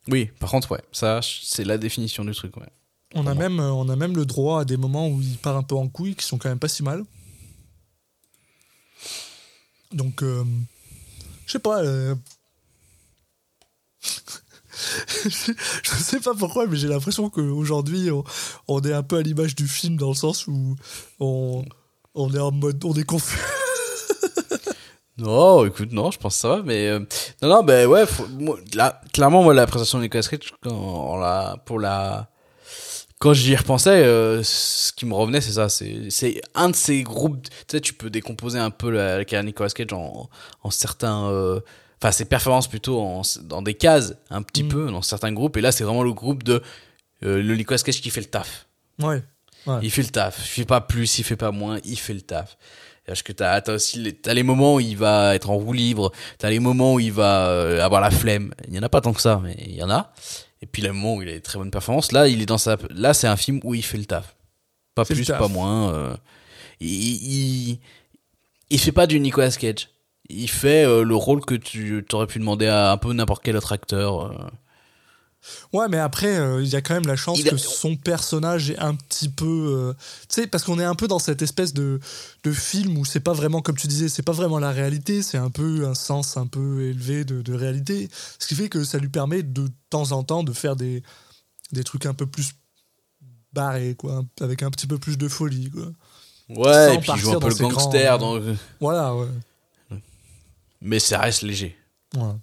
Oui, 0.08 0.26
par 0.40 0.52
contre, 0.52 0.72
ouais, 0.72 0.84
ça, 0.92 1.20
c'est 1.24 1.64
la 1.64 1.78
définition 1.80 2.24
du 2.24 2.32
truc, 2.34 2.56
ouais. 2.58 2.70
On 3.16 3.26
a, 3.26 3.34
même, 3.34 3.60
euh, 3.60 3.72
on 3.72 3.90
a 3.90 3.96
même 3.96 4.16
le 4.16 4.26
droit 4.26 4.62
à 4.62 4.66
des 4.66 4.78
moments 4.78 5.08
où 5.08 5.20
il 5.22 5.38
part 5.38 5.58
un 5.58 5.64
peu 5.64 5.76
en 5.76 5.88
couille 5.88 6.16
qui 6.16 6.26
sont 6.26 6.38
quand 6.38 6.50
même 6.50 6.60
pas 6.60 6.68
si 6.68 6.84
mal. 6.84 7.04
Donc, 9.92 10.22
euh, 10.22 10.44
je 11.48 11.52
sais 11.54 11.60
pas. 11.60 11.82
euh, 11.82 12.14
je 15.24 15.90
sais 15.96 16.20
pas 16.20 16.34
pourquoi, 16.36 16.68
mais 16.68 16.78
j'ai 16.78 16.88
l'impression 16.88 17.30
qu'aujourd'hui, 17.30 18.12
on, 18.12 18.24
on 18.68 18.82
est 18.82 18.94
un 18.94 19.04
peu 19.04 19.18
à 19.18 19.22
l'image 19.22 19.56
du 19.56 19.68
film 19.68 19.98
dans 19.98 20.10
le 20.10 20.16
sens 20.16 20.48
où 20.48 20.76
on, 21.20 21.66
on 22.14 22.34
est 22.34 22.40
en 22.40 22.52
mode. 22.52 22.84
On 22.86 22.94
est 22.94 23.04
confus. 23.04 23.40
Non, 25.18 25.66
écoute, 25.66 25.92
non, 25.92 26.12
je 26.12 26.18
pense 26.18 26.36
que 26.36 26.40
ça 26.40 26.48
va, 26.48 26.64
mais 26.64 26.88
euh, 26.88 27.00
non, 27.42 27.50
non, 27.50 27.62
ben 27.62 27.86
ouais, 27.90 28.06
faut- 28.06 28.26
moi, 28.28 28.58
là, 28.74 29.02
clairement, 29.12 29.44
moi, 29.44 29.54
la 29.54 29.68
présentation 29.68 29.98
de 29.98 30.04
Nicolas 30.04 30.24
Cage, 30.24 30.54
quand 30.64 30.72
on 30.72 31.18
l'a, 31.18 31.58
pour 31.66 31.78
la, 31.78 32.30
quand 33.20 33.34
j'y 33.34 33.56
repensais, 33.56 34.04
euh, 34.04 34.42
ce 34.44 34.92
qui 34.94 35.06
me 35.06 35.14
revenait, 35.14 35.42
c'est 35.42 35.52
ça, 35.54 35.68
c'est, 35.70 36.42
un 36.56 36.70
de 36.70 36.76
ces 36.76 37.04
groupes, 37.04 37.44
tu 37.44 37.50
sais, 37.70 37.82
tu 37.82 37.94
peux 37.94 38.10
décomposer 38.10 38.60
un 38.60 38.72
peu 38.72 38.90
la, 38.90 39.18
la 39.18 39.26
carrière 39.26 39.44
Nicolas 39.44 39.70
Cage 39.70 39.92
en, 39.94 40.30
en 40.64 40.72
certains, 40.72 41.30
euh, 41.30 41.60
enfin, 42.02 42.12
ses 42.12 42.26
performances 42.26 42.68
plutôt 42.68 43.00
en, 43.02 43.22
dans 43.44 43.62
des 43.62 43.74
cases, 43.74 44.16
un 44.30 44.42
petit 44.42 44.64
Mm. 44.64 44.70
peu, 44.70 44.92
dans 44.92 45.02
certains 45.02 45.34
groupes, 45.34 45.58
et 45.58 45.62
là, 45.62 45.72
c'est 45.72 45.84
vraiment 45.84 46.04
le 46.04 46.14
groupe 46.14 46.44
de, 46.44 46.62
euh, 47.24 47.42
le 47.44 47.56
Nicolas 47.56 47.80
Cage 47.80 48.02
qui 48.02 48.10
fait 48.10 48.22
le 48.22 48.28
taf. 48.28 48.68
Ouais. 49.00 49.22
Ouais. 49.68 49.80
Il 49.82 49.92
fait 49.92 50.02
le 50.04 50.08
taf. 50.10 50.38
Il 50.40 50.48
fait 50.48 50.66
pas 50.66 50.80
plus, 50.80 51.20
il 51.20 51.24
fait 51.24 51.36
pas 51.36 51.52
moins, 51.52 51.80
il 51.84 52.00
fait 52.00 52.14
le 52.14 52.22
taf. 52.22 52.58
Parce 53.06 53.24
que 53.24 53.34
t'as 53.34 53.54
as 53.60 53.72
aussi 53.72 54.00
les, 54.00 54.14
t'as 54.14 54.34
les 54.34 54.44
moments 54.44 54.76
où 54.76 54.80
il 54.80 54.96
va 54.96 55.36
être 55.36 55.50
en 55.50 55.56
roue 55.56 55.74
libre, 55.74 56.12
t'as 56.38 56.50
les 56.50 56.60
moments 56.60 56.94
où 56.94 57.00
il 57.00 57.12
va 57.12 57.48
euh, 57.48 57.84
avoir 57.84 58.00
la 58.00 58.12
flemme. 58.12 58.54
Il 58.68 58.76
y 58.76 58.80
en 58.80 58.84
a 58.84 58.90
pas 58.90 59.02
tant 59.02 59.12
que 59.14 59.20
ça, 59.22 59.42
mais 59.44 59.58
il 59.60 59.76
y 59.76 59.84
en 59.84 59.90
a. 59.90 60.14
Et 60.62 60.66
puis 60.66 60.82
les 60.82 60.90
moments 60.90 61.16
où 61.16 61.22
il 61.22 61.30
a 61.30 61.34
des 61.34 61.42
très 61.42 61.58
bonnes 61.58 61.72
performances. 61.72 62.12
Là, 62.12 62.28
il 62.28 62.42
est 62.42 62.46
dans 62.46 62.58
sa, 62.58 62.78
là 62.90 63.14
c'est 63.14 63.28
un 63.28 63.38
film 63.38 63.60
où 63.64 63.74
il 63.76 63.84
fait 63.84 63.98
le 63.98 64.06
taf. 64.06 64.36
Pas 64.96 65.06
plus, 65.06 65.26
taf. 65.26 65.40
pas 65.40 65.48
moins. 65.48 65.94
euh. 65.94 66.16
il, 66.82 66.90
il, 66.90 67.80
il 68.70 68.80
fait 68.80 68.92
pas 68.92 69.08
du 69.08 69.20
Nicolas 69.20 69.52
Cage. 69.52 69.90
Il 70.30 70.50
fait 70.50 70.86
euh, 70.86 71.04
le 71.04 71.16
rôle 71.16 71.44
que 71.46 71.56
tu 71.56 72.06
t'aurais 72.08 72.28
pu 72.28 72.40
demander 72.40 72.68
à 72.68 72.92
un 72.92 72.98
peu 72.98 73.14
n'importe 73.14 73.44
quel 73.44 73.56
autre 73.58 73.72
acteur. 73.72 74.52
Ouais, 75.72 75.88
mais 75.90 75.98
après, 75.98 76.38
euh, 76.38 76.62
il 76.62 76.68
y 76.68 76.76
a 76.76 76.82
quand 76.82 76.94
même 76.94 77.08
la 77.08 77.16
chance 77.16 77.40
a- 77.46 77.50
que 77.50 77.58
son 77.58 77.96
personnage 77.96 78.70
est 78.72 78.80
un 78.80 78.94
petit 78.96 79.30
peu. 79.30 79.46
euh, 79.46 79.94
tu 80.28 80.42
sais, 80.42 80.48
parce 80.48 80.64
qu'on 80.64 80.80
est 80.80 80.84
un 80.84 80.96
peu 80.96 81.08
dans 81.08 81.20
cette 81.20 81.42
espèce 81.42 81.74
de, 81.74 82.00
de 82.44 82.52
film 82.52 82.98
où 82.98 83.06
c'est 83.06 83.20
pas 83.22 83.34
vraiment, 83.34 83.62
comme 83.62 83.78
tu 83.78 83.88
disais, 83.88 84.10
c'est 84.10 84.22
pas 84.22 84.34
vraiment 84.34 84.60
la 84.60 84.72
réalité, 84.72 85.24
c'est 85.24 85.38
un 85.38 85.50
peu 85.50 85.88
un 85.88 85.96
sens 85.96 86.36
un 86.38 86.46
peu 86.46 86.82
élevé 86.84 87.24
de, 87.24 87.42
de 87.42 87.54
réalité. 87.54 88.10
Ce 88.38 88.48
qui 88.48 88.56
fait 88.56 88.70
que 88.70 88.84
ça 88.84 88.98
lui 88.98 89.10
permet 89.10 89.42
de 89.44 89.68
temps 89.90 90.12
en 90.12 90.24
temps 90.24 90.44
de 90.44 90.52
faire 90.52 90.76
des, 90.76 91.04
des 91.72 91.84
trucs 91.84 92.06
un 92.06 92.14
peu 92.14 92.26
plus 92.26 92.52
barrés, 93.54 93.96
quoi, 93.96 94.24
avec 94.42 94.62
un 94.62 94.70
petit 94.70 94.88
peu 94.88 94.98
plus 94.98 95.18
de 95.18 95.28
folie, 95.28 95.72
quoi. 95.72 95.86
Ouais, 96.50 96.88
Sans 96.88 96.94
et 96.94 97.00
puis 97.00 97.12
il 97.16 97.20
joue 97.20 97.32
un 97.32 97.40
peu 97.40 97.48
le 97.50 97.56
grands, 97.56 97.70
gangster, 97.70 98.18
dans... 98.18 98.40
Voilà, 98.80 99.16
ouais. 99.16 99.28
mais 100.82 101.00
ça 101.00 101.20
reste 101.20 101.44
léger. 101.44 101.78
Ouais. 102.16 102.34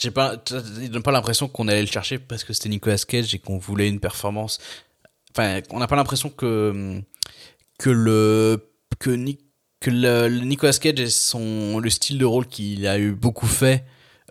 J'ai 0.00 0.10
pas, 0.10 0.36
il 0.80 0.90
donne 0.90 1.02
pas 1.02 1.12
l'impression 1.12 1.48
qu'on 1.48 1.68
allait 1.68 1.80
le 1.80 1.86
chercher 1.86 2.18
parce 2.18 2.44
que 2.44 2.52
c'était 2.52 2.68
Nicolas 2.68 2.98
Cage 2.98 3.34
et 3.34 3.38
qu'on 3.38 3.58
voulait 3.58 3.88
une 3.88 4.00
performance. 4.00 4.58
Enfin, 5.30 5.60
on 5.70 5.78
n'a 5.78 5.86
pas 5.86 5.96
l'impression 5.96 6.28
que 6.28 7.02
que 7.78 7.90
le 7.90 8.70
que, 8.98 9.10
Nicolas 9.10 10.72
Cage 10.72 11.00
et 11.00 11.10
son 11.10 11.78
le 11.78 11.90
style 11.90 12.18
de 12.18 12.24
rôle 12.24 12.46
qu'il 12.46 12.86
a 12.86 12.98
eu 12.98 13.12
beaucoup 13.12 13.46
fait 13.46 13.84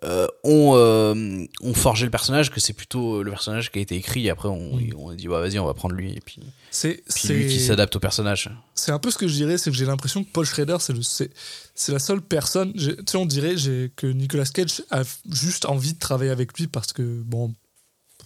euh, 0.05 0.27
ont 0.43 0.73
euh, 0.75 1.45
ont 1.61 1.73
forgé 1.73 2.05
le 2.05 2.11
personnage. 2.11 2.51
Que 2.51 2.59
c'est 2.59 2.73
plutôt 2.73 3.23
le 3.23 3.31
personnage 3.31 3.71
qui 3.71 3.79
a 3.79 3.81
été 3.81 3.95
écrit. 3.95 4.25
Et 4.27 4.29
après, 4.29 4.47
on, 4.49 4.75
Mm. 4.77 4.93
on 4.97 5.09
a 5.09 5.15
dit 5.15 5.27
bah 5.27 5.39
vas-y, 5.39 5.57
on 5.59 5.65
va 5.65 5.73
prendre 5.73 5.95
lui 5.95 6.13
et 6.13 6.21
puis 6.21 6.39
C'est 6.71 7.01
lui 7.29 7.47
qui 7.47 7.59
s'adapte 7.59 7.95
au 7.95 7.99
personnage. 7.99 8.49
C'est 8.75 8.91
un 8.91 8.99
peu 8.99 9.09
ce 9.11 9.17
que 9.17 9.27
je 9.27 9.33
dirais, 9.33 9.57
c'est 9.57 9.71
que 9.71 9.75
j'ai 9.77 9.85
l'impression 9.85 10.23
que 10.23 10.29
Paul 10.31 10.45
Schrader, 10.45 10.77
c'est 10.79 11.91
la 11.91 11.99
seule 11.99 12.21
personne. 12.21 12.73
Tu 12.73 12.95
sais, 13.07 13.17
on 13.17 13.25
dirait 13.25 13.55
que 13.95 14.07
Nicolas 14.07 14.45
Cage 14.45 14.83
a 14.91 15.01
juste 15.29 15.65
envie 15.65 15.93
de 15.93 15.99
travailler 15.99 16.31
avec 16.31 16.57
lui 16.57 16.67
parce 16.67 16.93
que, 16.93 17.21
bon, 17.23 17.53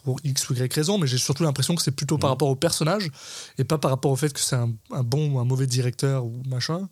pour 0.03 0.19
X 0.23 0.49
ou 0.49 0.53
Y 0.55 0.73
raison, 0.73 0.97
mais 0.97 1.07
j'ai 1.07 1.17
surtout 1.17 1.43
l'impression 1.43 1.75
que 1.75 1.81
c'est 1.81 1.91
plutôt 1.91 2.17
par 2.17 2.29
Mhm. 2.29 2.33
rapport 2.33 2.49
au 2.49 2.55
personnage 2.55 3.09
et 3.57 3.63
pas 3.63 3.77
par 3.77 3.91
rapport 3.91 4.11
au 4.11 4.15
fait 4.15 4.31
que 4.33 4.39
c'est 4.39 4.55
un, 4.55 4.71
un 4.91 5.03
bon 5.03 5.31
ou 5.33 5.39
un 5.39 5.45
mauvais 5.45 5.67
directeur 5.67 6.25
ou 6.25 6.41
machin. 6.47 6.87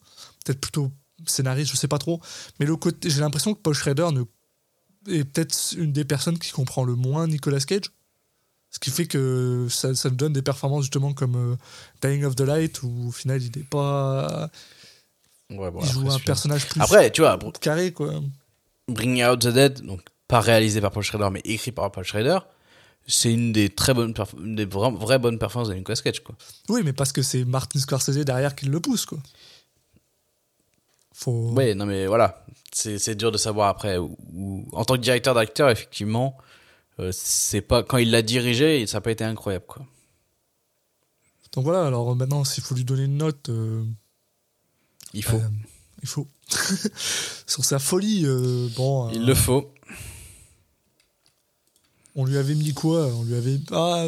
Peut-être 0.46 0.60
plutôt 0.60 0.92
scénariste, 1.26 1.72
je 1.72 1.78
sais 1.78 1.88
pas 1.88 1.98
trop. 2.00 2.22
Mais 2.60 2.66
le 2.66 2.76
côté, 2.76 3.10
j'ai 3.10 3.22
l'impression 3.22 3.54
que 3.54 3.60
Paul 3.60 3.74
Schrader 3.74 4.10
ne, 4.12 4.24
est 5.08 5.24
peut-être 5.26 5.74
une 5.78 5.92
des 5.92 6.06
personnes 6.06 6.38
qui 6.40 6.52
comprend 6.52 6.84
le 6.84 6.96
moins 6.96 7.28
Nicolas 7.28 7.60
Cage. 7.60 7.92
Ce 8.70 8.80
qui 8.80 8.92
fait 8.92 9.06
que 9.08 9.68
ça, 9.70 9.96
ça 9.96 10.10
nous 10.10 10.16
donne 10.16 10.34
des 10.34 10.42
performances 10.42 10.84
justement 10.84 11.14
comme 11.14 11.36
euh, 11.36 11.56
Dying 12.02 12.26
of 12.26 12.36
the 12.36 12.42
Light 12.42 12.84
où 12.84 13.08
au 13.08 13.12
final 13.12 13.42
il 13.42 13.52
n'est 13.58 13.64
pas. 13.66 14.50
Ouais, 15.50 15.72
bon, 15.72 15.80
il 15.82 15.90
joue 15.90 16.02
après, 16.02 16.16
un 16.16 16.20
personnage 16.20 16.68
plus 16.68 16.82
Après, 16.82 17.10
tu 17.12 17.22
vois, 17.22 17.40
carré 17.62 17.94
quoi. 17.94 18.22
Bring 18.90 19.24
Out 19.24 19.40
the 19.42 19.48
Dead, 19.48 19.82
donc 19.82 20.02
pas 20.28 20.42
réalisé 20.42 20.82
par 20.82 20.92
Paul 20.92 21.04
Schrader, 21.04 21.30
mais 21.32 21.42
écrit 21.46 21.72
par 21.72 21.90
Paul 21.92 22.04
Schrader, 22.04 22.40
c'est 23.08 23.32
une 23.32 23.54
des 23.54 23.70
très 23.70 23.94
bonnes, 23.94 24.14
des 24.40 24.66
vra- 24.66 24.94
vraies 24.96 25.20
bonnes 25.20 25.40
performances 25.40 25.70
de 25.70 25.74
Nicolas 25.76 25.98
Cage, 26.04 26.22
quoi. 26.22 26.36
Oui, 26.68 26.82
mais 26.84 26.92
parce 26.92 27.14
que 27.14 27.22
c'est 27.22 27.46
Martin 27.46 27.80
Scorsese 27.80 28.18
derrière 28.26 28.54
qui 28.56 28.66
le 28.66 28.80
pousse 28.82 29.06
quoi. 29.06 29.20
Faut. 31.20 31.50
Ouais, 31.54 31.74
non, 31.74 31.88
mais 31.88 32.06
voilà, 32.06 32.46
c'est 32.72 33.16
dur 33.16 33.32
de 33.32 33.40
savoir 33.40 33.70
après. 33.70 33.98
Ou, 33.98 34.16
ou- 34.34 34.68
en 34.74 34.86
tant 34.86 34.94
que 34.96 35.02
directeur 35.02 35.34
d'acteur, 35.34 35.72
effectivement, 35.72 36.38
euh, 37.00 37.10
c'est 37.12 37.62
pas 37.62 37.82
quand 37.82 37.98
il 37.98 38.12
l'a 38.12 38.22
dirigé, 38.22 38.86
ça 38.86 38.98
n'a 38.98 39.02
pas 39.02 39.10
été 39.12 39.24
incroyable, 39.24 39.66
quoi. 39.68 39.84
Donc 41.54 41.64
voilà, 41.64 41.88
alors 41.88 42.16
maintenant 42.16 42.44
s'il 42.44 42.64
faut 42.64 42.76
lui 42.76 42.84
donner 42.84 43.06
une 43.06 43.18
note, 43.18 43.50
euh, 43.50 43.84
Il 45.14 45.24
faut, 45.24 45.38
euh, 45.38 45.50
il 46.04 46.08
faut. 46.08 46.28
Sur 47.48 47.66
sa 47.66 47.80
folie, 47.80 48.22
euh, 48.26 48.68
bon. 48.76 49.10
il 49.10 49.24
euh, 49.24 49.26
le 49.26 49.34
faut. 49.34 49.72
On 52.16 52.26
lui 52.26 52.38
avait 52.38 52.54
mis 52.56 52.74
quoi? 52.74 53.08
On 53.08 53.24
lui 53.24 53.36
avait. 53.36 53.60
Ah, 53.72 54.08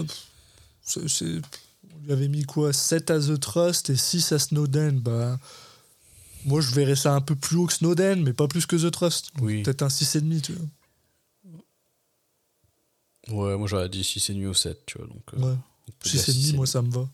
c'est- 0.84 1.02
on 1.24 2.06
lui 2.06 2.12
avait 2.14 2.28
mis 2.28 2.44
quoi? 2.44 2.72
7 2.74 3.10
à 3.12 3.20
The 3.20 3.40
Trust 3.40 3.90
et 3.90 3.96
6 3.96 4.32
à 4.32 4.38
Snowden. 4.40 5.00
Bah, 5.00 5.40
moi, 6.46 6.62
je 6.62 6.72
verrais 6.74 6.96
ça 6.96 7.14
un 7.14 7.22
peu 7.22 7.36
plus 7.36 7.58
haut 7.58 7.66
que 7.68 7.74
Snowden, 7.74 8.24
mais 8.24 8.34
pas 8.34 8.48
plus 8.48 8.66
que 8.66 8.76
The 8.76 8.92
Trust. 8.92 9.32
Oui. 9.42 9.64
Peut-être 9.64 9.82
un 9.84 9.88
6,5, 9.90 10.42
tu 10.42 10.54
vois. 10.54 10.66
Ouais, 13.28 13.58
moi 13.58 13.68
j'aurais 13.68 13.90
dit 13.90 14.04
6 14.04 14.30
et 14.32 14.34
demi 14.34 14.48
ou 14.48 14.54
7, 14.56 14.86
tu 14.88 14.98
vois. 14.98 15.08
Donc, 15.08 15.22
euh, 15.34 15.38
Ouais. 15.38 15.56
on 15.88 15.92
peut 16.00 16.10
dire 16.10 16.20
6,5, 16.22 16.56
moi, 16.56 16.66
ça 16.66 16.82
me 16.82 16.90
va. 16.92 17.08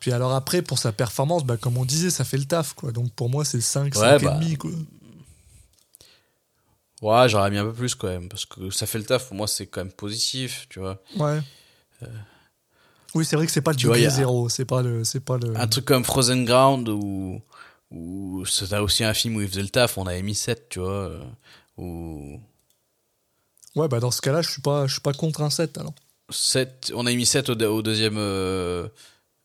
Puis 0.00 0.10
alors 0.10 0.32
après, 0.34 0.62
pour 0.62 0.78
sa 0.78 0.90
performance, 0.92 1.44
bah, 1.44 1.56
comme 1.56 1.76
on 1.76 1.84
disait, 1.84 2.10
ça 2.10 2.24
fait 2.24 2.38
le 2.38 2.44
taf, 2.46 2.72
quoi. 2.74 2.90
Donc 2.92 3.12
pour 3.12 3.28
moi, 3.28 3.44
c'est 3.44 3.60
5, 3.60 3.94
Ouais, 3.94 4.18
5,5, 4.18 4.24
bah, 4.24 4.40
quoi. 4.58 4.70
Ouais, 7.22 7.28
j'aurais 7.28 7.50
mis 7.50 7.58
un 7.58 7.64
peu 7.64 7.72
plus 7.72 7.94
quand 7.94 8.06
même, 8.08 8.28
parce 8.28 8.46
que 8.46 8.70
ça 8.70 8.86
fait 8.86 8.98
le 8.98 9.04
taf. 9.04 9.26
Pour 9.28 9.36
moi, 9.36 9.46
c'est 9.46 9.66
quand 9.66 9.80
même 9.80 9.92
positif, 9.92 10.66
tu 10.70 10.78
vois. 10.80 11.02
Ouais. 11.16 11.40
Oui, 13.14 13.24
c'est 13.24 13.36
vrai 13.36 13.46
que 13.46 13.52
c'est 13.52 13.60
pas 13.60 13.72
y 13.72 14.06
a- 14.06 14.10
zéro. 14.10 14.48
C'est 14.48 14.64
pas 14.64 14.82
le. 14.82 15.04
C'est 15.04 15.20
pas 15.20 15.36
le... 15.38 15.56
Un 15.56 15.66
truc 15.68 15.84
comme 15.84 16.04
Frozen 16.04 16.44
Ground, 16.44 16.88
où, 16.88 17.40
où 17.90 18.44
c'était 18.46 18.78
aussi 18.78 19.04
un 19.04 19.14
film 19.14 19.36
où 19.36 19.40
il 19.42 19.48
faisait 19.48 19.62
le 19.62 19.68
taf, 19.68 19.98
on 19.98 20.06
avait 20.06 20.22
mis 20.22 20.34
7, 20.34 20.68
tu 20.70 20.80
vois. 20.80 20.90
euh, 20.90 21.20
Où 21.76 22.40
Ouais, 23.74 23.88
bah 23.88 24.00
dans 24.00 24.10
ce 24.10 24.20
cas-là, 24.20 24.42
je 24.42 24.50
suis 24.50 24.62
pas, 24.62 24.86
je 24.86 24.92
suis 24.92 25.00
pas 25.00 25.12
contre 25.12 25.42
un 25.42 25.50
7, 25.50 25.78
alors. 25.78 25.94
7, 26.30 26.92
on 26.94 27.06
a 27.06 27.12
mis 27.12 27.26
7 27.26 27.48
au, 27.50 27.54
au 27.54 27.82
deuxième 27.82 28.16
euh, 28.18 28.86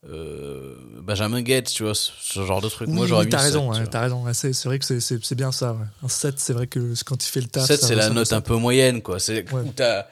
euh, 0.05 0.76
Benjamin 1.01 1.41
Gates, 1.41 1.68
tu 1.74 1.84
vois, 1.84 1.95
ce, 1.95 2.45
genre 2.45 2.61
de 2.61 2.70
truc. 2.70 2.88
Oui, 2.89 2.93
Moi, 2.95 3.07
j'aurais 3.07 3.22
oui, 3.22 3.26
mis 3.28 3.32
t'as 3.32 3.38
7, 3.39 3.45
raison, 3.47 3.72
ouais, 3.72 3.84
raison. 3.99 4.26
C'est, 4.34 4.53
c'est 4.53 4.68
vrai 4.70 4.80
que 4.80 4.86
c'est, 4.99 5.36
bien 5.36 5.51
ça. 5.51 5.74
Ouais. 5.74 5.86
Un 6.03 6.07
7, 6.09 6.39
c'est 6.39 6.53
vrai 6.53 6.68
que 6.68 6.93
quand 7.05 7.24
il 7.26 7.28
fait 7.30 7.41
le 7.41 7.47
taf. 7.47 7.65
7, 7.65 7.80
ça 7.82 7.88
c'est 7.88 7.95
la 7.95 8.09
note 8.09 8.32
un 8.34 8.41
peu 8.41 8.55
moyenne, 8.55 9.01
quoi. 9.01 9.20
C'est 9.20 9.49
Ouais. 9.51 9.61
où 9.61 9.72
t'as, 9.74 10.07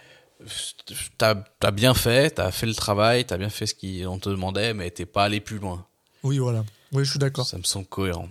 t'as, 1.18 1.36
t'as 1.36 1.72
bien 1.72 1.94
fait, 1.94 2.32
t'as 2.32 2.52
fait 2.52 2.66
le 2.66 2.74
travail, 2.74 3.26
t'as 3.26 3.38
bien 3.38 3.50
fait 3.50 3.66
ce 3.66 3.74
qu'on 3.74 4.20
te 4.20 4.30
demandait, 4.30 4.74
mais 4.74 4.92
t'es 4.92 5.06
pas 5.06 5.26
allé 5.26 5.40
plus 5.40 5.60
loin. 5.60 5.86
Oui, 6.24 6.38
voilà. 6.38 6.64
Oui, 6.92 7.06
je 7.06 7.10
suis 7.12 7.20
d'accord. 7.20 7.46
Ça 7.46 7.58
me 7.58 7.64
semble 7.64 7.88
cohérent. 7.88 8.30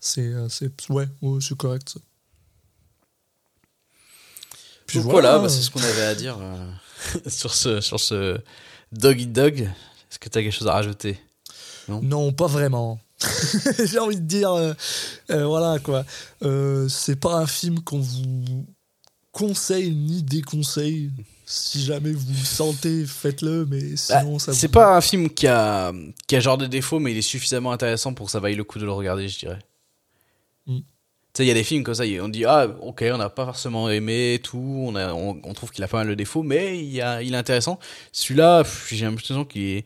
C'est, 0.00 0.20
euh, 0.22 0.48
c'est, 0.48 0.70
ouais, 0.90 1.06
ouais, 1.22 1.40
c'est 1.40 1.56
correct. 1.56 1.88
ça. 1.88 2.00
Puis 4.86 4.98
Donc 4.98 5.10
voilà, 5.10 5.38
bah, 5.38 5.48
c'est 5.48 5.62
ce 5.62 5.70
qu'on 5.70 5.82
avait 5.82 6.02
à 6.02 6.14
dire 6.14 6.36
euh, 6.40 6.70
sur 7.28 7.54
ce, 7.54 7.80
sur 7.80 7.98
ce 8.00 8.38
Dog 8.92 9.20
Eat 9.20 9.32
Dog. 9.32 9.60
Est-ce 9.60 10.18
que 10.18 10.28
t'as 10.28 10.42
quelque 10.42 10.52
chose 10.52 10.68
à 10.68 10.72
rajouter? 10.72 11.18
Non, 11.88 12.32
pas 12.32 12.46
vraiment. 12.46 13.00
J'ai 13.84 13.98
envie 13.98 14.20
de 14.20 14.26
dire, 14.26 14.52
euh, 14.52 14.74
euh, 15.30 15.46
voilà 15.46 15.78
quoi. 15.78 16.04
Euh, 16.42 16.88
c'est 16.88 17.16
pas 17.16 17.36
un 17.36 17.46
film 17.46 17.80
qu'on 17.80 18.00
vous 18.00 18.66
conseille 19.34 19.90
ni 19.90 20.22
déconseille. 20.22 21.10
Si 21.44 21.84
jamais 21.84 22.12
vous 22.12 22.32
le 22.32 22.44
sentez, 22.44 23.04
faites-le, 23.04 23.66
mais 23.66 23.80
Bah, 24.08 24.20
sinon 24.20 24.38
ça 24.38 24.54
C'est 24.54 24.68
pas 24.68 24.96
un 24.96 25.02
film 25.02 25.28
qui 25.28 25.46
a, 25.46 25.92
qui 26.26 26.36
a 26.36 26.40
genre 26.40 26.56
de 26.56 26.64
défauts, 26.64 27.00
mais 27.00 27.10
il 27.10 27.18
est 27.18 27.22
suffisamment 27.22 27.72
intéressant 27.72 28.14
pour 28.14 28.26
que 28.26 28.32
ça 28.32 28.40
vaille 28.40 28.54
le 28.54 28.64
coup 28.64 28.78
de 28.78 28.86
le 28.86 28.92
regarder, 28.92 29.28
je 29.28 29.38
dirais. 29.40 29.58
Mm. 30.66 30.78
Tu 30.78 30.84
sais, 31.34 31.44
il 31.44 31.48
y 31.48 31.50
a 31.50 31.54
des 31.54 31.64
films 31.64 31.82
comme 31.82 31.94
ça, 31.94 32.04
on 32.22 32.28
dit, 32.28 32.46
ah, 32.46 32.68
ok, 32.80 33.04
on 33.12 33.18
n'a 33.18 33.28
pas 33.28 33.44
forcément 33.44 33.90
aimé 33.90 34.40
tout, 34.42 34.84
on, 34.86 34.94
a, 34.94 35.12
on, 35.12 35.38
on 35.42 35.52
trouve 35.52 35.70
qu'il 35.70 35.84
a 35.84 35.88
pas 35.88 35.98
mal 35.98 36.08
de 36.08 36.14
défauts, 36.14 36.44
mais 36.44 36.82
il, 36.82 36.98
a, 37.02 37.22
il 37.22 37.34
est 37.34 37.36
intéressant. 37.36 37.78
Celui-là, 38.12 38.62
j'ai 38.88 39.04
l'impression 39.04 39.44
qu'il 39.44 39.62
est. 39.62 39.84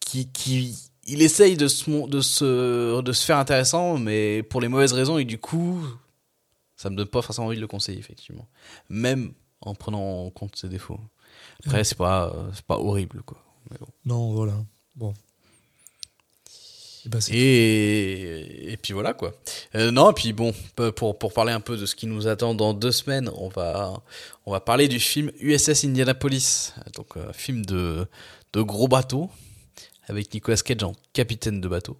Qui, 0.00 0.26
qui, 0.32 0.74
il 1.06 1.22
essaye 1.22 1.56
de 1.56 1.68
se, 1.68 2.08
de, 2.08 2.20
se, 2.20 3.00
de 3.00 3.12
se 3.12 3.24
faire 3.24 3.36
intéressant, 3.36 3.98
mais 3.98 4.42
pour 4.42 4.60
les 4.60 4.68
mauvaises 4.68 4.94
raisons, 4.94 5.18
et 5.18 5.24
du 5.24 5.38
coup, 5.38 5.84
ça 6.78 6.90
me 6.90 6.96
donne 6.96 7.08
pas 7.08 7.22
forcément 7.22 7.48
envie 7.48 7.56
de 7.56 7.60
le 7.60 7.66
conseiller, 7.66 7.98
effectivement. 7.98 8.48
Même 8.88 9.32
en 9.60 9.74
prenant 9.74 10.26
en 10.26 10.30
compte 10.30 10.56
ses 10.56 10.68
défauts. 10.68 11.00
Après, 11.66 11.82
c'est 11.82 11.98
pas, 11.98 12.28
euh, 12.28 12.50
c'est 12.54 12.64
pas 12.64 12.78
horrible, 12.78 13.22
quoi. 13.24 13.44
Mais 13.70 13.76
bon. 13.78 13.88
Non, 14.04 14.32
voilà. 14.32 14.54
Bon. 14.94 15.12
Et 17.04 17.08
bah, 17.08 17.20
c'est 17.20 17.32
Et, 17.34 18.72
et 18.72 18.76
puis 18.76 18.92
voilà 18.92 19.12
quoi. 19.12 19.34
Euh, 19.74 19.90
non, 19.90 20.10
et 20.10 20.14
puis 20.14 20.32
bon, 20.32 20.54
pour, 20.94 21.18
pour 21.18 21.32
parler 21.32 21.52
un 21.52 21.60
peu 21.60 21.76
de 21.76 21.84
ce 21.84 21.96
qui 21.96 22.06
nous 22.06 22.28
attend 22.28 22.54
dans 22.54 22.74
deux 22.74 22.92
semaines, 22.92 23.28
on 23.36 23.48
va, 23.48 24.00
on 24.46 24.52
va 24.52 24.60
parler 24.60 24.86
du 24.86 25.00
film 25.00 25.32
USS 25.40 25.84
Indianapolis, 25.84 26.74
donc 26.94 27.16
un 27.16 27.32
film 27.32 27.66
de, 27.66 28.06
de 28.52 28.62
gros 28.62 28.88
bateau, 28.88 29.30
avec 30.06 30.32
Nicolas 30.32 30.56
Cage 30.56 30.82
en 30.84 30.94
capitaine 31.12 31.60
de 31.60 31.68
bateau. 31.68 31.98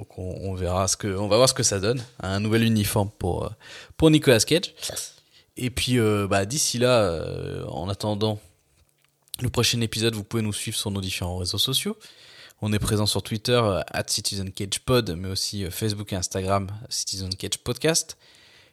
Donc 0.00 0.18
on, 0.18 0.34
on 0.40 0.54
verra 0.54 0.88
ce 0.88 0.96
que, 0.96 1.08
on 1.08 1.28
va 1.28 1.36
voir 1.36 1.46
ce 1.46 1.52
que 1.52 1.62
ça 1.62 1.78
donne, 1.78 2.02
un 2.20 2.40
nouvel 2.40 2.62
uniforme 2.62 3.10
pour, 3.18 3.44
euh, 3.44 3.50
pour 3.98 4.10
Nicolas 4.10 4.40
Cage. 4.40 4.74
Et 5.58 5.68
puis 5.68 5.98
euh, 5.98 6.26
bah, 6.26 6.46
d'ici 6.46 6.78
là, 6.78 7.02
euh, 7.02 7.66
en 7.66 7.86
attendant 7.90 8.40
le 9.42 9.50
prochain 9.50 9.78
épisode, 9.82 10.14
vous 10.14 10.24
pouvez 10.24 10.42
nous 10.42 10.54
suivre 10.54 10.78
sur 10.78 10.90
nos 10.90 11.02
différents 11.02 11.36
réseaux 11.36 11.58
sociaux. 11.58 11.98
On 12.62 12.72
est 12.72 12.78
présent 12.78 13.04
sur 13.04 13.22
Twitter, 13.22 13.60
at 13.88 14.04
CitizenCagePod, 14.06 15.16
mais 15.18 15.28
aussi 15.28 15.70
Facebook 15.70 16.14
et 16.14 16.16
Instagram, 16.16 16.68
Citizen 16.88 17.34
Cage 17.34 17.58
Podcast. 17.58 18.16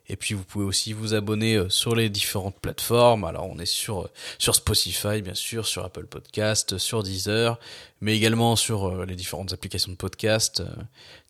Et 0.10 0.16
puis 0.16 0.34
vous 0.34 0.44
pouvez 0.44 0.66
aussi 0.66 0.94
vous 0.94 1.14
abonner 1.14 1.62
sur 1.70 1.94
les 1.96 2.10
différentes 2.10 2.60
plateformes. 2.60 3.26
Alors 3.26 3.48
on 3.50 3.60
est 3.60 3.66
sur, 3.66 4.10
sur 4.38 4.56
Spotify, 4.56 5.22
bien 5.22 5.34
sûr, 5.34 5.68
sur 5.68 5.84
Apple 5.84 6.06
Podcast, 6.06 6.78
sur 6.78 7.04
Deezer, 7.04 7.60
mais 8.00 8.16
également 8.16 8.56
sur 8.56 9.06
les 9.06 9.16
différentes 9.16 9.52
applications 9.52 9.92
de 9.92 9.98
podcast, 9.98 10.64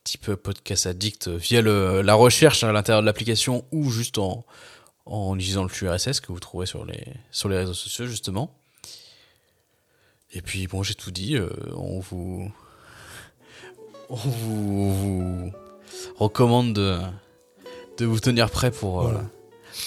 type 0.04 0.36
Podcast 0.36 0.86
Addict, 0.86 1.28
via 1.28 1.62
le, 1.62 2.02
la 2.04 2.14
recherche 2.14 2.64
à 2.64 2.72
l'intérieur 2.72 3.02
de 3.02 3.08
l'application 3.08 3.66
ou 3.72 3.90
juste 3.90 4.20
en, 4.20 4.45
en 5.08 5.36
utilisant 5.36 5.64
le 5.64 5.70
flux 5.70 5.90
RSS 5.90 6.20
que 6.20 6.32
vous 6.32 6.40
trouverez 6.40 6.68
sur 6.68 6.86
les, 6.86 7.04
sur 7.32 7.49
les 7.49 7.58
réseaux 7.58 7.74
sociaux, 7.74 8.06
justement. 8.06 8.54
Et 10.34 10.41
puis 10.41 10.68
bon, 10.68 10.84
j'ai 10.84 10.94
tout 10.94 11.12
dit. 11.12 11.38
on 11.74 11.99
vous, 11.99 12.52
on 14.10 14.16
vous, 14.16 14.94
vous 14.95 15.52
recommande 16.18 16.74
de, 16.74 16.99
de 17.98 18.06
vous 18.06 18.19
tenir 18.19 18.49
prêt 18.49 18.72
pour, 18.72 19.02
Voilà. 19.02 19.19
euh, 19.19 19.22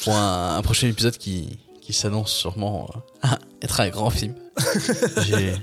pour 0.05 0.15
un, 0.15 0.57
un 0.57 0.63
prochain 0.63 0.89
épisode 0.89 1.17
qui, 1.17 1.59
qui 1.81 1.93
s'annonce 1.93 2.33
sûrement 2.33 2.89
euh, 3.25 3.29
être 3.63 3.81
un 3.81 3.89
grand 3.89 4.11
film. 4.11 4.35
J'ai 5.27 5.55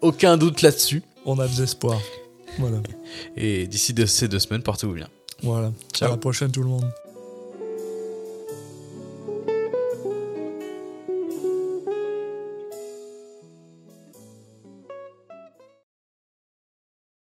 aucun 0.00 0.36
doute 0.36 0.62
là-dessus. 0.62 1.02
On 1.26 1.38
a 1.38 1.46
de 1.48 1.60
l'espoir. 1.60 2.00
Voilà. 2.58 2.78
Et 3.36 3.66
d'ici 3.66 3.92
de 3.94 4.06
ces 4.06 4.28
deux 4.28 4.38
semaines, 4.38 4.62
portez-vous 4.62 4.94
bien. 4.94 5.08
Voilà. 5.42 5.72
Ciao. 5.92 6.08
À 6.08 6.12
la 6.12 6.16
prochaine, 6.18 6.50
tout 6.50 6.62
le 6.62 6.68
monde. 6.68 6.90